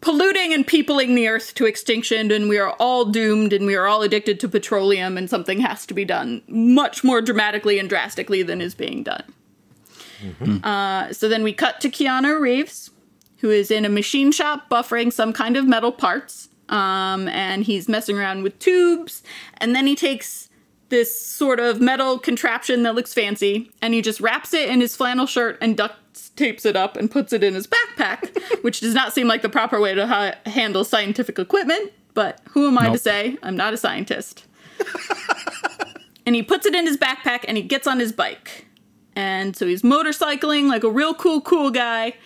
polluting 0.00 0.52
and 0.54 0.66
peopling 0.66 1.14
the 1.14 1.26
earth 1.28 1.54
to 1.54 1.66
extinction 1.66 2.30
and 2.30 2.48
we 2.48 2.58
are 2.58 2.70
all 2.78 3.04
doomed 3.04 3.52
and 3.52 3.66
we 3.66 3.74
are 3.74 3.86
all 3.86 4.02
addicted 4.02 4.38
to 4.40 4.48
petroleum 4.48 5.18
and 5.18 5.28
something 5.28 5.60
has 5.60 5.84
to 5.86 5.94
be 5.94 6.04
done 6.04 6.40
much 6.46 7.02
more 7.02 7.20
dramatically 7.20 7.78
and 7.78 7.88
drastically 7.88 8.42
than 8.42 8.60
is 8.60 8.74
being 8.74 9.02
done. 9.02 9.24
Uh, 10.64 11.12
so 11.12 11.28
then 11.28 11.42
we 11.42 11.52
cut 11.52 11.80
to 11.80 11.88
keanu 11.88 12.40
reeves 12.40 12.90
who 13.38 13.50
is 13.50 13.70
in 13.70 13.84
a 13.84 13.88
machine 13.88 14.30
shop 14.32 14.68
buffering 14.68 15.12
some 15.12 15.32
kind 15.32 15.56
of 15.56 15.66
metal 15.66 15.92
parts 15.92 16.48
um, 16.68 17.28
and 17.28 17.64
he's 17.64 17.88
messing 17.88 18.18
around 18.18 18.42
with 18.42 18.58
tubes 18.58 19.22
and 19.58 19.74
then 19.74 19.86
he 19.86 19.96
takes 19.96 20.48
this 20.90 21.20
sort 21.20 21.60
of 21.60 21.80
metal 21.80 22.18
contraption 22.18 22.82
that 22.82 22.94
looks 22.94 23.12
fancy 23.12 23.70
and 23.82 23.94
he 23.94 24.02
just 24.02 24.20
wraps 24.20 24.54
it 24.54 24.68
in 24.68 24.80
his 24.80 24.96
flannel 24.96 25.26
shirt 25.26 25.58
and 25.60 25.76
duct 25.76 25.96
tapes 26.30 26.64
it 26.64 26.76
up 26.76 26.96
and 26.96 27.10
puts 27.10 27.32
it 27.32 27.42
in 27.44 27.54
his 27.54 27.66
backpack 27.66 28.36
which 28.62 28.80
does 28.80 28.94
not 28.94 29.12
seem 29.12 29.28
like 29.28 29.42
the 29.42 29.48
proper 29.48 29.80
way 29.80 29.94
to 29.94 30.06
ha- 30.06 30.34
handle 30.46 30.84
scientific 30.84 31.38
equipment 31.38 31.92
but 32.14 32.40
who 32.50 32.66
am 32.66 32.78
i 32.78 32.90
to 32.90 32.98
say? 32.98 33.36
I'm 33.44 33.56
not 33.56 33.74
a 33.74 33.76
scientist. 33.76 34.44
And 36.28 36.34
he 36.34 36.42
puts 36.42 36.66
it 36.66 36.74
in 36.74 36.86
his 36.86 36.98
backpack 36.98 37.46
and 37.48 37.56
he 37.56 37.62
gets 37.62 37.86
on 37.86 37.98
his 37.98 38.12
bike. 38.12 38.66
And 39.16 39.56
so 39.56 39.66
he's 39.66 39.80
motorcycling 39.80 40.68
like 40.68 40.84
a 40.84 40.90
real 40.90 41.14
cool 41.14 41.40
cool 41.40 41.70
guy. 41.70 42.16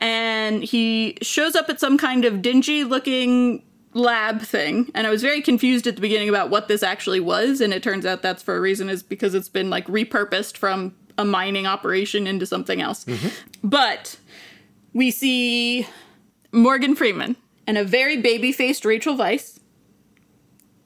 And 0.00 0.64
he 0.64 1.16
shows 1.22 1.54
up 1.54 1.68
at 1.68 1.78
some 1.78 1.96
kind 1.96 2.24
of 2.24 2.42
dingy 2.42 2.82
looking 2.82 3.62
lab 3.94 4.42
thing. 4.42 4.90
And 4.96 5.06
i 5.06 5.10
was 5.10 5.22
very 5.22 5.40
confused 5.40 5.86
at 5.86 5.94
the 5.94 6.00
beginning 6.00 6.28
about 6.28 6.50
what 6.50 6.66
this 6.66 6.82
actually 6.82 7.20
was. 7.20 7.60
And 7.60 7.72
it 7.72 7.84
turns 7.84 8.04
out 8.04 8.20
that's 8.20 8.42
for 8.42 8.56
a 8.56 8.60
reason 8.60 8.90
is 8.90 9.00
because 9.00 9.32
it's 9.32 9.48
been 9.48 9.70
like 9.70 9.86
repurposed 9.86 10.56
from 10.56 10.96
a 11.18 11.24
mining 11.24 11.66
operation 11.66 12.26
into 12.26 12.46
something 12.46 12.80
else. 12.80 13.04
Mm-hmm. 13.04 13.28
But 13.62 14.16
we 14.92 15.10
see 15.10 15.86
morgan 16.52 16.94
freeman 16.94 17.36
and 17.66 17.78
a 17.78 17.84
very 17.84 18.20
baby-faced 18.20 18.84
rachel 18.84 19.16
weisz. 19.16 19.58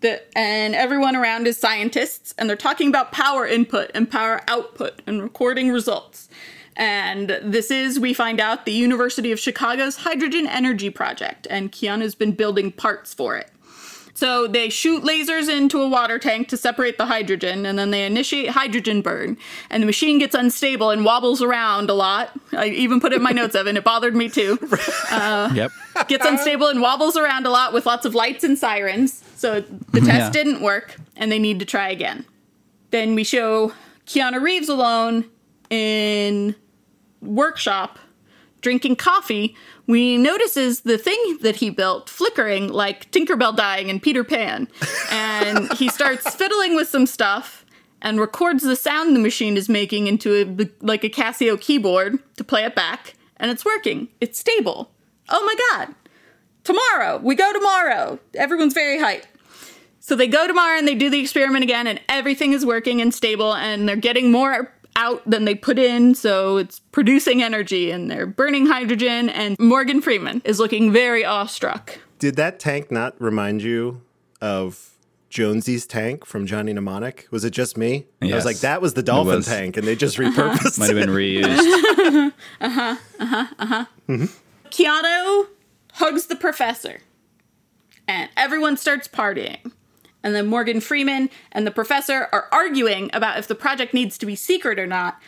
The, 0.00 0.22
and 0.38 0.74
everyone 0.74 1.16
around 1.16 1.46
is 1.46 1.56
scientists 1.56 2.34
and 2.36 2.48
they're 2.48 2.56
talking 2.56 2.88
about 2.88 3.12
power 3.12 3.46
input 3.46 3.90
and 3.94 4.10
power 4.10 4.42
output 4.46 5.00
and 5.06 5.22
recording 5.22 5.70
results. 5.70 6.28
And 6.76 7.40
this 7.42 7.70
is 7.70 7.98
we 7.98 8.12
find 8.12 8.38
out 8.38 8.66
the 8.66 8.72
university 8.72 9.32
of 9.32 9.40
chicago's 9.40 9.96
hydrogen 9.96 10.46
energy 10.46 10.90
project 10.90 11.46
and 11.48 11.72
keanu's 11.72 12.14
been 12.14 12.32
building 12.32 12.70
parts 12.70 13.14
for 13.14 13.36
it 13.36 13.50
so 14.16 14.46
they 14.48 14.70
shoot 14.70 15.04
lasers 15.04 15.48
into 15.54 15.82
a 15.82 15.88
water 15.88 16.18
tank 16.18 16.48
to 16.48 16.56
separate 16.56 16.96
the 16.96 17.04
hydrogen, 17.04 17.66
and 17.66 17.78
then 17.78 17.90
they 17.90 18.06
initiate 18.06 18.48
hydrogen 18.48 19.02
burn. 19.02 19.36
And 19.68 19.82
the 19.82 19.86
machine 19.86 20.18
gets 20.18 20.34
unstable 20.34 20.88
and 20.90 21.04
wobbles 21.04 21.42
around 21.42 21.90
a 21.90 21.94
lot. 21.94 22.30
I 22.52 22.68
even 22.68 22.98
put 22.98 23.12
it 23.12 23.16
in 23.16 23.22
my 23.22 23.32
notes, 23.32 23.54
Evan. 23.54 23.76
It 23.76 23.84
bothered 23.84 24.16
me 24.16 24.28
too. 24.30 24.58
Uh, 25.10 25.50
yep. 25.54 25.70
Gets 26.08 26.26
unstable 26.26 26.66
and 26.68 26.80
wobbles 26.80 27.16
around 27.16 27.46
a 27.46 27.50
lot 27.50 27.72
with 27.72 27.84
lots 27.86 28.04
of 28.06 28.14
lights 28.14 28.42
and 28.42 28.58
sirens. 28.58 29.22
So 29.36 29.60
the 29.92 30.00
test 30.00 30.08
Yeah. 30.08 30.30
didn't 30.30 30.60
work, 30.62 30.96
and 31.16 31.30
they 31.30 31.38
need 31.38 31.58
to 31.60 31.64
try 31.66 31.90
again. 31.90 32.24
Then 32.90 33.14
we 33.14 33.22
show 33.22 33.72
Keanu 34.06 34.40
Reeves 34.42 34.68
alone 34.70 35.26
in 35.70 36.54
workshop 37.20 37.98
drinking 38.62 38.96
coffee 38.96 39.54
when 39.86 39.98
he 39.98 40.18
notices 40.18 40.80
the 40.80 40.98
thing 40.98 41.38
that 41.42 41.56
he 41.56 41.70
built 41.70 42.10
flickering 42.10 42.68
like 42.68 43.10
Tinkerbell 43.10 43.56
dying 43.56 43.88
in 43.88 44.00
Peter 44.00 44.24
Pan. 44.24 44.68
And 45.10 45.72
he 45.74 45.88
starts 45.96 46.34
fiddling 46.34 46.74
with 46.74 46.88
some 46.88 47.06
stuff 47.06 47.64
and 48.02 48.20
records 48.20 48.62
the 48.62 48.76
sound 48.76 49.16
the 49.16 49.20
machine 49.20 49.56
is 49.56 49.68
making 49.68 50.06
into 50.06 50.34
a, 50.34 50.84
like 50.84 51.04
a 51.04 51.08
Casio 51.08 51.60
keyboard 51.60 52.18
to 52.36 52.44
play 52.44 52.64
it 52.64 52.74
back. 52.74 53.14
And 53.38 53.50
it's 53.50 53.64
working. 53.64 54.08
It's 54.20 54.38
stable. 54.38 54.90
Oh 55.28 55.44
my 55.44 55.54
god. 55.70 55.94
Tomorrow. 56.64 57.18
We 57.22 57.34
go 57.34 57.52
tomorrow. 57.52 58.18
Everyone's 58.34 58.74
very 58.74 58.98
hyped. 58.98 59.24
So 60.06 60.14
they 60.14 60.28
go 60.28 60.46
tomorrow 60.46 60.78
and 60.78 60.86
they 60.86 60.94
do 60.94 61.10
the 61.10 61.18
experiment 61.18 61.64
again, 61.64 61.88
and 61.88 62.00
everything 62.08 62.52
is 62.52 62.64
working 62.64 63.00
and 63.00 63.12
stable, 63.12 63.52
and 63.54 63.88
they're 63.88 63.96
getting 63.96 64.30
more 64.30 64.72
out 64.96 65.22
than 65.28 65.44
they 65.44 65.54
put 65.54 65.78
in, 65.78 66.14
so 66.14 66.56
it's 66.56 66.80
producing 66.90 67.42
energy 67.42 67.90
and 67.90 68.10
they're 68.10 68.26
burning 68.26 68.66
hydrogen. 68.66 69.28
And 69.28 69.56
Morgan 69.58 70.00
Freeman 70.00 70.42
is 70.44 70.58
looking 70.58 70.92
very 70.92 71.24
awestruck. 71.24 71.98
Did 72.18 72.36
that 72.36 72.58
tank 72.58 72.90
not 72.90 73.14
remind 73.20 73.62
you 73.62 74.00
of 74.40 74.90
Jonesy's 75.28 75.86
tank 75.86 76.24
from 76.24 76.46
Johnny 76.46 76.72
Mnemonic? 76.72 77.28
Was 77.30 77.44
it 77.44 77.50
just 77.50 77.76
me? 77.76 78.06
I 78.22 78.34
was 78.34 78.44
like, 78.46 78.58
that 78.58 78.80
was 78.80 78.94
the 78.94 79.02
dolphin 79.02 79.36
was. 79.36 79.46
tank, 79.46 79.76
and 79.76 79.86
they 79.86 79.94
just 79.94 80.16
repurposed 80.18 80.78
Might 80.78 80.88
have 80.88 80.96
been 80.96 81.10
reused. 81.10 82.32
Uh-huh, 82.60 82.96
uh-huh, 83.20 83.46
uh-huh. 83.58 83.84
Keanu 84.70 85.46
hugs 85.92 86.26
the 86.26 86.36
professor, 86.36 87.00
and 88.08 88.30
everyone 88.36 88.76
starts 88.76 89.08
partying. 89.08 89.72
And 90.26 90.34
then 90.34 90.48
Morgan 90.48 90.80
Freeman 90.80 91.30
and 91.52 91.64
the 91.64 91.70
professor 91.70 92.28
are 92.32 92.48
arguing 92.50 93.10
about 93.12 93.38
if 93.38 93.46
the 93.46 93.54
project 93.54 93.94
needs 93.94 94.18
to 94.18 94.26
be 94.26 94.34
secret 94.34 94.76
or 94.76 94.86
not, 94.86 95.22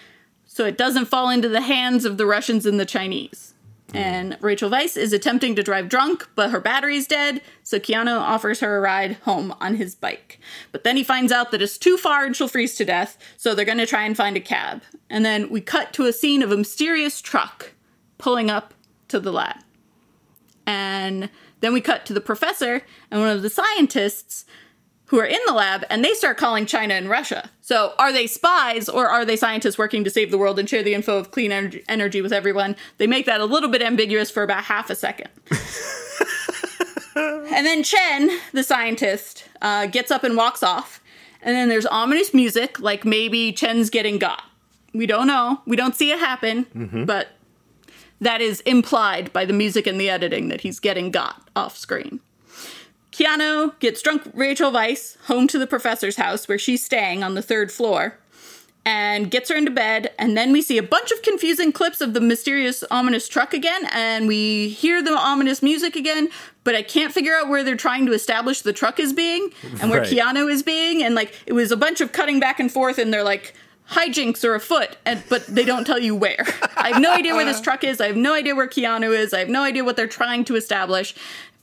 so 0.44 0.64
it 0.64 0.76
doesn't 0.76 1.04
fall 1.04 1.30
into 1.30 1.48
the 1.48 1.60
hands 1.60 2.04
of 2.04 2.18
the 2.18 2.26
Russians 2.26 2.66
and 2.66 2.80
the 2.80 2.84
Chinese. 2.84 3.54
Hmm. 3.92 3.96
And 3.96 4.38
Rachel 4.40 4.68
Weisz 4.68 4.96
is 4.96 5.12
attempting 5.12 5.54
to 5.54 5.62
drive 5.62 5.88
drunk, 5.88 6.28
but 6.34 6.50
her 6.50 6.58
battery's 6.58 7.06
dead, 7.06 7.42
so 7.62 7.78
Keanu 7.78 8.18
offers 8.18 8.58
her 8.58 8.76
a 8.76 8.80
ride 8.80 9.18
home 9.22 9.54
on 9.60 9.76
his 9.76 9.94
bike. 9.94 10.40
But 10.72 10.82
then 10.82 10.96
he 10.96 11.04
finds 11.04 11.30
out 11.30 11.52
that 11.52 11.62
it's 11.62 11.78
too 11.78 11.96
far 11.96 12.24
and 12.24 12.34
she'll 12.34 12.48
freeze 12.48 12.74
to 12.74 12.84
death, 12.84 13.18
so 13.36 13.54
they're 13.54 13.64
gonna 13.64 13.86
try 13.86 14.02
and 14.02 14.16
find 14.16 14.36
a 14.36 14.40
cab. 14.40 14.82
And 15.08 15.24
then 15.24 15.48
we 15.48 15.60
cut 15.60 15.92
to 15.92 16.06
a 16.06 16.12
scene 16.12 16.42
of 16.42 16.50
a 16.50 16.56
mysterious 16.56 17.20
truck 17.20 17.74
pulling 18.18 18.50
up 18.50 18.74
to 19.06 19.20
the 19.20 19.30
lab. 19.30 19.58
And 20.66 21.30
then 21.60 21.72
we 21.72 21.80
cut 21.80 22.04
to 22.06 22.12
the 22.12 22.20
professor 22.20 22.82
and 23.12 23.20
one 23.20 23.30
of 23.30 23.42
the 23.42 23.48
scientists 23.48 24.44
who 25.08 25.18
are 25.18 25.26
in 25.26 25.38
the 25.46 25.52
lab, 25.52 25.84
and 25.90 26.04
they 26.04 26.14
start 26.14 26.36
calling 26.36 26.66
China 26.66 26.94
and 26.94 27.08
Russia. 27.08 27.50
So, 27.60 27.94
are 27.98 28.12
they 28.12 28.26
spies 28.26 28.88
or 28.88 29.08
are 29.08 29.24
they 29.24 29.36
scientists 29.36 29.78
working 29.78 30.04
to 30.04 30.10
save 30.10 30.30
the 30.30 30.38
world 30.38 30.58
and 30.58 30.68
share 30.68 30.82
the 30.82 30.94
info 30.94 31.18
of 31.18 31.30
clean 31.30 31.50
energy, 31.50 31.82
energy 31.88 32.20
with 32.20 32.32
everyone? 32.32 32.76
They 32.98 33.06
make 33.06 33.26
that 33.26 33.40
a 33.40 33.46
little 33.46 33.70
bit 33.70 33.82
ambiguous 33.82 34.30
for 34.30 34.42
about 34.42 34.64
half 34.64 34.90
a 34.90 34.94
second. 34.94 35.30
and 37.16 37.66
then 37.66 37.82
Chen, 37.82 38.30
the 38.52 38.62
scientist, 38.62 39.44
uh, 39.62 39.86
gets 39.86 40.10
up 40.10 40.24
and 40.24 40.36
walks 40.36 40.62
off. 40.62 41.00
And 41.40 41.54
then 41.56 41.68
there's 41.68 41.86
ominous 41.86 42.34
music, 42.34 42.78
like 42.80 43.04
maybe 43.04 43.52
Chen's 43.52 43.90
getting 43.90 44.18
got. 44.18 44.42
We 44.92 45.06
don't 45.06 45.26
know. 45.26 45.60
We 45.66 45.76
don't 45.76 45.94
see 45.94 46.10
it 46.10 46.18
happen, 46.18 46.66
but 47.06 47.28
that 48.20 48.40
is 48.40 48.60
implied 48.62 49.32
by 49.32 49.44
the 49.44 49.52
music 49.52 49.86
and 49.86 50.00
the 50.00 50.10
editing 50.10 50.48
that 50.48 50.62
he's 50.62 50.80
getting 50.80 51.10
got 51.10 51.48
off 51.54 51.76
screen. 51.76 52.20
Keanu 53.18 53.78
gets 53.80 54.00
drunk 54.00 54.22
Rachel 54.32 54.70
Weisz 54.70 55.16
home 55.24 55.48
to 55.48 55.58
the 55.58 55.66
professor's 55.66 56.16
house 56.16 56.46
where 56.46 56.58
she's 56.58 56.84
staying 56.84 57.24
on 57.24 57.34
the 57.34 57.42
third 57.42 57.72
floor. 57.72 58.18
and 58.86 59.30
gets 59.30 59.50
her 59.50 59.56
into 59.56 59.70
bed. 59.70 60.12
And 60.18 60.34
then 60.34 60.50
we 60.50 60.62
see 60.62 60.78
a 60.78 60.82
bunch 60.82 61.10
of 61.10 61.20
confusing 61.20 61.72
clips 61.72 62.00
of 62.00 62.14
the 62.14 62.22
mysterious, 62.22 62.82
ominous 62.90 63.28
truck 63.28 63.52
again. 63.52 63.86
And 63.92 64.26
we 64.26 64.70
hear 64.70 65.02
the 65.02 65.12
ominous 65.12 65.62
music 65.62 65.94
again. 65.94 66.30
But 66.64 66.74
I 66.74 66.82
can't 66.82 67.12
figure 67.12 67.34
out 67.34 67.50
where 67.50 67.62
they're 67.62 67.76
trying 67.76 68.06
to 68.06 68.12
establish 68.12 68.62
the 68.62 68.72
truck 68.72 68.98
is 68.98 69.12
being 69.12 69.50
and 69.82 69.90
where 69.90 70.00
Right. 70.00 70.08
Keanu 70.10 70.50
is 70.50 70.62
being. 70.62 71.02
And 71.02 71.14
like, 71.14 71.34
it 71.44 71.52
was 71.52 71.70
a 71.70 71.76
bunch 71.76 72.00
of 72.00 72.12
cutting 72.12 72.40
back 72.40 72.60
and 72.60 72.72
forth. 72.72 72.96
And 72.96 73.12
they're 73.12 73.24
like, 73.24 73.52
hijinks 73.90 74.42
are 74.44 74.54
afoot. 74.54 74.96
And, 75.04 75.22
but 75.28 75.46
they 75.46 75.64
don't 75.66 75.84
tell 75.86 75.98
you 75.98 76.14
where. 76.14 76.46
I 76.76 76.92
have 76.92 77.02
no 77.02 77.12
idea 77.12 77.34
where 77.34 77.44
this 77.44 77.56
uh-huh. 77.56 77.64
truck 77.64 77.84
is. 77.84 78.00
I 78.00 78.06
have 78.06 78.16
no 78.16 78.32
idea 78.32 78.54
where 78.54 78.68
Keanu 78.68 79.14
is. 79.14 79.34
I 79.34 79.40
have 79.40 79.48
no 79.50 79.64
idea 79.64 79.84
what 79.84 79.96
they're 79.96 80.06
trying 80.06 80.44
to 80.46 80.56
establish 80.56 81.14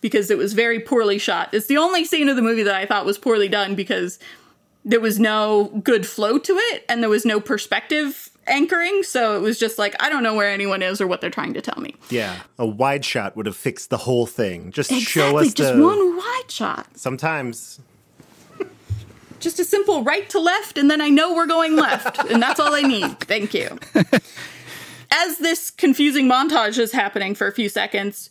because 0.06 0.30
it 0.30 0.38
was 0.38 0.54
very 0.54 0.80
poorly 0.80 1.18
shot. 1.18 1.52
It's 1.52 1.66
the 1.66 1.78
only 1.78 2.06
scene 2.06 2.30
of 2.30 2.36
the 2.36 2.44
movie 2.44 2.62
that 2.62 2.76
I 2.76 2.86
thought 2.86 3.08
was 3.08 3.18
poorly 3.18 3.48
done 3.48 3.74
because 3.74 4.20
there 4.84 5.00
was 5.00 5.20
no 5.20 5.82
good 5.84 6.06
flow 6.06 6.38
to 6.38 6.54
it 6.56 6.86
and 6.88 7.02
there 7.02 7.10
was 7.10 7.26
no 7.26 7.40
perspective 7.40 8.30
anchoring. 8.46 9.02
So 9.02 9.36
it 9.36 9.40
was 9.40 9.58
just 9.58 9.80
like, 9.80 9.96
I 10.00 10.10
don't 10.10 10.22
know 10.22 10.36
where 10.36 10.48
anyone 10.48 10.84
is 10.84 11.02
or 11.02 11.08
what 11.08 11.22
they're 11.22 11.32
trying 11.32 11.56
to 11.56 11.62
tell 11.62 11.82
me. 11.82 11.96
Yeah, 12.12 12.42
a 12.60 12.68
wide 12.68 13.04
shot 13.04 13.36
would 13.36 13.48
have 13.48 13.58
fixed 13.58 13.90
the 13.90 13.98
whole 13.98 14.28
thing. 14.28 14.72
Just 14.72 14.94
show 14.94 15.40
us 15.40 15.56
just 15.56 15.74
the. 15.74 15.84
one 15.84 16.16
wide 16.16 16.50
shot. 16.52 16.96
Sometimes 16.96 17.80
Just 19.40 19.60
a 19.60 19.66
simple 19.66 20.04
right 20.04 20.30
to 20.30 20.40
left, 20.40 20.78
and 20.78 20.92
then 20.92 21.02
I 21.02 21.10
know 21.10 21.34
we're 21.34 21.48
going 21.48 21.76
left. 21.76 22.20
and 22.30 22.40
that's 22.40 22.60
all 22.60 22.76
I 22.76 22.84
need. 22.84 23.20
Thank 23.22 23.56
you. 23.56 23.80
As 25.12 25.40
this 25.40 25.72
confusing 25.72 26.28
montage 26.28 26.78
is 26.78 26.92
happening 26.92 27.34
for 27.34 27.48
a 27.48 27.52
few 27.52 27.70
seconds, 27.70 28.30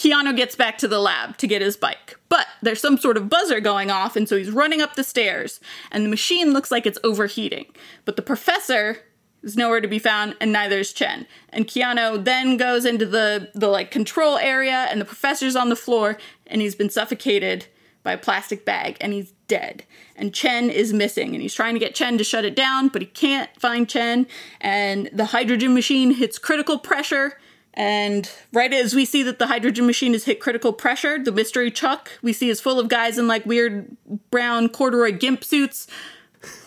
Keanu 0.00 0.34
gets 0.34 0.56
back 0.56 0.78
to 0.78 0.88
the 0.88 0.98
lab 0.98 1.36
to 1.36 1.46
get 1.46 1.60
his 1.60 1.76
bike. 1.76 2.18
But 2.30 2.46
there's 2.62 2.80
some 2.80 2.96
sort 2.96 3.18
of 3.18 3.28
buzzer 3.28 3.60
going 3.60 3.90
off, 3.90 4.16
and 4.16 4.26
so 4.26 4.38
he's 4.38 4.50
running 4.50 4.80
up 4.80 4.94
the 4.94 5.04
stairs, 5.04 5.60
and 5.92 6.06
the 6.06 6.08
machine 6.08 6.54
looks 6.54 6.70
like 6.70 6.86
it's 6.86 6.98
overheating. 7.04 7.66
But 8.06 8.16
the 8.16 8.22
professor 8.22 9.00
is 9.42 9.58
nowhere 9.58 9.82
to 9.82 9.88
be 9.88 9.98
found, 9.98 10.36
and 10.40 10.52
neither 10.52 10.78
is 10.78 10.94
Chen. 10.94 11.26
And 11.50 11.66
Keanu 11.66 12.24
then 12.24 12.56
goes 12.56 12.86
into 12.86 13.04
the, 13.04 13.50
the 13.54 13.68
like 13.68 13.90
control 13.90 14.38
area, 14.38 14.86
and 14.90 15.02
the 15.02 15.04
professor's 15.04 15.54
on 15.54 15.68
the 15.68 15.76
floor, 15.76 16.16
and 16.46 16.62
he's 16.62 16.74
been 16.74 16.88
suffocated 16.88 17.66
by 18.02 18.12
a 18.12 18.18
plastic 18.18 18.64
bag, 18.64 18.96
and 19.02 19.12
he's 19.12 19.34
dead. 19.48 19.84
And 20.16 20.32
Chen 20.32 20.70
is 20.70 20.94
missing, 20.94 21.34
and 21.34 21.42
he's 21.42 21.52
trying 21.52 21.74
to 21.74 21.80
get 21.80 21.94
Chen 21.94 22.16
to 22.16 22.24
shut 22.24 22.46
it 22.46 22.56
down, 22.56 22.88
but 22.88 23.02
he 23.02 23.06
can't 23.06 23.50
find 23.60 23.86
Chen. 23.86 24.26
And 24.62 25.10
the 25.12 25.26
hydrogen 25.26 25.74
machine 25.74 26.14
hits 26.14 26.38
critical 26.38 26.78
pressure. 26.78 27.36
And 27.74 28.30
right 28.52 28.72
as 28.72 28.94
we 28.94 29.04
see 29.04 29.22
that 29.22 29.38
the 29.38 29.46
hydrogen 29.46 29.86
machine 29.86 30.12
has 30.12 30.24
hit 30.24 30.40
critical 30.40 30.72
pressure, 30.72 31.22
the 31.22 31.32
mystery 31.32 31.70
truck 31.70 32.10
we 32.20 32.32
see 32.32 32.48
is 32.50 32.60
full 32.60 32.80
of 32.80 32.88
guys 32.88 33.16
in 33.16 33.28
like 33.28 33.46
weird 33.46 33.96
brown 34.30 34.68
corduroy 34.68 35.12
gimp 35.16 35.44
suits 35.44 35.86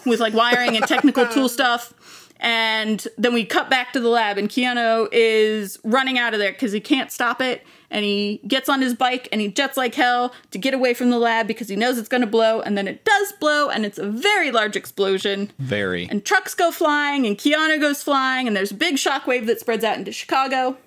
with 0.06 0.20
like 0.20 0.34
wiring 0.34 0.76
and 0.78 0.86
technical 0.88 1.26
tool 1.28 1.50
stuff. 1.50 1.94
And 2.40 3.08
then 3.18 3.34
we 3.34 3.46
cut 3.46 3.70
back 3.70 3.94
to 3.94 4.02
the 4.02 4.10
lab, 4.10 4.38
and 4.38 4.50
Keanu 4.50 5.08
is 5.14 5.80
running 5.86 6.20
out 6.20 6.34
of 6.34 6.42
there 6.42 6.52
because 6.52 6.74
he 6.74 6.82
can't 6.82 7.10
stop 7.10 7.42
it. 7.42 7.66
And 7.90 8.04
he 8.04 8.42
gets 8.46 8.68
on 8.68 8.82
his 8.82 8.94
bike 8.96 9.30
and 9.32 9.40
he 9.40 9.48
jets 9.48 9.78
like 9.78 9.96
hell 9.96 10.34
to 10.52 10.58
get 10.58 10.74
away 10.74 10.94
from 10.94 11.10
the 11.10 11.20
lab 11.20 11.48
because 11.48 11.70
he 11.70 11.76
knows 11.78 11.98
it's 11.98 12.10
going 12.10 12.22
to 12.22 12.28
blow. 12.28 12.60
And 12.60 12.76
then 12.78 12.88
it 12.88 13.06
does 13.06 13.32
blow, 13.40 13.70
and 13.70 13.86
it's 13.86 13.98
a 13.98 14.10
very 14.10 14.52
large 14.52 14.76
explosion. 14.76 15.52
Very. 15.58 16.10
And 16.10 16.26
trucks 16.26 16.54
go 16.54 16.72
flying, 16.72 17.26
and 17.26 17.38
Keanu 17.38 17.80
goes 17.80 18.04
flying, 18.04 18.46
and 18.48 18.58
there's 18.58 18.72
a 18.72 18.76
big 18.76 18.96
shockwave 18.96 19.46
that 19.46 19.62
spreads 19.62 19.86
out 19.86 19.98
into 19.98 20.12
Chicago. 20.12 20.78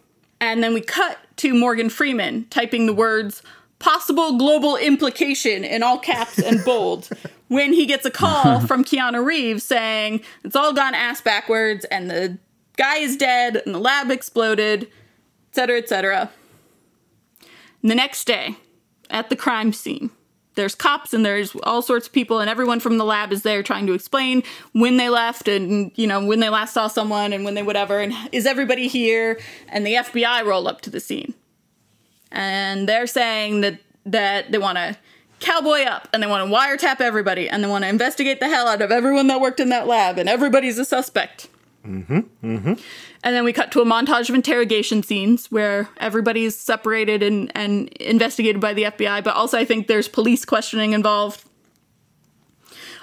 And 0.41 0.62
then 0.62 0.74
we 0.74 0.80
cut 0.80 1.18
to 1.37 1.55
Morgan 1.55 1.91
Freeman 1.91 2.47
typing 2.51 2.87
the 2.87 2.93
words 2.93 3.43
possible 3.78 4.39
global 4.39 4.76
implication 4.76 5.64
in 5.64 5.82
all 5.82 5.99
caps 5.99 6.39
and 6.39 6.64
bold 6.64 7.09
when 7.49 7.72
he 7.72 7.87
gets 7.87 8.07
a 8.07 8.11
call 8.11 8.61
from 8.61 8.84
Keanu 8.84 9.24
Reeves 9.24 9.64
saying 9.64 10.22
it's 10.45 10.57
all 10.57 10.72
gone 10.72 10.95
ass 10.95 11.20
backwards 11.20 11.84
and 11.87 12.11
the 12.11 12.39
guy 12.76 12.99
is 12.99 13.16
dead 13.16 13.62
and 13.64 13.74
the 13.74 13.78
lab 13.78 14.11
exploded, 14.11 14.91
etc., 15.51 15.78
etc. 15.78 16.30
The 17.82 17.95
next 17.95 18.24
day, 18.24 18.57
at 19.11 19.30
the 19.30 19.37
crime 19.37 19.72
scene, 19.72 20.11
there's 20.57 20.74
cops 20.74 21.14
and 21.14 21.24
there's 21.24 21.54
all 21.62 21.82
sorts 21.82 22.07
of 22.07 22.12
people 22.12 22.40
and 22.40 22.50
everyone 22.50 22.80
from 22.80 22.98
the 22.98 23.04
lab 23.04 23.32
is 23.32 23.42
there 23.42 23.62
trying 23.62 23.86
to 23.86 23.92
explain 23.92 24.42
when 24.72 24.96
they 24.96 25.09
left 25.09 25.48
and 25.48 25.92
you 25.94 26.07
know 26.07 26.24
when 26.24 26.40
they 26.40 26.48
last 26.48 26.74
saw 26.74 26.88
someone 26.88 27.32
and 27.32 27.44
when 27.44 27.54
they 27.54 27.62
whatever 27.62 28.00
and 28.00 28.12
is 28.32 28.46
everybody 28.46 28.88
here 28.88 29.38
and 29.68 29.86
the 29.86 29.94
FBI 29.94 30.44
roll 30.44 30.66
up 30.66 30.80
to 30.80 30.90
the 30.90 31.00
scene 31.00 31.34
and 32.32 32.88
they're 32.88 33.07
saying 33.07 33.61
that 33.61 33.78
that 34.04 34.50
they 34.50 34.59
want 34.59 34.76
to 34.76 34.96
cowboy 35.40 35.82
up 35.82 36.09
and 36.12 36.22
they 36.22 36.26
want 36.26 36.48
to 36.48 36.54
wiretap 36.54 37.00
everybody 37.00 37.48
and 37.48 37.62
they 37.62 37.68
want 37.68 37.84
to 37.84 37.88
investigate 37.88 38.40
the 38.40 38.48
hell 38.48 38.66
out 38.66 38.80
of 38.80 38.90
everyone 38.90 39.26
that 39.26 39.40
worked 39.40 39.61
in 39.61 39.68
that 39.68 39.86
lab 39.86 40.18
and 40.18 40.28
everybody's 40.28 40.78
a 40.78 40.84
suspect. 40.84 41.48
Mm-hmm. 41.86 42.18
Mm-hmm. 42.42 42.72
And 43.27 43.35
then 43.35 43.43
we 43.43 43.53
cut 43.53 43.72
to 43.72 43.81
a 43.81 43.85
montage 43.85 44.29
of 44.29 44.37
interrogation 44.37 45.03
scenes 45.03 45.51
where 45.51 45.89
everybody's 45.97 46.57
separated 46.57 47.24
and, 47.24 47.51
and 47.57 47.89
investigated 47.95 48.61
by 48.61 48.72
the 48.72 48.85
FBI, 48.85 49.24
but 49.24 49.35
also 49.35 49.59
I 49.59 49.64
think 49.64 49.89
there's 49.89 50.07
police 50.07 50.45
questioning 50.45 50.93
involved. 50.93 51.43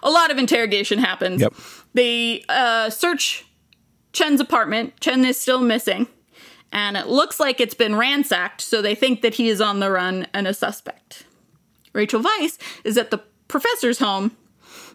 A 0.02 0.10
lot 0.10 0.32
of 0.32 0.38
interrogation 0.38 0.98
happens. 0.98 1.42
Yep. 1.42 1.54
They 1.94 2.46
uh, 2.48 2.90
search 2.90 3.46
Chen's 4.14 4.40
apartment. 4.40 4.98
Chen 5.02 5.26
is 5.26 5.38
still 5.38 5.60
missing. 5.60 6.08
And 6.72 6.96
it 6.96 7.08
looks 7.08 7.38
like 7.38 7.60
it's 7.60 7.76
been 7.76 7.98
ransacked, 7.98 8.62
so 8.62 8.82
they 8.82 8.96
think 8.96 9.24
that 9.24 9.34
he 9.34 9.50
is 9.50 9.60
on 9.60 9.82
the 9.82 9.92
run 9.92 10.26
and 10.34 10.48
a 10.48 10.54
suspect. 10.54 11.26
Rachel 11.92 12.22
Weisz 12.22 12.58
is 12.86 12.98
at 12.98 13.12
the 13.12 13.22
professor's 13.50 14.00
home, 14.00 14.38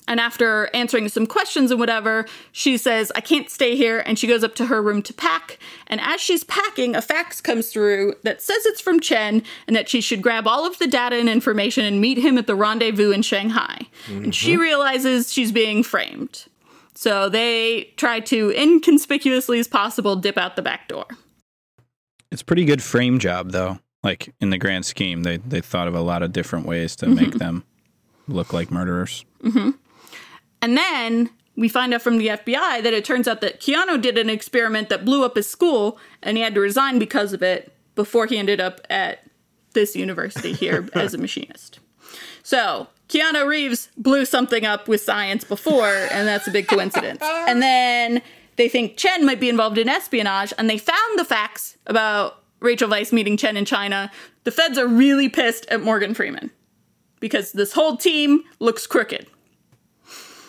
and 0.08 0.18
after 0.18 0.70
answering 0.74 1.08
some 1.08 1.26
questions 1.26 1.70
and 1.70 1.78
whatever, 1.78 2.26
she 2.50 2.76
says, 2.76 3.12
I 3.14 3.20
can't 3.20 3.50
stay 3.50 3.76
here, 3.76 4.02
and 4.06 4.18
she 4.18 4.26
goes 4.26 4.42
up 4.42 4.54
to 4.56 4.66
her 4.66 4.82
room 4.82 5.02
to 5.02 5.12
pack. 5.12 5.58
And 5.86 6.00
as 6.00 6.20
she's 6.20 6.42
packing, 6.44 6.96
a 6.96 7.02
fax 7.02 7.40
comes 7.40 7.70
through 7.70 8.14
that 8.24 8.42
says 8.42 8.66
it's 8.66 8.80
from 8.80 8.98
Chen 8.98 9.42
and 9.66 9.76
that 9.76 9.88
she 9.88 10.00
should 10.00 10.22
grab 10.22 10.48
all 10.48 10.66
of 10.66 10.78
the 10.78 10.86
data 10.86 11.16
and 11.16 11.28
information 11.28 11.84
and 11.84 12.00
meet 12.00 12.18
him 12.18 12.38
at 12.38 12.46
the 12.46 12.56
rendezvous 12.56 13.10
in 13.10 13.22
Shanghai. 13.22 13.82
And 14.08 14.34
she 14.34 14.52
mm-hmm. 14.52 14.62
realizes 14.62 15.32
she's 15.32 15.52
being 15.52 15.82
framed. 15.82 16.46
So 16.94 17.28
they 17.28 17.92
try 17.96 18.20
to, 18.20 18.50
inconspicuously 18.50 19.60
as 19.60 19.68
possible, 19.68 20.16
dip 20.16 20.36
out 20.36 20.56
the 20.56 20.62
back 20.62 20.88
door. 20.88 21.06
It's 22.32 22.42
pretty 22.42 22.64
good 22.64 22.82
frame 22.82 23.18
job 23.18 23.52
though. 23.52 23.78
Like 24.02 24.34
in 24.40 24.50
the 24.50 24.58
grand 24.58 24.86
scheme, 24.86 25.22
they 25.22 25.38
they 25.38 25.60
thought 25.60 25.88
of 25.88 25.94
a 25.94 26.00
lot 26.00 26.22
of 26.22 26.32
different 26.32 26.66
ways 26.66 26.94
to 26.96 27.06
make 27.06 27.28
mm-hmm. 27.28 27.38
them 27.38 27.64
look 28.28 28.52
like 28.52 28.70
murderers. 28.70 29.24
Mm-hmm. 29.42 29.70
And 30.60 30.76
then 30.76 31.30
we 31.56 31.68
find 31.68 31.92
out 31.92 32.02
from 32.02 32.18
the 32.18 32.28
FBI 32.28 32.82
that 32.82 32.94
it 32.94 33.04
turns 33.04 33.26
out 33.26 33.40
that 33.40 33.60
Keanu 33.60 34.00
did 34.00 34.16
an 34.16 34.30
experiment 34.30 34.88
that 34.88 35.04
blew 35.04 35.24
up 35.24 35.36
his 35.36 35.48
school 35.48 35.98
and 36.22 36.36
he 36.36 36.42
had 36.42 36.54
to 36.54 36.60
resign 36.60 36.98
because 36.98 37.32
of 37.32 37.42
it 37.42 37.72
before 37.94 38.26
he 38.26 38.38
ended 38.38 38.60
up 38.60 38.80
at 38.88 39.24
this 39.74 39.96
university 39.96 40.52
here 40.52 40.88
as 40.94 41.14
a 41.14 41.18
machinist. 41.18 41.80
So, 42.42 42.86
Keanu 43.08 43.46
Reeves 43.46 43.88
blew 43.96 44.24
something 44.24 44.64
up 44.64 44.86
with 44.86 45.00
science 45.00 45.42
before, 45.42 45.92
and 46.10 46.28
that's 46.28 46.46
a 46.46 46.50
big 46.50 46.68
coincidence. 46.68 47.22
And 47.48 47.62
then 47.62 48.22
they 48.56 48.68
think 48.68 48.96
Chen 48.96 49.24
might 49.24 49.40
be 49.40 49.48
involved 49.48 49.78
in 49.78 49.88
espionage, 49.88 50.52
and 50.58 50.68
they 50.68 50.78
found 50.78 51.18
the 51.18 51.24
facts 51.24 51.78
about 51.86 52.42
Rachel 52.60 52.88
Weisz 52.88 53.12
meeting 53.12 53.36
Chen 53.36 53.56
in 53.56 53.64
China. 53.64 54.10
The 54.44 54.50
feds 54.50 54.78
are 54.78 54.86
really 54.86 55.28
pissed 55.28 55.66
at 55.66 55.82
Morgan 55.82 56.14
Freeman 56.14 56.50
because 57.20 57.52
this 57.52 57.72
whole 57.72 57.96
team 57.96 58.42
looks 58.58 58.86
crooked. 58.86 59.26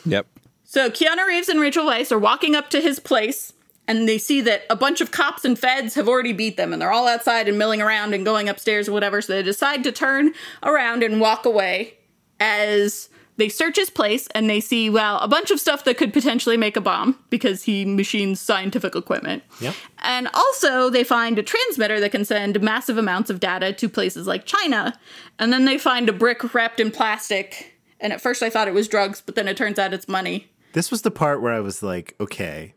Yep. 0.05 0.27
So 0.63 0.89
Keanu 0.89 1.25
Reeves 1.25 1.49
and 1.49 1.59
Rachel 1.59 1.85
Weisz 1.85 2.11
are 2.11 2.19
walking 2.19 2.55
up 2.55 2.69
to 2.71 2.81
his 2.81 2.99
place 2.99 3.53
and 3.87 4.07
they 4.07 4.19
see 4.19 4.39
that 4.41 4.63
a 4.69 4.75
bunch 4.75 5.01
of 5.01 5.09
cops 5.09 5.43
and 5.43 5.57
feds 5.57 5.95
have 5.95 6.07
already 6.07 6.31
beat 6.31 6.57
them 6.57 6.71
and 6.71 6.81
they're 6.81 6.91
all 6.91 7.07
outside 7.07 7.47
and 7.47 7.57
milling 7.57 7.81
around 7.81 8.13
and 8.13 8.23
going 8.23 8.47
upstairs 8.47 8.87
or 8.87 8.91
whatever. 8.91 9.19
So 9.19 9.33
they 9.33 9.41
decide 9.41 9.83
to 9.83 9.91
turn 9.91 10.33
around 10.61 11.01
and 11.01 11.19
walk 11.19 11.45
away 11.45 11.95
as 12.39 13.09
they 13.37 13.49
search 13.49 13.77
his 13.77 13.89
place 13.89 14.27
and 14.35 14.47
they 14.47 14.59
see, 14.59 14.91
well, 14.91 15.17
a 15.19 15.27
bunch 15.27 15.49
of 15.49 15.59
stuff 15.59 15.85
that 15.85 15.97
could 15.97 16.13
potentially 16.13 16.57
make 16.57 16.77
a 16.77 16.81
bomb 16.81 17.17
because 17.31 17.63
he 17.63 17.83
machines 17.83 18.39
scientific 18.39 18.95
equipment. 18.95 19.41
Yep. 19.61 19.73
And 20.03 20.27
also, 20.35 20.89
they 20.89 21.03
find 21.03 21.39
a 21.39 21.43
transmitter 21.43 21.99
that 21.99 22.11
can 22.11 22.25
send 22.25 22.61
massive 22.61 22.97
amounts 22.97 23.29
of 23.31 23.39
data 23.39 23.73
to 23.73 23.89
places 23.89 24.27
like 24.27 24.45
China. 24.45 24.99
And 25.39 25.51
then 25.51 25.65
they 25.65 25.79
find 25.79 26.09
a 26.09 26.13
brick 26.13 26.53
wrapped 26.53 26.79
in 26.79 26.91
plastic. 26.91 27.78
And 27.99 28.13
at 28.13 28.21
first, 28.21 28.41
I 28.43 28.49
thought 28.49 28.67
it 28.67 28.73
was 28.73 28.87
drugs, 28.87 29.21
but 29.25 29.35
then 29.35 29.47
it 29.47 29.57
turns 29.57 29.77
out 29.79 29.93
it's 29.93 30.07
money. 30.07 30.47
This 30.73 30.89
was 30.91 31.01
the 31.01 31.11
part 31.11 31.41
where 31.41 31.53
I 31.53 31.59
was 31.59 31.81
like, 31.83 32.15
okay, 32.19 32.73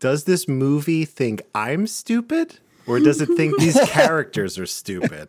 does 0.00 0.24
this 0.24 0.46
movie 0.48 1.04
think 1.04 1.42
I'm 1.54 1.86
stupid? 1.86 2.58
Or 2.86 2.98
does 3.00 3.20
it 3.20 3.28
think 3.36 3.58
these 3.58 3.78
characters 3.90 4.58
are 4.58 4.66
stupid? 4.66 5.28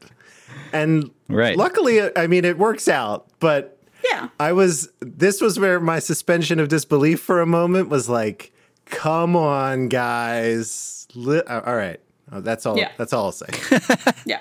And 0.74 1.12
Right. 1.28 1.58
luckily, 1.58 2.00
I 2.18 2.28
mean, 2.28 2.46
it 2.46 2.58
works 2.58 2.88
out. 2.88 3.28
But 3.40 3.78
Yeah. 4.04 4.30
I 4.40 4.54
was, 4.54 4.90
this 5.02 5.42
was 5.42 5.60
where 5.60 5.80
my 5.80 6.00
suspension 6.00 6.60
of 6.60 6.68
disbelief 6.70 7.20
for 7.22 7.42
a 7.42 7.46
moment 7.46 7.90
was 7.90 8.10
like, 8.10 8.52
come 8.86 9.36
on, 9.36 9.88
guys. 9.90 11.08
Li- 11.16 11.42
uh, 11.48 11.62
all 11.66 11.76
right. 11.76 12.00
Oh, 12.32 12.42
that's 12.42 12.66
all. 12.66 12.78
Yeah. 12.78 12.92
That's 12.98 13.14
all 13.14 13.26
I'll 13.26 13.32
say. 13.32 13.48
Yeah. 14.26 14.40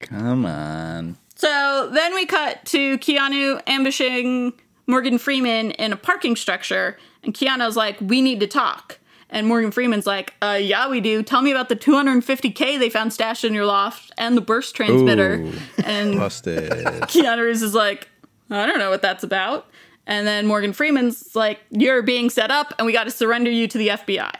Come 0.00 0.44
on. 0.46 1.16
So 1.36 1.90
then 1.92 2.14
we 2.14 2.26
cut 2.26 2.64
to 2.66 2.98
Keanu 2.98 3.62
ambushing 3.66 4.54
Morgan 4.86 5.18
Freeman 5.18 5.72
in 5.72 5.92
a 5.92 5.96
parking 5.96 6.36
structure, 6.36 6.96
And 7.22 7.34
Keanu's 7.34 7.76
like, 7.76 8.00
we 8.00 8.22
need 8.22 8.40
to 8.40 8.46
talk. 8.46 8.98
And 9.28 9.48
Morgan 9.48 9.72
Freeman's 9.72 10.06
like, 10.06 10.34
uh, 10.40 10.58
yeah, 10.60 10.88
we 10.88 11.00
do. 11.00 11.22
Tell 11.22 11.42
me 11.42 11.50
about 11.50 11.68
the 11.68 11.76
250K 11.76 12.78
they 12.78 12.88
found 12.88 13.12
stashed 13.12 13.44
in 13.44 13.52
your 13.52 13.66
loft 13.66 14.12
and 14.16 14.36
the 14.36 14.40
burst 14.40 14.76
transmitter. 14.76 15.40
Ooh. 15.40 15.52
And 15.84 16.16
Busted. 16.16 16.70
Keanu 16.70 17.44
Reeves 17.44 17.62
is 17.62 17.74
like, 17.74 18.08
I 18.50 18.64
don't 18.64 18.78
know 18.78 18.90
what 18.90 19.02
that's 19.02 19.24
about. 19.24 19.66
And 20.06 20.26
then 20.26 20.46
Morgan 20.46 20.72
Freeman's 20.72 21.34
like, 21.34 21.58
You're 21.70 22.02
being 22.02 22.30
set 22.30 22.52
up, 22.52 22.72
and 22.78 22.86
we 22.86 22.92
got 22.92 23.04
to 23.04 23.10
surrender 23.10 23.50
you 23.50 23.66
to 23.66 23.76
the 23.76 23.88
FBI. 23.88 24.32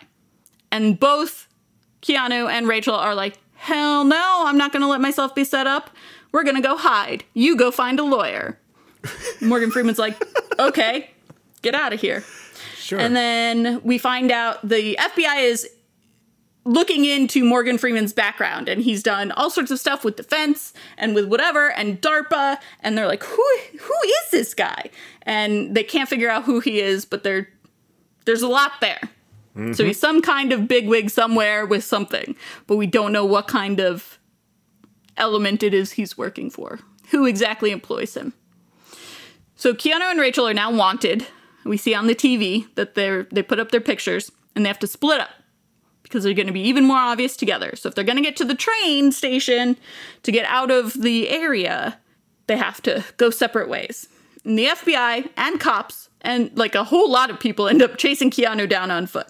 And 0.71 0.99
both 0.99 1.49
Keanu 2.03 2.49
and 2.49 2.69
Rachel 2.69 2.95
are 2.95 3.17
like, 3.17 3.39
Hell 3.55 4.05
no, 4.05 4.45
I'm 4.47 4.57
not 4.57 4.71
going 4.71 4.83
to 4.83 4.89
let 4.89 5.01
myself 5.01 5.35
be 5.35 5.43
set 5.43 5.67
up. 5.67 5.91
We're 6.37 6.45
going 6.45 6.57
to 6.57 6.61
go 6.61 6.77
hide. 6.77 7.25
You 7.33 7.57
go 7.57 7.71
find 7.71 7.99
a 7.99 8.03
lawyer. 8.03 8.59
Morgan 9.41 9.71
Freeman's 9.71 9.99
like, 9.99 10.23
Okay, 10.59 11.11
get 11.63 11.75
out 11.75 11.95
of 11.95 12.01
here. 12.03 12.25
Sure. 12.77 12.99
And 12.99 13.17
then 13.17 13.81
we 13.83 13.97
find 13.97 14.31
out 14.31 14.61
the 14.69 14.99
FBI 15.01 15.45
is 15.45 15.67
looking 16.67 17.07
into 17.07 17.43
Morgan 17.43 17.79
Freeman's 17.79 18.13
background 18.13 18.69
and 18.69 18.83
he's 18.83 19.03
done 19.03 19.33
all 19.33 19.49
sorts 19.49 19.71
of 19.71 19.81
stuff 19.81 20.05
with 20.05 20.17
defense 20.17 20.75
and 20.99 21.15
with 21.15 21.25
whatever 21.25 21.73
and 21.73 22.03
DARPA 22.03 22.59
and 22.81 22.99
they're 22.99 23.07
like 23.07 23.23
who 23.23 23.49
who 23.81 23.95
is 24.05 24.31
this 24.31 24.53
guy? 24.53 24.91
And 25.23 25.75
they 25.75 25.85
can't 25.85 26.07
figure 26.07 26.29
out 26.29 26.45
who 26.45 26.61
he 26.61 26.81
is, 26.81 27.07
but 27.07 27.23
there 27.23 27.49
there's 28.27 28.43
a 28.43 28.49
lot 28.49 28.73
there. 28.83 29.01
So 29.55 29.61
mm-hmm. 29.63 29.87
he's 29.87 29.99
some 29.99 30.21
kind 30.21 30.53
of 30.53 30.69
bigwig 30.69 31.09
somewhere 31.09 31.65
with 31.65 31.83
something, 31.83 32.37
but 32.67 32.77
we 32.77 32.87
don't 32.87 33.11
know 33.11 33.25
what 33.25 33.49
kind 33.49 33.81
of 33.81 34.16
element 35.17 35.63
it 35.63 35.75
is 35.75 35.93
he's 35.93 36.19
working 36.19 36.51
for. 36.51 36.81
Who 37.11 37.27
exactly 37.27 37.71
employs 37.71 38.17
him? 38.17 38.33
So 39.55 39.73
Keanu 39.73 40.11
and 40.11 40.21
Rachel 40.21 40.47
are 40.47 40.55
now 40.55 40.71
wanted. 40.71 41.27
We 41.65 41.77
see 41.77 41.95
on 41.95 42.07
the 42.07 42.15
TV 42.15 42.67
that 42.75 42.95
they're 42.95 43.25
they 43.25 43.43
put 43.43 43.59
up 43.59 43.71
their 43.71 43.81
pictures 43.81 44.31
and 44.55 44.65
they 44.65 44.69
have 44.69 44.79
to 44.81 44.87
split 44.87 45.21
up 45.21 45.31
because 46.03 46.23
they're 46.23 46.35
going 46.35 46.47
to 46.47 46.53
be 46.53 46.61
even 46.61 46.85
more 46.85 46.99
obvious 46.99 47.37
together. 47.37 47.75
So 47.75 47.89
if 47.89 47.95
they're 47.95 48.05
going 48.05 48.17
to 48.17 48.23
get 48.23 48.37
to 48.37 48.45
the 48.45 48.55
train 48.55 49.11
station 49.11 49.77
to 50.23 50.31
get 50.31 50.47
out 50.47 50.71
of 50.71 50.93
the 50.93 51.29
area, 51.29 51.99
they 52.47 52.57
have 52.57 52.81
to 52.83 53.05
go 53.17 53.31
separate 53.31 53.69
ways. 53.69 54.09
And 54.45 54.57
the 54.57 54.67
FBI 54.67 55.31
and 55.37 55.59
cops 55.59 56.09
and 56.21 56.57
like 56.57 56.75
a 56.75 56.85
whole 56.85 57.11
lot 57.11 57.31
of 57.31 57.41
people 57.41 57.67
end 57.67 57.83
up 57.83 57.97
chasing 57.97 58.31
Keanu 58.31 58.69
down 58.69 58.91
on 58.91 59.07
foot. 59.07 59.27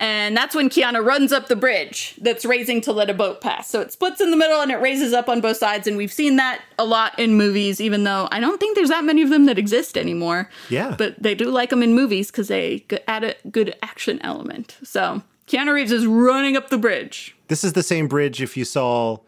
And 0.00 0.36
that's 0.36 0.54
when 0.56 0.68
Keanu 0.68 1.04
runs 1.04 1.32
up 1.32 1.46
the 1.46 1.54
bridge 1.56 2.18
that's 2.20 2.44
raising 2.44 2.80
to 2.82 2.92
let 2.92 3.08
a 3.08 3.14
boat 3.14 3.40
pass. 3.40 3.70
So 3.70 3.80
it 3.80 3.92
splits 3.92 4.20
in 4.20 4.32
the 4.32 4.36
middle 4.36 4.60
and 4.60 4.72
it 4.72 4.76
raises 4.76 5.12
up 5.12 5.28
on 5.28 5.40
both 5.40 5.56
sides. 5.56 5.86
And 5.86 5.96
we've 5.96 6.12
seen 6.12 6.34
that 6.36 6.62
a 6.78 6.84
lot 6.84 7.16
in 7.18 7.34
movies, 7.34 7.80
even 7.80 8.02
though 8.04 8.28
I 8.32 8.40
don't 8.40 8.58
think 8.58 8.74
there's 8.74 8.88
that 8.88 9.04
many 9.04 9.22
of 9.22 9.30
them 9.30 9.46
that 9.46 9.56
exist 9.56 9.96
anymore. 9.96 10.50
Yeah. 10.68 10.96
But 10.98 11.22
they 11.22 11.34
do 11.36 11.48
like 11.48 11.70
them 11.70 11.82
in 11.82 11.94
movies 11.94 12.30
because 12.30 12.48
they 12.48 12.84
add 13.06 13.22
a 13.22 13.36
good 13.50 13.76
action 13.82 14.20
element. 14.22 14.76
So 14.82 15.22
Keanu 15.46 15.72
Reeves 15.72 15.92
is 15.92 16.06
running 16.06 16.56
up 16.56 16.70
the 16.70 16.78
bridge. 16.78 17.36
This 17.46 17.62
is 17.62 17.74
the 17.74 17.82
same 17.84 18.08
bridge 18.08 18.42
if 18.42 18.56
you 18.56 18.64
saw 18.64 19.18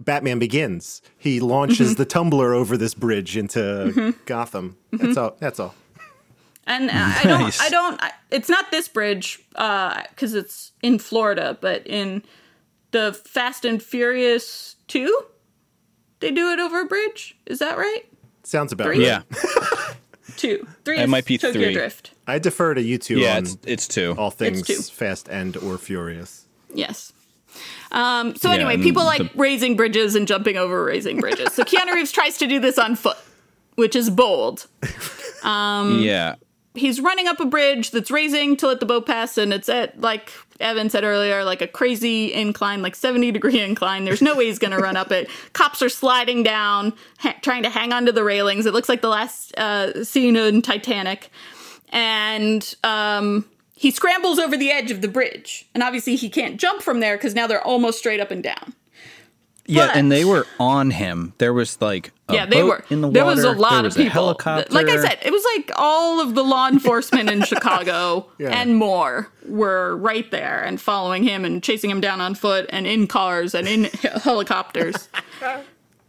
Batman 0.00 0.40
Begins. 0.40 1.00
He 1.16 1.38
launches 1.38 1.90
Mm-hmm. 1.92 1.98
the 1.98 2.04
tumbler 2.06 2.54
over 2.54 2.76
this 2.76 2.94
bridge 2.94 3.36
into 3.36 4.14
Gotham. 4.26 4.76
Mm-hmm. 4.92 5.06
That's 5.06 5.16
all. 5.16 5.36
That's 5.38 5.60
all. 5.60 5.74
And 6.66 6.90
uh, 6.90 6.92
I 6.94 7.22
don't, 7.24 7.60
I 7.62 7.68
don't, 7.70 8.02
I, 8.02 8.12
it's 8.30 8.48
not 8.48 8.70
this 8.70 8.86
bridge 8.88 9.40
because 9.50 10.34
it's 10.34 10.72
in 10.82 10.98
Florida, 10.98 11.58
but 11.60 11.84
in 11.86 12.22
the 12.92 13.12
Fast 13.12 13.64
and 13.64 13.82
Furious 13.82 14.76
2, 14.88 15.22
they 16.20 16.30
do 16.30 16.50
it 16.52 16.60
over 16.60 16.82
a 16.82 16.84
bridge. 16.84 17.36
Is 17.46 17.58
that 17.58 17.76
right? 17.76 18.02
Sounds 18.44 18.70
about 18.72 18.86
Three? 18.86 19.08
right. 19.08 19.22
Yeah. 19.34 19.94
Two. 20.36 20.66
Three 20.84 20.98
It 20.98 21.02
is 21.04 21.10
might 21.10 21.24
be 21.26 21.36
Tokyo 21.36 21.62
three. 21.62 21.72
Drift. 21.74 22.12
I 22.26 22.38
defer 22.38 22.74
to 22.74 22.80
you 22.82 22.96
two 22.96 23.18
Yeah, 23.18 23.36
on 23.36 23.42
it's 23.42 23.56
it's 23.66 23.88
two. 23.88 24.14
all 24.16 24.30
things 24.30 24.62
two. 24.66 24.76
fast 24.76 25.28
and 25.28 25.56
or 25.58 25.76
furious. 25.78 26.46
Yes. 26.72 27.12
Um, 27.90 28.34
so 28.36 28.48
Yeah, 28.48 28.54
anyway, 28.54 28.74
and 28.74 28.82
people 28.82 29.04
like 29.04 29.18
the- 29.18 29.30
raising 29.38 29.76
bridges 29.76 30.14
and 30.14 30.26
jumping 30.26 30.56
over 30.56 30.84
raising 30.84 31.18
bridges. 31.20 31.52
So 31.52 31.64
Keanu 31.64 31.92
Reeves 31.92 32.12
tries 32.12 32.38
to 32.38 32.46
do 32.46 32.60
this 32.60 32.78
on 32.78 32.94
foot, 32.96 33.18
which 33.74 33.94
is 33.94 34.08
bold. 34.10 34.66
yeah. 35.44 36.36
He's 36.74 37.00
running 37.00 37.28
up 37.28 37.40
a 37.40 37.44
bridge 37.44 37.90
that's 37.90 38.10
raising 38.10 38.56
to 38.56 38.66
let 38.66 38.80
the 38.80 38.86
boat 38.86 39.06
pass 39.06 39.36
and 39.36 39.52
it's 39.52 39.68
at 39.68 40.00
like 40.00 40.32
evan 40.60 40.88
said 40.88 41.04
earlier 41.04 41.44
like 41.44 41.60
a 41.60 41.66
crazy 41.66 42.32
incline 42.32 42.82
like 42.82 42.94
70 42.94 43.30
degree 43.32 43.60
incline. 43.72 44.04
There's 44.04 44.22
no 44.22 44.36
way 44.36 44.46
he's 44.46 44.58
gonna 44.58 44.78
run 44.78 44.96
up 44.96 45.12
it. 45.12 45.28
Cops 45.52 45.82
are 45.82 45.88
sliding 45.88 46.42
down 46.42 46.92
ha- 47.18 47.36
trying 47.42 47.62
to 47.64 47.70
hang 47.70 47.92
onto 47.92 48.12
the 48.12 48.24
railings. 48.24 48.66
It 48.66 48.72
looks 48.72 48.88
like 48.88 49.02
the 49.02 49.08
last 49.08 49.56
uh, 49.56 50.04
scene 50.04 50.36
in 50.36 50.62
titanic. 50.62 51.30
And 51.90 52.74
um, 52.84 53.44
he 53.74 53.90
scrambles 53.90 54.38
over 54.38 54.56
the 54.56 54.70
edge 54.70 54.90
of 54.90 55.02
the 55.02 55.08
bridge. 55.08 55.68
And 55.74 55.82
obviously 55.82 56.16
he 56.16 56.30
can't 56.30 56.58
jump 56.58 56.80
from 56.80 57.00
there 57.00 57.16
because 57.16 57.34
now 57.34 57.46
they're 57.46 57.62
almost 57.62 57.98
straight 57.98 58.20
up 58.20 58.30
and 58.30 58.42
down 58.42 58.74
Yeah, 59.66 59.86
But- 59.86 59.96
and 59.96 60.10
they 60.10 60.24
were 60.24 60.44
on 60.58 60.90
him. 60.90 61.34
There 61.38 61.52
was 61.52 61.80
like 61.80 62.12
a 62.28 62.34
yeah, 62.34 62.46
they 62.46 62.64
were. 62.64 62.84
in 62.90 63.00
the 63.00 63.10
there 63.10 63.24
water. 63.24 63.36
was 63.36 63.44
a 63.44 63.52
lot 63.52 63.82
there 63.82 63.86
of 63.86 63.94
people. 63.94 64.26
Like 64.70 64.88
I 64.88 64.96
said, 64.96 65.18
it 65.22 65.30
was 65.30 65.44
like 65.56 65.70
all 65.76 66.20
of 66.20 66.34
the 66.34 66.42
law 66.42 66.68
enforcement 66.68 67.30
in 67.30 67.42
Chicago 67.52 68.26
Yeah. 68.38 68.48
and 68.60 68.76
more 68.76 69.28
were 69.46 69.96
right 69.96 70.28
there 70.32 70.62
and 70.64 70.80
following 70.80 71.22
him 71.22 71.44
and 71.44 71.62
chasing 71.62 71.90
him 71.90 72.00
down 72.00 72.20
on 72.20 72.34
foot 72.34 72.66
and 72.70 72.88
in 72.88 73.06
cars 73.06 73.54
and 73.54 73.68
in 73.68 73.84
helicopters. 74.24 75.08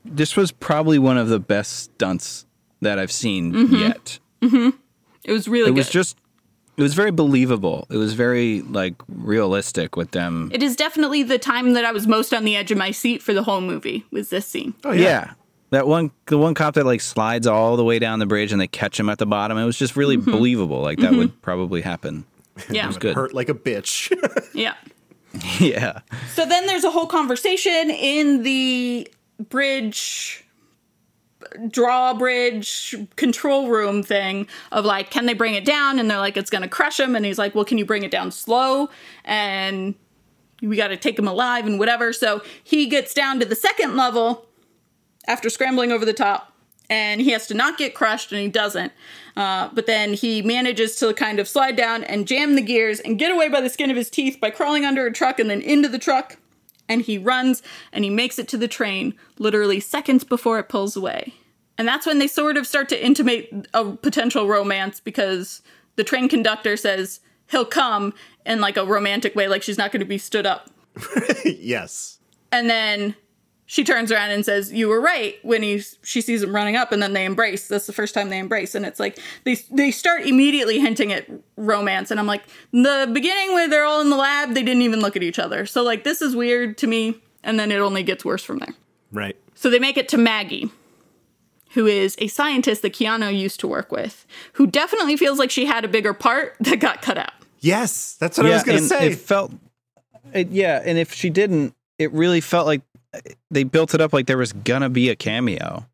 this 0.03 0.35
was 0.35 0.51
probably 0.51 0.97
one 0.97 1.17
of 1.17 1.29
the 1.29 1.39
best 1.39 1.73
stunts 1.79 2.45
that 2.81 2.97
I've 2.97 3.11
seen 3.11 3.53
Mm-hmm. 3.53 3.75
yet. 3.75 4.19
It 5.23 5.31
was 5.31 5.47
really 5.47 5.69
It 5.69 5.73
was 5.75 5.85
good. 5.87 5.93
just 5.93 6.17
it 6.77 6.81
was 6.81 6.93
very 6.93 7.11
believable. 7.11 7.85
It 7.89 7.97
was 7.97 8.13
very 8.13 8.61
like 8.61 8.95
realistic 9.07 9.95
with 9.95 10.11
them. 10.11 10.49
it 10.53 10.63
is 10.63 10.75
definitely 10.75 11.23
the 11.23 11.37
time 11.39 11.73
that 11.73 11.85
I 11.85 11.91
was 11.91 12.07
most 12.07 12.33
on 12.33 12.43
the 12.45 12.55
edge 12.55 12.71
of 12.71 12.77
my 12.77 12.91
seat 12.91 13.21
for 13.21 13.33
the 13.33 13.43
whole 13.43 13.61
movie 13.61 14.05
was 14.11 14.29
this 14.29 14.45
scene. 14.47 14.73
Oh 14.83 14.91
yeah. 14.91 15.33
That 15.71 15.87
one 15.87 16.11
the 16.27 16.37
one 16.37 16.53
cop 16.53 16.75
that 16.75 16.85
like 16.85 17.01
slides 17.01 17.47
all 17.47 17.77
the 17.77 17.83
way 17.83 17.97
down 17.99 18.19
the 18.19 18.25
bridge 18.27 18.51
and 18.51 18.61
they 18.61 18.67
catch 18.67 18.99
him 18.99 19.09
at 19.09 19.17
the 19.17 19.25
bottom. 19.25 19.57
It 19.57 19.65
was 19.65 19.77
just 19.77 19.95
really 19.95 20.17
Mm-hmm. 20.17 20.31
believable. 20.31 20.81
Like 20.81 20.99
that 20.99 21.13
would 21.13 21.41
probably 21.41 21.81
happen. 21.81 22.25
Yeah, 22.69 22.85
was 22.87 22.97
good. 22.97 23.15
Hurt 23.15 23.33
like 23.33 23.49
a 23.49 23.55
bitch. 23.55 24.11
yeah. 24.53 24.75
yeah. 25.59 26.01
So 26.35 26.45
then 26.45 26.67
there's 26.67 26.83
a 26.83 26.91
whole 26.91 27.07
conversation 27.07 27.89
in 27.89 28.43
the 28.43 29.07
bridge 29.49 30.42
drawbridge 31.69 32.95
control 33.15 33.69
room 33.69 34.03
thing 34.03 34.47
of 34.71 34.85
like 34.85 35.09
can 35.09 35.25
they 35.25 35.33
bring 35.33 35.55
it 35.55 35.65
down? 35.65 35.99
And 35.99 36.09
they're 36.09 36.19
like 36.19 36.37
it's 36.37 36.49
gonna 36.49 36.67
crush 36.67 36.99
him 36.99 37.15
and 37.15 37.25
he's 37.25 37.37
like 37.37 37.55
well 37.55 37.65
can 37.65 37.77
you 37.77 37.85
bring 37.85 38.03
it 38.03 38.11
down 38.11 38.31
slow? 38.31 38.89
And 39.25 39.95
we 40.67 40.77
got 40.77 40.89
to 40.89 40.97
take 40.97 41.19
him 41.19 41.27
alive 41.27 41.65
and 41.65 41.77
whatever. 41.77 42.13
So 42.13 42.41
he 42.63 42.87
gets 42.87 43.13
down 43.13 43.39
to 43.39 43.45
the 43.45 43.55
second 43.55 43.95
level 43.95 44.45
after 45.27 45.49
scrambling 45.49 45.91
over 45.91 46.05
the 46.05 46.13
top. 46.13 46.51
And 46.89 47.21
he 47.21 47.31
has 47.31 47.47
to 47.47 47.53
not 47.53 47.77
get 47.77 47.95
crushed 47.95 48.31
and 48.31 48.41
he 48.41 48.49
doesn't. 48.49 48.91
Uh, 49.35 49.69
but 49.73 49.87
then 49.87 50.13
he 50.13 50.41
manages 50.41 50.95
to 50.97 51.13
kind 51.13 51.39
of 51.39 51.47
slide 51.47 51.75
down 51.75 52.03
and 52.03 52.27
jam 52.27 52.55
the 52.55 52.61
gears 52.61 52.99
and 52.99 53.17
get 53.17 53.31
away 53.31 53.49
by 53.49 53.61
the 53.61 53.69
skin 53.69 53.89
of 53.89 53.97
his 53.97 54.09
teeth 54.09 54.39
by 54.39 54.49
crawling 54.49 54.85
under 54.85 55.05
a 55.07 55.11
truck 55.11 55.39
and 55.39 55.49
then 55.49 55.61
into 55.61 55.89
the 55.89 55.97
truck. 55.97 56.37
And 56.87 57.01
he 57.01 57.17
runs 57.17 57.63
and 57.91 58.03
he 58.03 58.09
makes 58.09 58.37
it 58.37 58.47
to 58.49 58.57
the 58.57 58.67
train 58.67 59.15
literally 59.39 59.79
seconds 59.79 60.23
before 60.23 60.59
it 60.59 60.69
pulls 60.69 60.95
away 60.95 61.33
and 61.77 61.87
that's 61.87 62.05
when 62.05 62.19
they 62.19 62.27
sort 62.27 62.57
of 62.57 62.67
start 62.67 62.89
to 62.89 63.05
intimate 63.05 63.67
a 63.73 63.91
potential 63.91 64.47
romance 64.47 64.99
because 64.99 65.61
the 65.95 66.03
train 66.03 66.29
conductor 66.29 66.77
says 66.77 67.19
he'll 67.49 67.65
come 67.65 68.13
in 68.45 68.61
like 68.61 68.77
a 68.77 68.85
romantic 68.85 69.35
way 69.35 69.47
like 69.47 69.63
she's 69.63 69.77
not 69.77 69.91
going 69.91 69.99
to 69.99 70.05
be 70.05 70.17
stood 70.17 70.45
up 70.45 70.69
yes. 71.45 72.19
and 72.51 72.69
then 72.69 73.15
she 73.65 73.83
turns 73.83 74.11
around 74.11 74.29
and 74.29 74.45
says, 74.45 74.71
"You 74.71 74.87
were 74.87 75.01
right." 75.01 75.37
When 75.41 75.63
he 75.63 75.81
she 76.03 76.21
sees 76.21 76.43
him 76.43 76.53
running 76.53 76.75
up, 76.75 76.91
and 76.91 77.01
then 77.01 77.13
they 77.13 77.25
embrace. 77.25 77.67
That's 77.67 77.87
the 77.87 77.93
first 77.93 78.13
time 78.13 78.29
they 78.29 78.37
embrace, 78.37 78.75
and 78.75 78.85
it's 78.85 78.99
like 78.99 79.17
they 79.45 79.55
they 79.71 79.89
start 79.89 80.27
immediately 80.27 80.79
hinting 80.79 81.11
at 81.11 81.27
romance. 81.55 82.11
And 82.11 82.19
I'm 82.19 82.27
like, 82.27 82.43
the 82.71 83.09
beginning 83.11 83.53
where 83.53 83.67
they're 83.67 83.85
all 83.85 84.01
in 84.01 84.11
the 84.11 84.15
lab, 84.15 84.53
they 84.53 84.61
didn't 84.61 84.83
even 84.83 84.99
look 84.99 85.15
at 85.15 85.23
each 85.23 85.39
other. 85.39 85.65
So 85.65 85.81
like 85.81 86.03
this 86.03 86.21
is 86.21 86.35
weird 86.35 86.77
to 86.79 86.87
me. 86.87 87.15
And 87.43 87.59
then 87.59 87.71
it 87.71 87.79
only 87.79 88.03
gets 88.03 88.23
worse 88.23 88.43
from 88.43 88.59
there. 88.59 88.73
Right. 89.11 89.35
So 89.55 89.69
they 89.69 89.79
make 89.79 89.97
it 89.97 90.07
to 90.09 90.17
Maggie, 90.17 90.71
who 91.73 91.85
is 91.87 92.15
a 92.19 92.27
scientist 92.27 92.81
that 92.81 92.93
Keanu 92.93 93.37
used 93.37 93.59
to 93.61 93.67
work 93.67 93.91
with, 93.91 94.25
who 94.53 94.67
definitely 94.67 95.17
feels 95.17 95.39
like 95.39 95.51
she 95.51 95.65
had 95.65 95.85
a 95.85 95.87
bigger 95.87 96.13
part 96.13 96.55
that 96.59 96.79
got 96.79 97.01
cut 97.01 97.17
out. 97.17 97.31
Yes, 97.59 98.15
that's 98.19 98.37
what 98.37 98.47
I 98.47 98.51
was 98.53 98.63
going 98.63 98.79
to 98.79 98.83
say. 98.87 99.07
It 99.07 99.15
felt, 99.19 99.51
it, 100.33 100.49
yeah, 100.49 100.81
and 100.83 100.97
if 100.97 101.13
she 101.13 101.29
didn't, 101.29 101.73
it 101.97 102.11
really 102.11 102.41
felt 102.41 102.65
like 102.65 102.81
they 103.51 103.63
built 103.63 103.93
it 103.93 104.01
up 104.01 104.11
like 104.13 104.25
there 104.25 104.37
was 104.37 104.51
gonna 104.53 104.89
be 104.89 105.09
a 105.09 105.15
cameo. 105.15 105.85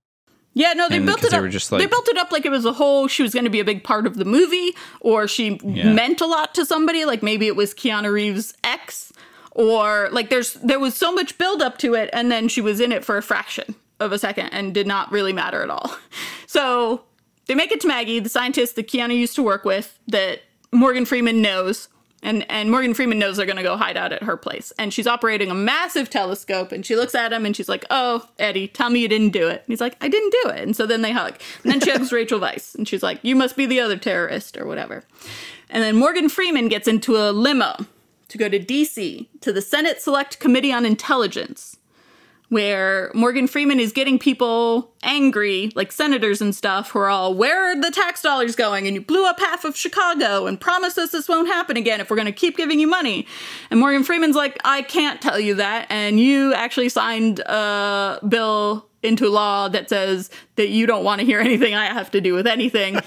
Yeah, 0.53 0.73
no, 0.73 0.89
they 0.89 0.97
And 0.97 1.05
built 1.05 1.17
'cause 1.19 1.25
it 1.27 1.31
they 1.31 1.37
up. 1.37 1.43
were 1.43 1.49
just 1.49 1.69
they 1.69 1.85
built 1.85 2.07
it 2.07 2.17
up 2.17 2.31
like 2.31 2.45
it 2.45 2.49
was 2.49 2.65
a 2.65 2.73
whole. 2.73 3.07
She 3.07 3.21
was 3.23 3.33
going 3.33 3.43
to 3.43 3.49
be 3.51 3.59
a 3.59 3.65
big 3.65 3.83
part 3.83 4.07
of 4.07 4.15
the 4.15 4.25
movie, 4.25 4.73
or 5.01 5.27
she 5.27 5.59
Yeah. 5.63 5.93
meant 5.93 6.21
a 6.21 6.25
lot 6.25 6.55
to 6.55 6.65
somebody. 6.65 7.05
Like 7.05 7.21
maybe 7.21 7.45
it 7.47 7.55
was 7.55 7.73
Keanu 7.73 8.11
Reeves' 8.11 8.53
ex, 8.63 9.13
or 9.51 10.09
like 10.11 10.29
there's 10.29 10.53
there 10.53 10.79
was 10.79 10.95
so 10.95 11.11
much 11.13 11.37
build 11.37 11.61
up 11.61 11.77
to 11.79 11.93
it, 11.93 12.09
and 12.13 12.31
then 12.31 12.47
she 12.47 12.61
was 12.61 12.79
in 12.79 12.91
it 12.91 13.05
for 13.05 13.17
a 13.17 13.21
fraction 13.21 13.75
of 13.99 14.11
a 14.11 14.19
second 14.19 14.49
and 14.49 14.73
did 14.73 14.87
not 14.87 15.11
really 15.11 15.33
matter 15.33 15.61
at 15.61 15.69
all. 15.69 15.95
So 16.49 17.03
they 17.45 17.53
make 17.53 17.71
it 17.71 17.79
to 17.81 17.87
Maggie, 17.87 18.19
the 18.19 18.27
scientist 18.27 18.75
that 18.75 18.87
Keanu 18.87 19.15
used 19.15 19.35
to 19.35 19.43
work 19.43 19.65
with, 19.65 19.99
that 20.07 20.41
Morgan 20.71 21.05
Freeman 21.05 21.43
knows. 21.43 21.89
And, 22.23 22.43
and 22.49 22.71
Morgan 22.71 22.95
Freeman 22.95 23.19
knows 23.19 23.37
they're 23.37 23.45
going 23.45 23.57
to 23.57 23.61
go 23.63 23.77
hide 23.77 23.95
out 23.95 24.11
at 24.11 24.23
her 24.23 24.35
place. 24.35 24.73
And 24.79 24.91
she's 24.91 25.05
operating 25.05 25.51
a 25.51 25.53
massive 25.53 26.09
telescope. 26.09 26.71
And 26.71 26.83
she 26.83 26.95
looks 26.95 27.13
at 27.13 27.31
him 27.31 27.45
and 27.45 27.55
she's 27.55 27.69
like, 27.69 27.85
Oh, 27.91 28.27
Eddie, 28.39 28.67
tell 28.67 28.89
me 28.89 28.99
you 28.99 29.07
didn't 29.07 29.29
do 29.29 29.47
it. 29.47 29.61
And 29.61 29.67
he's 29.67 29.79
like, 29.79 29.95
I 30.01 30.09
didn't 30.09 30.35
do 30.43 30.49
it. 30.49 30.63
And 30.63 30.75
so 30.75 30.87
then 30.87 31.03
they 31.03 31.11
hug. 31.11 31.39
And 31.63 31.71
then 31.71 31.79
she 31.79 31.91
hugs 31.91 32.11
Rachel 32.11 32.39
Weisz. 32.39 32.73
And 32.73 32.87
she's 32.87 33.03
like, 33.03 33.19
You 33.21 33.35
must 33.35 33.55
be 33.55 33.67
the 33.67 33.79
other 33.79 33.97
terrorist 33.97 34.57
or 34.57 34.65
whatever. 34.65 35.03
And 35.69 35.83
then 35.83 35.95
Morgan 35.95 36.29
Freeman 36.29 36.67
gets 36.67 36.87
into 36.87 37.15
a 37.15 37.31
limo 37.31 37.75
to 38.27 38.37
go 38.37 38.49
to 38.49 38.59
DC 38.59 39.27
to 39.41 39.53
the 39.53 39.61
Senate 39.61 40.01
Select 40.01 40.39
Committee 40.39 40.73
on 40.73 40.85
Intelligence 40.85 41.77
where 42.49 43.11
Morgan 43.13 43.47
Freeman 43.47 43.79
is 43.79 43.91
getting 43.91 44.19
people 44.19 44.91
angry, 45.03 45.71
like 45.75 45.91
senators 45.91 46.41
and 46.41 46.53
stuff, 46.53 46.91
who 46.91 46.99
are 46.99 47.09
all, 47.09 47.33
where 47.33 47.71
are 47.71 47.79
the 47.79 47.91
tax 47.91 48.21
dollars 48.21 48.55
going? 48.55 48.87
And 48.87 48.95
you 48.95 49.01
blew 49.01 49.25
up 49.25 49.39
half 49.39 49.63
of 49.65 49.77
Chicago 49.77 50.47
and 50.47 50.59
promised 50.59 50.97
us 50.97 51.11
this 51.11 51.29
won't 51.29 51.47
happen 51.47 51.77
again 51.77 52.01
if 52.01 52.09
we're 52.09 52.15
going 52.15 52.25
to 52.25 52.31
keep 52.31 52.57
giving 52.57 52.79
you 52.79 52.87
money. 52.87 53.27
And 53.69 53.79
Morgan 53.79 54.03
Freeman's 54.03 54.35
like, 54.35 54.59
I 54.63 54.81
can't 54.81 55.21
tell 55.21 55.39
you 55.39 55.55
that. 55.55 55.87
And 55.89 56.19
you 56.19 56.53
actually 56.53 56.89
signed 56.89 57.39
a 57.39 58.19
bill 58.27 58.89
into 59.01 59.29
law 59.29 59.69
that 59.69 59.89
says 59.89 60.29
that 60.55 60.69
you 60.69 60.85
don't 60.85 61.03
want 61.03 61.19
to 61.19 61.25
hear 61.25 61.39
anything 61.39 61.75
I 61.75 61.85
have 61.85 62.11
to 62.11 62.21
do 62.21 62.33
with 62.33 62.47
anything. 62.47 62.99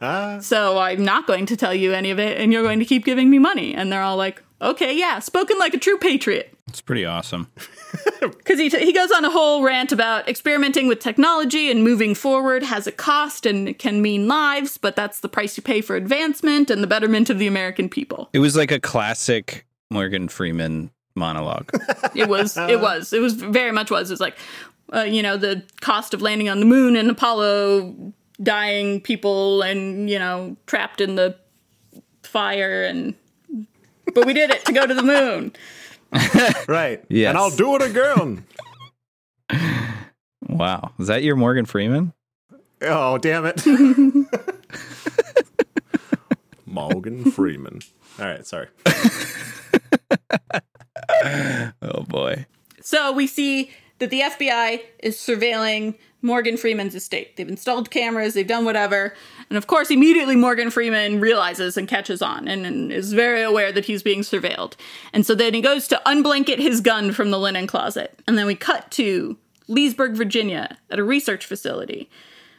so 0.40 0.78
I'm 0.78 1.04
not 1.04 1.26
going 1.26 1.46
to 1.46 1.56
tell 1.56 1.74
you 1.74 1.92
any 1.92 2.10
of 2.10 2.18
it, 2.18 2.40
and 2.40 2.52
you're 2.52 2.62
going 2.62 2.78
to 2.78 2.84
keep 2.84 3.04
giving 3.04 3.30
me 3.30 3.38
money. 3.38 3.74
And 3.74 3.92
they're 3.92 4.02
all 4.02 4.16
like, 4.16 4.42
okay, 4.60 4.96
yeah, 4.98 5.18
spoken 5.18 5.58
like 5.58 5.74
a 5.74 5.78
true 5.78 5.98
patriot. 5.98 6.52
It's 6.68 6.80
pretty 6.80 7.04
awesome. 7.04 7.50
Because 8.20 8.58
he, 8.60 8.68
he 8.68 8.92
goes 8.92 9.10
on 9.10 9.24
a 9.24 9.30
whole 9.30 9.62
rant 9.62 9.92
about 9.92 10.28
experimenting 10.28 10.86
with 10.86 11.00
technology 11.00 11.70
and 11.70 11.82
moving 11.82 12.14
forward 12.14 12.62
has 12.62 12.86
a 12.86 12.92
cost 12.92 13.44
and 13.44 13.76
can 13.78 14.00
mean 14.00 14.28
lives, 14.28 14.78
but 14.78 14.94
that's 14.94 15.20
the 15.20 15.28
price 15.28 15.56
you 15.56 15.62
pay 15.62 15.80
for 15.80 15.96
advancement 15.96 16.70
and 16.70 16.82
the 16.82 16.86
betterment 16.86 17.28
of 17.28 17.38
the 17.38 17.46
American 17.46 17.88
people. 17.88 18.28
It 18.32 18.38
was 18.38 18.56
like 18.56 18.70
a 18.70 18.78
classic 18.78 19.66
Morgan 19.90 20.28
Freeman 20.28 20.90
monologue. 21.14 21.70
It 22.14 22.28
was, 22.28 22.56
it 22.56 22.80
was, 22.80 23.12
it 23.12 23.20
was 23.20 23.34
very 23.34 23.72
much 23.72 23.90
was. 23.90 24.10
It 24.10 24.14
was 24.14 24.20
like, 24.20 24.38
uh, 24.94 25.00
you 25.00 25.22
know, 25.22 25.36
the 25.36 25.62
cost 25.80 26.14
of 26.14 26.22
landing 26.22 26.48
on 26.48 26.60
the 26.60 26.66
moon 26.66 26.96
and 26.96 27.10
Apollo 27.10 27.94
dying 28.42 29.00
people 29.00 29.60
and, 29.62 30.08
you 30.08 30.18
know, 30.18 30.56
trapped 30.66 31.00
in 31.00 31.16
the 31.16 31.36
fire 32.22 32.84
and, 32.84 33.14
but 34.14 34.24
we 34.24 34.32
did 34.32 34.50
it 34.50 34.64
to 34.64 34.72
go 34.72 34.86
to 34.86 34.94
the 34.94 35.02
moon. 35.02 35.54
Right. 36.68 37.04
Yes. 37.08 37.30
And 37.30 37.38
I'll 37.38 37.50
do 37.50 37.76
it 37.76 37.82
again. 37.82 38.44
wow. 40.48 40.92
Is 40.98 41.06
that 41.06 41.22
your 41.22 41.36
Morgan 41.36 41.64
Freeman? 41.64 42.12
oh, 42.82 43.18
damn 43.18 43.46
it. 43.46 43.64
Morgan 46.66 47.30
Freeman. 47.30 47.80
All 48.18 48.26
right, 48.26 48.46
sorry. 48.46 48.68
Oh 51.82 52.02
boy. 52.08 52.46
So 52.82 53.12
we 53.12 53.26
see 53.26 53.70
that 53.98 54.10
the 54.10 54.20
FBI 54.20 54.82
is 55.00 55.16
surveilling 55.16 55.96
Morgan 56.22 56.56
Freeman's 56.56 56.94
estate. 56.94 57.36
They've 57.36 57.48
installed 57.48 57.90
cameras, 57.90 58.34
they've 58.34 58.46
done 58.46 58.64
whatever. 58.64 59.14
And 59.48 59.56
of 59.56 59.66
course, 59.66 59.90
immediately 59.90 60.36
Morgan 60.36 60.70
Freeman 60.70 61.20
realizes 61.20 61.76
and 61.76 61.86
catches 61.86 62.20
on 62.20 62.48
and, 62.48 62.66
and 62.66 62.92
is 62.92 63.12
very 63.12 63.42
aware 63.42 63.70
that 63.72 63.84
he's 63.84 64.02
being 64.02 64.20
surveilled. 64.20 64.74
And 65.12 65.24
so 65.24 65.34
then 65.34 65.54
he 65.54 65.60
goes 65.60 65.86
to 65.88 66.02
unblanket 66.04 66.58
his 66.58 66.80
gun 66.80 67.12
from 67.12 67.30
the 67.30 67.38
linen 67.38 67.66
closet. 67.66 68.18
And 68.26 68.36
then 68.36 68.46
we 68.46 68.54
cut 68.54 68.90
to 68.92 69.36
Leesburg, 69.68 70.14
Virginia, 70.14 70.78
at 70.90 70.98
a 70.98 71.04
research 71.04 71.46
facility 71.46 72.10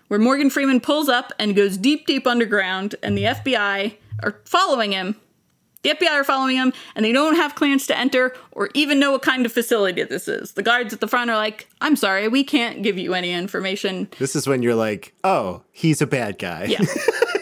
where 0.08 0.20
Morgan 0.20 0.50
Freeman 0.50 0.80
pulls 0.80 1.10
up 1.10 1.34
and 1.38 1.56
goes 1.56 1.78
deep, 1.78 2.08
deep 2.08 2.26
underground, 2.26 2.96
and 3.04 3.18
the 3.18 3.24
FBI 3.24 3.98
are 4.24 4.40
following 4.46 4.94
him 4.94 5.18
the 5.84 5.90
FBI 5.92 6.12
are 6.12 6.24
following 6.24 6.58
him, 6.58 6.74
and 6.96 7.06
they 7.06 7.12
don't 7.12 7.36
have 7.36 7.56
clearance 7.56 7.88
to 7.88 7.98
enter 7.98 8.36
or 8.52 8.70
even 8.74 9.00
know 9.00 9.12
what 9.12 9.22
kind 9.22 9.46
of 9.46 9.52
facility 9.52 10.04
this 10.04 10.28
is. 10.28 10.54
The 10.54 10.64
guards 10.64 10.94
at 10.94 11.00
the 11.00 11.08
front 11.08 11.30
are 11.30 11.36
like, 11.36 11.68
I'm 11.82 11.96
sorry, 11.96 12.28
we 12.28 12.44
can't 12.44 12.84
give 12.84 12.98
you 12.98 13.14
any 13.14 13.32
information. 13.32 14.10
This 14.20 14.36
is 14.36 14.48
when 14.48 14.64
you're 14.64 14.76
like, 14.76 15.14
oh, 15.24 15.62
he's 15.72 16.02
a 16.02 16.08
bad 16.08 16.40
guy. 16.40 16.66
Yeah. 16.66 16.84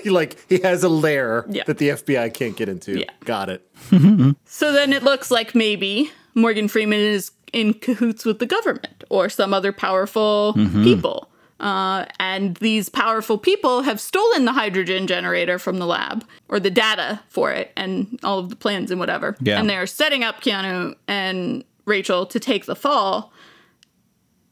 he 0.03 0.09
like 0.09 0.37
he 0.49 0.59
has 0.59 0.83
a 0.83 0.89
lair 0.89 1.45
Yeah. 1.49 1.63
that 1.65 1.77
the 1.77 1.89
FBI 1.89 2.33
can't 2.33 2.55
get 2.55 2.69
into. 2.69 2.99
Yeah. 2.99 3.11
Got 3.23 3.49
it. 3.49 3.67
So 4.47 4.71
then 4.71 4.93
it 4.93 5.03
looks 5.03 5.31
like 5.31 5.53
maybe 5.53 6.11
Morgan 6.33 6.69
Freeman 6.69 6.99
is 6.99 7.31
in 7.51 7.73
cahoots 7.73 8.23
with 8.25 8.39
the 8.39 8.45
government 8.45 9.03
or 9.09 9.27
some 9.29 9.53
other 9.53 9.71
powerful 9.71 10.53
mm-hmm. 10.55 10.83
people. 10.83 11.29
Uh, 11.65 12.05
and 12.19 12.57
these 12.57 12.89
powerful 12.89 13.39
people 13.39 13.81
have 13.81 13.99
stolen 13.99 14.45
the 14.45 14.53
hydrogen 14.53 15.07
generator 15.07 15.57
from 15.57 15.79
the 15.79 15.87
lab 15.87 16.23
or 16.47 16.59
the 16.59 16.69
data 16.69 17.19
for 17.27 17.51
it 17.51 17.71
and 17.75 18.19
all 18.23 18.37
of 18.37 18.49
the 18.49 18.55
plans 18.55 18.91
and 18.91 18.99
whatever. 18.99 19.35
Yeah. 19.41 19.59
And 19.59 19.67
they're 19.67 19.87
setting 19.87 20.23
up 20.23 20.41
Keanu 20.41 20.93
and 21.07 21.63
Rachel 21.85 22.27
to 22.27 22.39
take 22.39 22.65
the 22.65 22.75
fall, 22.75 23.33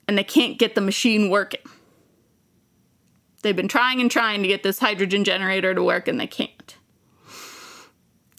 and 0.07 0.17
they 0.17 0.23
can't 0.23 0.57
get 0.57 0.73
the 0.73 0.81
machine 0.81 1.29
working. 1.29 1.61
They've 3.43 3.55
been 3.55 3.67
trying 3.67 4.01
and 4.01 4.09
trying 4.09 4.41
to 4.41 4.47
get 4.47 4.63
this 4.63 4.79
hydrogen 4.79 5.23
generator 5.23 5.75
to 5.75 5.83
work, 5.83 6.07
and 6.07 6.19
they 6.19 6.25
can't. 6.25 6.77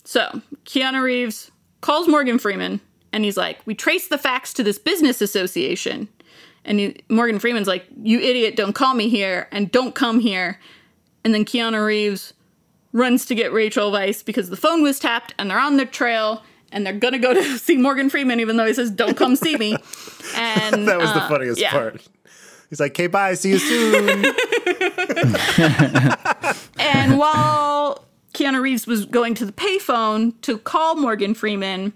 So 0.02 0.42
Keanu 0.64 1.00
Reeves 1.00 1.52
calls 1.80 2.08
Morgan 2.08 2.40
Freeman 2.40 2.80
and 3.12 3.22
he's 3.22 3.36
like, 3.36 3.60
We 3.66 3.76
traced 3.76 4.10
the 4.10 4.18
facts 4.18 4.52
to 4.54 4.64
this 4.64 4.80
business 4.80 5.22
association. 5.22 6.08
And 6.64 6.78
he, 6.78 6.96
Morgan 7.08 7.38
Freeman's 7.38 7.68
like, 7.68 7.86
You 8.02 8.18
idiot, 8.20 8.56
don't 8.56 8.74
call 8.74 8.94
me 8.94 9.08
here 9.08 9.48
and 9.52 9.70
don't 9.70 9.94
come 9.94 10.20
here. 10.20 10.58
And 11.24 11.34
then 11.34 11.44
Keanu 11.44 11.84
Reeves 11.84 12.34
runs 12.92 13.26
to 13.26 13.34
get 13.34 13.52
Rachel 13.52 13.90
Weisz 13.90 14.24
because 14.24 14.50
the 14.50 14.56
phone 14.56 14.82
was 14.82 14.98
tapped 14.98 15.34
and 15.38 15.50
they're 15.50 15.58
on 15.58 15.76
the 15.76 15.86
trail 15.86 16.42
and 16.72 16.86
they're 16.86 16.92
gonna 16.92 17.18
go 17.18 17.34
to 17.34 17.42
see 17.58 17.76
Morgan 17.76 18.10
Freeman 18.10 18.40
even 18.40 18.56
though 18.56 18.66
he 18.66 18.74
says, 18.74 18.90
Don't 18.90 19.16
come 19.16 19.36
see 19.36 19.56
me. 19.56 19.76
And 20.36 20.88
That 20.88 20.98
was 20.98 21.12
the 21.12 21.20
uh, 21.20 21.28
funniest 21.28 21.60
yeah. 21.60 21.70
part. 21.70 22.02
He's 22.70 22.80
like, 22.80 22.92
okay, 22.92 23.06
bye, 23.06 23.34
see 23.34 23.50
you 23.50 23.58
soon. 23.58 24.24
And 26.78 27.18
while 27.18 28.04
Keanu 28.32 28.60
Reeves 28.60 28.86
was 28.86 29.04
going 29.04 29.34
to 29.34 29.44
the 29.44 29.52
payphone 29.52 30.40
to 30.40 30.58
call 30.58 30.96
Morgan 30.96 31.34
Freeman 31.34 31.92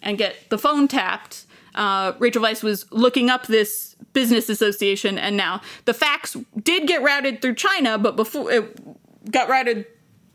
and 0.00 0.16
get 0.16 0.48
the 0.50 0.58
phone 0.58 0.88
tapped, 0.88 1.46
uh, 1.74 2.12
Rachel 2.18 2.42
Weisz 2.42 2.62
was 2.62 2.86
looking 2.92 3.28
up 3.28 3.46
this 3.48 3.91
business 4.12 4.48
association. 4.48 5.18
And 5.18 5.36
now 5.36 5.60
the 5.84 5.94
fax 5.94 6.36
did 6.62 6.86
get 6.86 7.02
routed 7.02 7.42
through 7.42 7.54
China, 7.54 7.98
but 7.98 8.16
before 8.16 8.50
it 8.50 9.30
got 9.30 9.48
routed 9.48 9.86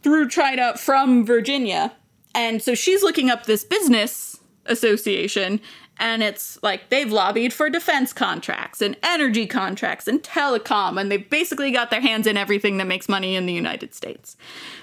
through 0.01 0.30
China 0.30 0.78
from 0.78 1.25
Virginia. 1.25 1.93
And 2.34 2.61
so 2.61 2.75
she's 2.75 3.03
looking 3.03 3.30
up 3.30 3.45
this 3.45 3.63
business 3.63 4.39
association. 4.65 5.59
And 5.99 6.21
it's 6.21 6.61
like 6.61 6.89
they've 6.89 7.11
lobbied 7.11 7.53
for 7.53 7.71
defense 7.71 8.13
contracts 8.13 8.82
and 8.84 8.95
energy 9.01 9.47
contracts 9.47 10.07
and 10.07 10.21
telecom, 10.21 11.01
and 11.01 11.11
they've 11.11 11.28
basically 11.28 11.71
got 11.71 11.89
their 11.89 12.01
hands 12.01 12.28
in 12.28 12.38
everything 12.38 12.78
that 12.78 12.86
makes 12.86 13.09
money 13.09 13.36
in 13.36 13.47
the 13.47 13.53
United 13.53 13.95
States. 13.95 14.38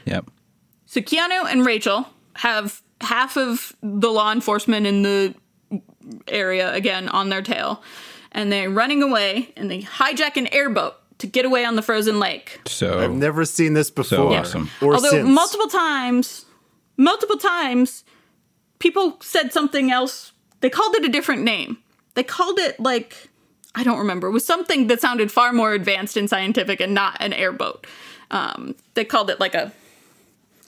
Yep. 0.06 0.28
So 0.86 1.00
Keanu 1.00 1.48
and 1.48 1.64
Rachel 1.64 2.08
have 2.34 2.82
half 3.00 3.36
of 3.36 3.76
the 3.80 4.10
law 4.10 4.32
enforcement 4.32 4.86
in 4.86 5.02
the 5.02 5.34
area 6.26 6.72
again 6.74 7.08
on 7.08 7.28
their 7.28 7.42
tail, 7.42 7.80
and 8.34 8.52
they're 8.52 8.68
running 8.70 9.02
away 9.02 9.52
and 9.56 9.70
they 9.70 9.80
hijack 9.82 10.36
an 10.36 10.48
airboat 10.52 10.94
to 11.18 11.26
get 11.26 11.44
away 11.44 11.64
on 11.64 11.76
the 11.76 11.82
frozen 11.82 12.18
lake. 12.18 12.60
So 12.66 12.98
I've 12.98 13.12
never 13.12 13.44
seen 13.44 13.74
this 13.74 13.90
before. 13.90 14.16
So 14.18 14.32
awesome. 14.34 14.70
Or 14.82 14.94
Although 14.94 15.10
since. 15.10 15.28
multiple 15.28 15.68
times, 15.68 16.44
multiple 16.96 17.36
times, 17.38 18.04
people 18.80 19.18
said 19.22 19.52
something 19.52 19.90
else. 19.90 20.32
They 20.60 20.68
called 20.70 20.96
it 20.96 21.04
a 21.04 21.08
different 21.08 21.42
name. 21.42 21.78
They 22.14 22.24
called 22.24 22.58
it 22.58 22.78
like 22.80 23.30
I 23.76 23.84
don't 23.84 23.98
remember. 23.98 24.28
It 24.28 24.32
was 24.32 24.44
something 24.46 24.86
that 24.88 25.00
sounded 25.00 25.32
far 25.32 25.52
more 25.52 25.72
advanced 25.72 26.16
and 26.16 26.28
scientific 26.28 26.80
and 26.80 26.94
not 26.94 27.16
an 27.20 27.32
airboat. 27.32 27.86
Um, 28.30 28.74
they 28.94 29.04
called 29.04 29.30
it 29.30 29.40
like 29.40 29.54
a 29.54 29.72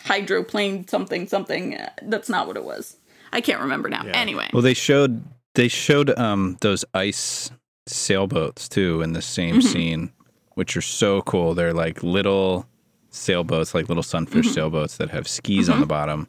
hydroplane 0.05 0.87
something 0.89 1.27
something. 1.27 1.77
Uh, 1.77 1.91
That's 2.03 2.29
not 2.29 2.47
what 2.47 2.57
it 2.57 2.64
was. 2.64 2.97
I 3.33 3.41
can't 3.41 3.61
remember 3.61 3.89
now. 3.89 4.05
Anyway, 4.07 4.49
Well, 4.53 4.62
they 4.62 4.75
showed 4.75 5.23
they 5.57 5.69
showed 5.69 6.17
um 6.19 6.57
those 6.61 6.85
ice 6.95 7.51
sailboats 7.87 8.69
too 8.69 9.03
in 9.03 9.13
the 9.13 9.23
same 9.23 9.57
Mm-hmm. 9.57 9.69
scene, 9.69 10.13
which 10.55 10.77
are 10.77 10.81
so 10.83 11.23
cool. 11.23 11.55
They're 11.55 11.75
like 11.75 12.03
little 12.03 12.67
sailboats, 13.11 13.75
like 13.75 13.89
little 13.89 14.03
sunfish 14.03 14.47
Mm-hmm. 14.47 14.55
sailboats 14.55 14.97
that 14.99 15.11
have 15.11 15.27
skis 15.29 15.69
on 15.69 15.81
the 15.81 15.87
bottom. 15.87 16.29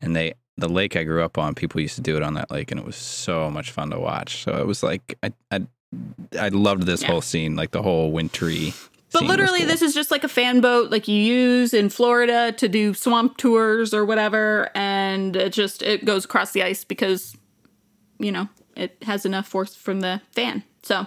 And 0.00 0.14
they 0.16 0.34
the 0.56 0.68
lake 0.68 0.94
I 0.96 1.02
grew 1.04 1.22
up 1.24 1.36
on, 1.36 1.54
people 1.54 1.80
used 1.80 1.96
to 1.96 2.00
do 2.00 2.16
it 2.16 2.22
on 2.22 2.34
that 2.34 2.50
lake, 2.50 2.70
and 2.70 2.78
it 2.78 2.86
was 2.86 2.94
so 2.96 3.50
much 3.50 3.70
fun 3.72 3.90
to 3.90 3.98
watch. 3.98 4.42
So 4.44 4.52
it 4.56 4.66
was 4.66 4.82
like 4.82 5.16
I 5.22 5.32
I, 5.50 5.66
I 6.38 6.48
loved 6.48 6.84
this 6.84 7.02
Yeah. 7.02 7.08
whole 7.12 7.22
scene, 7.22 7.56
like 7.56 7.70
the 7.72 7.82
whole 7.82 8.12
wintry. 8.12 8.72
But 9.12 9.24
literally, 9.24 9.60
cool. 9.60 9.68
this 9.68 9.80
is 9.82 9.94
just 9.94 10.10
like 10.10 10.24
a 10.24 10.28
fan 10.28 10.60
boat, 10.60 10.90
like 10.90 11.06
you 11.06 11.16
use 11.16 11.72
in 11.72 11.88
Florida 11.88 12.50
to 12.52 12.68
do 12.68 12.94
swamp 12.94 13.36
tours 13.36 13.94
or 13.94 14.04
whatever, 14.04 14.70
and 14.74 15.36
it 15.36 15.52
just 15.52 15.82
it 15.82 16.04
goes 16.04 16.24
across 16.24 16.50
the 16.52 16.62
ice 16.64 16.82
because, 16.84 17.36
you 18.24 18.32
know, 18.32 18.48
it 18.76 18.96
has 19.02 19.24
enough 19.26 19.46
force 19.46 19.74
from 19.76 20.00
the 20.00 20.20
fan 20.32 20.64
So, 20.82 21.06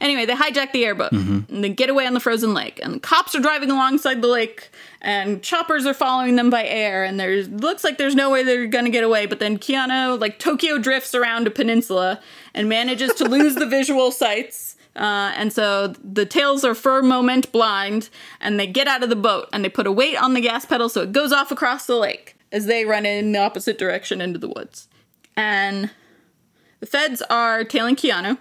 anyway, 0.00 0.24
they 0.24 0.34
hijack 0.34 0.72
the 0.72 0.84
airboat 0.84 1.12
and 1.12 1.64
they 1.64 1.68
get 1.70 1.90
away 1.90 2.06
on 2.06 2.14
the 2.14 2.20
frozen 2.20 2.54
lake. 2.54 2.78
And 2.82 3.02
cops 3.02 3.34
are 3.34 3.40
driving 3.40 3.70
alongside 3.70 4.22
the 4.22 4.28
lake, 4.28 4.70
and 5.02 5.42
choppers 5.42 5.84
are 5.84 5.94
following 5.94 6.36
them 6.36 6.48
by 6.50 6.64
air. 6.64 7.04
And 7.04 7.18
there's 7.20 7.48
looks 7.48 7.84
like 7.84 7.98
there's 7.98 8.14
no 8.14 8.30
way 8.30 8.42
they're 8.42 8.66
gonna 8.66 8.90
get 8.90 9.04
away. 9.04 9.26
But 9.26 9.38
then 9.38 9.58
Keanu, 9.58 10.18
like 10.20 10.38
Tokyo, 10.38 10.78
drifts 10.78 11.14
around 11.14 11.46
a 11.46 11.50
peninsula 11.50 12.20
and 12.54 12.68
manages 12.68 13.12
to 13.14 13.24
lose 13.24 13.54
the 13.54 13.66
visual 13.78 14.12
sights. 14.12 14.76
Uh, 14.96 15.32
and 15.36 15.52
so 15.52 15.88
the 16.02 16.26
tails 16.26 16.64
are 16.64 16.74
for 16.74 16.98
a 16.98 17.02
moment 17.02 17.52
blind, 17.52 18.08
and 18.40 18.58
they 18.58 18.66
get 18.66 18.88
out 18.88 19.02
of 19.02 19.10
the 19.10 19.16
boat 19.16 19.48
and 19.52 19.64
they 19.64 19.68
put 19.68 19.86
a 19.86 19.92
weight 19.92 20.16
on 20.16 20.34
the 20.34 20.40
gas 20.40 20.64
pedal 20.64 20.88
so 20.88 21.02
it 21.02 21.12
goes 21.12 21.32
off 21.32 21.50
across 21.50 21.86
the 21.86 21.96
lake 21.96 22.34
as 22.50 22.66
they 22.66 22.84
run 22.84 23.04
in 23.06 23.32
the 23.32 23.38
opposite 23.38 23.78
direction 23.78 24.20
into 24.20 24.38
the 24.38 24.48
woods. 24.48 24.88
And 25.36 25.90
the 26.80 26.86
feds 26.86 27.22
are 27.22 27.64
tailing 27.64 27.96
Keanu, 27.96 28.38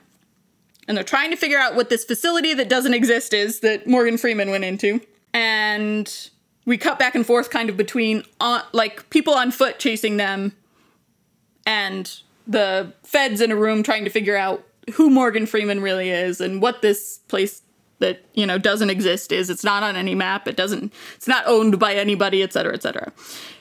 and 0.87 0.95
they're 0.95 1.03
trying 1.03 1.31
to 1.31 1.37
figure 1.37 1.59
out 1.59 1.75
what 1.75 1.89
this 1.89 2.03
facility 2.03 2.53
that 2.53 2.69
doesn't 2.69 2.93
exist 2.93 3.33
is 3.33 3.59
that 3.59 3.87
Morgan 3.87 4.17
Freeman 4.17 4.49
went 4.49 4.63
into. 4.63 5.01
And 5.33 6.29
we 6.65 6.77
cut 6.77 6.97
back 6.97 7.15
and 7.15 7.25
forth 7.25 7.49
kind 7.49 7.69
of 7.69 7.77
between 7.77 8.23
on, 8.39 8.61
like 8.71 9.09
people 9.09 9.33
on 9.33 9.51
foot 9.51 9.79
chasing 9.79 10.17
them 10.17 10.55
and 11.65 12.21
the 12.47 12.93
feds 13.03 13.41
in 13.41 13.51
a 13.51 13.55
room 13.55 13.83
trying 13.83 14.05
to 14.05 14.09
figure 14.09 14.37
out 14.37 14.63
who 14.93 15.09
Morgan 15.09 15.45
Freeman 15.45 15.81
really 15.81 16.09
is 16.09 16.39
and 16.39 16.61
what 16.61 16.81
this 16.81 17.19
place 17.27 17.61
that 17.99 18.23
you 18.33 18.45
know 18.45 18.57
doesn't 18.57 18.89
exist 18.89 19.31
is. 19.31 19.49
It's 19.49 19.63
not 19.63 19.83
on 19.83 19.95
any 19.95 20.15
map. 20.15 20.47
It 20.47 20.55
doesn't. 20.55 20.93
It's 21.15 21.27
not 21.27 21.43
owned 21.47 21.79
by 21.79 21.95
anybody, 21.95 22.43
et 22.43 22.53
cetera, 22.53 22.73
et 22.73 22.83
cetera. 22.83 23.11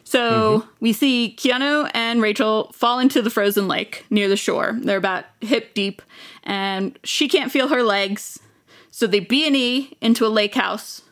So 0.05 0.61
mm-hmm. 0.61 0.69
we 0.81 0.93
see 0.93 1.35
Keanu 1.37 1.91
and 1.93 2.23
Rachel 2.23 2.71
fall 2.73 2.99
into 2.99 3.23
the 3.23 3.31
frozen 3.31 3.67
lake 3.67 4.05
near 4.11 4.29
the 4.29 4.37
shore. 4.37 4.79
They're 4.81 4.97
about 4.97 5.25
hip 5.41 5.75
deep, 5.75 6.03
and 6.45 6.99
she 7.03 7.29
can't 7.29 7.51
feel 7.51 7.69
her 7.69 7.83
legs. 7.83 8.39
So 8.91 9.07
they 9.07 9.21
B 9.21 9.47
and 9.47 9.57
E 9.57 9.97
into 10.01 10.25
a 10.25 10.29
lake 10.29 10.55
house, 10.55 11.03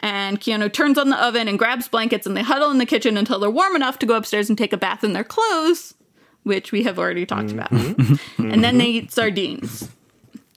and 0.00 0.40
Keanu 0.40 0.72
turns 0.72 0.98
on 0.98 1.10
the 1.10 1.24
oven 1.24 1.48
and 1.48 1.58
grabs 1.58 1.88
blankets, 1.88 2.26
and 2.26 2.36
they 2.36 2.42
huddle 2.42 2.70
in 2.70 2.78
the 2.78 2.86
kitchen 2.86 3.16
until 3.16 3.38
they're 3.38 3.50
warm 3.50 3.76
enough 3.76 3.98
to 4.00 4.06
go 4.06 4.16
upstairs 4.16 4.48
and 4.48 4.58
take 4.58 4.72
a 4.72 4.76
bath 4.76 5.04
in 5.04 5.12
their 5.12 5.24
clothes, 5.24 5.94
which 6.42 6.72
we 6.72 6.82
have 6.82 6.98
already 6.98 7.24
talked 7.24 7.48
mm-hmm. 7.48 7.58
about. 7.58 7.72
Mm-hmm. 8.32 8.50
and 8.50 8.64
then 8.64 8.78
they 8.78 8.86
eat 8.86 9.12
sardines. 9.12 9.88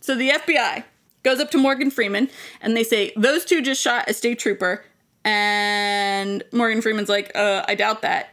So 0.02 0.16
the 0.16 0.30
FBI 0.30 0.84
goes 1.26 1.42
up 1.42 1.52
to 1.52 1.58
Morgan 1.58 1.92
Freeman 1.92 2.30
and 2.62 2.78
they 2.78 2.84
say, 2.84 3.12
Those 3.18 3.44
two 3.44 3.62
just 3.62 3.82
shot 3.82 4.10
a 4.10 4.14
state 4.14 4.40
trooper. 4.40 4.86
And 5.26 6.44
Morgan 6.54 6.82
Freeman's 6.82 7.10
like, 7.10 7.36
uh, 7.36 7.66
I 7.68 7.76
doubt 7.76 8.04
that. 8.04 8.30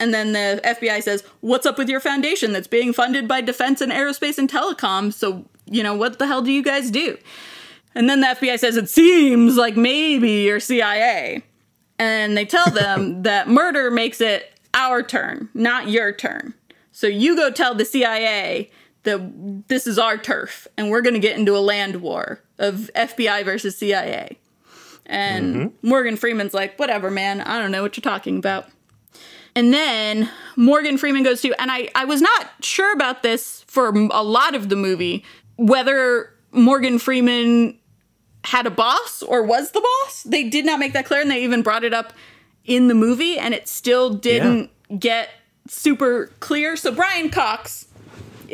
And 0.00 0.12
then 0.12 0.32
the 0.32 0.60
FBI 0.64 1.02
says, 1.02 1.22
What's 1.40 1.64
up 1.64 1.78
with 1.78 1.88
your 1.88 2.00
foundation 2.00 2.52
that's 2.52 2.66
being 2.66 2.92
funded 2.92 3.26
by 3.26 3.40
defense 3.40 3.80
and 3.80 3.90
aerospace 3.90 4.36
and 4.36 4.50
telecom? 4.50 5.12
So, 5.12 5.46
you 5.64 5.82
know, 5.82 5.94
what 5.94 6.18
the 6.18 6.26
hell 6.26 6.42
do 6.42 6.52
you 6.52 6.62
guys 6.62 6.90
do? 6.90 7.16
And 7.94 8.10
then 8.10 8.20
the 8.20 8.26
FBI 8.26 8.58
says, 8.58 8.76
It 8.76 8.90
seems 8.90 9.56
like 9.56 9.76
maybe 9.76 10.42
you're 10.42 10.60
CIA. 10.60 11.42
And 11.98 12.36
they 12.36 12.44
tell 12.44 12.70
them 12.70 13.22
that 13.22 13.48
murder 13.48 13.90
makes 13.90 14.20
it 14.20 14.50
our 14.74 15.02
turn, 15.02 15.48
not 15.54 15.88
your 15.88 16.12
turn. 16.12 16.54
So 16.90 17.06
you 17.06 17.36
go 17.36 17.50
tell 17.50 17.74
the 17.74 17.84
CIA 17.84 18.70
that 19.04 19.68
this 19.68 19.86
is 19.86 19.98
our 19.98 20.18
turf 20.18 20.66
and 20.76 20.90
we're 20.90 21.02
going 21.02 21.14
to 21.14 21.20
get 21.20 21.38
into 21.38 21.56
a 21.56 21.60
land 21.60 21.96
war 21.96 22.40
of 22.58 22.90
FBI 22.94 23.44
versus 23.44 23.76
CIA. 23.76 24.38
And 25.06 25.54
mm-hmm. 25.54 25.88
Morgan 25.88 26.16
Freeman's 26.16 26.54
like, 26.54 26.78
whatever, 26.78 27.10
man. 27.10 27.40
I 27.40 27.58
don't 27.58 27.70
know 27.70 27.82
what 27.82 27.96
you're 27.96 28.02
talking 28.02 28.38
about. 28.38 28.68
And 29.54 29.72
then 29.72 30.28
Morgan 30.56 30.98
Freeman 30.98 31.22
goes 31.22 31.40
to, 31.42 31.54
and 31.60 31.70
I, 31.70 31.88
I 31.94 32.04
was 32.04 32.20
not 32.20 32.50
sure 32.60 32.92
about 32.92 33.22
this 33.22 33.62
for 33.68 33.88
a 33.88 34.22
lot 34.22 34.54
of 34.54 34.68
the 34.68 34.76
movie, 34.76 35.24
whether 35.56 36.34
Morgan 36.50 36.98
Freeman 36.98 37.78
had 38.44 38.66
a 38.66 38.70
boss 38.70 39.22
or 39.22 39.42
was 39.42 39.70
the 39.70 39.80
boss. 39.80 40.22
They 40.24 40.48
did 40.48 40.66
not 40.66 40.80
make 40.80 40.92
that 40.94 41.06
clear, 41.06 41.20
and 41.20 41.30
they 41.30 41.44
even 41.44 41.62
brought 41.62 41.84
it 41.84 41.94
up 41.94 42.12
in 42.64 42.88
the 42.88 42.94
movie, 42.94 43.38
and 43.38 43.54
it 43.54 43.68
still 43.68 44.12
didn't 44.12 44.70
get 44.98 45.30
super 45.68 46.32
clear. 46.40 46.76
So 46.76 46.92
Brian 46.92 47.30
Cox 47.30 47.86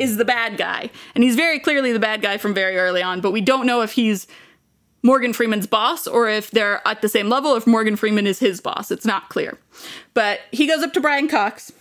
is 0.01 0.17
the 0.17 0.25
bad 0.25 0.57
guy, 0.57 0.89
and 1.15 1.23
he's 1.23 1.35
very 1.35 1.59
clearly 1.59 1.91
the 1.91 1.99
bad 1.99 2.21
guy 2.21 2.37
from 2.37 2.53
very 2.53 2.77
early 2.77 3.01
on, 3.01 3.21
but 3.21 3.31
we 3.31 3.41
don't 3.41 3.65
know 3.65 3.81
if 3.81 3.93
he's 3.93 4.27
Morgan 5.03 5.33
Freeman's 5.33 5.67
boss 5.67 6.07
or 6.07 6.27
if 6.27 6.51
they're 6.51 6.85
at 6.87 7.01
the 7.01 7.09
same 7.09 7.29
level, 7.29 7.55
if 7.55 7.65
Morgan 7.65 7.95
Freeman 7.95 8.27
is 8.27 8.39
his 8.39 8.61
boss. 8.61 8.91
It's 8.91 9.05
not 9.05 9.29
clear. 9.29 9.57
But 10.13 10.41
he 10.51 10.67
goes 10.67 10.83
up 10.83 10.93
to 10.93 11.01
Brian 11.01 11.27
Cox 11.27 11.71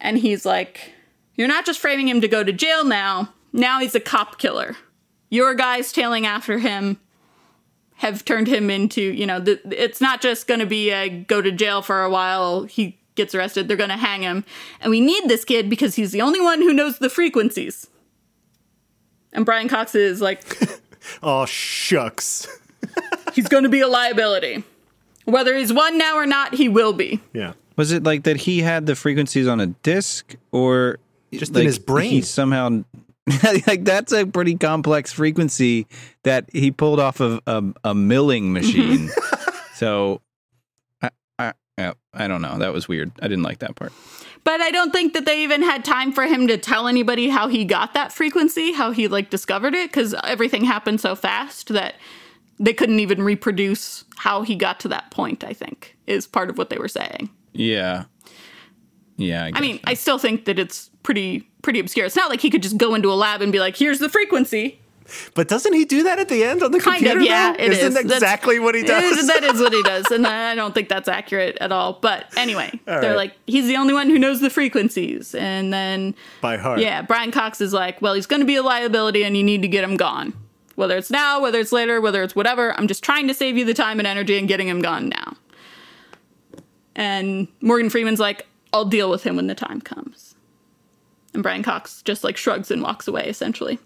and 0.00 0.18
he's 0.18 0.44
like, 0.44 0.92
You're 1.36 1.48
not 1.48 1.66
just 1.66 1.80
framing 1.80 2.08
him 2.08 2.20
to 2.20 2.28
go 2.28 2.42
to 2.42 2.52
jail 2.52 2.84
now, 2.84 3.32
now 3.52 3.80
he's 3.80 3.94
a 3.94 4.00
cop 4.00 4.38
killer. 4.38 4.76
Your 5.30 5.54
guys 5.54 5.92
tailing 5.92 6.26
after 6.26 6.58
him 6.58 6.98
have 7.96 8.24
turned 8.24 8.48
him 8.48 8.68
into, 8.68 9.00
you 9.00 9.26
know, 9.26 9.38
the, 9.38 9.60
it's 9.70 10.00
not 10.00 10.20
just 10.20 10.46
going 10.46 10.60
to 10.60 10.66
be 10.66 10.90
a 10.90 11.08
go 11.08 11.40
to 11.40 11.52
jail 11.52 11.82
for 11.82 12.02
a 12.02 12.10
while, 12.10 12.64
he 12.64 12.98
gets 13.14 13.34
arrested, 13.34 13.68
they're 13.68 13.76
going 13.76 13.90
to 13.90 13.96
hang 13.96 14.22
him. 14.22 14.44
And 14.80 14.90
we 14.90 15.00
need 15.00 15.24
this 15.28 15.44
kid 15.44 15.68
because 15.68 15.94
he's 15.94 16.12
the 16.12 16.22
only 16.22 16.40
one 16.40 16.60
who 16.60 16.72
knows 16.72 16.98
the 16.98 17.10
frequencies. 17.10 17.88
And 19.32 19.46
Brian 19.46 19.68
Cox 19.68 19.94
is 19.94 20.20
like, 20.20 20.44
Oh 21.22 21.46
shucks. 21.46 22.46
he's 23.34 23.48
going 23.48 23.64
to 23.64 23.68
be 23.68 23.80
a 23.80 23.88
liability. 23.88 24.64
Whether 25.24 25.56
he's 25.56 25.72
one 25.72 25.98
now 25.98 26.16
or 26.16 26.26
not, 26.26 26.54
he 26.54 26.68
will 26.68 26.92
be. 26.92 27.20
Yeah. 27.32 27.52
Was 27.76 27.92
it 27.92 28.02
like 28.02 28.24
that 28.24 28.36
he 28.36 28.60
had 28.60 28.86
the 28.86 28.94
frequencies 28.94 29.46
on 29.48 29.60
a 29.60 29.68
disc 29.68 30.34
or 30.50 30.98
Just 31.32 31.50
in 31.50 31.58
like, 31.58 31.64
his 31.64 31.78
brain. 31.78 32.10
He 32.10 32.22
somehow 32.22 32.84
like 33.66 33.84
that's 33.84 34.12
a 34.12 34.26
pretty 34.26 34.56
complex 34.56 35.12
frequency 35.12 35.86
that 36.24 36.48
he 36.52 36.70
pulled 36.70 37.00
off 37.00 37.20
of 37.20 37.40
a, 37.46 37.62
a 37.84 37.94
milling 37.94 38.52
machine. 38.52 39.10
so 39.74 40.20
I, 40.26 40.31
I 41.78 41.92
I 42.14 42.24
I 42.24 42.28
don't 42.28 42.42
know. 42.42 42.58
That 42.58 42.72
was 42.72 42.88
weird. 42.88 43.12
I 43.20 43.28
didn't 43.28 43.42
like 43.44 43.58
that 43.60 43.76
part. 43.76 43.92
But 44.44 44.60
I 44.60 44.70
don't 44.70 44.92
think 44.92 45.12
that 45.14 45.24
they 45.24 45.42
even 45.44 45.62
had 45.62 45.84
time 45.84 46.12
for 46.12 46.24
him 46.24 46.48
to 46.48 46.58
tell 46.58 46.88
anybody 46.88 47.28
how 47.28 47.46
he 47.48 47.64
got 47.64 47.94
that 47.94 48.12
frequency, 48.12 48.72
how 48.72 48.90
he 48.90 49.08
like 49.08 49.30
discovered 49.30 49.74
it, 49.74 49.90
because 49.90 50.14
everything 50.24 50.64
happened 50.64 51.00
so 51.00 51.14
fast 51.14 51.68
that 51.68 51.94
they 52.58 52.72
couldn't 52.72 53.00
even 53.00 53.22
reproduce 53.22 54.04
how 54.16 54.42
he 54.42 54.56
got 54.56 54.80
to 54.80 54.88
that 54.88 55.10
point. 55.10 55.44
I 55.44 55.52
think 55.52 55.96
is 56.06 56.26
part 56.26 56.50
of 56.50 56.58
what 56.58 56.70
they 56.70 56.78
were 56.78 56.88
saying. 56.88 57.30
Yeah. 57.52 58.04
Yeah. 59.16 59.50
I 59.54 59.60
mean, 59.60 59.78
I 59.84 59.94
still 59.94 60.18
think 60.18 60.46
that 60.46 60.58
it's 60.58 60.90
pretty 61.02 61.48
pretty 61.62 61.78
obscure. 61.78 62.06
It's 62.06 62.16
not 62.16 62.28
like 62.28 62.40
he 62.40 62.50
could 62.50 62.62
just 62.62 62.76
go 62.76 62.94
into 62.94 63.12
a 63.12 63.14
lab 63.14 63.40
and 63.40 63.52
be 63.52 63.60
like, 63.60 63.76
"Here's 63.76 64.00
the 64.00 64.08
frequency." 64.08 64.81
But 65.34 65.48
doesn't 65.48 65.72
he 65.72 65.84
do 65.84 66.02
that 66.04 66.18
at 66.18 66.28
the 66.28 66.44
end 66.44 66.62
on 66.62 66.70
the 66.72 66.80
Kind 66.80 66.98
computer? 66.98 67.20
of, 67.20 67.24
yeah. 67.24 67.52
though? 67.52 67.62
It 67.64 67.72
Isn't 67.72 67.86
is. 67.88 67.94
That's- 67.94 68.12
exactly 68.14 68.58
what 68.58 68.74
he 68.74 68.82
does? 68.86 69.18
is- 69.18 69.26
that 69.28 69.42
is 69.44 69.60
what 69.60 69.72
he 69.72 69.82
does, 69.82 70.06
and 70.10 70.26
I 70.28 70.54
don't 70.54 70.74
think 70.74 70.88
that's 70.88 71.08
accurate 71.08 71.56
at 71.60 71.72
all. 71.72 71.94
But 72.00 72.26
anyway, 72.36 72.78
they're 72.84 73.00
right. 73.00 73.16
like, 73.16 73.34
he's 73.46 73.66
the 73.66 73.76
only 73.76 73.94
one 73.94 74.08
who 74.10 74.18
knows 74.18 74.40
the 74.40 74.50
frequencies, 74.50 75.34
and 75.34 75.72
then 75.72 76.14
By 76.40 76.56
heart. 76.56 76.80
Yeah, 76.80 77.02
Brian 77.02 77.30
Cox 77.30 77.60
is 77.60 77.72
like, 77.72 78.00
well, 78.02 78.14
he's 78.14 78.26
going 78.26 78.40
to 78.40 78.46
be 78.46 78.56
a 78.56 78.62
liability, 78.62 79.24
and 79.24 79.36
you 79.36 79.42
need 79.42 79.62
to 79.62 79.68
get 79.68 79.84
him 79.84 79.96
gone. 79.96 80.32
Whether 80.74 80.96
it's 80.96 81.10
now, 81.10 81.40
whether 81.42 81.58
it's 81.60 81.72
later, 81.72 82.00
whether 82.00 82.22
it's 82.22 82.34
whatever, 82.34 82.72
I'm 82.78 82.88
just 82.88 83.04
trying 83.04 83.28
to 83.28 83.34
save 83.34 83.58
you 83.58 83.64
the 83.66 83.74
time 83.74 83.98
and 84.00 84.06
energy 84.06 84.38
and 84.38 84.48
getting 84.48 84.68
him 84.68 84.80
gone 84.80 85.10
now. 85.10 85.36
And 86.96 87.48
Morgan 87.60 87.90
Freeman's 87.90 88.20
like, 88.20 88.46
I'll 88.72 88.84
deal 88.84 89.10
with 89.10 89.22
him 89.22 89.36
when 89.36 89.46
the 89.46 89.54
time 89.54 89.80
comes. 89.80 90.34
And 91.34 91.42
Brian 91.42 91.62
Cox 91.62 92.02
just 92.02 92.24
like 92.24 92.36
shrugs 92.36 92.70
and 92.70 92.82
walks 92.82 93.08
away, 93.08 93.26
essentially. 93.26 93.78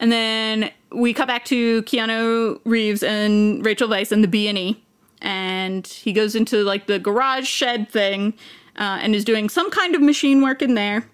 And 0.00 0.12
then 0.12 0.70
we 0.90 1.12
cut 1.12 1.26
back 1.26 1.44
to 1.46 1.82
Keanu 1.82 2.60
Reeves 2.64 3.02
and 3.02 3.64
Rachel 3.64 3.88
Weisz 3.88 4.12
in 4.12 4.22
the 4.22 4.28
B 4.28 4.48
and 4.48 4.56
E, 4.56 4.84
and 5.20 5.86
he 5.86 6.12
goes 6.12 6.34
into 6.34 6.62
like 6.62 6.86
the 6.86 6.98
garage 6.98 7.46
shed 7.46 7.88
thing, 7.88 8.34
uh, 8.76 8.98
and 9.00 9.14
is 9.14 9.24
doing 9.24 9.48
some 9.48 9.70
kind 9.70 9.94
of 9.94 10.02
machine 10.02 10.42
work 10.42 10.62
in 10.62 10.74
there. 10.74 11.08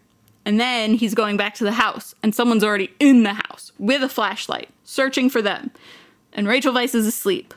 And 0.47 0.61
then 0.61 0.95
he's 0.95 1.15
going 1.15 1.39
back 1.39 1.55
to 1.55 1.65
the 1.65 1.73
house, 1.73 2.15
and 2.23 2.35
someone's 2.35 2.63
already 2.63 2.91
in 3.01 3.23
the 3.23 3.33
house 3.33 3.73
with 3.79 4.03
a 4.03 4.11
flashlight, 4.11 4.69
searching 4.85 5.31
for 5.31 5.41
them. 5.41 5.71
And 6.35 6.47
Rachel 6.47 6.75
Weisz 6.75 6.95
is 6.95 7.07
asleep. 7.07 7.55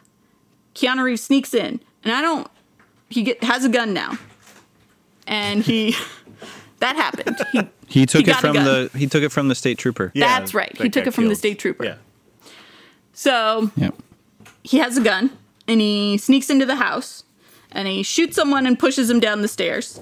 Keanu 0.73 1.03
Reeves 1.03 1.23
sneaks 1.23 1.53
in, 1.53 1.81
and 2.03 2.13
I 2.13 2.21
don't. 2.21 2.47
He 3.09 3.23
get 3.23 3.43
has 3.43 3.65
a 3.65 3.69
gun 3.69 3.93
now, 3.93 4.17
and 5.25 5.63
he. 5.63 5.95
that 6.79 6.95
happened. 6.95 7.37
He 7.51 7.67
he 7.87 8.05
took 8.05 8.25
he 8.25 8.31
it 8.31 8.37
from 8.37 8.53
the 8.53 8.89
he 8.95 9.07
took 9.07 9.23
it 9.23 9.31
from 9.31 9.47
the 9.47 9.55
state 9.55 9.77
trooper. 9.77 10.11
Yeah, 10.13 10.39
That's 10.39 10.53
right. 10.53 10.71
that 10.77 10.83
He 10.83 10.89
took 10.89 11.07
it 11.07 11.11
from 11.11 11.27
the 11.27 11.35
state 11.35 11.59
trooper. 11.59 11.83
Yeah. 11.85 11.95
So 13.13 13.71
Yep. 13.75 13.95
he 14.63 14.77
has 14.77 14.97
a 14.97 15.01
gun 15.01 15.31
and 15.67 15.81
he 15.81 16.17
sneaks 16.17 16.49
into 16.49 16.65
the 16.65 16.75
house 16.75 17.23
and 17.71 17.87
he 17.87 18.03
shoots 18.03 18.35
someone 18.35 18.65
and 18.67 18.77
pushes 18.77 19.09
him 19.09 19.19
down 19.19 19.41
the 19.41 19.47
stairs. 19.47 19.99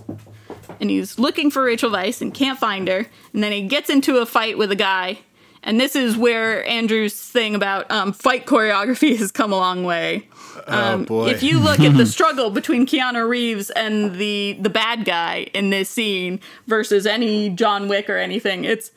And 0.79 0.89
he's 0.89 1.17
looking 1.17 1.49
for 1.51 1.63
Rachel 1.63 1.89
Weisz 1.91 2.21
and 2.21 2.33
can't 2.33 2.59
find 2.59 2.87
her. 2.87 3.05
And 3.33 3.43
then 3.43 3.51
he 3.51 3.61
gets 3.61 3.89
into 3.89 4.17
a 4.17 4.25
fight 4.25 4.57
with 4.57 4.71
a 4.71 4.75
guy. 4.75 5.19
And 5.67 5.81
this 5.81 5.95
is 5.95 6.15
where 6.15 6.63
Andrew's 6.67 7.19
thing 7.19 7.55
about 7.55 7.89
um, 7.89 8.13
fight 8.13 8.45
choreography 8.45 9.17
has 9.17 9.31
come 9.31 9.51
a 9.51 9.57
long 9.57 9.83
way. 9.83 10.27
oh 10.67 10.99
boy. 10.99 11.27
If 11.29 11.41
you 11.41 11.59
look 11.59 11.79
at 11.79 11.97
the 11.97 12.05
struggle 12.15 12.51
between 12.51 12.85
Keanu 12.85 13.27
Reeves 13.27 13.71
and 13.71 14.15
the 14.15 14.57
the 14.61 14.69
bad 14.69 15.05
guy 15.05 15.47
in 15.55 15.71
this 15.71 15.89
scene 15.89 16.39
versus 16.67 17.07
any 17.07 17.49
John 17.49 17.87
Wick 17.87 18.09
or 18.09 18.17
anything, 18.17 18.63
it's 18.63 18.91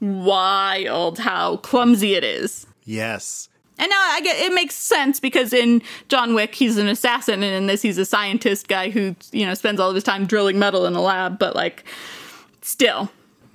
wild 0.00 1.18
how 1.18 1.58
clumsy 1.58 2.14
it 2.14 2.24
is. 2.24 2.66
Yes. 2.84 3.48
And 3.78 3.90
now 3.90 3.96
I 4.00 4.20
get 4.20 4.36
it 4.38 4.54
makes 4.54 4.74
sense 4.76 5.18
because 5.20 5.52
in 5.52 5.82
John 6.08 6.34
Wick 6.34 6.54
he's 6.54 6.78
an 6.78 6.88
assassin 6.88 7.42
and 7.42 7.54
in 7.54 7.66
this 7.66 7.82
he's 7.82 7.98
a 7.98 8.04
scientist 8.04 8.68
guy 8.68 8.90
who, 8.90 9.14
you 9.32 9.44
know, 9.46 9.54
spends 9.54 9.80
all 9.80 9.88
of 9.88 9.94
his 9.94 10.04
time 10.04 10.26
drilling 10.26 10.58
metal 10.58 10.86
in 10.86 10.94
a 10.94 11.02
lab, 11.02 11.38
but 11.38 11.54
like 11.56 11.84
still, 12.62 13.10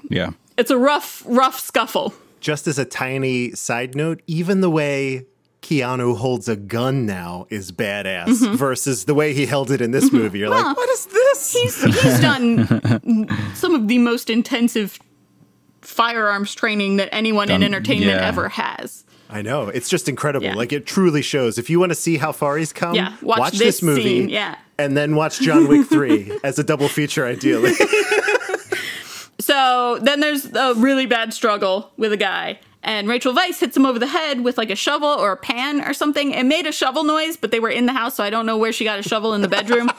Yeah. 0.09 0.32
it's 0.57 0.72
a 0.72 0.78
rough 0.78 1.24
rough 1.26 1.59
scuffle. 1.59 2.13
Just 2.39 2.67
as 2.67 2.79
a 2.79 2.85
tiny 2.85 3.51
side 3.51 3.95
note, 3.95 4.21
even 4.27 4.61
the 4.61 4.69
way 4.69 5.25
Keanu 5.61 6.15
holds 6.17 6.47
a 6.47 6.55
gun 6.55 7.05
now 7.05 7.45
is 7.49 7.71
badass 7.71 8.27
Mm-hmm. 8.27 8.55
versus 8.55 9.05
the 9.05 9.13
way 9.13 9.33
he 9.33 9.45
held 9.45 9.71
it 9.71 9.81
in 9.81 9.91
this 9.91 10.11
movie. 10.11 10.39
You're 10.39 10.49
like, 10.49 10.75
what 10.77 10.89
is 10.89 11.05
this? 11.07 11.53
He's 11.53 11.83
he's 11.83 12.19
done 12.21 13.27
some 13.55 13.75
of 13.75 13.87
the 13.87 13.97
most 13.97 14.29
intensive 14.29 14.97
firearms 15.81 16.53
training 16.55 16.97
that 16.97 17.09
anyone 17.13 17.49
in 17.51 17.63
entertainment 17.63 18.11
yeah. 18.19 18.27
ever 18.27 18.49
has. 18.49 19.03
I 19.29 19.41
know. 19.43 19.67
It's 19.67 19.89
just 19.89 20.09
incredible. 20.09 20.45
Yeah. 20.47 20.55
Like 20.55 20.73
it 20.73 20.85
truly 20.87 21.21
shows. 21.21 21.57
If 21.59 21.69
you 21.69 21.79
want 21.79 21.91
to 21.91 21.95
see 21.95 22.17
how 22.17 22.31
far 22.31 22.57
he's 22.57 22.73
come, 22.73 22.95
Yeah, 22.95 23.15
watch 23.21 23.51
this, 23.51 23.59
this 23.59 23.81
movie. 23.83 24.01
scene, 24.03 24.29
yeah. 24.29 24.55
And 24.79 24.95
then 24.97 25.15
watch 25.15 25.39
John 25.41 25.67
Wick 25.67 25.87
3 25.87 26.39
as 26.43 26.57
a 26.57 26.63
double 26.63 26.87
feature, 26.87 27.25
ideally. 27.25 27.73
So 29.39 29.99
then 30.01 30.19
there's 30.19 30.53
a 30.53 30.73
really 30.75 31.05
bad 31.05 31.33
struggle 31.33 31.91
with 31.97 32.11
a 32.11 32.17
guy, 32.17 32.59
and 32.83 33.07
Rachel 33.07 33.33
Weisz 33.33 33.59
hits 33.59 33.75
him 33.75 33.85
over 33.85 33.99
the 33.99 34.07
head 34.07 34.41
with 34.41 34.57
like 34.57 34.69
a 34.69 34.75
shovel 34.75 35.09
or 35.09 35.31
a 35.31 35.37
pan 35.37 35.81
or 35.81 35.93
something. 35.93 36.31
It 36.31 36.45
made 36.45 36.65
a 36.65 36.71
shovel 36.71 37.03
noise, 37.03 37.37
but 37.37 37.51
they 37.51 37.59
were 37.59 37.69
in 37.69 37.85
the 37.85 37.93
house, 37.93 38.15
so 38.15 38.23
I 38.23 38.29
don't 38.29 38.45
know 38.45 38.57
where 38.57 38.71
she 38.71 38.83
got 38.83 38.99
a 38.99 39.03
shovel 39.03 39.33
in 39.33 39.41
the 39.41 39.47
bedroom. 39.47 39.89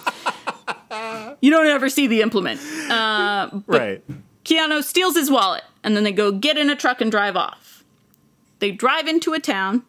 you 1.41 1.51
don't 1.51 1.67
ever 1.67 1.89
see 1.89 2.07
the 2.07 2.23
implement. 2.23 2.61
right. 3.67 4.03
Keanu 4.45 4.83
steals 4.83 5.17
his 5.17 5.31
wallet, 5.31 5.65
and 5.85 5.97
then 5.97 6.05
they 6.05 6.13
go 6.13 6.33
get 6.33 6.57
in 6.57 6.71
a 6.71 6.77
truck 6.77 7.01
and 7.01 7.11
drive 7.11 7.37
off. 7.37 7.85
They 8.59 8.71
drive 8.73 9.07
into 9.07 9.33
a 9.33 9.39
town, 9.41 9.83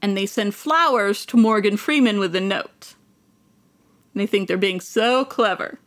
and 0.00 0.16
they 0.16 0.26
send 0.26 0.54
flowers 0.54 1.24
to 1.26 1.36
Morgan 1.36 1.76
Freeman 1.76 2.18
with 2.18 2.34
a 2.34 2.40
note. 2.40 2.94
And 4.12 4.20
they 4.20 4.26
think 4.26 4.48
they're 4.48 4.56
being 4.56 4.80
so 4.80 5.24
clever. 5.24 5.78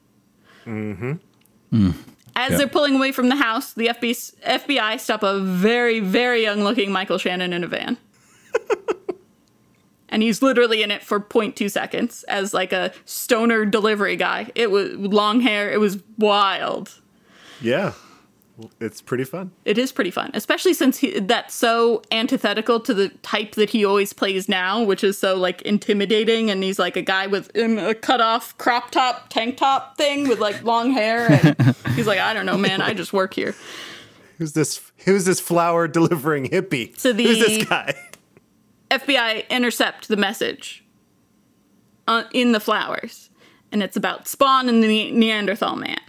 Mm-hmm. 0.66 1.14
As 2.36 2.52
Yeah. 2.52 2.58
they're 2.58 2.68
pulling 2.68 2.96
away 2.96 3.12
from 3.12 3.30
the 3.30 3.36
house, 3.38 3.74
the 3.74 3.88
FBI, 3.88 4.34
FBI 4.46 4.98
stop 5.00 5.24
a 5.24 5.40
very, 5.40 6.00
very 6.02 6.42
young-looking 6.44 6.92
Michael 6.92 7.18
Shannon 7.18 7.54
in 7.54 7.64
a 7.64 7.68
van. 7.68 7.98
and 10.10 10.22
he's 10.22 10.42
literally 10.42 10.84
in 10.84 10.92
it 10.92 11.02
for 11.04 11.20
0.2 11.20 11.70
seconds 11.72 12.24
as 12.24 12.54
like 12.54 12.74
a 12.74 12.92
stoner 13.06 13.66
delivery 13.66 14.16
guy. 14.18 14.52
It 14.56 14.70
was 14.72 14.94
long 14.96 15.42
hair. 15.42 15.72
It 15.72 15.80
was 15.80 15.98
wild. 16.18 17.00
Yeah. 17.62 17.94
It's 18.80 19.02
pretty 19.02 19.26
fun. 19.26 19.52
It 19.66 19.78
is 19.78 19.92
pretty 19.92 20.12
fun, 20.12 20.32
especially 20.34 20.74
since 20.74 20.98
he, 21.00 21.20
that's 21.20 21.54
so 21.54 22.02
antithetical 22.12 22.80
to 22.82 22.94
the 22.94 23.10
type 23.22 23.56
that 23.56 23.70
he 23.72 23.84
always 23.84 24.14
plays 24.14 24.48
now, 24.48 24.82
which 24.82 25.04
is 25.04 25.18
so 25.18 25.36
like 25.36 25.62
intimidating. 25.64 26.50
And 26.50 26.64
he's 26.64 26.80
like 26.80 26.96
a 26.96 27.02
guy 27.02 27.28
with 27.28 27.52
um, 27.58 27.78
a 27.78 27.94
cut 27.94 28.22
off 28.22 28.58
crop 28.58 28.92
top 28.92 29.30
tank 29.30 29.58
top 29.58 29.98
thing 29.98 30.28
with 30.30 30.40
like 30.40 30.64
long 30.64 30.92
hair. 30.92 31.28
And 31.30 31.76
he's 31.96 32.08
like, 32.08 32.20
I 32.20 32.34
don't 32.34 32.46
know, 32.46 32.58
man, 32.58 32.82
I 32.82 32.94
just 32.94 33.12
work 33.12 33.34
here. 33.34 33.56
Who's 34.38 34.54
this? 34.54 34.92
Who's 35.06 35.26
this 35.26 35.40
flower 35.42 35.88
delivering 35.88 36.46
hippie? 36.50 36.98
So 37.00 37.12
the- 37.12 37.24
Who's 37.26 37.40
this 37.40 37.66
guy? 37.66 37.94
FBI 38.92 39.50
intercept 39.50 40.08
the 40.08 40.16
message 40.18 40.86
uh, 42.08 42.24
in 42.32 42.52
the 42.54 42.60
flowers, 42.60 43.30
and 43.72 43.82
it's 43.84 43.98
about 43.98 44.28
Spawn 44.28 44.70
and 44.70 44.82
the 44.82 44.88
Ne- 44.88 45.12
Neanderthal 45.12 45.76
man. 45.76 46.00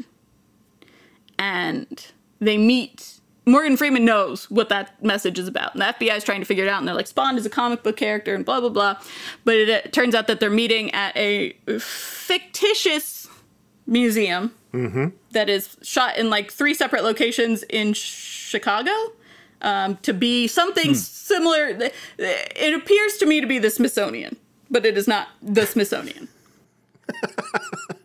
And 1.38 2.06
they 2.40 2.58
meet. 2.58 3.20
Morgan 3.48 3.76
Freeman 3.76 4.04
knows 4.04 4.50
what 4.50 4.68
that 4.70 5.02
message 5.04 5.38
is 5.38 5.46
about, 5.46 5.74
and 5.74 5.80
the 5.80 5.86
FBI 5.86 6.16
is 6.16 6.24
trying 6.24 6.40
to 6.40 6.46
figure 6.46 6.64
it 6.64 6.68
out. 6.68 6.78
And 6.78 6.88
they're 6.88 6.94
like, 6.94 7.06
Spawn 7.06 7.36
is 7.38 7.46
a 7.46 7.50
comic 7.50 7.82
book 7.82 7.96
character, 7.96 8.34
and 8.34 8.44
blah 8.44 8.60
blah 8.60 8.70
blah. 8.70 8.96
But 9.44 9.54
it, 9.56 9.86
uh, 9.86 9.88
turns 9.90 10.14
out 10.14 10.26
that 10.26 10.40
they're 10.40 10.50
meeting 10.50 10.90
at 10.92 11.16
a 11.16 11.52
fictitious 11.78 13.28
museum 13.86 14.52
that 15.30 15.48
is 15.48 15.76
shot 15.82 16.18
in 16.18 16.28
like 16.28 16.50
three 16.50 16.74
separate 16.74 17.04
locations 17.04 17.62
in 17.64 17.92
Chicago 17.92 18.90
um, 19.62 19.96
to 19.98 20.12
be 20.12 20.46
something 20.48 20.94
similar. 20.94 21.78
It 22.18 22.74
appears 22.74 23.16
to 23.18 23.26
me 23.26 23.40
to 23.40 23.46
be 23.46 23.58
the 23.58 23.70
Smithsonian, 23.70 24.36
but 24.70 24.84
it 24.84 24.98
is 24.98 25.06
not 25.08 25.28
the 25.40 25.66
Smithsonian. 25.66 26.28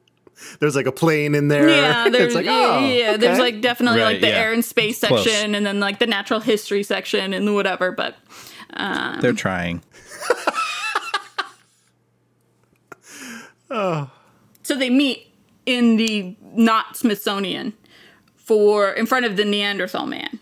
There's 0.61 0.75
like 0.75 0.85
a 0.85 0.91
plane 0.91 1.33
in 1.33 1.47
there. 1.47 1.67
Yeah, 1.67 2.07
there's 2.11 2.27
it's 2.27 2.35
like, 2.35 2.45
oh, 2.47 2.85
yeah, 2.85 3.17
there's 3.17 3.39
like 3.39 3.61
definitely 3.61 3.99
Right, 4.01 4.13
like 4.13 4.21
the 4.21 4.27
yeah. 4.27 4.41
air 4.41 4.53
and 4.53 4.63
space 4.63 4.99
Close. 4.99 5.23
section, 5.23 5.55
and 5.55 5.65
then 5.65 5.79
like 5.79 5.97
the 5.97 6.05
natural 6.05 6.39
history 6.39 6.83
section, 6.83 7.33
and 7.33 7.55
whatever. 7.55 7.91
But 7.91 8.15
um, 8.73 9.19
They're 9.21 9.33
trying. 9.33 9.81
so 14.63 14.75
they 14.75 14.91
meet 14.91 15.33
in 15.65 15.95
the 15.95 16.35
not 16.53 16.95
Smithsonian 16.95 17.73
for 18.35 18.91
in 18.91 19.07
front 19.07 19.25
of 19.25 19.37
the 19.37 19.45
Neanderthal 19.45 20.05
man. 20.05 20.39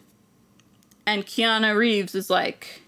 And 1.05 1.25
Keanu 1.25 1.75
Reeves 1.77 2.13
is 2.13 2.29
like, 2.29 2.81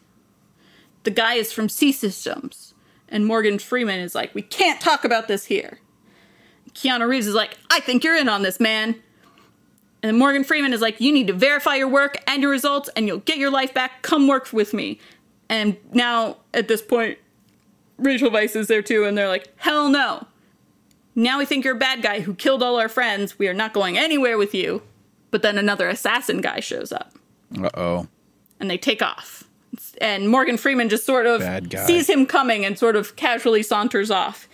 the 1.04 1.12
guy 1.12 1.36
is 1.36 1.54
from 1.54 1.70
C 1.70 1.94
Systems. 1.94 2.74
And 3.08 3.26
Morgan 3.26 3.58
Freeman 3.58 4.00
is 4.00 4.16
like, 4.16 4.36
we 4.36 4.42
can't 4.42 4.82
talk 4.82 5.06
about 5.06 5.28
this 5.28 5.46
here. 5.46 5.80
Keanu 6.74 7.08
Reeves 7.08 7.28
is 7.28 7.36
like, 7.36 7.58
I 7.70 7.80
think 7.80 8.04
you're 8.04 8.16
in 8.16 8.30
on 8.30 8.42
this, 8.42 8.60
man. 8.60 8.96
And 10.04 10.18
Morgan 10.18 10.44
Freeman 10.44 10.74
is 10.74 10.82
like, 10.82 11.00
you 11.00 11.12
need 11.14 11.28
to 11.28 11.34
verify 11.34 11.76
your 11.76 11.88
work 11.88 12.18
and 12.28 12.42
your 12.42 12.50
results, 12.52 12.90
and 12.96 13.06
you'll 13.08 13.20
get 13.20 13.38
your 13.38 13.52
life 13.52 13.74
back. 13.74 14.02
Come 14.02 14.28
work 14.28 14.52
with 14.52 14.74
me. 14.74 15.00
And 15.48 15.78
now, 15.94 16.38
at 16.54 16.68
this 16.68 16.82
point, 16.82 17.20
Rachel 17.98 18.32
Weisz 18.32 18.56
is 18.56 18.68
there 18.68 18.82
too, 18.82 19.06
and 19.06 19.16
they're 19.18 19.28
like, 19.28 19.48
hell 19.58 19.90
no. 19.90 20.26
Now 21.14 21.38
we 21.38 21.46
think 21.46 21.66
you're 21.66 21.76
a 21.76 21.80
bad 21.80 22.02
guy 22.02 22.22
who 22.22 22.34
killed 22.34 22.64
all 22.64 22.80
our 22.80 22.90
friends. 22.90 23.38
We 23.38 23.48
are 23.48 23.54
not 23.54 23.74
going 23.74 23.98
anywhere 23.98 24.38
with 24.38 24.56
you. 24.56 24.82
But 25.30 25.44
then 25.44 25.58
another 25.58 25.88
assassin 25.88 26.42
guy 26.42 26.60
shows 26.60 26.92
up 26.92 27.14
Uh 27.58 27.70
oh. 27.76 28.08
and 28.60 28.70
they 28.70 28.78
take 28.78 29.02
off. 29.02 29.46
And 30.02 30.28
Morgan 30.28 30.58
Freeman 30.58 30.90
just 30.90 31.06
sort 31.06 31.26
of 31.26 31.42
sees 31.88 32.10
him 32.10 32.26
coming 32.26 32.66
and 32.66 32.78
sort 32.78 32.98
of 32.98 33.16
casually 33.16 33.64
saunters 33.64 34.12
off. 34.12 34.50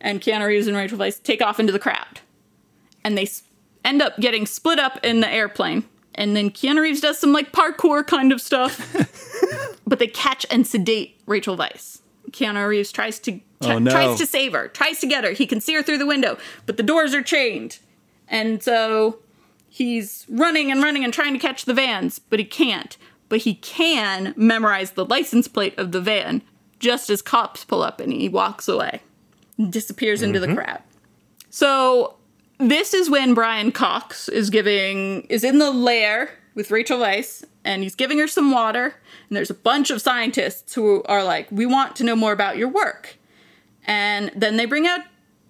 And 0.00 0.20
Keanu 0.20 0.46
Reeves 0.46 0.66
and 0.66 0.76
Rachel 0.76 0.98
Weisz 0.98 1.22
take 1.22 1.42
off 1.42 1.60
into 1.60 1.72
the 1.72 1.78
crowd. 1.78 2.20
And 3.04 3.16
they 3.16 3.28
end 3.84 4.02
up 4.02 4.18
getting 4.18 4.46
split 4.46 4.78
up 4.78 4.98
in 5.04 5.20
the 5.20 5.28
airplane. 5.28 5.84
And 6.14 6.36
then 6.36 6.50
Keanu 6.50 6.80
Reeves 6.80 7.00
does 7.00 7.18
some 7.18 7.32
like 7.32 7.52
parkour 7.52 8.06
kind 8.06 8.32
of 8.32 8.40
stuff. 8.40 8.94
but 9.86 9.98
they 9.98 10.06
catch 10.06 10.46
and 10.50 10.66
sedate 10.66 11.20
Rachel 11.26 11.56
Weisz. 11.56 12.00
Keanu 12.30 12.66
Reeves 12.68 12.92
tries 12.92 13.18
to 13.20 13.32
oh, 13.32 13.38
try- 13.62 13.74
Oh, 13.74 13.78
no. 13.78 13.90
tries 13.90 14.18
to 14.18 14.26
save 14.26 14.52
her, 14.52 14.68
tries 14.68 15.00
to 15.00 15.06
get 15.06 15.24
her. 15.24 15.32
He 15.32 15.46
can 15.46 15.60
see 15.60 15.74
her 15.74 15.82
through 15.82 15.98
the 15.98 16.06
window, 16.06 16.38
but 16.66 16.76
the 16.76 16.82
doors 16.82 17.14
are 17.14 17.22
chained. 17.22 17.78
And 18.28 18.62
so 18.62 19.18
he's 19.68 20.26
running 20.28 20.70
and 20.70 20.82
running 20.82 21.04
and 21.04 21.12
trying 21.12 21.32
to 21.32 21.38
catch 21.38 21.64
the 21.64 21.74
vans, 21.74 22.18
but 22.18 22.38
he 22.38 22.44
can't. 22.44 22.96
But 23.28 23.40
he 23.40 23.54
can 23.54 24.34
memorize 24.36 24.92
the 24.92 25.04
license 25.04 25.48
plate 25.48 25.78
of 25.78 25.92
the 25.92 26.00
van 26.00 26.42
just 26.78 27.10
as 27.10 27.22
cops 27.22 27.64
pull 27.64 27.82
up 27.82 28.00
and 28.00 28.12
he 28.12 28.28
walks 28.28 28.66
away. 28.68 29.02
Disappears 29.68 30.22
into 30.22 30.40
the 30.40 30.46
mm-hmm. 30.46 30.56
crowd. 30.56 30.82
So 31.50 32.16
this 32.58 32.94
is 32.94 33.10
when 33.10 33.34
Brian 33.34 33.72
Cox 33.72 34.28
is 34.28 34.50
giving 34.50 35.22
is 35.22 35.44
in 35.44 35.58
the 35.58 35.70
lair 35.70 36.30
with 36.54 36.70
Rachel 36.70 36.98
Weisz 36.98 37.44
and 37.64 37.82
he's 37.82 37.94
giving 37.94 38.18
her 38.18 38.28
some 38.28 38.50
water 38.52 38.94
and 39.28 39.36
there's 39.36 39.50
a 39.50 39.54
bunch 39.54 39.90
of 39.90 40.00
scientists 40.00 40.74
who 40.74 41.02
are 41.04 41.24
like 41.24 41.50
we 41.50 41.66
want 41.66 41.96
to 41.96 42.04
know 42.04 42.16
more 42.16 42.32
about 42.32 42.56
your 42.56 42.68
work. 42.68 43.16
And 43.86 44.30
then 44.36 44.56
they 44.56 44.66
bring 44.66 44.86
out 44.86 45.00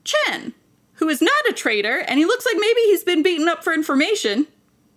Chen, 0.05 0.55
who 0.95 1.09
is 1.09 1.21
not 1.21 1.49
a 1.49 1.53
traitor 1.53 1.99
and 1.99 2.19
he 2.19 2.25
looks 2.25 2.47
like 2.47 2.57
maybe 2.59 2.81
he's 2.83 3.05
been 3.05 3.23
beaten 3.23 3.49
up 3.49 3.63
for 3.63 3.75
information. 3.75 4.47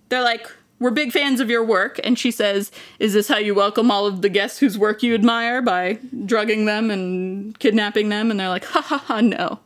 They're 0.09 0.21
like 0.21 0.49
we're 0.83 0.91
big 0.91 1.11
fans 1.11 1.39
of 1.39 1.49
your 1.49 1.63
work 1.63 1.99
and 2.03 2.19
she 2.19 2.29
says 2.29 2.71
is 2.99 3.13
this 3.13 3.27
how 3.27 3.37
you 3.37 3.55
welcome 3.55 3.89
all 3.89 4.05
of 4.05 4.21
the 4.21 4.29
guests 4.29 4.59
whose 4.59 4.77
work 4.77 5.01
you 5.01 5.15
admire 5.15 5.61
by 5.61 5.97
drugging 6.25 6.65
them 6.65 6.91
and 6.91 7.57
kidnapping 7.59 8.09
them 8.09 8.29
and 8.29 8.39
they're 8.39 8.49
like 8.49 8.65
ha 8.65 8.81
ha 8.81 8.97
ha 8.97 9.21
no 9.21 9.59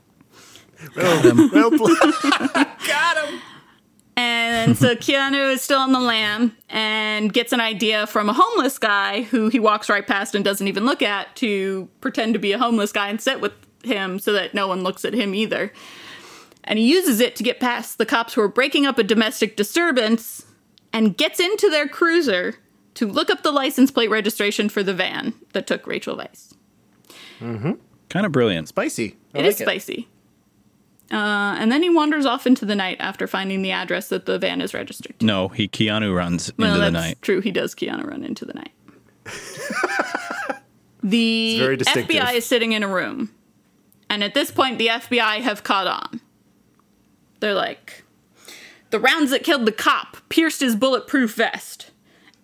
Well 0.96 1.70
played. 1.70 1.98
Got 2.86 3.28
him. 3.28 3.40
And 4.16 4.78
so 4.78 4.94
Keanu 4.94 5.52
is 5.52 5.60
still 5.60 5.80
on 5.80 5.92
the 5.92 6.00
lam 6.00 6.56
and 6.70 7.32
gets 7.32 7.52
an 7.52 7.60
idea 7.60 8.06
from 8.06 8.30
a 8.30 8.32
homeless 8.32 8.78
guy 8.78 9.22
who 9.22 9.48
he 9.50 9.58
walks 9.58 9.90
right 9.90 10.06
past 10.06 10.34
and 10.34 10.44
doesn't 10.44 10.66
even 10.66 10.86
look 10.86 11.02
at 11.02 11.36
to 11.36 11.88
pretend 12.00 12.32
to 12.32 12.38
be 12.38 12.52
a 12.52 12.58
homeless 12.58 12.92
guy 12.92 13.08
and 13.08 13.20
sit 13.20 13.40
with 13.42 13.52
him 13.84 14.18
so 14.18 14.32
that 14.32 14.54
no 14.54 14.68
one 14.68 14.82
looks 14.82 15.04
at 15.04 15.12
him 15.12 15.34
either. 15.34 15.70
And 16.66 16.78
he 16.78 16.90
uses 16.90 17.20
it 17.20 17.36
to 17.36 17.42
get 17.42 17.60
past 17.60 17.98
the 17.98 18.06
cops 18.06 18.34
who 18.34 18.40
are 18.40 18.48
breaking 18.48 18.86
up 18.86 18.98
a 18.98 19.02
domestic 19.04 19.56
disturbance 19.56 20.44
and 20.92 21.16
gets 21.16 21.38
into 21.38 21.70
their 21.70 21.86
cruiser 21.86 22.56
to 22.94 23.06
look 23.06 23.30
up 23.30 23.42
the 23.42 23.52
license 23.52 23.90
plate 23.90 24.10
registration 24.10 24.68
for 24.68 24.82
the 24.82 24.94
van 24.94 25.34
that 25.52 25.66
took 25.66 25.86
Rachel 25.86 26.16
Weisz. 26.16 26.54
Kind 28.08 28.26
of 28.26 28.32
brilliant. 28.32 28.68
Spicy. 28.68 29.16
I 29.34 29.38
It 29.38 29.42
like 29.42 29.50
is 29.50 29.56
spicy. 29.58 30.08
Uh, 31.12 31.54
and 31.58 31.70
then 31.70 31.82
he 31.84 31.90
wanders 31.90 32.26
off 32.26 32.46
into 32.48 32.64
the 32.64 32.74
night 32.74 32.96
after 32.98 33.28
finding 33.28 33.62
the 33.62 33.70
address 33.70 34.08
that 34.08 34.26
the 34.26 34.38
van 34.38 34.60
is 34.60 34.74
registered 34.74 35.16
to. 35.20 35.26
No, 35.26 35.46
he 35.48 35.68
Keanu 35.68 36.12
runs 36.16 36.52
Well, 36.58 36.68
into 36.74 36.78
the 36.84 36.90
that's 36.90 37.06
night. 37.06 37.22
true. 37.22 37.40
He 37.40 37.52
does 37.52 37.76
Keanu 37.76 38.04
run 38.08 38.24
into 38.24 38.44
the 38.44 38.54
night. 38.54 38.72
the 41.02 41.58
very. 41.58 41.76
FBI 41.76 42.34
is 42.34 42.44
sitting 42.46 42.72
in 42.72 42.82
a 42.82 42.88
room. 42.88 43.30
And 44.08 44.24
at 44.24 44.34
this 44.34 44.50
point, 44.50 44.78
the 44.78 44.88
FBI 44.88 45.40
have 45.42 45.62
caught 45.62 45.86
on. 45.86 46.20
They're 47.40 47.54
like, 47.54 48.04
the 48.90 49.00
rounds 49.00 49.30
that 49.30 49.44
killed 49.44 49.66
the 49.66 49.72
cop 49.72 50.16
pierced 50.28 50.60
his 50.60 50.76
bulletproof 50.76 51.34
vest. 51.34 51.90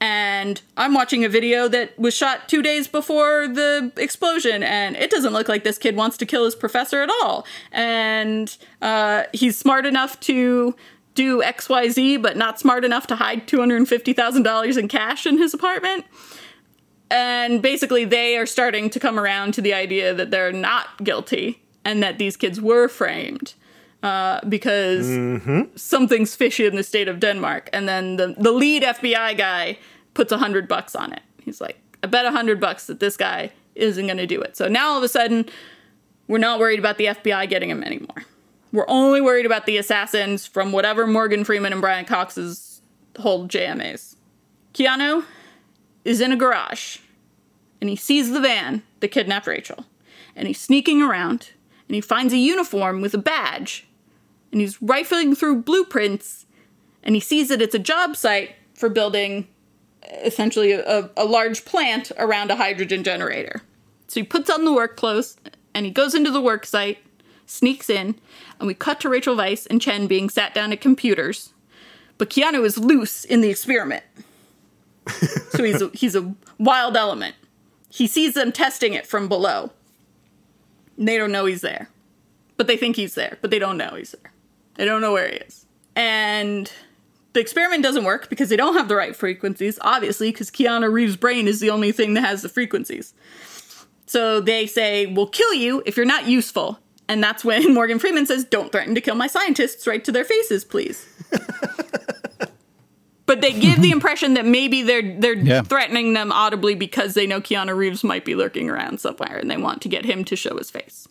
And 0.00 0.60
I'm 0.76 0.94
watching 0.94 1.24
a 1.24 1.28
video 1.28 1.68
that 1.68 1.96
was 1.96 2.12
shot 2.12 2.48
two 2.48 2.60
days 2.60 2.88
before 2.88 3.46
the 3.46 3.92
explosion, 3.96 4.64
and 4.64 4.96
it 4.96 5.10
doesn't 5.10 5.32
look 5.32 5.48
like 5.48 5.62
this 5.62 5.78
kid 5.78 5.94
wants 5.94 6.16
to 6.16 6.26
kill 6.26 6.44
his 6.44 6.56
professor 6.56 7.02
at 7.02 7.10
all. 7.22 7.46
And 7.70 8.54
uh, 8.80 9.24
he's 9.32 9.56
smart 9.56 9.86
enough 9.86 10.18
to 10.20 10.74
do 11.14 11.40
XYZ, 11.42 12.20
but 12.20 12.36
not 12.36 12.58
smart 12.58 12.84
enough 12.84 13.06
to 13.08 13.16
hide 13.16 13.46
$250,000 13.46 14.76
in 14.76 14.88
cash 14.88 15.24
in 15.24 15.38
his 15.38 15.54
apartment. 15.54 16.04
And 17.08 17.62
basically, 17.62 18.04
they 18.04 18.36
are 18.36 18.46
starting 18.46 18.90
to 18.90 18.98
come 18.98 19.20
around 19.20 19.54
to 19.54 19.60
the 19.60 19.72
idea 19.72 20.12
that 20.14 20.32
they're 20.32 20.52
not 20.52 21.04
guilty 21.04 21.62
and 21.84 22.02
that 22.02 22.18
these 22.18 22.36
kids 22.36 22.60
were 22.60 22.88
framed 22.88 23.54
uh, 24.02 24.40
because 24.48 25.06
something's 25.76 26.34
fishy 26.34 26.66
in 26.66 26.76
the 26.76 26.82
state 26.82 27.08
of 27.08 27.20
Denmark. 27.20 27.70
And 27.72 27.88
then 27.88 28.16
the, 28.16 28.34
the 28.38 28.52
lead 28.52 28.82
FBI 28.82 29.36
guy 29.36 29.78
puts 30.14 30.32
a 30.32 30.38
hundred 30.38 30.68
bucks 30.68 30.94
on 30.94 31.12
it. 31.12 31.22
He's 31.42 31.60
like, 31.60 31.78
I 32.02 32.06
bet 32.08 32.26
a 32.26 32.30
hundred 32.30 32.60
bucks 32.60 32.86
that 32.86 33.00
this 33.00 33.16
guy 33.16 33.52
isn't 33.74 34.06
going 34.06 34.18
to 34.18 34.26
do 34.26 34.40
it. 34.40 34.56
So 34.56 34.68
now 34.68 34.90
all 34.90 34.98
of 34.98 35.04
a 35.04 35.08
sudden, 35.08 35.46
we're 36.28 36.38
not 36.38 36.58
worried 36.58 36.78
about 36.78 36.98
the 36.98 37.06
FBI 37.06 37.48
getting 37.48 37.70
him 37.70 37.82
anymore. 37.82 38.24
We're 38.72 38.88
only 38.88 39.20
worried 39.20 39.46
about 39.46 39.66
the 39.66 39.76
assassins 39.76 40.46
from 40.46 40.72
whatever 40.72 41.06
Morgan 41.06 41.44
Freeman 41.44 41.72
and 41.72 41.80
Brian 41.80 42.04
Cox's 42.04 42.80
whole 43.18 43.46
JMAs. 43.46 44.16
Keanu 44.72 45.24
is 46.04 46.20
in 46.20 46.32
a 46.32 46.36
garage 46.36 46.98
and 47.80 47.90
he 47.90 47.96
sees 47.96 48.30
the 48.30 48.40
van 48.40 48.82
that 49.00 49.08
kidnapped 49.08 49.46
Rachel. 49.46 49.84
And 50.34 50.48
he's 50.48 50.60
sneaking 50.60 51.02
around 51.02 51.50
and 51.88 51.94
he 51.94 52.00
finds 52.00 52.32
a 52.32 52.38
uniform 52.38 53.02
with 53.02 53.12
a 53.12 53.18
badge 53.18 53.86
and 54.52 54.60
he's 54.60 54.80
rifling 54.80 55.34
through 55.34 55.62
blueprints 55.62 56.46
and 57.02 57.14
he 57.14 57.20
sees 57.20 57.48
that 57.48 57.60
it's 57.60 57.74
a 57.74 57.80
job 57.80 58.16
site 58.16 58.54
for 58.74 58.88
building 58.88 59.48
essentially 60.22 60.72
a, 60.72 61.10
a 61.16 61.24
large 61.24 61.64
plant 61.64 62.12
around 62.18 62.50
a 62.50 62.56
hydrogen 62.56 63.02
generator. 63.02 63.62
So 64.08 64.20
he 64.20 64.24
puts 64.24 64.50
on 64.50 64.64
the 64.64 64.72
work 64.72 64.96
clothes 64.96 65.36
and 65.74 65.86
he 65.86 65.92
goes 65.92 66.14
into 66.14 66.30
the 66.30 66.40
work 66.40 66.66
site, 66.66 66.98
sneaks 67.46 67.88
in, 67.88 68.14
and 68.58 68.66
we 68.66 68.74
cut 68.74 69.00
to 69.00 69.08
Rachel 69.08 69.36
Weisz 69.36 69.66
and 69.68 69.80
Chen 69.80 70.06
being 70.06 70.28
sat 70.28 70.54
down 70.54 70.72
at 70.72 70.80
computers. 70.80 71.52
But 72.18 72.30
Keanu 72.30 72.64
is 72.64 72.78
loose 72.78 73.24
in 73.24 73.40
the 73.40 73.50
experiment. 73.50 74.04
so 75.50 75.64
he's 75.64 75.82
a, 75.82 75.90
he's 75.94 76.14
a 76.14 76.34
wild 76.58 76.96
element. 76.96 77.34
He 77.88 78.06
sees 78.06 78.34
them 78.34 78.52
testing 78.52 78.94
it 78.94 79.06
from 79.06 79.28
below. 79.28 79.70
They 80.96 81.16
don't 81.16 81.32
know 81.32 81.46
he's 81.46 81.62
there. 81.62 81.88
But 82.56 82.66
they 82.66 82.76
think 82.76 82.96
he's 82.96 83.14
there, 83.14 83.38
but 83.40 83.50
they 83.50 83.58
don't 83.58 83.76
know 83.76 83.94
he's 83.96 84.12
there. 84.12 84.31
They 84.74 84.84
don't 84.84 85.00
know 85.00 85.12
where 85.12 85.28
he 85.28 85.36
is. 85.36 85.66
And 85.94 86.70
the 87.34 87.40
experiment 87.40 87.82
doesn't 87.82 88.04
work 88.04 88.28
because 88.30 88.48
they 88.48 88.56
don't 88.56 88.74
have 88.74 88.88
the 88.88 88.96
right 88.96 89.14
frequencies, 89.14 89.78
obviously, 89.82 90.30
because 90.32 90.50
Keanu 90.50 90.90
Reeves' 90.92 91.16
brain 91.16 91.46
is 91.48 91.60
the 91.60 91.70
only 91.70 91.92
thing 91.92 92.14
that 92.14 92.22
has 92.22 92.42
the 92.42 92.48
frequencies. 92.48 93.14
So 94.06 94.40
they 94.40 94.66
say, 94.66 95.06
We'll 95.06 95.28
kill 95.28 95.54
you 95.54 95.82
if 95.86 95.96
you're 95.96 96.06
not 96.06 96.26
useful. 96.26 96.78
And 97.08 97.22
that's 97.22 97.44
when 97.44 97.74
Morgan 97.74 97.98
Freeman 97.98 98.26
says, 98.26 98.44
Don't 98.44 98.72
threaten 98.72 98.94
to 98.94 99.00
kill 99.00 99.14
my 99.14 99.26
scientists 99.26 99.86
right 99.86 100.02
to 100.04 100.12
their 100.12 100.24
faces, 100.24 100.64
please. 100.64 101.06
but 103.26 103.40
they 103.40 103.52
give 103.52 103.80
the 103.80 103.90
impression 103.90 104.34
that 104.34 104.44
maybe 104.44 104.82
they're 104.82 105.16
they're 105.18 105.34
Yeah. 105.36 105.62
threatening 105.62 106.12
them 106.12 106.32
audibly 106.32 106.74
because 106.74 107.14
they 107.14 107.26
know 107.26 107.40
Keanu 107.40 107.74
Reeves 107.76 108.04
might 108.04 108.24
be 108.24 108.34
lurking 108.34 108.68
around 108.68 109.00
somewhere 109.00 109.38
and 109.38 109.50
they 109.50 109.56
want 109.56 109.80
to 109.82 109.88
get 109.88 110.04
him 110.04 110.24
to 110.24 110.36
show 110.36 110.56
his 110.58 110.70
face. 110.70 111.06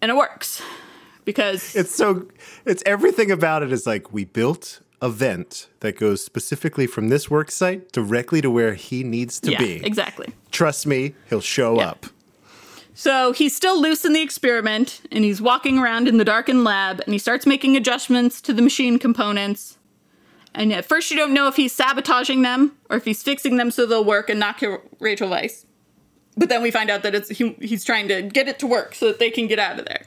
And 0.00 0.10
it 0.10 0.16
works. 0.16 0.62
Because 1.24 1.74
It's 1.76 1.94
so 1.94 2.28
it's 2.64 2.82
everything 2.86 3.30
about 3.30 3.62
it 3.62 3.72
is 3.72 3.86
like 3.86 4.12
we 4.12 4.24
built 4.24 4.80
a 5.00 5.08
vent 5.08 5.68
that 5.80 5.98
goes 5.98 6.24
specifically 6.24 6.86
from 6.86 7.08
this 7.08 7.30
work 7.30 7.50
site 7.50 7.90
directly 7.92 8.40
to 8.40 8.50
where 8.50 8.74
he 8.74 9.02
needs 9.04 9.40
to 9.40 9.52
yeah, 9.52 9.58
be. 9.58 9.84
exactly. 9.84 10.32
Trust 10.50 10.86
me, 10.86 11.14
he'll 11.28 11.40
show 11.40 11.76
Yeah. 11.76 11.88
up. 11.90 12.06
So 12.94 13.32
he's 13.32 13.56
still 13.56 13.80
loose 13.80 14.04
in 14.04 14.12
the 14.12 14.20
experiment, 14.20 15.00
and 15.10 15.24
he's 15.24 15.40
walking 15.40 15.78
around 15.78 16.08
in 16.08 16.18
the 16.18 16.24
darkened 16.24 16.62
lab, 16.62 17.00
and 17.00 17.14
he 17.14 17.18
starts 17.18 17.46
making 17.46 17.74
adjustments 17.74 18.40
to 18.42 18.52
the 18.52 18.60
machine 18.62 18.98
components. 18.98 19.78
And 20.54 20.72
at 20.74 20.84
first, 20.84 21.10
you 21.10 21.16
don't 21.16 21.32
know 21.32 21.48
if 21.48 21.56
he's 21.56 21.72
sabotaging 21.72 22.42
them 22.42 22.72
or 22.90 22.98
if 22.98 23.06
he's 23.06 23.22
fixing 23.22 23.56
them 23.56 23.70
so 23.70 23.86
they'll 23.86 24.04
work 24.04 24.28
and 24.28 24.38
not 24.38 24.58
kill 24.58 24.82
Rachel 25.00 25.30
Weisz. 25.30 25.64
But 26.36 26.50
then 26.50 26.62
we 26.62 26.70
find 26.70 26.90
out 26.90 27.02
that 27.04 27.14
it's 27.14 27.30
he, 27.30 27.56
he's 27.60 27.82
trying 27.84 28.08
to 28.08 28.20
get 28.22 28.46
it 28.48 28.58
to 28.58 28.66
work 28.66 28.94
so 28.94 29.06
that 29.06 29.18
they 29.18 29.30
can 29.30 29.46
get 29.46 29.58
out 29.58 29.78
of 29.78 29.86
there. 29.86 30.04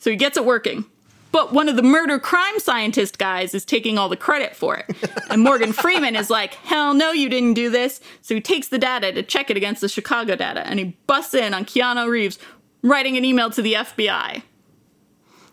So 0.00 0.10
he 0.10 0.16
gets 0.16 0.36
it 0.36 0.44
working. 0.44 0.84
But 1.32 1.52
one 1.52 1.68
of 1.68 1.76
the 1.76 1.82
murder 1.82 2.18
crime 2.18 2.58
scientist 2.58 3.18
guys 3.18 3.54
is 3.54 3.64
taking 3.64 3.98
all 3.98 4.08
the 4.08 4.16
credit 4.16 4.56
for 4.56 4.76
it. 4.76 4.96
And 5.30 5.42
Morgan 5.42 5.72
Freeman 5.72 6.16
is 6.16 6.28
like, 6.28 6.54
hell 6.54 6.92
no, 6.92 7.12
you 7.12 7.28
didn't 7.28 7.54
do 7.54 7.70
this. 7.70 8.00
So 8.20 8.34
he 8.34 8.40
takes 8.40 8.66
the 8.66 8.78
data 8.78 9.12
to 9.12 9.22
check 9.22 9.48
it 9.48 9.56
against 9.56 9.80
the 9.80 9.88
Chicago 9.88 10.34
data 10.34 10.66
and 10.66 10.80
he 10.80 10.96
busts 11.06 11.34
in 11.34 11.54
on 11.54 11.64
Keanu 11.64 12.08
Reeves 12.08 12.38
writing 12.82 13.16
an 13.16 13.24
email 13.24 13.48
to 13.50 13.62
the 13.62 13.74
FBI. 13.74 14.42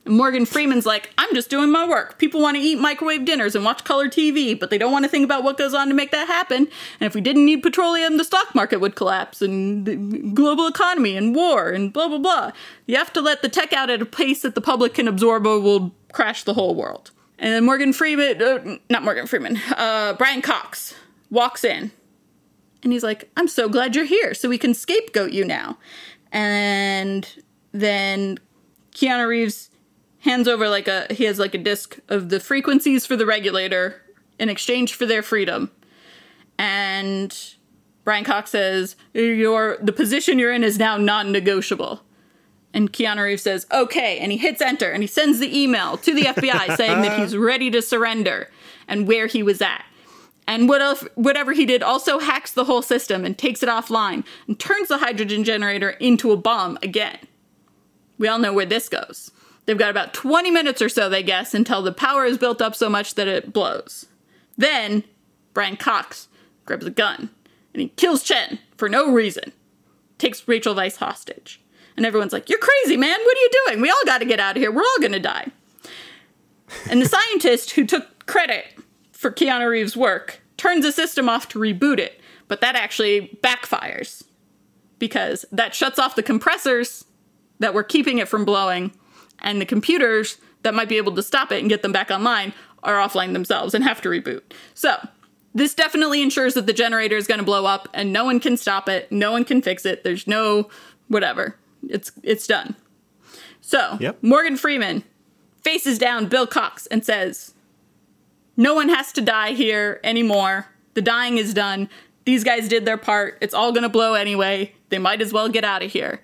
And 0.07 0.15
Morgan 0.15 0.45
Freeman's 0.45 0.85
like, 0.85 1.11
I'm 1.17 1.33
just 1.35 1.49
doing 1.49 1.69
my 1.69 1.87
work. 1.87 2.17
People 2.17 2.41
want 2.41 2.55
to 2.55 2.63
eat 2.63 2.79
microwave 2.79 3.25
dinners 3.25 3.55
and 3.55 3.65
watch 3.65 3.83
color 3.83 4.07
TV, 4.07 4.57
but 4.57 4.69
they 4.69 4.77
don't 4.77 4.91
want 4.91 5.03
to 5.03 5.09
think 5.09 5.25
about 5.25 5.43
what 5.43 5.57
goes 5.57 5.73
on 5.73 5.89
to 5.89 5.93
make 5.93 6.11
that 6.11 6.27
happen. 6.27 6.67
And 6.99 7.07
if 7.07 7.13
we 7.13 7.21
didn't 7.21 7.45
need 7.45 7.61
petroleum, 7.61 8.17
the 8.17 8.23
stock 8.23 8.55
market 8.55 8.79
would 8.79 8.95
collapse 8.95 9.41
and 9.41 9.85
the 9.85 9.95
global 9.95 10.65
economy 10.65 11.17
and 11.17 11.35
war 11.35 11.69
and 11.69 11.91
blah, 11.91 12.07
blah, 12.07 12.17
blah. 12.17 12.51
You 12.85 12.95
have 12.95 13.11
to 13.13 13.21
let 13.21 13.41
the 13.41 13.49
tech 13.49 13.73
out 13.73 13.89
at 13.89 14.01
a 14.01 14.05
pace 14.05 14.41
that 14.43 14.55
the 14.55 14.61
public 14.61 14.93
can 14.93 15.07
absorb 15.07 15.45
or 15.45 15.59
will 15.59 15.93
crash 16.13 16.43
the 16.43 16.53
whole 16.53 16.73
world. 16.73 17.11
And 17.37 17.53
then 17.53 17.65
Morgan 17.65 17.93
Freeman, 17.93 18.41
uh, 18.41 18.77
not 18.89 19.03
Morgan 19.03 19.27
Freeman, 19.27 19.59
uh, 19.75 20.13
Brian 20.13 20.41
Cox 20.41 20.95
walks 21.29 21.63
in 21.63 21.91
and 22.81 22.93
he's 22.93 23.03
like, 23.03 23.29
I'm 23.35 23.47
so 23.47 23.67
glad 23.67 23.95
you're 23.95 24.05
here 24.05 24.33
so 24.33 24.47
we 24.47 24.57
can 24.57 24.73
scapegoat 24.73 25.31
you 25.31 25.43
now. 25.43 25.77
And 26.31 27.29
then 27.73 28.39
Keanu 28.91 29.27
Reeves 29.27 29.69
hands 30.19 30.47
over 30.47 30.67
like 30.67 30.87
a 30.87 31.07
he 31.11 31.25
has 31.25 31.39
like 31.39 31.53
a 31.53 31.59
disc 31.59 31.99
of 32.09 32.29
the 32.29 32.39
frequencies 32.39 33.05
for 33.05 33.15
the 33.15 33.25
regulator 33.25 34.01
in 34.39 34.49
exchange 34.49 34.93
for 34.93 35.05
their 35.05 35.21
freedom. 35.21 35.71
And 36.57 37.35
Brian 38.03 38.23
Cox 38.23 38.51
says, 38.51 38.95
Your 39.13 39.77
the 39.81 39.93
position 39.93 40.39
you're 40.39 40.53
in 40.53 40.63
is 40.63 40.79
now 40.79 40.97
non-negotiable. 40.97 42.01
And 42.73 42.93
Keanu 42.93 43.23
Reeves 43.23 43.41
says, 43.41 43.65
okay. 43.71 44.19
And 44.19 44.31
he 44.31 44.37
hits 44.37 44.61
enter 44.61 44.91
and 44.91 45.01
he 45.01 45.07
sends 45.07 45.39
the 45.39 45.57
email 45.57 45.97
to 45.97 46.13
the 46.13 46.23
FBI 46.23 46.75
saying 46.77 47.01
that 47.01 47.17
he's 47.17 47.35
ready 47.35 47.71
to 47.71 47.81
surrender 47.81 48.51
and 48.87 49.07
where 49.07 49.25
he 49.25 49.41
was 49.41 49.61
at. 49.61 49.83
And 50.47 50.69
what 50.69 50.81
else, 50.81 51.03
whatever 51.15 51.53
he 51.53 51.65
did 51.65 51.81
also 51.81 52.19
hacks 52.19 52.51
the 52.51 52.65
whole 52.65 52.81
system 52.81 53.25
and 53.25 53.37
takes 53.37 53.63
it 53.63 53.69
offline 53.69 54.23
and 54.47 54.59
turns 54.59 54.89
the 54.89 54.99
hydrogen 54.99 55.43
generator 55.43 55.89
into 55.89 56.31
a 56.31 56.37
bomb 56.37 56.77
again. 56.83 57.17
We 58.17 58.27
all 58.27 58.39
know 58.39 58.53
where 58.53 58.65
this 58.65 58.89
goes. 58.89 59.31
They've 59.67 59.77
got 59.77 59.91
about 59.91 60.13
20 60.13 60.49
minutes 60.49 60.81
or 60.81 60.87
so, 60.87 61.09
they 61.09 61.21
guess, 61.21 61.53
until 61.53 61.81
the 61.81 61.91
power 61.91 62.25
is 62.25 62.37
built 62.37 62.61
up 62.61 62.73
so 62.73 62.89
much 62.89 63.15
that 63.15 63.27
it 63.27 63.51
blows. 63.51 64.05
Then, 64.57 65.03
Brian 65.53 65.75
Cox 65.75 66.29
grabs 66.65 66.85
a 66.85 66.89
gun 66.89 67.29
and 67.73 67.81
he 67.81 67.89
kills 67.89 68.23
Chen 68.23 68.59
for 68.77 68.87
no 68.87 69.11
reason, 69.11 69.51
takes 70.17 70.47
Rachel 70.47 70.73
Weisz 70.73 70.97
hostage. 70.97 71.61
And 71.97 72.05
everyone's 72.05 72.31
like, 72.31 72.49
You're 72.49 72.59
crazy, 72.59 72.95
man. 72.95 73.19
What 73.19 73.37
are 73.37 73.41
you 73.41 73.49
doing? 73.65 73.81
We 73.81 73.89
all 73.89 74.05
got 74.05 74.19
to 74.19 74.25
get 74.25 74.39
out 74.39 74.55
of 74.55 74.61
here. 74.61 74.71
We're 74.71 74.81
all 74.81 74.99
going 74.99 75.11
to 75.11 75.19
die. 75.19 75.51
And 76.89 77.01
the 77.01 77.07
scientist 77.07 77.71
who 77.71 77.85
took 77.85 78.25
credit 78.25 78.65
for 79.11 79.31
Keanu 79.31 79.69
Reeves' 79.69 79.97
work 79.97 80.41
turns 80.55 80.85
the 80.85 80.91
system 80.91 81.27
off 81.27 81.49
to 81.49 81.59
reboot 81.59 81.99
it, 81.99 82.21
but 82.47 82.61
that 82.61 82.75
actually 82.75 83.37
backfires 83.43 84.23
because 84.99 85.45
that 85.51 85.75
shuts 85.75 85.99
off 85.99 86.15
the 86.15 86.23
compressors 86.23 87.05
that 87.59 87.73
were 87.73 87.83
keeping 87.83 88.17
it 88.19 88.27
from 88.27 88.45
blowing, 88.45 88.91
and 89.39 89.61
the 89.61 89.65
computers 89.65 90.37
that 90.63 90.73
might 90.73 90.89
be 90.89 90.97
able 90.97 91.13
to 91.15 91.23
stop 91.23 91.51
it 91.51 91.59
and 91.59 91.69
get 91.69 91.81
them 91.81 91.91
back 91.91 92.09
online 92.11 92.53
are 92.83 92.95
offline 92.95 93.33
themselves 93.33 93.73
and 93.73 93.83
have 93.83 94.01
to 94.01 94.09
reboot. 94.09 94.41
So, 94.73 94.95
this 95.55 95.73
definitely 95.73 96.21
ensures 96.21 96.53
that 96.53 96.67
the 96.67 96.73
generator 96.73 97.15
is 97.15 97.25
going 97.25 97.39
to 97.39 97.45
blow 97.45 97.65
up 97.65 97.87
and 97.93 98.13
no 98.13 98.23
one 98.25 98.39
can 98.39 98.57
stop 98.57 98.87
it, 98.87 99.11
no 99.11 99.31
one 99.31 99.43
can 99.43 99.61
fix 99.61 99.85
it. 99.85 100.03
There's 100.03 100.27
no 100.27 100.69
whatever. 101.07 101.55
It's 101.87 102.11
it's 102.23 102.45
done. 102.47 102.75
So, 103.61 103.97
Yep. 103.99 104.19
Morgan 104.21 104.55
Freeman 104.57 105.03
faces 105.63 105.97
down 105.97 106.27
Bill 106.27 106.47
Cox 106.47 106.85
and 106.87 107.03
says, 107.03 107.53
"No 108.55 108.73
one 108.73 108.89
has 108.89 109.11
to 109.13 109.21
die 109.21 109.51
here 109.53 109.99
anymore. 110.03 110.67
The 110.93 111.01
dying 111.01 111.37
is 111.37 111.53
done. 111.53 111.89
These 112.25 112.43
guys 112.43 112.67
did 112.67 112.85
their 112.85 112.97
part. 112.97 113.37
It's 113.41 113.53
all 113.53 113.71
going 113.71 113.83
to 113.83 113.89
blow 113.89 114.13
anyway. 114.13 114.73
They 114.89 114.99
might 114.99 115.21
as 115.21 115.33
well 115.33 115.49
get 115.49 115.63
out 115.63 115.81
of 115.83 115.91
here." 115.91 116.21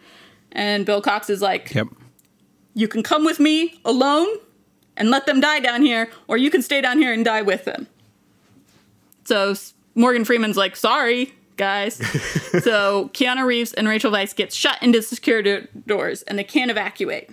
And 0.51 0.85
Bill 0.85 1.01
Cox 1.01 1.29
is 1.31 1.41
like, 1.41 1.73
Yep. 1.73 1.87
You 2.73 2.87
can 2.87 3.03
come 3.03 3.25
with 3.25 3.39
me 3.39 3.79
alone 3.85 4.27
and 4.97 5.09
let 5.09 5.25
them 5.25 5.39
die 5.39 5.59
down 5.59 5.81
here, 5.81 6.09
or 6.27 6.37
you 6.37 6.49
can 6.49 6.61
stay 6.61 6.81
down 6.81 6.97
here 6.97 7.13
and 7.13 7.25
die 7.25 7.41
with 7.41 7.65
them. 7.65 7.87
So 9.25 9.55
Morgan 9.95 10.25
Freeman's 10.25 10.57
like, 10.57 10.75
sorry, 10.75 11.33
guys. 11.57 11.95
so 12.63 13.09
Keanu 13.13 13.45
Reeves 13.45 13.73
and 13.73 13.87
Rachel 13.87 14.11
Weisz 14.11 14.35
get 14.35 14.53
shut 14.53 14.81
into 14.81 14.99
the 14.99 15.03
security 15.03 15.67
doors 15.85 16.23
and 16.23 16.37
they 16.37 16.43
can't 16.43 16.71
evacuate. 16.71 17.29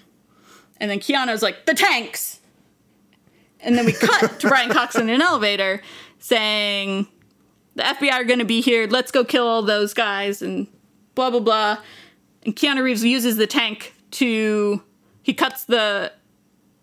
And 0.78 0.90
then 0.90 0.98
Keanu's 1.00 1.42
like, 1.42 1.66
the 1.66 1.74
tanks. 1.74 2.40
And 3.62 3.76
then 3.76 3.84
we 3.84 3.92
cut 3.92 4.40
to 4.40 4.48
Brian 4.48 4.70
Cox 4.72 4.96
in 4.96 5.10
an 5.10 5.20
elevator 5.20 5.82
saying, 6.18 7.06
the 7.74 7.82
FBI 7.82 8.12
are 8.12 8.24
going 8.24 8.38
to 8.38 8.44
be 8.44 8.60
here. 8.60 8.86
Let's 8.86 9.10
go 9.10 9.24
kill 9.24 9.46
all 9.46 9.62
those 9.62 9.94
guys 9.94 10.42
and 10.42 10.66
blah, 11.14 11.30
blah, 11.30 11.40
blah. 11.40 11.78
And 12.44 12.56
Keanu 12.56 12.82
Reeves 12.82 13.04
uses 13.04 13.36
the 13.36 13.46
tank 13.46 13.94
to, 14.12 14.82
he 15.22 15.34
cuts 15.34 15.64
the 15.64 16.12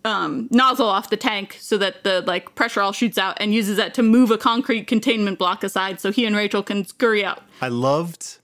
um, 0.05 0.47
nozzle 0.51 0.88
off 0.88 1.09
the 1.09 1.18
tank 1.18 1.57
so 1.59 1.77
that 1.77 2.03
the 2.03 2.22
like 2.22 2.55
pressure 2.55 2.81
all 2.81 2.93
shoots 2.93 3.18
out 3.18 3.38
and 3.39 3.53
uses 3.53 3.77
that 3.77 3.93
to 3.95 4.03
move 4.03 4.31
a 4.31 4.38
concrete 4.38 4.88
containment 4.88 5.38
block 5.38 5.64
aside 5.64 5.99
so 5.99 6.11
he 6.11 6.26
and 6.26 6.35
Rachel 6.35 6.64
can 6.64 6.85
scurry 6.85 7.26
out. 7.26 7.43
I 7.61 7.68
loved 7.68 8.38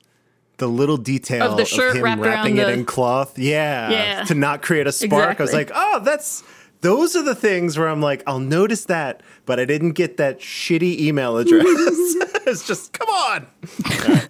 the 0.58 0.68
little 0.68 0.98
detail 0.98 1.52
Of 1.52 1.58
the 1.58 1.66
shirt 1.66 1.96
him 1.96 2.04
wrapped 2.04 2.22
wrapping 2.22 2.58
around 2.60 2.70
it 2.70 2.74
the- 2.74 2.80
in 2.80 2.86
cloth. 2.86 3.40
Yeah. 3.40 3.90
Yeah. 3.90 4.24
To 4.26 4.36
not 4.36 4.62
create 4.62 4.88
a 4.88 4.92
spark. 4.92 5.40
I 5.40 5.44
was 5.44 5.54
like, 5.54 5.72
oh, 5.74 6.02
that's 6.04 6.44
those 6.82 7.16
are 7.16 7.24
the 7.24 7.36
things 7.36 7.78
where 7.78 7.88
I'm 7.88 8.02
like, 8.02 8.24
I'll 8.28 8.40
notice 8.40 8.86
that, 8.86 9.24
but 9.46 9.58
I 9.58 9.64
didn't 9.66 9.92
get 9.94 10.18
that 10.18 10.40
shitty 10.40 11.00
email 11.00 11.38
address. 11.38 11.64
it's 11.66 12.68
just 12.68 12.94
come 12.94 13.10
on. 13.10 13.48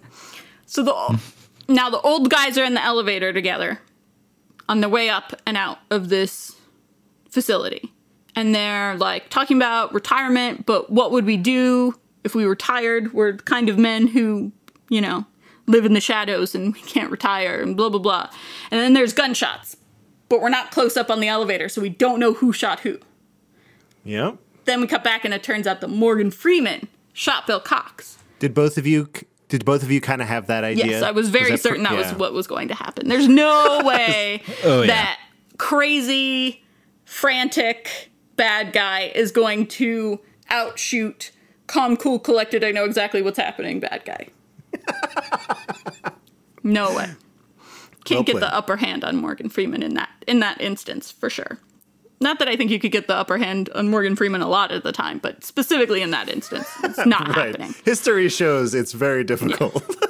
So 0.66 0.82
the 0.82 1.20
now 1.68 1.88
the 1.88 2.00
old 2.00 2.30
guys 2.30 2.58
are 2.58 2.64
in 2.64 2.74
the 2.74 2.82
elevator 2.82 3.32
together 3.32 3.78
on 4.68 4.80
their 4.80 4.90
way 4.90 5.08
up 5.08 5.32
and 5.46 5.56
out 5.56 5.78
of 5.90 6.08
this 6.08 6.56
facility. 7.30 7.92
And 8.36 8.54
they're 8.54 8.96
like 8.96 9.28
talking 9.30 9.56
about 9.56 9.94
retirement, 9.94 10.66
but 10.66 10.90
what 10.90 11.12
would 11.12 11.24
we 11.24 11.36
do 11.36 11.94
if 12.24 12.34
we 12.34 12.44
retired? 12.44 13.12
We're 13.12 13.32
the 13.32 13.42
kind 13.42 13.68
of 13.68 13.78
men 13.78 14.08
who, 14.08 14.52
you 14.88 15.00
know, 15.00 15.26
live 15.66 15.84
in 15.84 15.94
the 15.94 16.00
shadows 16.00 16.54
and 16.54 16.74
we 16.74 16.80
can't 16.80 17.10
retire 17.10 17.60
and 17.60 17.76
blah 17.76 17.88
blah 17.88 18.00
blah. 18.00 18.30
And 18.70 18.80
then 18.80 18.94
there's 18.94 19.12
gunshots. 19.12 19.76
But 20.28 20.40
we're 20.40 20.48
not 20.48 20.70
close 20.70 20.96
up 20.96 21.10
on 21.10 21.20
the 21.20 21.28
elevator, 21.28 21.68
so 21.68 21.82
we 21.82 21.90
don't 21.90 22.18
know 22.18 22.32
who 22.32 22.52
shot 22.52 22.80
who. 22.80 22.98
Yep. 24.04 24.38
Then 24.64 24.80
we 24.80 24.86
cut 24.86 25.04
back 25.04 25.24
and 25.24 25.34
it 25.34 25.42
turns 25.42 25.66
out 25.66 25.80
that 25.80 25.88
Morgan 25.88 26.30
Freeman 26.30 26.88
shot 27.12 27.46
Bill 27.46 27.60
Cox. 27.60 28.18
Did 28.38 28.54
both 28.54 28.78
of 28.78 28.86
you 28.86 29.08
did 29.54 29.64
both 29.64 29.84
of 29.84 29.90
you 29.92 30.00
kind 30.00 30.20
of 30.20 30.26
have 30.26 30.48
that 30.48 30.64
idea? 30.64 30.86
Yes, 30.86 31.02
I 31.04 31.12
was 31.12 31.28
very 31.30 31.50
that 31.52 31.62
pr- 31.62 31.68
certain 31.68 31.84
that 31.84 31.96
was 31.96 32.12
what 32.14 32.32
was 32.32 32.48
going 32.48 32.66
to 32.68 32.74
happen. 32.74 33.08
There's 33.08 33.28
no 33.28 33.82
way 33.84 34.42
Oh, 34.64 34.80
yeah. 34.80 34.86
that 34.88 35.20
crazy, 35.58 36.64
frantic 37.04 38.10
bad 38.34 38.72
guy 38.72 39.12
is 39.14 39.30
going 39.30 39.68
to 39.68 40.18
outshoot 40.50 41.30
calm, 41.68 41.96
cool, 41.96 42.18
collected. 42.18 42.64
I 42.64 42.72
know 42.72 42.84
exactly 42.84 43.22
what's 43.22 43.38
happening. 43.38 43.78
Bad 43.78 44.04
guy. 44.04 44.26
no 46.64 46.92
way. 46.96 47.10
Can't 48.04 48.18
Well 48.18 48.22
get 48.24 48.40
the 48.40 48.52
upper 48.52 48.78
hand 48.78 49.04
on 49.04 49.14
Morgan 49.18 49.48
Freeman 49.48 49.84
in 49.84 49.94
that 49.94 50.10
in 50.26 50.40
that 50.40 50.60
instance 50.60 51.12
for 51.12 51.30
sure. 51.30 51.58
Not 52.24 52.38
that 52.40 52.48
I 52.48 52.56
think 52.56 52.70
you 52.72 52.80
could 52.80 52.90
get 52.90 53.06
the 53.06 53.14
upper 53.14 53.36
hand 53.38 53.68
on 53.74 53.88
Morgan 53.90 54.16
Freeman 54.16 54.40
a 54.40 54.48
lot 54.48 54.72
at 54.72 54.82
the 54.82 54.90
time, 54.92 55.18
but 55.18 55.44
specifically 55.44 56.02
in 56.02 56.10
that 56.10 56.28
instance, 56.28 56.66
it's 56.82 57.04
not 57.06 57.28
Right. 57.28 57.48
happening. 57.48 57.74
History 57.84 58.28
shows 58.28 58.74
it's 58.74 58.92
very 58.92 59.22
difficult. 59.22 59.84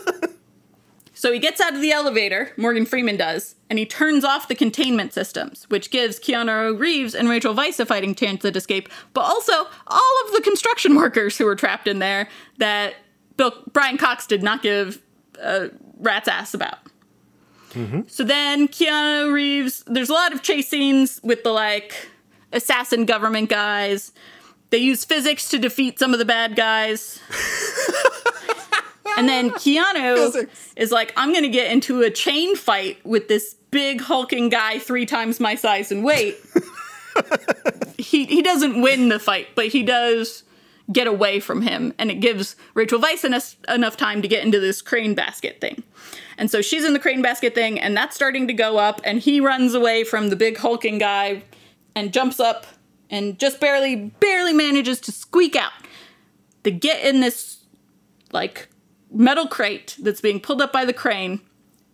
So 1.16 1.32
he 1.32 1.39
gets 1.39 1.59
out 1.59 1.73
of 1.74 1.81
the 1.81 1.91
elevator, 1.91 2.53
Morgan 2.59 2.85
Freeman 2.85 3.16
does, 3.16 3.55
and 3.70 3.78
he 3.78 3.86
turns 3.86 4.24
off 4.24 4.47
the 4.47 4.55
containment 4.55 5.15
systems, 5.15 5.65
which 5.70 5.91
gives 5.91 6.20
Keanu 6.20 6.78
Reeves 6.78 7.15
and 7.15 7.31
Rachel 7.31 7.55
Weisz 7.55 7.81
a 7.81 7.86
fighting 7.86 8.15
chance 8.15 8.45
at 8.45 8.55
escape, 8.57 8.91
but 9.15 9.23
also 9.23 9.53
all 9.86 10.12
of 10.27 10.32
the 10.32 10.43
construction 10.43 10.97
workers 10.97 11.39
who 11.39 11.47
were 11.47 11.57
trapped 11.57 11.89
in 11.89 11.99
there 11.99 12.28
that 12.59 12.97
Bill, 13.39 13.55
Brian 13.73 13.97
Cox 13.97 14.27
did 14.27 14.43
not 14.43 14.61
give 14.61 15.01
a 15.41 15.70
rat's 15.99 16.28
ass 16.28 16.53
about. 16.53 16.77
So 18.06 18.24
then 18.24 18.68
Keanu 18.68 19.32
Reeves, 19.32 19.82
there's 19.86 20.10
a 20.10 20.12
lot 20.12 20.32
of 20.32 20.42
chase 20.42 20.68
scenes 20.68 21.20
with 21.22 21.42
the 21.42 21.51
like 21.51 22.09
assassin 22.52 23.05
government 23.05 23.51
guys. 23.51 24.12
They 24.70 24.78
use 24.78 25.05
physics 25.05 25.48
to 25.51 25.59
defeat 25.59 25.98
some 25.98 26.12
of 26.12 26.18
the 26.18 26.24
bad 26.24 26.56
guys. 26.56 27.20
And 29.16 29.28
then 29.28 29.51
Keanu 29.51 30.16
Physics. 30.16 30.72
is 30.76 30.90
like, 30.90 31.12
I'm 31.16 31.30
going 31.32 31.44
to 31.44 31.48
get 31.48 31.70
into 31.70 32.02
a 32.02 32.10
chain 32.10 32.56
fight 32.56 33.05
with 33.06 33.28
this 33.28 33.55
big 33.70 34.01
hulking 34.01 34.48
guy 34.48 34.78
three 34.78 35.06
times 35.06 35.40
my 35.40 35.55
size 35.55 35.92
and 35.92 36.05
weight. 36.05 36.36
he 37.98 38.24
he 38.24 38.42
doesn't 38.42 38.80
win 38.80 39.09
the 39.09 39.18
fight, 39.18 39.48
but 39.55 39.66
he 39.68 39.82
does 39.82 40.42
get 40.92 41.06
away 41.06 41.40
from 41.40 41.62
him, 41.62 41.94
and 41.98 42.10
it 42.10 42.16
gives 42.16 42.56
Rachel 42.74 43.01
Weisz 43.01 43.24
enough, 43.24 43.56
enough 43.68 43.96
time 43.96 44.20
to 44.22 44.28
get 44.28 44.44
into 44.44 44.60
this 44.60 44.82
crane 44.82 45.14
basket 45.14 45.60
thing. 45.60 45.82
And 46.39 46.51
so 46.51 46.62
she's 46.62 46.85
in 46.85 46.93
the 46.93 46.98
crane 46.98 47.23
basket 47.23 47.55
thing, 47.55 47.78
and 47.78 47.97
that's 47.97 48.15
starting 48.15 48.47
to 48.48 48.52
go 48.52 48.78
up, 48.78 49.01
and 49.05 49.19
he 49.19 49.40
runs 49.40 49.74
away 49.74 50.05
from 50.05 50.31
the 50.31 50.36
big 50.36 50.56
hulking 50.56 50.98
guy 50.98 51.43
and 51.94 52.12
jumps 52.12 52.40
up 52.40 52.66
and 53.11 53.39
just 53.39 53.61
barely, 53.61 53.97
barely 54.20 54.52
manages 54.52 55.01
to 55.02 55.12
squeak 55.12 55.55
out. 55.56 55.73
They 56.62 56.70
get 56.70 57.05
in 57.05 57.20
this 57.20 57.65
like 58.32 58.69
metal 59.12 59.47
crate 59.47 59.97
that's 60.01 60.20
being 60.20 60.40
pulled 60.40 60.61
up 60.61 60.73
by 60.73 60.85
the 60.85 60.93
crane 60.93 61.40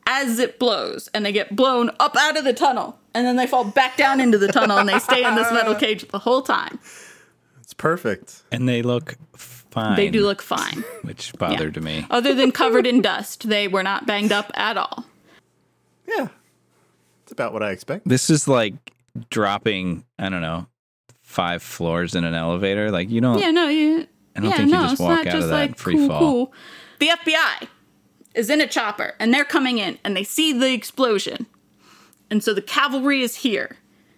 as 0.07 0.39
it 0.39 0.59
blows 0.59 1.09
and 1.12 1.27
they 1.27 1.33
get 1.33 1.55
blown 1.55 1.91
up 2.01 2.17
out 2.17 2.39
of 2.39 2.45
the 2.45 2.53
tunnel 2.55 2.99
and 3.15 3.27
then 3.27 3.37
they 3.37 3.47
fall 3.47 3.65
back 3.65 3.97
down 3.99 4.21
into 4.21 4.39
the 4.39 4.49
tunnel 4.49 4.79
and 4.79 4.89
they 4.89 4.99
stay 4.99 5.23
in 5.23 5.35
this 5.35 5.53
metal 5.53 5.75
cage 5.77 6.09
the 6.09 6.19
whole 6.19 6.41
time 6.41 6.79
it's 7.71 7.75
perfect. 7.75 8.43
And 8.51 8.69
they 8.69 8.83
look 8.83 9.15
fine. 9.71 9.97
they 9.97 10.09
do 10.11 10.23
look 10.25 10.43
fine 10.43 10.85
which 11.03 11.33
bothered 11.39 11.77
Yeah. 11.77 11.83
me. 11.83 12.07
other 12.11 12.35
than 12.35 12.53
covered 12.53 12.87
in 12.87 13.01
dust 13.11 13.49
they 13.49 13.69
were 13.69 13.83
not 13.83 14.07
banged 14.07 14.33
up 14.33 14.51
at 14.55 14.77
all 14.77 15.05
Yeah. 16.07 16.29
It's 17.23 17.33
about 17.33 17.53
what 17.53 17.63
I 17.63 17.71
expect. 17.71 18.09
This 18.09 18.29
is 18.29 18.49
like 18.49 18.75
dropping, 19.31 20.05
I 20.19 20.29
don't 20.29 20.41
know, 20.41 20.67
five 21.23 21.63
floors 21.63 22.17
in 22.17 22.25
an 22.25 22.35
elevator. 22.35 22.91
Like 22.91 23.09
you 23.11 23.21
don't. 23.21 23.39
yeah 23.39 23.51
no 23.53 23.69
you 23.69 24.07
I 24.37 24.41
don't 24.41 24.51
yeah, 24.51 24.57
think 24.57 24.69
you 24.71 24.75
just 24.75 25.01
walk 25.01 25.19
out 25.21 25.25
just 25.27 25.37
of 25.45 25.49
that 25.51 25.55
like 25.55 25.79
free 25.79 25.95
cool, 25.95 26.09
fall. 26.09 26.19
cool. 26.21 26.53
the 26.99 27.09
fbi 27.09 27.69
is 28.35 28.49
in 28.51 28.61
a 28.61 28.67
chopper 28.67 29.15
and 29.21 29.33
they're 29.35 29.45
coming 29.45 29.79
in 29.79 29.99
and 30.05 30.17
they 30.17 30.25
see 30.25 30.53
the 30.53 30.73
explosion 30.73 31.47
and 32.31 32.43
so 32.43 32.55
the 32.55 32.63
cavalry 32.63 33.23
is 33.23 33.37
here 33.37 33.77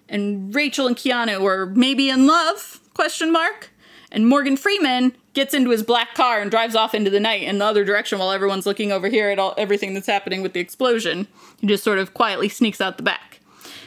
and 0.08 0.54
rachel 0.54 0.86
and 0.86 0.96
keanu 0.96 1.42
are 1.46 1.66
maybe 1.66 2.08
in 2.10 2.26
love 2.26 2.80
question 2.94 3.32
mark 3.32 3.70
and 4.10 4.26
morgan 4.28 4.56
freeman 4.56 5.14
gets 5.34 5.54
into 5.54 5.70
his 5.70 5.82
black 5.82 6.14
car 6.14 6.40
and 6.40 6.50
drives 6.50 6.74
off 6.74 6.94
into 6.94 7.10
the 7.10 7.20
night 7.20 7.42
in 7.42 7.58
the 7.58 7.64
other 7.64 7.84
direction 7.84 8.18
while 8.18 8.30
everyone's 8.30 8.66
looking 8.66 8.92
over 8.92 9.08
here 9.08 9.30
at 9.30 9.38
all 9.38 9.54
everything 9.56 9.94
that's 9.94 10.06
happening 10.06 10.42
with 10.42 10.52
the 10.52 10.60
explosion 10.60 11.26
he 11.60 11.66
just 11.66 11.84
sort 11.84 11.98
of 11.98 12.14
quietly 12.14 12.48
sneaks 12.48 12.80
out 12.80 12.96
the 12.96 13.02
back 13.02 13.40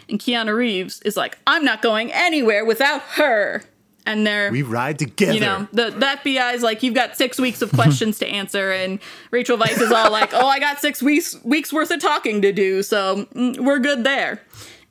and 0.09 0.19
keanu 0.19 0.55
reeves 0.55 1.01
is 1.01 1.15
like 1.15 1.37
i'm 1.47 1.63
not 1.63 1.81
going 1.81 2.11
anywhere 2.11 2.65
without 2.65 3.01
her 3.01 3.63
and 4.05 4.25
they're 4.25 4.51
We 4.51 4.61
ride 4.61 4.99
together. 4.99 5.33
you 5.33 5.39
know, 5.39 5.67
the, 5.71 5.89
the 5.89 6.05
FBI 6.05 6.53
is 6.53 6.61
like, 6.61 6.83
you've 6.83 6.93
got 6.93 7.17
six 7.17 7.39
weeks 7.39 7.61
of 7.61 7.71
questions 7.71 8.19
to 8.19 8.27
answer, 8.27 8.71
and 8.71 8.99
Rachel 9.31 9.57
Weisz 9.57 9.81
is 9.81 9.91
all 9.91 10.11
like, 10.11 10.33
oh, 10.33 10.47
I 10.47 10.59
got 10.59 10.79
six 10.79 11.01
weeks 11.01 11.43
weeks 11.43 11.73
worth 11.73 11.91
of 11.91 11.99
talking 11.99 12.41
to 12.43 12.51
do, 12.51 12.83
so 12.83 13.25
mm, 13.33 13.59
we're 13.59 13.79
good 13.79 14.03
there. 14.03 14.41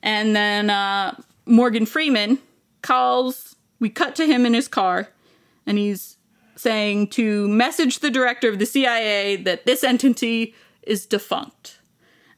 And 0.03 0.35
then 0.35 0.69
uh, 0.69 1.15
Morgan 1.45 1.85
Freeman 1.85 2.39
calls. 2.81 3.55
We 3.79 3.89
cut 3.89 4.15
to 4.17 4.25
him 4.25 4.45
in 4.45 4.53
his 4.53 4.67
car, 4.67 5.09
and 5.65 5.77
he's 5.77 6.14
saying 6.55 7.07
to 7.07 7.47
message 7.47 7.99
the 7.99 8.09
director 8.09 8.49
of 8.49 8.59
the 8.59 8.65
CIA 8.65 9.35
that 9.37 9.65
this 9.65 9.83
entity 9.83 10.55
is 10.83 11.05
defunct, 11.05 11.79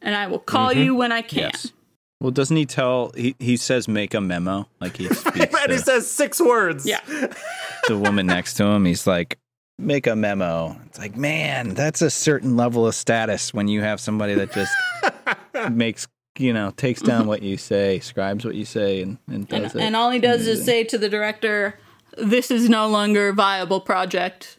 and 0.01 0.15
I 0.15 0.27
will 0.27 0.39
call 0.39 0.71
mm-hmm. 0.71 0.81
you 0.81 0.95
when 0.95 1.11
I 1.11 1.21
can. 1.21 1.51
Yes. 1.51 1.71
Well, 2.19 2.31
doesn't 2.31 2.57
he 2.57 2.65
tell? 2.65 3.11
He 3.15 3.35
he 3.39 3.57
says 3.57 3.87
make 3.87 4.13
a 4.13 4.21
memo. 4.21 4.67
Like 4.81 4.97
he 4.97 5.07
speaks 5.13 5.55
and 5.55 5.71
he 5.71 5.77
says 5.77 6.09
six 6.09 6.41
words. 6.41 6.85
Yeah. 6.85 7.01
the 7.87 7.97
woman 7.97 8.25
next 8.25 8.55
to 8.55 8.65
him. 8.65 8.85
He's 8.85 9.05
like, 9.05 9.37
make 9.77 10.07
a 10.07 10.15
memo. 10.15 10.79
It's 10.87 10.97
like, 10.97 11.15
man, 11.15 11.73
that's 11.73 12.01
a 12.01 12.09
certain 12.09 12.57
level 12.57 12.87
of 12.87 12.95
status 12.95 13.53
when 13.53 13.67
you 13.67 13.81
have 13.81 13.99
somebody 13.99 14.33
that 14.33 14.51
just 14.51 14.73
makes 15.71 16.07
you 16.39 16.53
know 16.53 16.71
takes 16.71 17.01
down 17.01 17.27
what 17.27 17.43
you 17.43 17.57
say, 17.57 17.99
scribes 17.99 18.45
what 18.45 18.55
you 18.55 18.65
say, 18.65 19.01
and 19.01 19.17
and 19.27 19.47
does 19.47 19.73
and, 19.73 19.81
it. 19.81 19.85
and 19.85 19.95
all 19.95 20.09
he 20.09 20.19
does 20.19 20.47
is 20.47 20.63
say 20.65 20.83
to 20.85 20.97
the 20.97 21.09
director, 21.09 21.79
"This 22.17 22.51
is 22.51 22.69
no 22.69 22.87
longer 22.87 23.29
a 23.29 23.33
viable 23.33 23.81
project. 23.81 24.57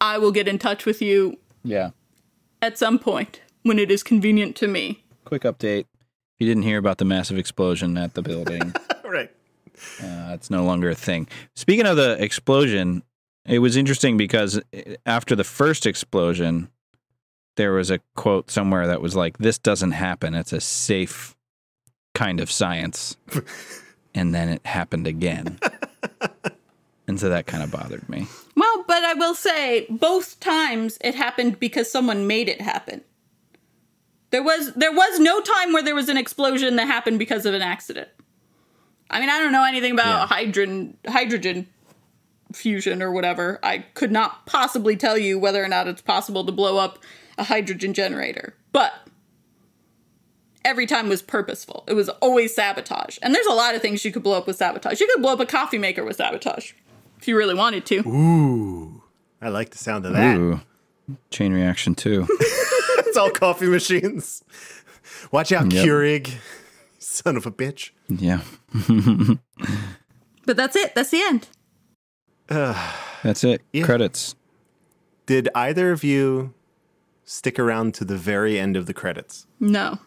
I 0.00 0.18
will 0.18 0.32
get 0.32 0.48
in 0.48 0.58
touch 0.58 0.84
with 0.84 1.00
you 1.00 1.38
yeah. 1.62 1.90
at 2.60 2.78
some 2.78 2.98
point 2.98 3.40
when 3.62 3.78
it 3.78 3.90
is 3.90 4.02
convenient 4.02 4.56
to 4.56 4.68
me." 4.68 5.04
Quick 5.24 5.42
update. 5.42 5.86
You 6.38 6.46
didn't 6.46 6.64
hear 6.64 6.78
about 6.78 6.98
the 6.98 7.04
massive 7.04 7.38
explosion 7.38 7.96
at 7.96 8.14
the 8.14 8.22
building, 8.22 8.74
Right. 9.04 9.30
Uh, 10.02 10.32
it's 10.32 10.50
no 10.50 10.64
longer 10.64 10.90
a 10.90 10.94
thing. 10.94 11.28
Speaking 11.54 11.86
of 11.86 11.96
the 11.96 12.22
explosion, 12.22 13.02
it 13.46 13.58
was 13.60 13.76
interesting 13.76 14.16
because 14.16 14.60
after 15.06 15.36
the 15.36 15.44
first 15.44 15.86
explosion, 15.86 16.68
there 17.56 17.72
was 17.72 17.90
a 17.90 18.00
quote 18.16 18.50
somewhere 18.50 18.86
that 18.86 19.00
was 19.02 19.14
like, 19.14 19.38
"This 19.38 19.58
doesn't 19.58 19.92
happen. 19.92 20.34
It's 20.34 20.52
a 20.52 20.60
safe 20.60 21.36
kind 22.14 22.40
of 22.40 22.50
science. 22.50 23.16
and 24.14 24.34
then 24.34 24.48
it 24.48 24.66
happened 24.66 25.06
again. 25.06 25.58
and 27.08 27.18
so 27.18 27.28
that 27.28 27.46
kind 27.46 27.62
of 27.62 27.70
bothered 27.70 28.08
me. 28.08 28.26
Well, 28.56 28.84
but 28.86 29.02
I 29.02 29.14
will 29.14 29.34
say 29.34 29.86
both 29.90 30.38
times 30.40 30.98
it 31.00 31.14
happened 31.14 31.58
because 31.58 31.90
someone 31.90 32.26
made 32.26 32.48
it 32.48 32.60
happen. 32.60 33.02
There 34.30 34.42
was 34.42 34.72
there 34.74 34.92
was 34.92 35.18
no 35.18 35.40
time 35.40 35.72
where 35.72 35.82
there 35.82 35.94
was 35.94 36.08
an 36.08 36.16
explosion 36.16 36.76
that 36.76 36.86
happened 36.86 37.18
because 37.18 37.44
of 37.44 37.54
an 37.54 37.62
accident. 37.62 38.08
I 39.10 39.20
mean, 39.20 39.28
I 39.28 39.38
don't 39.38 39.52
know 39.52 39.64
anything 39.64 39.92
about 39.92 40.06
Yeah. 40.06 40.26
hydrogen 40.26 40.96
hydrogen 41.06 41.66
fusion 42.54 43.02
or 43.02 43.10
whatever. 43.10 43.58
I 43.62 43.78
could 43.94 44.12
not 44.12 44.46
possibly 44.46 44.96
tell 44.96 45.18
you 45.18 45.38
whether 45.38 45.62
or 45.62 45.68
not 45.68 45.88
it's 45.88 46.02
possible 46.02 46.44
to 46.46 46.52
blow 46.52 46.78
up 46.78 46.98
a 47.38 47.44
hydrogen 47.44 47.92
generator. 47.94 48.54
But 48.72 48.92
every 50.64 50.86
time 50.86 51.08
was 51.08 51.22
purposeful. 51.22 51.84
It 51.88 51.94
was 51.94 52.08
always 52.08 52.54
sabotage. 52.54 53.18
And 53.22 53.34
there's 53.34 53.46
a 53.46 53.52
lot 53.52 53.74
of 53.74 53.82
things 53.82 54.04
you 54.04 54.12
could 54.12 54.22
blow 54.22 54.38
up 54.38 54.46
with 54.46 54.56
sabotage. 54.56 55.00
You 55.00 55.08
could 55.12 55.22
blow 55.22 55.32
up 55.32 55.40
a 55.40 55.46
coffee 55.46 55.78
maker 55.78 56.04
with 56.04 56.16
sabotage 56.16 56.72
if 57.22 57.28
you 57.28 57.36
really 57.36 57.54
wanted 57.54 57.86
to. 57.86 57.98
Ooh, 58.00 59.02
I 59.40 59.48
like 59.48 59.70
the 59.70 59.78
sound 59.78 60.04
of 60.06 60.12
that. 60.12 60.36
Ooh. 60.36 60.60
Chain 61.30 61.52
reaction 61.52 61.94
too. 61.94 62.26
It's 63.04 63.18
all 63.18 63.30
coffee 63.30 63.66
machines. 63.66 64.42
Watch 65.32 65.52
out, 65.52 65.70
Yep. 65.70 65.84
Keurig. 65.84 66.34
Son 66.98 67.36
of 67.36 67.44
a 67.44 67.50
bitch. 67.50 67.90
yeah. 68.08 68.40
But 70.46 70.56
that's 70.56 70.74
it. 70.76 70.94
That's 70.94 71.10
the 71.10 71.20
end. 71.20 71.48
That's 73.22 73.44
it. 73.44 73.60
Yeah. 73.72 73.84
Credits. 73.84 74.34
Did 75.26 75.50
either 75.54 75.92
of 75.92 76.02
you 76.02 76.54
stick 77.24 77.58
around 77.58 77.92
to 77.94 78.04
the 78.06 78.16
very 78.16 78.58
end 78.58 78.76
of 78.78 78.86
the 78.86 78.94
credits? 78.94 79.46
No. 79.60 79.98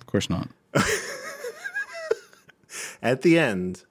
Of 0.00 0.06
course 0.06 0.30
not. 0.30 0.48
At 3.02 3.20
the 3.22 3.38
end, 3.38 3.84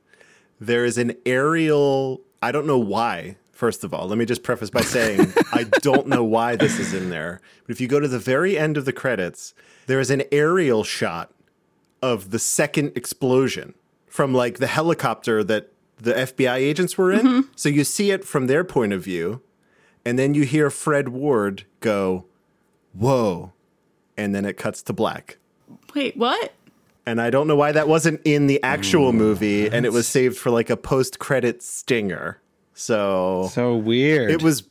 there 0.59 0.85
is 0.85 0.97
an 0.97 1.13
aerial. 1.25 2.21
I 2.45 2.51
don't 2.51 2.67
know 2.67 2.77
why. 2.77 3.37
First 3.53 3.83
of 3.83 3.91
all, 3.91 4.07
let 4.07 4.19
me 4.19 4.25
just 4.25 4.43
preface 4.43 4.69
by 4.69 4.81
saying 4.81 5.33
I 5.51 5.63
don't 5.81 6.05
know 6.05 6.23
why 6.23 6.55
this 6.55 6.77
is 6.77 6.93
in 6.93 7.09
there. 7.09 7.41
But 7.65 7.73
if 7.73 7.81
you 7.81 7.87
go 7.87 7.99
to 7.99 8.07
the 8.07 8.19
very 8.19 8.55
end 8.55 8.77
of 8.77 8.85
the 8.85 8.93
credits, 8.93 9.55
there 9.87 9.99
is 9.99 10.11
an 10.11 10.21
aerial 10.31 10.83
shot 10.83 11.33
of 12.03 12.29
the 12.29 12.37
second 12.37 12.91
explosion 12.95 13.73
from 14.05 14.31
like 14.31 14.59
the 14.59 14.67
helicopter 14.67 15.43
that 15.43 15.71
the 15.97 16.13
FBI 16.13 16.57
agents 16.57 16.99
were 16.99 17.11
in. 17.11 17.25
Mm-hmm. 17.25 17.41
So 17.55 17.67
you 17.67 17.83
see 17.83 18.11
it 18.11 18.23
from 18.23 18.45
their 18.45 18.63
point 18.63 18.93
of 18.93 19.01
view, 19.01 19.41
and 20.05 20.19
then 20.19 20.35
you 20.35 20.43
hear 20.43 20.69
Fred 20.69 21.09
Ward 21.09 21.65
go, 21.79 22.25
"Whoa," 22.93 23.53
and 24.15 24.35
then 24.35 24.45
it 24.45 24.55
cuts 24.55 24.83
to 24.83 24.93
black. 24.93 25.39
Wait, 25.95 26.15
what? 26.15 26.53
And 27.05 27.21
I 27.21 27.29
don't 27.29 27.47
know 27.47 27.55
why 27.55 27.71
that 27.71 27.87
wasn't 27.87 28.21
in 28.25 28.47
the 28.47 28.61
actual 28.63 29.11
mm, 29.11 29.15
movie 29.15 29.67
and 29.69 29.85
it 29.85 29.93
was 29.93 30.07
saved 30.07 30.37
for 30.37 30.49
like 30.49 30.69
a 30.69 30.77
post 30.77 31.19
credit 31.19 31.61
stinger. 31.61 32.41
So 32.73 33.49
So 33.53 33.75
weird. 33.75 34.31
it 34.31 34.41
was 34.41 34.63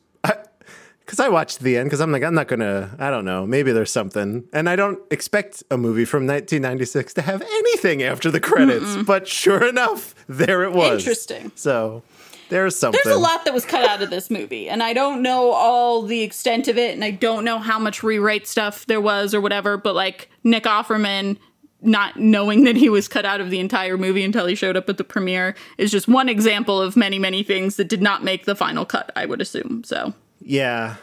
because 1.04 1.20
I 1.20 1.28
watched 1.28 1.60
the 1.60 1.76
end 1.76 1.86
because 1.86 2.00
I'm 2.00 2.10
like, 2.10 2.22
I'm 2.22 2.34
not 2.34 2.48
gonna, 2.48 2.96
I 2.98 3.10
don't 3.10 3.24
know, 3.26 3.46
maybe 3.46 3.72
there's 3.72 3.90
something. 3.90 4.44
And 4.52 4.68
I 4.70 4.76
don't 4.76 4.98
expect 5.10 5.62
a 5.70 5.76
movie 5.76 6.04
from 6.06 6.26
1996 6.26 7.14
to 7.14 7.22
have 7.22 7.42
anything 7.42 8.02
after 8.02 8.30
the 8.30 8.40
credits. 8.40 8.96
But 8.96 9.28
sure 9.28 9.64
enough, 9.68 10.14
there 10.28 10.64
it 10.64 10.72
was. 10.72 11.00
Interesting. 11.00 11.52
So 11.54 12.02
there's 12.48 12.74
something. 12.74 13.00
There's 13.04 13.16
a 13.16 13.20
lot 13.20 13.44
that 13.44 13.52
was 13.52 13.64
cut 13.66 13.86
out 13.88 14.02
of 14.02 14.10
this 14.10 14.30
movie, 14.30 14.68
and 14.68 14.82
I 14.82 14.92
don't 14.92 15.22
know 15.22 15.50
all 15.52 16.02
the 16.02 16.22
extent 16.22 16.68
of 16.68 16.78
it, 16.78 16.94
and 16.94 17.04
I 17.04 17.10
don't 17.10 17.44
know 17.44 17.58
how 17.58 17.78
much 17.78 18.02
rewrite 18.02 18.46
stuff 18.46 18.86
there 18.86 19.00
was 19.00 19.34
or 19.34 19.40
whatever, 19.40 19.76
but 19.76 19.94
like 19.94 20.30
Nick 20.42 20.64
Offerman 20.64 21.36
not 21.84 22.18
knowing 22.18 22.64
that 22.64 22.76
he 22.76 22.88
was 22.88 23.08
cut 23.08 23.24
out 23.24 23.40
of 23.40 23.50
the 23.50 23.60
entire 23.60 23.96
movie 23.96 24.24
until 24.24 24.46
he 24.46 24.54
showed 24.54 24.76
up 24.76 24.88
at 24.88 24.96
the 24.96 25.04
premiere 25.04 25.54
is 25.78 25.90
just 25.90 26.08
one 26.08 26.28
example 26.28 26.80
of 26.80 26.96
many, 26.96 27.18
many 27.18 27.42
things 27.42 27.76
that 27.76 27.88
did 27.88 28.02
not 28.02 28.24
make 28.24 28.44
the 28.44 28.54
final 28.54 28.84
cut, 28.84 29.12
I 29.16 29.26
would 29.26 29.40
assume. 29.40 29.84
So, 29.84 30.14
Yeah, 30.40 30.96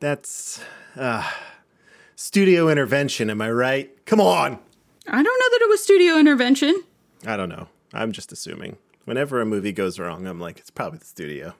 that's 0.00 0.60
uh, 0.96 1.28
studio 2.16 2.68
intervention. 2.68 3.30
Am 3.30 3.40
I 3.40 3.50
right? 3.50 4.06
Come 4.06 4.20
on. 4.20 4.58
I 5.06 5.22
don't 5.22 5.24
know 5.24 5.30
that 5.50 5.60
it 5.62 5.68
was 5.68 5.82
studio 5.82 6.18
intervention. 6.18 6.82
I 7.26 7.36
don't 7.36 7.48
know. 7.48 7.68
I'm 7.92 8.12
just 8.12 8.32
assuming. 8.32 8.76
Whenever 9.04 9.40
a 9.40 9.46
movie 9.46 9.72
goes 9.72 9.98
wrong, 9.98 10.26
I'm 10.26 10.38
like, 10.38 10.58
it's 10.58 10.70
probably 10.70 10.98
the 10.98 11.06
studio. 11.06 11.54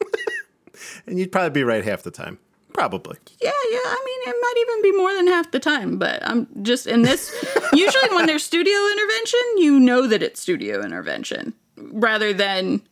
and 1.06 1.18
you'd 1.18 1.32
probably 1.32 1.50
be 1.50 1.64
right 1.64 1.84
half 1.84 2.02
the 2.02 2.10
time. 2.10 2.38
Probably. 2.72 3.16
Yeah, 3.40 3.50
yeah. 3.70 3.78
I 3.84 4.02
mean, 4.04 4.34
it 4.34 4.36
might 4.40 4.54
even 4.58 4.82
be 4.82 4.96
more 4.96 5.14
than 5.14 5.26
half 5.26 5.50
the 5.50 5.60
time, 5.60 5.98
but 5.98 6.26
I'm 6.26 6.46
just 6.62 6.86
in 6.86 7.02
this. 7.02 7.30
usually, 7.72 8.08
when 8.14 8.26
there's 8.26 8.44
studio 8.44 8.74
intervention, 8.92 9.40
you 9.56 9.78
know 9.78 10.06
that 10.06 10.22
it's 10.22 10.40
studio 10.40 10.82
intervention 10.82 11.54
rather 11.76 12.32
than, 12.32 12.82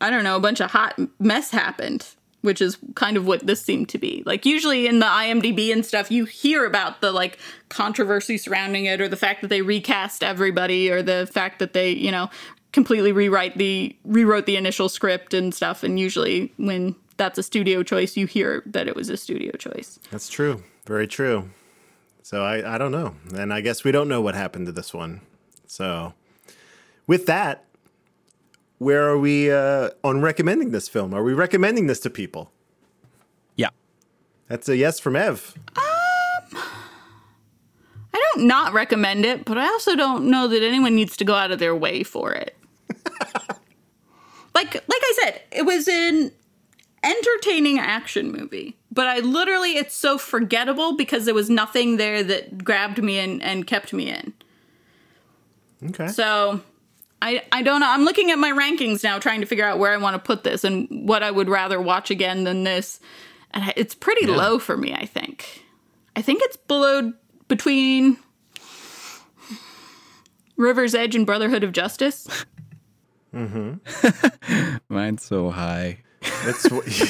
I 0.00 0.10
don't 0.10 0.24
know, 0.24 0.36
a 0.36 0.40
bunch 0.40 0.60
of 0.60 0.70
hot 0.70 0.98
mess 1.18 1.50
happened, 1.50 2.06
which 2.42 2.60
is 2.60 2.76
kind 2.94 3.16
of 3.16 3.26
what 3.26 3.46
this 3.46 3.62
seemed 3.62 3.88
to 3.90 3.98
be. 3.98 4.22
Like, 4.26 4.44
usually 4.44 4.86
in 4.86 4.98
the 4.98 5.06
IMDb 5.06 5.72
and 5.72 5.86
stuff, 5.86 6.10
you 6.10 6.26
hear 6.26 6.66
about 6.66 7.00
the 7.00 7.12
like 7.12 7.38
controversy 7.70 8.36
surrounding 8.36 8.84
it 8.84 9.00
or 9.00 9.08
the 9.08 9.16
fact 9.16 9.40
that 9.40 9.48
they 9.48 9.62
recast 9.62 10.22
everybody 10.22 10.90
or 10.90 11.02
the 11.02 11.28
fact 11.32 11.60
that 11.60 11.72
they, 11.72 11.90
you 11.90 12.10
know, 12.10 12.28
completely 12.72 13.12
rewrite 13.12 13.58
the 13.58 13.96
rewrote 14.04 14.46
the 14.46 14.56
initial 14.56 14.88
script 14.88 15.34
and 15.34 15.52
stuff 15.52 15.82
and 15.82 15.98
usually 15.98 16.52
when 16.56 16.94
that's 17.20 17.38
a 17.38 17.42
studio 17.42 17.82
choice 17.82 18.16
you 18.16 18.26
hear 18.26 18.62
that 18.64 18.88
it 18.88 18.96
was 18.96 19.10
a 19.10 19.16
studio 19.16 19.52
choice 19.52 19.98
That's 20.10 20.30
true. 20.30 20.62
Very 20.86 21.06
true. 21.06 21.50
So 22.22 22.42
I, 22.42 22.76
I 22.76 22.78
don't 22.78 22.92
know. 22.92 23.14
And 23.34 23.52
I 23.52 23.60
guess 23.60 23.84
we 23.84 23.92
don't 23.92 24.08
know 24.08 24.22
what 24.22 24.34
happened 24.34 24.64
to 24.66 24.72
this 24.72 24.94
one. 24.94 25.20
So 25.66 26.14
with 27.06 27.26
that, 27.26 27.66
where 28.78 29.06
are 29.06 29.18
we 29.18 29.52
uh, 29.52 29.90
on 30.02 30.22
recommending 30.22 30.70
this 30.70 30.88
film? 30.88 31.12
Are 31.12 31.22
we 31.22 31.34
recommending 31.34 31.88
this 31.88 32.00
to 32.00 32.10
people? 32.10 32.50
yeah. 33.56 33.68
That's 34.48 34.66
a 34.70 34.76
yes 34.76 34.98
from 34.98 35.14
Ev. 35.14 35.54
Um, 35.76 35.82
I 38.14 38.32
don't 38.34 38.46
not 38.46 38.72
recommend 38.72 39.26
it, 39.26 39.44
but 39.44 39.58
I 39.58 39.66
also 39.66 39.94
don't 39.94 40.30
know 40.30 40.48
that 40.48 40.62
anyone 40.62 40.94
needs 40.94 41.18
to 41.18 41.24
go 41.26 41.34
out 41.34 41.50
of 41.50 41.58
their 41.58 41.76
way 41.76 42.02
for 42.02 42.32
it. 42.32 42.56
like 44.54 44.72
like 44.74 45.02
I 45.10 45.12
said, 45.22 45.42
it 45.52 45.66
was 45.66 45.86
an 45.86 46.32
entertaining 47.02 47.78
action 47.78 48.30
movie, 48.32 48.76
but 48.90 49.06
I 49.06 49.20
literally 49.20 49.76
it's 49.76 49.94
so 49.94 50.18
forgettable 50.18 50.96
because 50.96 51.24
there 51.24 51.34
was 51.34 51.48
nothing 51.48 51.96
there 51.96 52.22
that 52.22 52.64
grabbed 52.64 53.02
me 53.02 53.18
and, 53.18 53.42
and 53.42 53.66
kept 53.66 53.92
me 53.92 54.10
in. 54.10 54.32
Okay. 55.90 56.08
So 56.08 56.60
I 57.22 57.42
I 57.52 57.62
don't 57.62 57.80
know. 57.80 57.90
I'm 57.90 58.04
looking 58.04 58.30
at 58.30 58.38
my 58.38 58.50
rankings 58.50 59.02
now 59.02 59.18
trying 59.18 59.40
to 59.40 59.46
figure 59.46 59.64
out 59.64 59.78
where 59.78 59.92
I 59.92 59.96
want 59.96 60.14
to 60.14 60.18
put 60.18 60.44
this 60.44 60.64
and 60.64 61.08
what 61.08 61.22
I 61.22 61.30
would 61.30 61.48
rather 61.48 61.80
watch 61.80 62.10
again 62.10 62.44
than 62.44 62.64
this. 62.64 63.00
And 63.52 63.72
it's 63.76 63.94
pretty 63.94 64.26
low 64.26 64.58
for 64.58 64.76
me, 64.76 64.94
I 64.94 65.06
think. 65.06 65.64
I 66.14 66.22
think 66.22 66.40
it's 66.44 66.56
below 66.56 67.12
between 67.48 68.16
River's 70.56 70.94
Edge 70.94 71.16
and 71.16 71.26
Brotherhood 71.26 71.64
of 71.64 71.72
Justice. 71.72 72.28
Mm-hmm. 73.34 74.76
Mine's 74.94 75.24
so 75.24 75.50
high. 75.50 75.98
That's 76.44 76.66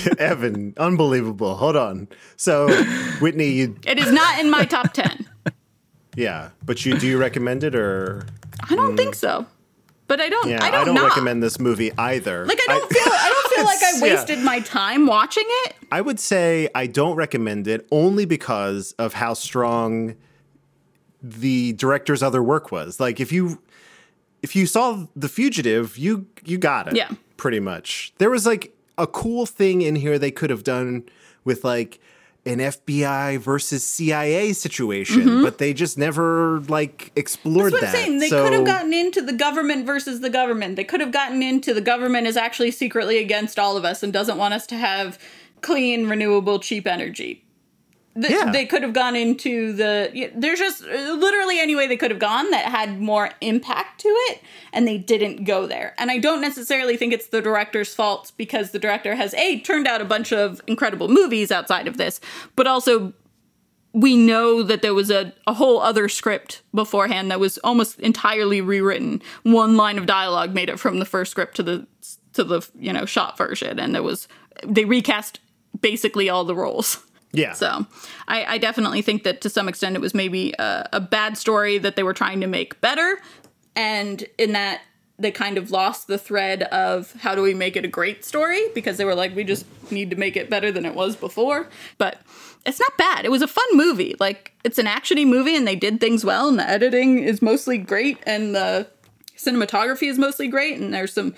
Evan. 0.19 0.75
Unbelievable. 0.77 1.57
Hold 1.57 1.77
on. 1.77 2.09
So, 2.37 2.69
Whitney, 3.21 3.49
you 3.51 3.77
It 3.87 3.99
is 3.99 4.13
not 4.13 4.39
in 4.39 4.51
my 4.51 4.65
top 4.65 4.93
10. 4.93 5.27
yeah, 6.17 6.51
but 6.65 6.85
you 6.85 6.97
do 6.99 7.07
you 7.07 7.19
recommend 7.19 7.65
it 7.65 7.75
or 7.75 8.27
I 8.69 8.75
don't 8.77 8.97
think 8.97 9.15
mm. 9.15 9.19
so. 9.19 9.47
But 10.07 10.21
I 10.21 10.29
don't 10.29 10.49
yeah? 10.49 10.63
I 10.63 10.71
don't, 10.73 10.95
not. 10.95 11.09
recommend 11.11 11.41
this 11.41 11.61
movie 11.61 11.93
either. 11.97 12.45
Like 12.45 12.59
I 12.69 12.73
don't 12.73 12.93
feel 12.93 13.03
I 13.07 13.29
don't 13.31 13.55
feel 13.55 13.65
like 13.73 13.83
I 13.83 13.93
Yeah. 14.07 14.15
wasted 14.17 14.39
my 14.41 14.59
time 14.61 15.07
watching 15.07 15.45
it. 15.47 15.77
I 15.93 16.01
would 16.01 16.19
say 16.19 16.69
I 16.75 16.87
don't 16.89 17.15
recommend 17.17 17.69
it 17.69 17.87
only 17.93 18.25
because 18.25 18.93
of 18.99 19.15
how 19.15 19.35
strong 19.35 20.17
the 21.23 21.75
director's 21.75 22.23
other 22.23 22.43
work 22.43 22.73
was. 22.73 22.99
Like 22.99 23.21
if 23.21 23.31
you 23.31 23.63
if 24.43 24.57
you 24.57 24.67
saw 24.67 25.07
The 25.15 25.29
Fugitive, 25.29 25.97
you 25.97 26.27
you 26.45 26.59
got 26.59 26.89
it. 26.89 26.97
Yeah. 26.97 27.11
Pretty 27.37 27.61
much. 27.61 28.13
There 28.19 28.31
was 28.31 28.47
like 28.47 28.75
a 29.03 29.07
cool 29.07 29.47
thing 29.47 29.83
in 29.83 29.97
here 29.97 30.19
they 30.19 30.31
could 30.31 30.51
have 30.51 30.65
done 30.65 31.05
with 31.45 31.65
like 31.65 31.99
an 32.47 32.59
FBI 32.59 33.39
versus 33.39 33.85
CIA 33.87 34.55
situation, 34.55 35.43
but 35.43 35.59
they 35.59 35.75
just 35.75 35.99
never 35.99 36.61
like 36.69 37.13
explored 37.15 37.73
Mm-hmm. 37.75 37.81
That's 37.81 37.83
what 37.83 37.93
that. 37.93 37.99
I'm 37.99 38.05
saying. 38.07 38.19
They 38.19 38.29
So- 38.29 38.45
could 38.45 38.53
have 38.55 38.65
gotten 38.67 38.95
into 38.95 39.21
the 39.21 39.33
government 39.35 39.85
versus 39.87 40.21
the 40.21 40.31
government. 40.31 40.77
They 40.77 40.85
could 40.85 41.01
have 41.01 41.13
gotten 41.13 41.43
into 41.43 41.75
the 41.75 41.83
government 41.83 42.27
is 42.27 42.37
actually 42.39 42.71
secretly 42.71 43.19
against 43.19 43.59
all 43.59 43.77
of 43.77 43.85
us 43.85 44.03
and 44.03 44.11
doesn't 44.13 44.39
want 44.39 44.55
us 44.55 44.67
to 44.69 44.77
have 44.77 45.19
clean, 45.61 46.09
renewable, 46.09 46.59
cheap 46.61 46.87
energy. 46.87 47.45
Th- 48.21 48.31
Yeah. 48.33 48.51
They 48.53 48.67
could 48.67 48.83
have 48.83 48.93
gone 48.93 49.17
into 49.17 49.73
the. 49.73 50.31
There's 50.35 50.59
just 50.59 50.83
literally 50.83 51.59
any 51.59 51.75
way 51.75 51.87
they 51.87 51.97
could 51.97 52.11
have 52.11 52.21
gone 52.21 52.51
that 52.51 52.67
had 52.67 53.01
more 53.01 53.31
impact 53.41 54.01
to 54.03 54.09
it, 54.09 54.43
and 54.73 54.87
they 54.87 54.99
didn't 54.99 55.45
go 55.45 55.67
there. 55.67 55.95
And 55.99 56.11
I 56.11 56.19
don't 56.19 56.41
necessarily 56.41 56.97
think 56.97 57.13
it's 57.13 57.29
the 57.29 57.41
director's 57.41 57.95
fault 57.95 58.33
because 58.37 58.73
the 58.73 58.79
director 58.79 59.15
has 59.15 59.35
A, 59.35 59.61
turned 59.61 59.87
out 59.87 60.01
a 60.01 60.05
bunch 60.05 60.33
of 60.33 60.61
incredible 60.67 61.09
movies 61.09 61.51
outside 61.51 61.87
of 61.89 61.97
this, 61.97 62.21
but 62.57 62.67
also 62.67 63.13
we 63.93 64.17
know 64.17 64.63
that 64.63 64.83
there 64.83 64.95
was 64.95 65.11
a, 65.11 65.33
a 65.49 65.55
whole 65.55 65.81
other 65.81 66.09
script 66.09 66.63
beforehand 66.73 67.29
that 67.31 67.41
was 67.41 67.59
almost 67.59 67.99
entirely 67.99 68.61
rewritten. 68.61 69.21
One 69.43 69.77
line 69.77 69.99
of 69.99 70.07
dialogue 70.07 70.55
made 70.55 70.69
it 70.69 70.79
from 70.79 71.01
the 71.01 71.05
first 71.05 71.33
script 71.33 71.57
to 71.57 71.63
the 71.65 71.87
to 72.35 72.45
the 72.45 72.67
you 72.79 72.93
know 72.93 73.05
shot 73.07 73.37
version, 73.37 73.79
and 73.81 73.95
there 73.95 74.03
was 74.03 74.29
they 74.65 74.85
recast 74.85 75.41
basically 75.81 76.29
all 76.29 76.45
the 76.45 76.55
roles. 76.55 77.05
Yeah. 77.33 77.53
So 77.53 77.87
I, 78.29 78.45
I 78.45 78.59
definitely 78.59 79.03
think 79.03 79.23
that 79.23 79.41
to 79.43 79.51
some 79.51 79.69
extent 79.69 79.97
it 79.97 80.01
was 80.01 80.15
maybe 80.15 80.53
a, 80.59 80.89
a 80.93 81.01
bad 81.01 81.39
story 81.39 81.79
that 81.79 81.97
they 81.97 82.03
were 82.03 82.15
trying 82.15 82.41
to 82.41 82.47
make 82.47 82.81
better, 82.81 83.21
and 83.77 84.25
in 84.39 84.53
that 84.53 84.83
they 85.19 85.31
kind 85.31 85.59
of 85.59 85.71
lost 85.71 86.07
the 86.07 86.17
thread 86.19 86.63
of 86.65 87.13
how 87.21 87.35
do 87.35 87.43
we 87.43 87.53
make 87.53 87.77
it 87.77 87.85
a 87.85 87.89
great 87.89 88.25
story 88.25 88.63
because 88.75 88.97
they 88.97 89.05
were 89.05 89.15
like 89.15 89.37
we 89.37 89.45
just 89.45 89.67
need 89.93 90.11
to 90.11 90.17
make 90.17 90.37
it 90.37 90.49
better 90.49 90.73
than 90.73 90.87
it 90.87 90.95
was 90.95 91.15
before. 91.15 91.69
But 91.99 92.21
it's 92.67 92.81
not 92.81 92.97
bad. 92.97 93.25
It 93.25 93.31
was 93.31 93.43
a 93.43 93.47
fun 93.47 93.67
movie. 93.73 94.17
Like 94.19 94.53
it's 94.65 94.79
an 94.79 94.87
actiony 94.87 95.27
movie 95.27 95.57
and 95.57 95.67
they 95.67 95.77
did 95.77 96.01
things 96.01 96.25
well 96.25 96.49
and 96.49 96.59
the 96.59 96.69
editing 96.69 97.19
is 97.19 97.43
mostly 97.43 97.79
great 97.79 98.19
and 98.25 98.55
the 98.55 98.89
cinematography 99.37 100.09
is 100.09 100.19
mostly 100.19 100.49
great 100.49 100.79
and 100.79 100.93
there's 100.93 101.13
some 101.13 101.35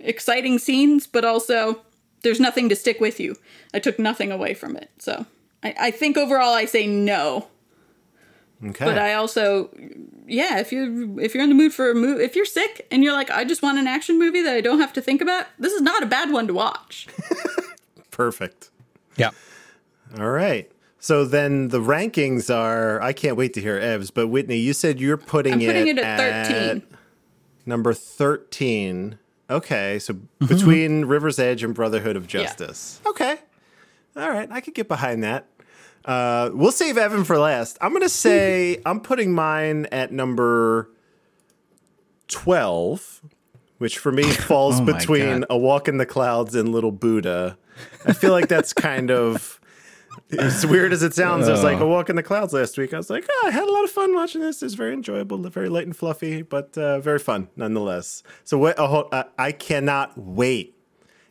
exciting 0.00 0.58
scenes, 0.58 1.06
but 1.06 1.24
also 1.24 1.80
there's 2.22 2.40
nothing 2.40 2.68
to 2.68 2.76
stick 2.76 3.00
with 3.00 3.20
you. 3.20 3.36
I 3.72 3.78
took 3.78 3.98
nothing 3.98 4.30
away 4.32 4.54
from 4.54 4.76
it. 4.76 4.90
So 4.98 5.26
I, 5.62 5.74
I 5.78 5.90
think 5.90 6.16
overall 6.16 6.54
I 6.54 6.64
say 6.64 6.86
no. 6.86 7.48
Okay. 8.62 8.84
But 8.84 8.98
I 8.98 9.14
also, 9.14 9.70
yeah, 10.26 10.58
if 10.58 10.70
you 10.70 11.18
if 11.18 11.34
you're 11.34 11.42
in 11.42 11.48
the 11.48 11.54
mood 11.54 11.72
for 11.72 11.90
a 11.90 11.94
movie, 11.94 12.22
if 12.24 12.36
you're 12.36 12.44
sick 12.44 12.86
and 12.90 13.02
you're 13.02 13.14
like, 13.14 13.30
I 13.30 13.44
just 13.44 13.62
want 13.62 13.78
an 13.78 13.86
action 13.86 14.18
movie 14.18 14.42
that 14.42 14.54
I 14.54 14.60
don't 14.60 14.80
have 14.80 14.92
to 14.94 15.00
think 15.00 15.22
about, 15.22 15.46
this 15.58 15.72
is 15.72 15.80
not 15.80 16.02
a 16.02 16.06
bad 16.06 16.30
one 16.30 16.46
to 16.46 16.52
watch. 16.52 17.06
Perfect. 18.10 18.70
Yeah. 19.16 19.30
All 20.18 20.30
right. 20.30 20.70
So 20.98 21.24
then 21.24 21.68
the 21.68 21.80
rankings 21.80 22.54
are. 22.54 23.00
I 23.00 23.14
can't 23.14 23.36
wait 23.36 23.54
to 23.54 23.62
hear 23.62 23.80
Evs. 23.80 24.10
But 24.12 24.28
Whitney, 24.28 24.58
you 24.58 24.74
said 24.74 25.00
you're 25.00 25.16
putting, 25.16 25.54
I'm 25.54 25.60
putting 25.60 25.88
it, 25.88 25.98
it 25.98 26.04
at 26.04 26.46
13. 26.48 26.82
number 27.64 27.94
thirteen. 27.94 29.18
Okay, 29.50 29.98
so 29.98 30.14
between 30.46 31.04
River's 31.06 31.38
Edge 31.38 31.64
and 31.64 31.74
Brotherhood 31.74 32.16
of 32.16 32.26
Justice. 32.26 33.00
Okay. 33.04 33.36
All 34.16 34.30
right, 34.30 34.48
I 34.50 34.60
could 34.60 34.74
get 34.74 34.86
behind 34.88 35.24
that. 35.24 35.46
Uh, 36.04 36.50
we'll 36.54 36.72
save 36.72 36.96
Evan 36.96 37.24
for 37.24 37.36
last. 37.38 37.76
I'm 37.80 37.92
gonna 37.92 38.08
say 38.08 38.80
I'm 38.86 39.00
putting 39.00 39.32
mine 39.32 39.86
at 39.92 40.12
number 40.12 40.88
twelve, 42.28 43.20
which 43.78 43.98
for 43.98 44.12
me 44.12 44.22
falls 44.30 44.80
Oh 44.80 44.84
between 44.84 45.40
God. 45.40 45.46
A 45.50 45.58
Walk 45.58 45.88
in 45.88 45.98
the 45.98 46.06
Clouds 46.06 46.54
and 46.54 46.70
Little 46.70 46.92
Buddha. 46.92 47.58
I 48.06 48.12
feel 48.12 48.32
like 48.32 48.48
that's 48.48 48.72
kind 48.72 49.10
of 49.10 49.59
as 50.38 50.66
weird 50.66 50.92
as 50.92 51.02
it 51.02 51.14
sounds. 51.14 51.48
I 51.48 51.52
was 51.52 51.64
like 51.64 51.80
a 51.80 51.86
walk 51.86 52.10
in 52.10 52.16
the 52.16 52.22
clouds 52.22 52.52
last 52.52 52.76
week. 52.78 52.94
I 52.94 52.96
was 52.96 53.10
like, 53.10 53.26
oh, 53.30 53.44
I 53.46 53.50
had 53.50 53.68
a 53.68 53.72
lot 53.72 53.84
of 53.84 53.90
fun 53.90 54.14
watching 54.14 54.40
this. 54.40 54.62
It's 54.62 54.74
very 54.74 54.92
enjoyable, 54.92 55.38
very 55.38 55.68
light 55.68 55.86
and 55.86 55.96
fluffy, 55.96 56.42
but 56.42 56.76
uh, 56.76 57.00
very 57.00 57.18
fun 57.18 57.48
nonetheless. 57.56 58.22
So 58.44 58.58
what? 58.58 58.78
A 58.78 58.86
whole, 58.86 59.08
uh, 59.12 59.24
I 59.38 59.52
cannot 59.52 60.16
wait. 60.16 60.76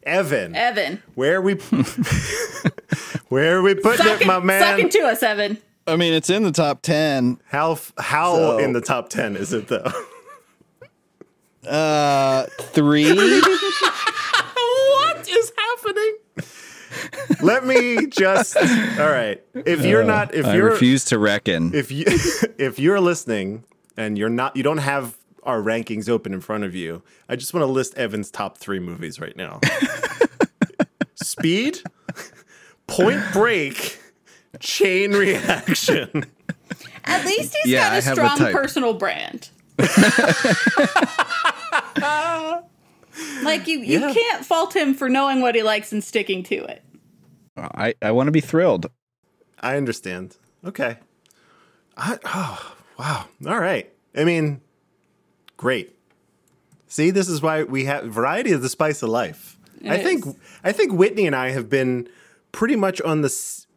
Evan, 0.04 0.56
Evan, 0.56 1.04
where 1.16 1.36
are 1.36 1.42
we? 1.42 1.54
where 3.30 3.58
are 3.58 3.62
we 3.62 3.76
putting 3.76 4.06
suck 4.06 4.22
it, 4.22 4.24
it, 4.24 4.28
my 4.28 4.40
man? 4.40 4.80
it 4.80 4.92
to 4.92 5.00
us, 5.00 5.22
Evan. 5.22 5.58
I 5.86 5.98
mean, 5.98 6.14
it's 6.14 6.30
in 6.30 6.44
the 6.44 6.54
top 6.54 6.82
10. 6.82 7.40
How 7.48 7.78
how 7.98 8.36
So- 8.36 8.58
in 8.60 8.72
the 8.74 8.82
top 8.82 9.10
ten 9.10 9.36
is 9.36 9.52
it 9.54 9.68
though? 9.68 9.92
Uh, 11.68 12.46
three. 12.60 13.04
what 13.14 13.48
is 15.30 15.52
happening? 15.58 16.18
Let 17.42 17.66
me 17.66 18.08
just. 18.08 18.58
All 18.58 19.10
right. 19.10 19.42
If 19.54 19.86
you're 19.86 20.04
uh, 20.04 20.08
not, 20.08 20.34
if 20.36 20.46
I 20.46 20.56
you're, 20.56 20.72
refuse 20.72 21.06
to 21.06 21.20
reckon. 21.20 21.74
if 21.74 21.92
you 21.92 22.04
if 22.58 22.80
you're 22.80 23.00
listening 23.00 23.64
and 23.98 24.18
you're 24.18 24.30
not 24.30 24.56
you 24.56 24.64
don't 24.64 24.78
have 24.80 25.18
our 25.44 25.62
rankings 25.62 26.10
open 26.10 26.34
in 26.34 26.42
front 26.42 26.66
of 26.66 26.76
you 26.76 27.02
i 27.30 27.36
just 27.36 27.54
want 27.54 27.62
to 27.62 27.66
list 27.72 27.96
evan's 27.98 28.30
top 28.30 28.58
three 28.58 28.78
movies 28.80 29.22
right 29.22 29.38
now 29.38 29.60
speed 31.16 31.80
point 32.88 33.22
break 33.32 34.00
chain 34.60 35.14
reaction 35.14 36.26
At 37.06 37.26
least 37.26 37.56
he's 37.64 37.72
Yeah, 37.72 37.86
got 37.86 37.94
I 37.94 37.98
a 37.98 38.02
have 38.02 38.12
a 38.12 38.16
strong 38.16 38.38
type. 38.38 38.54
personal 38.54 38.94
brand. 38.94 39.50
like 43.44 43.68
you, 43.68 43.80
you 43.80 44.00
Yeah. 44.00 44.14
can't 44.14 44.46
fault 44.46 44.76
him 44.76 44.94
for 44.94 45.10
knowing 45.10 45.42
what 45.42 45.56
he 45.56 45.64
likes 45.64 45.92
and 45.92 46.04
sticking 46.04 46.44
to 46.44 46.56
it. 46.56 46.84
I, 47.76 47.94
I 48.02 48.12
want 48.12 48.28
to 48.28 48.32
be 48.32 48.42
thrilled. 48.42 48.90
i 49.60 49.76
understand. 49.78 50.38
Okay. 50.66 50.98
I, 51.98 52.18
oh 52.26 52.76
wow. 52.98 53.26
All 53.48 53.60
right. 53.60 53.92
I 54.16 54.24
mean 54.24 54.62
great. 55.58 55.96
See 56.88 57.12
this 57.12 57.28
is 57.28 57.42
why 57.42 57.64
we 57.64 57.86
have 57.86 58.06
variety 58.06 58.52
is 58.52 58.62
the 58.62 58.70
spice 58.70 59.04
of 59.04 59.10
life. 59.10 59.58
I 59.86 59.96
It 59.96 60.04
think 60.04 60.26
is. 60.26 60.36
i 60.64 60.72
think 60.74 60.92
whitney 60.92 61.26
and 61.26 61.34
i 61.36 61.52
have 61.52 61.70
been 61.70 62.10
pretty 62.52 62.76
much 62.76 63.00
on 63.02 63.22
the 63.22 63.32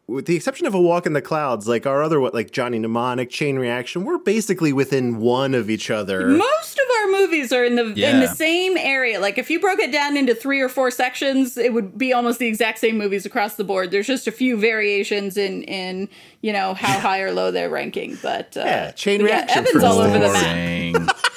with 0.08 0.26
the 0.26 0.34
exception 0.34 0.66
of 0.66 0.74
a 0.74 0.80
walk 0.80 1.06
in 1.06 1.12
the 1.12 1.22
clouds 1.22 1.68
like 1.68 1.86
our 1.86 2.02
other 2.02 2.18
what 2.18 2.34
like 2.34 2.50
johnny 2.50 2.80
mnemonic 2.80 3.30
chain 3.30 3.56
reaction 3.56 4.04
we're 4.04 4.18
basically 4.18 4.72
within 4.72 5.18
one 5.20 5.54
of 5.54 5.70
each 5.70 5.90
other. 5.90 6.26
Most 6.26 6.78
of 6.80 6.81
our 7.02 7.20
movies 7.20 7.52
are 7.52 7.64
in 7.64 7.76
the 7.76 7.94
in 8.12 8.20
the 8.20 8.28
same 8.28 8.76
area. 8.76 9.20
Like 9.20 9.38
if 9.38 9.50
you 9.50 9.60
broke 9.60 9.78
it 9.78 9.92
down 9.92 10.16
into 10.16 10.34
three 10.34 10.60
or 10.60 10.68
four 10.68 10.90
sections, 10.90 11.56
it 11.56 11.72
would 11.72 11.96
be 11.98 12.12
almost 12.12 12.38
the 12.38 12.46
exact 12.46 12.78
same 12.78 12.98
movies 12.98 13.26
across 13.26 13.56
the 13.56 13.64
board. 13.64 13.90
There's 13.90 14.06
just 14.06 14.26
a 14.26 14.32
few 14.32 14.56
variations 14.56 15.36
in 15.36 15.62
in 15.64 16.08
you 16.40 16.52
know 16.52 16.74
how 16.74 16.98
high 16.98 17.20
or 17.20 17.32
low 17.32 17.50
they're 17.50 17.70
ranking. 17.70 18.18
But 18.22 18.56
uh, 18.56 18.60
Yeah, 18.64 18.90
chain 18.92 19.22
reaction, 19.22 19.66
Evan's 19.66 19.84
all 19.84 19.98
over 19.98 20.18
the 20.18 20.32
map. 20.32 21.16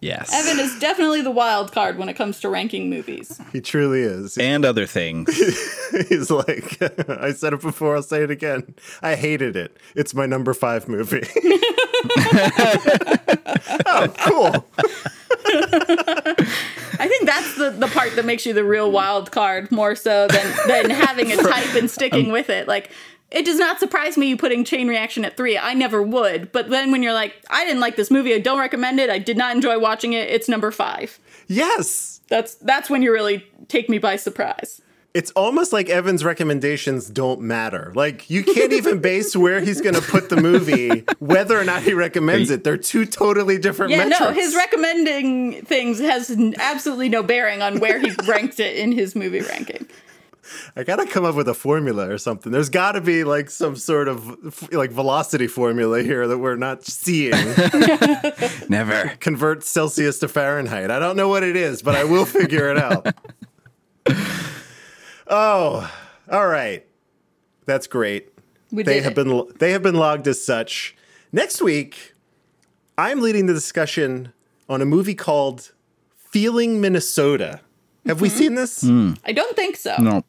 Boring. 0.00 0.16
yes. 0.18 0.32
Evan 0.32 0.58
is 0.64 0.78
definitely 0.78 1.20
the 1.22 1.30
wild 1.30 1.72
card 1.72 1.98
when 1.98 2.08
it 2.08 2.14
comes 2.14 2.40
to 2.40 2.48
ranking 2.48 2.88
movies. 2.90 3.40
he 3.52 3.60
truly 3.60 4.00
is 4.00 4.38
and 4.38 4.64
other 4.64 4.86
things. 4.86 5.34
he's 6.08 6.30
like 6.30 6.80
i 7.08 7.32
said 7.32 7.52
it 7.52 7.60
before 7.60 7.96
i'll 7.96 8.02
say 8.02 8.22
it 8.22 8.30
again 8.30 8.74
i 9.02 9.14
hated 9.16 9.56
it 9.56 9.76
it's 9.96 10.14
my 10.14 10.24
number 10.24 10.54
five 10.54 10.86
movie 10.88 11.22
oh 13.86 14.08
cool 14.18 14.66
I 17.02 17.08
think 17.08 17.26
that's 17.26 17.56
the, 17.56 17.70
the 17.70 17.88
part 17.88 18.14
that 18.16 18.24
makes 18.24 18.44
you 18.46 18.52
the 18.52 18.62
real 18.64 18.90
wild 18.92 19.32
card 19.32 19.70
more 19.72 19.94
so 19.96 20.28
than 20.28 20.54
than 20.66 20.90
having 20.90 21.32
a 21.32 21.36
type 21.36 21.74
and 21.74 21.90
sticking 21.90 22.30
with 22.30 22.50
it. 22.50 22.68
Like 22.68 22.90
it 23.30 23.44
does 23.44 23.58
not 23.58 23.78
surprise 23.78 24.16
me 24.16 24.28
you 24.28 24.36
putting 24.36 24.64
chain 24.64 24.88
reaction 24.88 25.24
at 25.24 25.36
three. 25.36 25.56
I 25.56 25.74
never 25.74 26.02
would. 26.02 26.50
But 26.52 26.68
then 26.70 26.90
when 26.90 27.02
you're 27.02 27.12
like, 27.12 27.34
I 27.48 27.64
didn't 27.64 27.80
like 27.80 27.96
this 27.96 28.10
movie, 28.10 28.34
I 28.34 28.38
don't 28.40 28.58
recommend 28.58 28.98
it, 29.00 29.08
I 29.10 29.18
did 29.18 29.36
not 29.36 29.54
enjoy 29.54 29.78
watching 29.78 30.12
it, 30.14 30.28
it's 30.30 30.48
number 30.48 30.70
five. 30.70 31.18
yes 31.46 32.20
That's 32.28 32.54
that's 32.56 32.88
when 32.90 33.02
you 33.02 33.12
really 33.12 33.44
take 33.68 33.88
me 33.88 33.98
by 33.98 34.16
surprise. 34.16 34.80
it's 35.12 35.30
almost 35.32 35.72
like 35.72 35.88
Evan's 35.88 36.24
recommendations 36.24 37.08
don't 37.10 37.40
matter. 37.40 37.92
Like 37.96 38.30
you 38.30 38.42
can't 38.44 38.72
even 38.72 39.00
base 39.10 39.34
where 39.36 39.60
he's 39.60 39.80
going 39.80 39.96
to 39.96 40.00
put 40.02 40.28
the 40.28 40.36
movie, 40.36 41.04
whether 41.18 41.58
or 41.58 41.64
not 41.64 41.82
he 41.82 41.94
recommends 41.94 42.48
it. 42.50 42.62
They're 42.64 42.76
two 42.76 43.04
totally 43.06 43.58
different 43.58 43.90
Yeah, 43.90 43.98
metrics. 44.04 44.20
no, 44.20 44.30
his 44.32 44.54
recommending 44.54 45.64
things 45.64 45.98
has 45.98 46.30
absolutely 46.58 47.08
no 47.08 47.22
bearing 47.24 47.60
on 47.62 47.80
where 47.80 47.98
he 47.98 48.12
ranked 48.28 48.60
it 48.60 48.76
in 48.76 48.92
his 48.92 49.14
movie 49.16 49.40
ranking. 49.40 49.88
I 50.76 50.82
gotta 50.84 51.06
come 51.06 51.24
up 51.24 51.34
with 51.34 51.48
a 51.48 51.54
formula 51.54 52.08
or 52.08 52.18
something. 52.18 52.50
There's 52.52 52.68
got 52.68 52.92
to 52.92 53.00
be 53.00 53.24
like 53.24 53.50
some 53.50 53.76
sort 53.76 54.08
of 54.08 54.72
like 54.72 54.90
velocity 54.90 55.46
formula 55.46 56.02
here 56.02 56.26
that 56.28 56.38
we're 56.38 56.56
not 56.56 56.84
seeing. 56.84 57.32
Never. 58.68 59.12
Convert 59.20 59.62
Celsius 59.64 60.18
to 60.20 60.28
Fahrenheit. 60.28 60.90
I 60.90 60.98
don't 60.98 61.16
know 61.16 61.28
what 61.28 61.42
it 61.42 61.56
is, 61.56 61.82
but 61.82 61.94
I 61.94 62.04
will 62.04 62.24
figure 62.24 62.70
it 62.70 62.78
out. 62.78 63.06
oh, 65.28 65.92
all 66.30 66.46
right. 66.46 66.86
That's 67.66 67.86
great. 67.86 68.28
We 68.72 68.82
they 68.82 68.94
did 68.94 69.02
have 69.04 69.12
it. 69.12 69.24
been 69.24 69.44
they 69.58 69.72
have 69.72 69.82
been 69.82 69.94
logged 69.96 70.26
as 70.28 70.42
such. 70.42 70.96
Next 71.32 71.60
week, 71.62 72.14
I'm 72.98 73.20
leading 73.20 73.46
the 73.46 73.54
discussion 73.54 74.32
on 74.68 74.80
a 74.82 74.84
movie 74.84 75.14
called 75.14 75.72
Feeling 76.16 76.80
Minnesota. 76.80 77.60
Have 78.06 78.16
Mm-hmm. 78.16 78.22
we 78.22 78.28
seen 78.30 78.54
this? 78.54 78.82
I 79.24 79.32
don't 79.32 79.54
think 79.56 79.76
so. 79.76 79.94
No. 79.98 80.24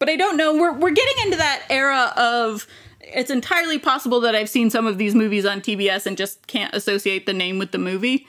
But 0.00 0.08
I 0.08 0.16
don't 0.16 0.36
know. 0.36 0.52
We're 0.54 0.72
we're 0.72 0.90
getting 0.90 1.24
into 1.24 1.36
that 1.36 1.62
era 1.70 2.12
of 2.16 2.66
it's 3.00 3.30
entirely 3.30 3.78
possible 3.78 4.20
that 4.22 4.34
I've 4.34 4.48
seen 4.50 4.68
some 4.70 4.86
of 4.86 4.98
these 4.98 5.14
movies 5.14 5.46
on 5.46 5.60
TBS 5.60 6.06
and 6.06 6.16
just 6.16 6.46
can't 6.48 6.74
associate 6.74 7.26
the 7.26 7.32
name 7.32 7.58
with 7.60 7.70
the 7.70 7.78
movie. 7.78 8.26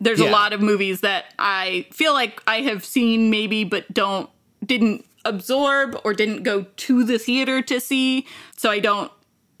There's 0.00 0.20
Yeah. 0.20 0.28
a 0.28 0.32
lot 0.32 0.52
of 0.52 0.60
movies 0.60 1.00
that 1.00 1.32
I 1.38 1.86
feel 1.90 2.12
like 2.12 2.42
I 2.46 2.60
have 2.60 2.84
seen 2.84 3.30
maybe 3.30 3.64
but 3.64 3.92
don't 3.94 4.28
didn't 4.64 5.06
absorb 5.24 5.98
or 6.04 6.12
didn't 6.12 6.42
go 6.42 6.66
to 6.76 7.04
the 7.04 7.18
theater 7.18 7.62
to 7.62 7.80
see, 7.80 8.26
so 8.56 8.70
I 8.70 8.78
don't 8.80 9.10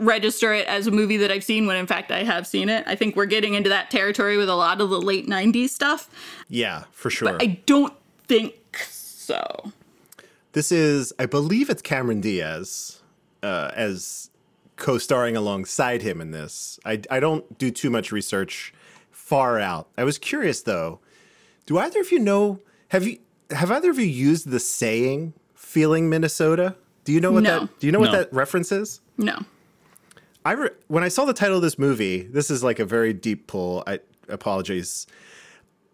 register 0.00 0.52
it 0.52 0.66
as 0.66 0.86
a 0.86 0.90
movie 0.90 1.16
that 1.18 1.30
I've 1.30 1.44
seen 1.44 1.66
when 1.66 1.76
in 1.76 1.86
fact 1.86 2.10
I 2.10 2.24
have 2.24 2.46
seen 2.46 2.68
it. 2.68 2.84
I 2.86 2.94
think 2.96 3.16
we're 3.16 3.26
getting 3.26 3.54
into 3.54 3.68
that 3.70 3.90
territory 3.90 4.36
with 4.36 4.48
a 4.48 4.54
lot 4.56 4.80
of 4.80 4.90
the 4.90 5.00
late 5.00 5.26
90s 5.28 5.70
stuff. 5.72 6.10
Yeah, 6.48 6.84
for 6.92 7.10
sure. 7.10 7.36
I 7.40 7.60
don't 7.64 7.94
think 8.26 8.54
so. 8.90 9.72
This 10.54 10.72
is, 10.72 11.12
I 11.18 11.26
believe 11.26 11.68
it's 11.68 11.82
Cameron 11.82 12.20
Diaz 12.20 13.02
uh, 13.42 13.70
as 13.74 14.30
co-starring 14.76 15.36
alongside 15.36 16.02
him 16.02 16.20
in 16.20 16.30
this. 16.30 16.80
I 16.84 17.00
I 17.10 17.20
don't 17.20 17.58
do 17.58 17.70
too 17.70 17.90
much 17.90 18.10
research 18.10 18.72
far 19.10 19.60
out. 19.60 19.88
I 19.98 20.04
was 20.04 20.16
curious 20.18 20.62
though. 20.62 21.00
Do 21.66 21.78
either 21.78 22.00
of 22.00 22.10
you 22.12 22.18
know? 22.18 22.60
Have 22.88 23.04
you 23.06 23.18
have 23.50 23.70
either 23.70 23.90
of 23.90 23.98
you 23.98 24.06
used 24.06 24.48
the 24.48 24.60
saying 24.60 25.34
"feeling 25.54 26.08
Minnesota"? 26.08 26.76
Do 27.04 27.12
you 27.12 27.20
know 27.20 27.32
what 27.32 27.42
No. 27.42 27.60
that? 27.60 27.78
Do 27.80 27.86
you 27.86 27.92
know 27.92 28.00
what 28.00 28.12
that 28.12 28.32
reference 28.32 28.72
is? 28.72 29.00
No. 29.18 29.38
I 30.44 30.52
re- 30.52 30.70
when 30.88 31.02
I 31.02 31.08
saw 31.08 31.24
the 31.24 31.32
title 31.34 31.56
of 31.56 31.62
this 31.62 31.78
movie, 31.78 32.22
this 32.22 32.50
is 32.50 32.62
like 32.62 32.78
a 32.78 32.84
very 32.84 33.12
deep 33.12 33.46
pull. 33.46 33.82
I 33.86 33.98
apologies. 34.28 35.06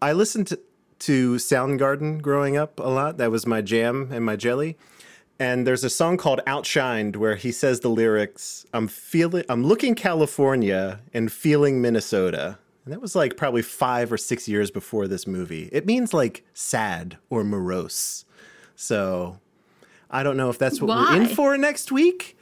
I 0.01 0.13
listened 0.13 0.47
to, 0.47 0.59
to 1.01 1.35
Soundgarden 1.35 2.21
growing 2.21 2.57
up 2.57 2.79
a 2.79 2.89
lot. 2.89 3.17
That 3.17 3.31
was 3.31 3.45
my 3.45 3.61
jam 3.61 4.09
and 4.11 4.25
my 4.25 4.35
jelly. 4.35 4.77
And 5.39 5.65
there's 5.65 5.83
a 5.83 5.89
song 5.89 6.17
called 6.17 6.39
Outshined 6.45 7.15
where 7.15 7.35
he 7.35 7.51
says 7.51 7.79
the 7.79 7.89
lyrics, 7.89 8.65
"I'm 8.73 8.87
feeling 8.87 9.43
I'm 9.49 9.63
looking 9.63 9.95
California 9.95 10.99
and 11.13 11.31
feeling 11.31 11.81
Minnesota." 11.81 12.59
And 12.85 12.93
that 12.93 13.01
was 13.01 13.15
like 13.15 13.37
probably 13.37 13.61
5 13.61 14.11
or 14.11 14.17
6 14.17 14.47
years 14.47 14.71
before 14.71 15.07
this 15.07 15.25
movie. 15.27 15.69
It 15.71 15.85
means 15.85 16.13
like 16.13 16.43
sad 16.53 17.17
or 17.29 17.43
morose. 17.43 18.25
So, 18.75 19.39
I 20.09 20.23
don't 20.23 20.37
know 20.37 20.49
if 20.49 20.57
that's 20.57 20.81
what 20.81 20.89
we're 20.89 21.15
in 21.15 21.27
for 21.27 21.57
next 21.57 21.91
week. 21.91 22.37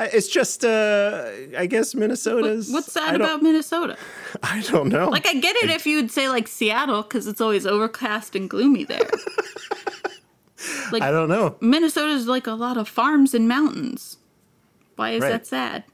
I- 0.00 0.06
It's 0.12 0.28
just, 0.28 0.64
uh, 0.64 1.30
I 1.56 1.66
guess 1.66 1.94
Minnesota's. 1.94 2.70
What's 2.72 2.96
I 2.96 3.06
sad 3.06 3.14
about 3.20 3.42
Minnesota? 3.42 3.96
I 4.42 4.62
don't 4.62 4.88
know. 4.88 5.08
Like, 5.10 5.26
I 5.26 5.34
get 5.34 5.56
it 5.56 5.70
if 5.70 5.86
you'd 5.86 6.10
say 6.10 6.28
like 6.28 6.48
Seattle 6.48 7.02
because 7.02 7.26
it's 7.26 7.40
always 7.40 7.66
overcast 7.66 8.34
and 8.34 8.48
gloomy 8.48 8.84
there. 8.84 9.08
like 10.92 11.02
I 11.02 11.10
don't 11.10 11.28
know. 11.28 11.56
Minnesota's 11.60 12.26
like 12.26 12.46
a 12.46 12.52
lot 12.52 12.76
of 12.76 12.88
farms 12.88 13.34
and 13.34 13.48
mountains. 13.48 14.18
Why 14.96 15.10
is 15.12 15.22
Right. 15.22 15.30
that 15.30 15.46
sad? 15.46 15.84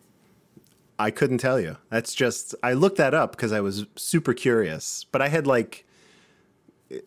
I 0.99 1.11
couldn't 1.11 1.39
tell 1.39 1.61
you. 1.61 1.77
That's 1.91 2.15
just 2.15 2.55
I 2.62 2.73
looked 2.73 2.97
that 2.97 3.12
up 3.15 3.33
because 3.33 3.53
I 3.53 3.61
was 3.61 3.87
super 3.97 4.33
curious. 4.35 5.05
But 5.12 5.20
I 5.23 5.28
had 5.28 5.47
like 5.47 5.85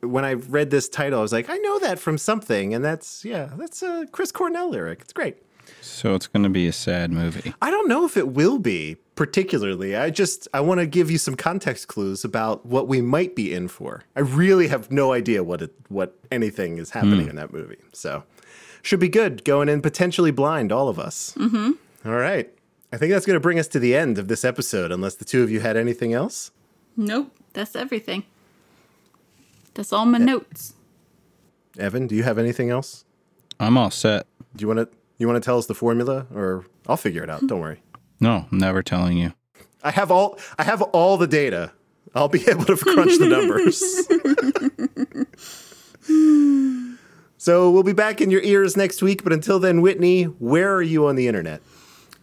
when 0.01 0.23
I 0.25 0.33
read 0.33 0.69
this 0.69 0.87
title, 0.89 1.19
I 1.19 1.21
was 1.21 1.31
like, 1.33 1.49
I 1.49 1.57
know 1.57 1.79
that 1.79 1.99
from 1.99 2.17
something, 2.17 2.73
and 2.73 2.83
that's 2.85 3.25
yeah, 3.25 3.49
that's 3.57 3.81
a 3.81 4.05
Chris 4.11 4.31
Cornell 4.31 4.69
lyric. 4.69 5.01
It's 5.01 5.13
great. 5.13 5.37
So 5.81 6.15
it's 6.15 6.27
going 6.27 6.43
to 6.43 6.49
be 6.49 6.67
a 6.67 6.71
sad 6.71 7.11
movie. 7.11 7.53
I 7.61 7.71
don't 7.71 7.87
know 7.87 8.05
if 8.05 8.15
it 8.15 8.29
will 8.29 8.59
be 8.59 8.97
particularly. 9.15 9.97
I 9.97 10.09
just 10.09 10.47
I 10.53 10.61
want 10.61 10.79
to 10.79 10.87
give 10.87 11.11
you 11.11 11.17
some 11.17 11.35
context 11.35 11.87
clues 11.87 12.23
about 12.23 12.65
what 12.65 12.87
we 12.87 13.01
might 13.01 13.35
be 13.35 13.53
in 13.53 13.67
for. 13.67 14.03
I 14.15 14.21
really 14.21 14.67
have 14.67 14.91
no 14.91 15.11
idea 15.11 15.43
what 15.43 15.61
it 15.61 15.73
what 15.89 16.15
anything 16.31 16.77
is 16.77 16.91
happening 16.91 17.27
in 17.27 17.35
that 17.35 17.51
movie. 17.51 17.79
So 17.91 18.23
should 18.81 18.99
be 19.01 19.09
good 19.09 19.43
going 19.43 19.67
in 19.67 19.81
potentially 19.81 20.31
blind, 20.31 20.71
all 20.71 20.87
of 20.87 20.99
us. 20.99 21.33
Mm-hmm. 21.37 21.71
All 22.05 22.15
right. 22.15 22.49
I 22.91 22.97
think 22.97 23.11
that's 23.11 23.25
going 23.25 23.35
to 23.35 23.41
bring 23.41 23.59
us 23.59 23.67
to 23.67 23.79
the 23.79 23.95
end 23.95 24.17
of 24.17 24.29
this 24.29 24.43
episode, 24.43 24.91
unless 24.91 25.15
the 25.15 25.25
two 25.25 25.43
of 25.43 25.51
you 25.51 25.59
had 25.59 25.77
anything 25.77 26.13
else. 26.13 26.51
Nope, 26.97 27.31
that's 27.53 27.75
everything. 27.75 28.23
That's 29.73 29.93
all 29.93 30.05
my 30.05 30.17
notes. 30.17 30.73
Evan, 31.77 32.07
do 32.07 32.15
you 32.15 32.23
have 32.23 32.37
anything 32.37 32.69
else? 32.69 33.05
I'm 33.59 33.77
all 33.77 33.91
set. 33.91 34.25
Do 34.55 34.63
you 34.63 34.67
want 34.67 34.79
to 34.79 34.97
you 35.19 35.27
want 35.27 35.41
to 35.41 35.45
tell 35.45 35.59
us 35.59 35.67
the 35.67 35.75
formula, 35.75 36.25
or 36.33 36.65
I'll 36.87 36.97
figure 36.97 37.21
it 37.21 37.29
out. 37.29 37.45
Don't 37.45 37.59
worry. 37.59 37.81
No, 38.19 38.47
I'm 38.51 38.57
never 38.57 38.81
telling 38.81 39.17
you. 39.17 39.33
I 39.83 39.91
have 39.91 40.09
all 40.11 40.39
I 40.57 40.63
have 40.63 40.81
all 40.81 41.17
the 41.17 41.27
data. 41.27 41.71
I'll 42.15 42.29
be 42.29 42.43
able 42.49 42.65
to 42.65 42.75
crunch 42.75 43.17
the 43.19 43.27
numbers. 43.27 43.79
so 47.37 47.69
we'll 47.69 47.83
be 47.83 47.93
back 47.93 48.19
in 48.21 48.31
your 48.31 48.41
ears 48.41 48.75
next 48.75 49.01
week. 49.03 49.23
But 49.23 49.33
until 49.33 49.59
then, 49.59 49.81
Whitney, 49.81 50.23
where 50.23 50.73
are 50.73 50.81
you 50.81 51.05
on 51.05 51.15
the 51.15 51.27
internet? 51.27 51.61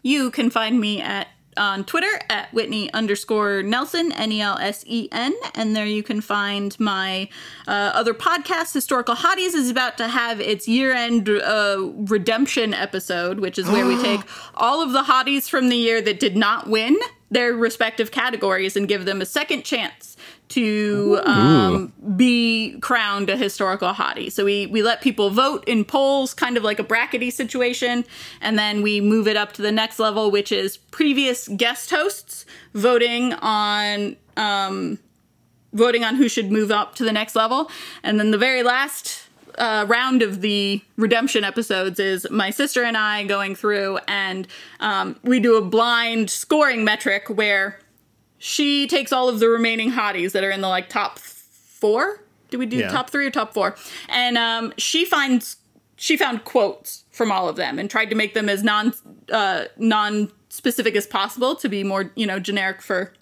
You 0.02 0.30
can 0.30 0.50
find 0.50 0.80
me 0.80 1.00
at 1.00 1.28
on 1.56 1.84
Twitter 1.84 2.20
at 2.28 2.52
Whitney 2.52 2.92
underscore 2.92 3.62
Nelsen, 3.62 4.12
N 4.12 4.32
E 4.32 4.40
L 4.40 4.58
S 4.58 4.84
E 4.86 5.08
N. 5.12 5.34
And 5.54 5.74
there 5.74 5.86
you 5.86 6.02
can 6.02 6.20
find 6.20 6.78
my 6.78 7.28
uh, 7.66 7.92
other 7.94 8.14
podcast, 8.14 8.72
Historical 8.72 9.14
Hotties, 9.14 9.54
is 9.54 9.70
about 9.70 9.96
to 9.98 10.08
have 10.08 10.40
its 10.40 10.68
year 10.68 10.92
end 10.92 11.28
uh, 11.28 11.90
redemption 11.94 12.74
episode, 12.74 13.40
which 13.40 13.58
is 13.58 13.66
where 13.68 13.86
we 13.86 13.96
take 14.02 14.20
all 14.54 14.82
of 14.82 14.92
the 14.92 15.04
hotties 15.04 15.48
from 15.48 15.68
the 15.68 15.76
year 15.76 16.00
that 16.02 16.20
did 16.20 16.36
not 16.36 16.68
win 16.68 16.96
their 17.30 17.52
respective 17.54 18.10
categories 18.10 18.76
and 18.76 18.88
give 18.88 19.04
them 19.04 19.20
a 19.20 19.26
second 19.26 19.64
chance 19.64 20.15
to 20.56 21.20
um, 21.24 21.92
be 22.16 22.78
crowned 22.80 23.28
a 23.28 23.36
historical 23.36 23.92
hottie. 23.92 24.32
So 24.32 24.42
we 24.42 24.66
we 24.66 24.82
let 24.82 25.02
people 25.02 25.28
vote 25.28 25.62
in 25.68 25.84
polls, 25.84 26.32
kind 26.32 26.56
of 26.56 26.64
like 26.64 26.78
a 26.78 26.84
brackety 26.84 27.30
situation, 27.30 28.06
and 28.40 28.58
then 28.58 28.80
we 28.80 29.02
move 29.02 29.28
it 29.28 29.36
up 29.36 29.52
to 29.54 29.62
the 29.62 29.70
next 29.70 29.98
level, 29.98 30.30
which 30.30 30.50
is 30.50 30.78
previous 30.78 31.46
guest 31.48 31.90
hosts 31.90 32.46
voting 32.72 33.34
on 33.34 34.16
um, 34.38 34.98
voting 35.74 36.04
on 36.04 36.14
who 36.14 36.26
should 36.26 36.50
move 36.50 36.70
up 36.70 36.94
to 36.94 37.04
the 37.04 37.12
next 37.12 37.36
level, 37.36 37.70
and 38.02 38.18
then 38.18 38.30
the 38.30 38.38
very 38.38 38.62
last. 38.62 39.22
Uh, 39.58 39.86
round 39.88 40.20
of 40.20 40.42
the 40.42 40.82
redemption 40.98 41.42
episodes 41.42 41.98
is 41.98 42.26
my 42.30 42.50
sister 42.50 42.82
and 42.82 42.94
I 42.94 43.24
going 43.24 43.54
through, 43.54 43.98
and 44.06 44.46
um, 44.80 45.18
we 45.22 45.40
do 45.40 45.56
a 45.56 45.62
blind 45.62 46.28
scoring 46.28 46.84
metric 46.84 47.30
where 47.30 47.78
she 48.38 48.86
takes 48.86 49.12
all 49.12 49.28
of 49.28 49.38
the 49.40 49.48
remaining 49.48 49.92
hotties 49.92 50.32
that 50.32 50.44
are 50.44 50.50
in 50.50 50.60
the 50.60 50.68
like 50.68 50.88
top 50.88 51.18
four. 51.18 52.22
Did 52.50 52.58
we 52.58 52.66
do 52.66 52.76
Yeah. 52.76 52.88
top 52.88 53.10
three 53.10 53.26
or 53.26 53.30
top 53.30 53.52
four? 53.54 53.76
And 54.08 54.36
um, 54.38 54.72
she 54.78 55.04
finds 55.04 55.56
she 55.96 56.16
found 56.16 56.44
quotes 56.44 57.04
from 57.10 57.32
all 57.32 57.48
of 57.48 57.56
them 57.56 57.78
and 57.78 57.88
tried 57.90 58.10
to 58.10 58.14
make 58.16 58.34
them 58.34 58.48
as 58.48 58.62
non 58.62 58.92
uh, 59.32 59.64
non 59.78 60.30
specific 60.48 60.94
as 60.96 61.06
possible 61.06 61.54
to 61.56 61.68
be 61.68 61.82
more 61.84 62.12
you 62.14 62.26
know 62.26 62.38
generic 62.38 62.80
for 62.82 63.12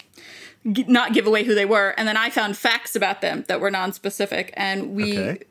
g- 0.72 0.84
not 0.88 1.12
give 1.14 1.26
away 1.26 1.44
who 1.44 1.54
they 1.54 1.64
were. 1.64 1.94
And 1.96 2.06
then 2.08 2.16
I 2.16 2.30
found 2.30 2.56
facts 2.56 2.94
about 2.96 3.20
them 3.20 3.44
that 3.48 3.60
were 3.60 3.70
non 3.70 3.92
specific, 3.92 4.52
and 4.56 4.94
we. 4.94 5.18
Okay. 5.18 5.44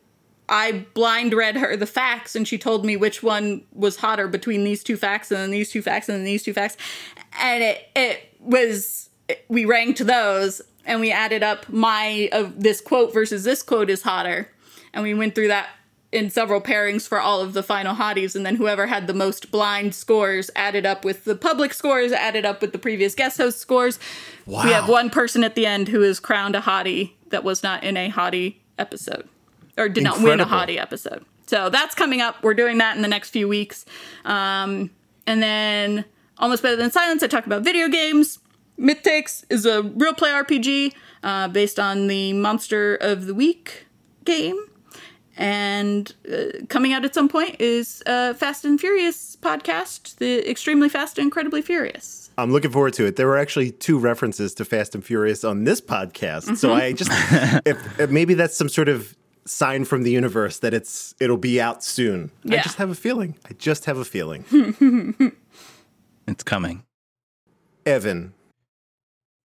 I 0.50 0.86
blind 0.94 1.34
read 1.34 1.56
her 1.56 1.78
the 1.78 1.86
facts 1.86 2.36
and 2.36 2.46
she 2.46 2.58
told 2.58 2.86
me 2.86 2.98
which 2.98 3.24
one 3.24 3.64
was 3.72 3.96
hotter 3.96 4.28
between 4.28 4.66
these 4.66 4.84
two 4.84 4.98
facts 4.98 5.32
and 5.32 5.40
then 5.40 5.52
these 5.52 5.72
two 5.72 5.82
facts 5.82 6.10
and 6.10 6.18
then 6.18 6.26
these 6.26 6.44
two 6.44 6.52
facts. 6.52 6.76
And 7.40 7.64
it 7.64 7.88
it 7.96 8.36
was 8.42 9.03
we 9.48 9.66
ranked 9.66 10.06
those 10.06 10.62
and 10.86 11.00
we 11.00 11.12
added 11.12 11.44
up 11.44 11.70
my 11.70 12.30
of 12.32 12.62
this 12.62 12.82
quote 12.82 13.14
versus 13.14 13.44
this 13.44 13.62
quote 13.62 13.90
is 13.90 14.04
hotter. 14.04 14.50
And 14.94 15.04
we 15.04 15.14
went 15.14 15.36
through 15.36 15.48
that 15.48 15.70
in 16.12 16.30
several 16.30 16.62
pairings 16.62 17.08
for 17.08 17.20
all 17.20 17.42
of 17.42 17.54
the 17.54 17.64
final 17.64 17.96
hotties 17.96 18.36
and 18.36 18.46
then 18.46 18.56
whoever 18.56 18.86
had 18.86 19.08
the 19.08 19.14
most 19.14 19.50
blind 19.50 19.96
scores 19.96 20.52
added 20.56 20.86
up 20.86 21.04
with 21.04 21.24
the 21.24 21.36
public 21.36 21.74
scores 21.74 22.12
added 22.12 22.46
up 22.46 22.62
with 22.62 22.72
the 22.72 22.78
previous 22.78 23.16
guest 23.16 23.38
host 23.38 23.60
scores. 23.60 23.98
Wow. 24.46 24.64
We 24.64 24.72
have 24.72 24.88
one 24.88 25.10
person 25.10 25.44
at 25.44 25.56
the 25.56 25.66
end 25.66 25.88
who 25.88 26.04
is 26.04 26.20
crowned 26.20 26.56
a 26.56 26.62
hottie 26.62 27.14
that 27.30 27.44
was 27.44 27.64
not 27.64 27.84
in 27.84 27.98
a 27.98 28.12
hottie 28.12 28.58
episode 28.78 29.28
or 29.76 29.90
did 29.90 30.04
not 30.04 30.22
win 30.22 30.40
a 30.40 30.46
hottie 30.46 30.78
episode. 30.78 31.26
So 31.48 31.70
that's 31.70 31.96
coming 31.96 32.22
up. 32.22 32.44
We're 32.44 32.54
doing 32.54 32.78
that 32.78 32.96
in 32.96 33.02
the 33.02 33.08
next 33.08 33.32
few 33.32 33.48
weeks. 33.48 33.86
Um, 34.24 34.92
and 35.26 35.42
then 35.42 36.06
Almost 36.38 36.62
Better 36.62 36.76
Than 36.76 36.92
Silence, 36.92 37.24
I 37.24 37.28
talk 37.28 37.46
about 37.46 37.64
video 37.64 37.90
games. 37.90 38.40
Myth 38.78 39.04
Takes 39.04 39.46
is 39.50 39.66
a 39.66 39.84
real 39.84 40.14
play 40.14 40.30
RPG 40.32 40.94
uh, 41.24 41.48
based 41.50 41.80
on 41.80 42.08
the 42.08 42.34
Monster 42.34 42.96
of 42.96 43.26
the 43.28 43.34
Week 43.34 43.86
game. 44.26 44.60
And 45.36 46.14
uh, 46.32 46.66
coming 46.70 46.94
out 46.94 47.06
at 47.06 47.14
some 47.16 47.28
point 47.28 47.60
is 47.60 48.04
a 48.06 48.34
Fast 48.36 48.66
and 48.66 48.80
Furious 48.80 49.36
podcast, 49.36 50.18
the 50.18 50.48
Extremely 50.50 50.90
Fast 50.90 51.18
and 51.18 51.26
Incredibly 51.26 51.62
Furious. 51.62 52.30
I'm 52.38 52.52
looking 52.52 52.72
forward 52.72 52.94
to 52.94 53.06
it. 53.06 53.16
There 53.16 53.28
were 53.28 53.38
actually 53.38 53.72
two 53.72 53.98
references 54.00 54.54
to 54.56 54.66
Fast 54.66 54.96
and 54.96 55.04
Furious 55.04 55.44
on 55.44 55.64
this 55.64 55.82
podcast, 55.82 56.58
so 56.58 56.70
Mm-hmm. 56.70 56.82
I 56.82 56.94
just 56.94 57.12
if, 57.66 58.00
if 58.00 58.10
maybe 58.10 58.34
that's 58.36 58.56
some 58.58 58.70
sort 58.70 58.90
of 58.90 59.16
sign 59.46 59.86
from 59.86 60.04
the 60.04 60.12
universe 60.12 60.60
that 60.60 60.74
it's 60.74 61.14
it'll 61.20 61.38
be 61.38 61.60
out 61.60 61.84
soon. 61.84 62.32
I 62.50 62.58
just 62.58 62.78
have 62.78 62.90
a 62.90 62.96
feeling. 62.96 63.36
I 63.50 63.54
just 63.54 63.86
have 63.86 63.98
a 63.98 64.06
feeling. 64.06 64.46
It's 66.28 66.44
coming. 66.44 66.84
Evan 67.86 68.34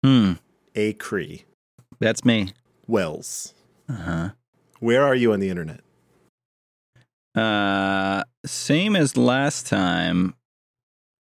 Hmm. 0.04 0.32
A. 0.74 0.92
Cree 0.92 1.46
That's 1.98 2.26
me. 2.26 2.52
Wells. 2.86 3.54
Uh 3.88 3.94
huh. 3.94 4.28
Where 4.78 5.02
are 5.02 5.14
you 5.14 5.32
on 5.32 5.40
the 5.40 5.48
internet? 5.48 5.80
Uh, 7.34 8.24
same 8.44 8.96
as 8.96 9.16
last 9.16 9.66
time. 9.66 10.34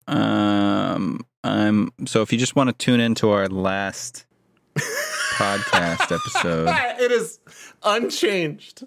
Um, 0.08 1.20
I'm 1.44 1.92
so 2.06 2.22
if 2.22 2.32
you 2.32 2.40
just 2.40 2.56
want 2.56 2.70
to 2.70 2.74
tune 2.74 3.02
into 3.02 3.32
our 3.32 3.50
last 3.50 4.26
podcast 4.78 6.04
episode, 6.04 6.70
it 6.98 7.12
is 7.12 7.40
unchanged. 7.84 8.86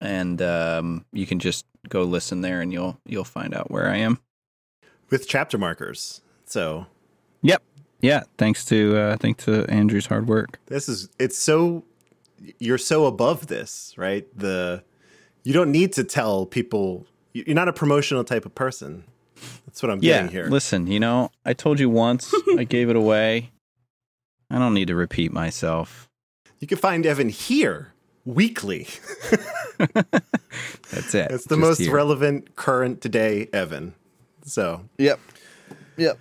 and 0.00 0.42
um, 0.42 1.04
you 1.12 1.26
can 1.26 1.38
just 1.38 1.64
go 1.88 2.02
listen 2.02 2.40
there, 2.40 2.60
and 2.60 2.72
you'll 2.72 2.98
you'll 3.06 3.22
find 3.22 3.54
out 3.54 3.70
where 3.70 3.88
I 3.88 3.98
am. 3.98 4.18
With 5.10 5.28
chapter 5.28 5.58
markers. 5.58 6.22
So 6.44 6.86
Yep. 7.42 7.62
Yeah. 8.00 8.22
Thanks 8.36 8.64
to 8.66 8.96
uh, 8.96 9.16
thanks 9.16 9.44
to 9.46 9.64
Andrew's 9.70 10.06
hard 10.06 10.28
work. 10.28 10.58
this 10.66 10.88
is 10.88 11.08
it's 11.18 11.36
so 11.38 11.84
you're 12.58 12.78
so 12.78 13.06
above 13.06 13.48
this, 13.48 13.94
right? 13.96 14.26
The 14.38 14.82
you 15.44 15.52
don't 15.52 15.72
need 15.72 15.92
to 15.94 16.04
tell 16.04 16.46
people 16.46 17.06
you're 17.32 17.54
not 17.54 17.68
a 17.68 17.72
promotional 17.72 18.24
type 18.24 18.44
of 18.46 18.54
person. 18.54 19.04
That's 19.66 19.82
what 19.82 19.90
I'm 19.90 19.98
Yeah. 20.02 20.18
getting 20.22 20.30
here. 20.30 20.46
Listen, 20.48 20.86
you 20.86 20.98
know, 21.00 21.30
I 21.44 21.52
told 21.52 21.78
you 21.80 21.88
once, 21.90 22.32
I 22.56 22.64
gave 22.68 22.88
it 22.90 22.96
away. 22.96 23.50
I 24.50 24.58
don't 24.58 24.74
need 24.74 24.88
to 24.88 24.94
repeat 24.94 25.32
myself. 25.32 26.08
You 26.60 26.66
can 26.66 26.78
find 26.78 27.04
Evan 27.06 27.28
here 27.28 27.92
weekly. 28.24 28.88
That's 29.78 31.14
it. 31.14 31.30
It's 31.30 31.44
the 31.44 31.56
Just 31.56 31.60
most 31.60 31.78
here. 31.78 31.92
relevant, 31.94 32.56
current 32.56 33.00
today 33.00 33.48
Evan. 33.52 33.94
So 34.44 34.88
Yep. 34.98 35.20
Yep. 35.96 36.18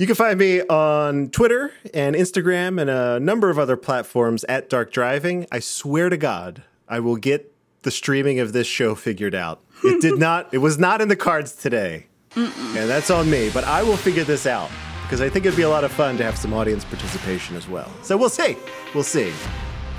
You 0.00 0.06
can 0.06 0.16
find 0.16 0.38
me 0.38 0.62
on 0.62 1.28
Twitter 1.28 1.74
and 1.92 2.16
Instagram 2.16 2.80
and 2.80 2.88
a 2.88 3.20
number 3.20 3.50
of 3.50 3.58
other 3.58 3.76
platforms 3.76 4.44
at 4.44 4.70
Dark 4.70 4.94
Driving. 4.94 5.46
I 5.52 5.58
swear 5.58 6.08
to 6.08 6.16
God, 6.16 6.62
I 6.88 7.00
will 7.00 7.16
get 7.16 7.54
the 7.82 7.90
streaming 7.90 8.40
of 8.40 8.54
this 8.54 8.66
show 8.66 8.94
figured 8.94 9.34
out. 9.34 9.60
It 9.84 10.00
did 10.00 10.18
not, 10.18 10.54
it 10.54 10.58
was 10.58 10.78
not 10.78 11.02
in 11.02 11.08
the 11.08 11.16
cards 11.16 11.54
today. 11.54 12.06
And 12.34 12.88
that's 12.88 13.10
on 13.10 13.28
me, 13.28 13.50
but 13.52 13.64
I 13.64 13.82
will 13.82 13.98
figure 13.98 14.24
this 14.24 14.46
out 14.46 14.70
because 15.02 15.20
I 15.20 15.28
think 15.28 15.44
it'd 15.44 15.54
be 15.54 15.64
a 15.64 15.68
lot 15.68 15.84
of 15.84 15.92
fun 15.92 16.16
to 16.16 16.24
have 16.24 16.38
some 16.38 16.54
audience 16.54 16.82
participation 16.82 17.54
as 17.54 17.68
well. 17.68 17.92
So 18.02 18.16
we'll 18.16 18.30
see. 18.30 18.56
We'll 18.94 19.04
see. 19.04 19.30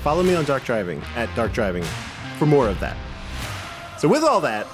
Follow 0.02 0.24
me 0.24 0.34
on 0.34 0.44
Dark 0.44 0.64
Driving 0.64 1.00
at 1.14 1.32
Dark 1.36 1.52
Driving 1.52 1.84
for 2.40 2.46
more 2.46 2.66
of 2.66 2.80
that. 2.80 2.96
So, 4.00 4.08
with 4.08 4.24
all 4.24 4.40
that, 4.40 4.66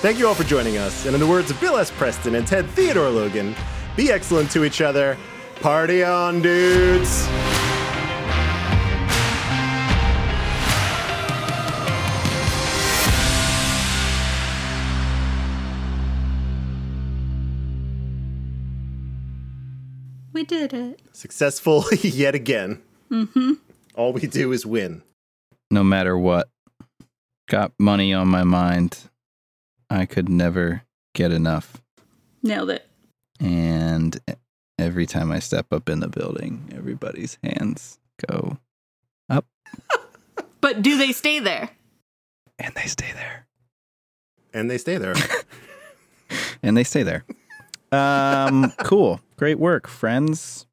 Thank 0.00 0.18
you 0.18 0.28
all 0.28 0.34
for 0.34 0.44
joining 0.44 0.76
us. 0.76 1.06
And 1.06 1.14
in 1.14 1.20
the 1.20 1.26
words 1.26 1.50
of 1.50 1.58
Bill 1.58 1.78
S. 1.78 1.90
Preston 1.90 2.34
and 2.34 2.46
Ted 2.46 2.68
Theodore 2.70 3.08
Logan, 3.08 3.56
be 3.96 4.10
excellent 4.10 4.50
to 4.52 4.64
each 4.64 4.80
other. 4.80 5.16
Party 5.60 6.04
on, 6.04 6.42
dudes! 6.42 7.26
We 20.36 20.44
did 20.44 20.74
it. 20.74 21.00
Successful 21.12 21.86
yet 22.02 22.34
again. 22.34 22.82
Mm-hmm. 23.10 23.52
All 23.94 24.12
we 24.12 24.26
do 24.26 24.52
is 24.52 24.66
win. 24.66 25.02
No 25.70 25.82
matter 25.82 26.18
what. 26.18 26.50
Got 27.48 27.72
money 27.78 28.12
on 28.12 28.28
my 28.28 28.44
mind. 28.44 28.98
I 29.88 30.04
could 30.04 30.28
never 30.28 30.82
get 31.14 31.32
enough. 31.32 31.80
Nailed 32.42 32.68
it. 32.68 32.85
And 33.40 34.18
every 34.78 35.06
time 35.06 35.30
I 35.32 35.38
step 35.38 35.72
up 35.72 35.88
in 35.88 36.00
the 36.00 36.08
building, 36.08 36.72
everybody's 36.74 37.38
hands 37.42 37.98
go 38.28 38.58
up 39.28 39.46
But 40.60 40.82
do 40.82 40.96
they 40.98 41.12
stay 41.12 41.38
there? 41.38 41.70
and 42.58 42.74
they 42.74 42.86
stay 42.86 43.12
there. 43.12 43.46
And 44.54 44.70
they 44.70 44.78
stay 44.78 44.96
there. 44.98 45.14
And 46.62 46.76
they 46.76 46.82
stay 46.84 47.02
there. 47.04 47.24
Um, 47.92 48.72
cool. 48.78 49.20
Great 49.36 49.58
work, 49.60 49.86
friends. 49.86 50.66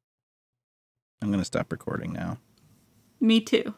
I'm 1.22 1.28
going 1.28 1.38
to 1.40 1.44
stop 1.44 1.70
recording 1.70 2.12
now. 2.12 2.38
Me 3.20 3.40
too. 3.40 3.74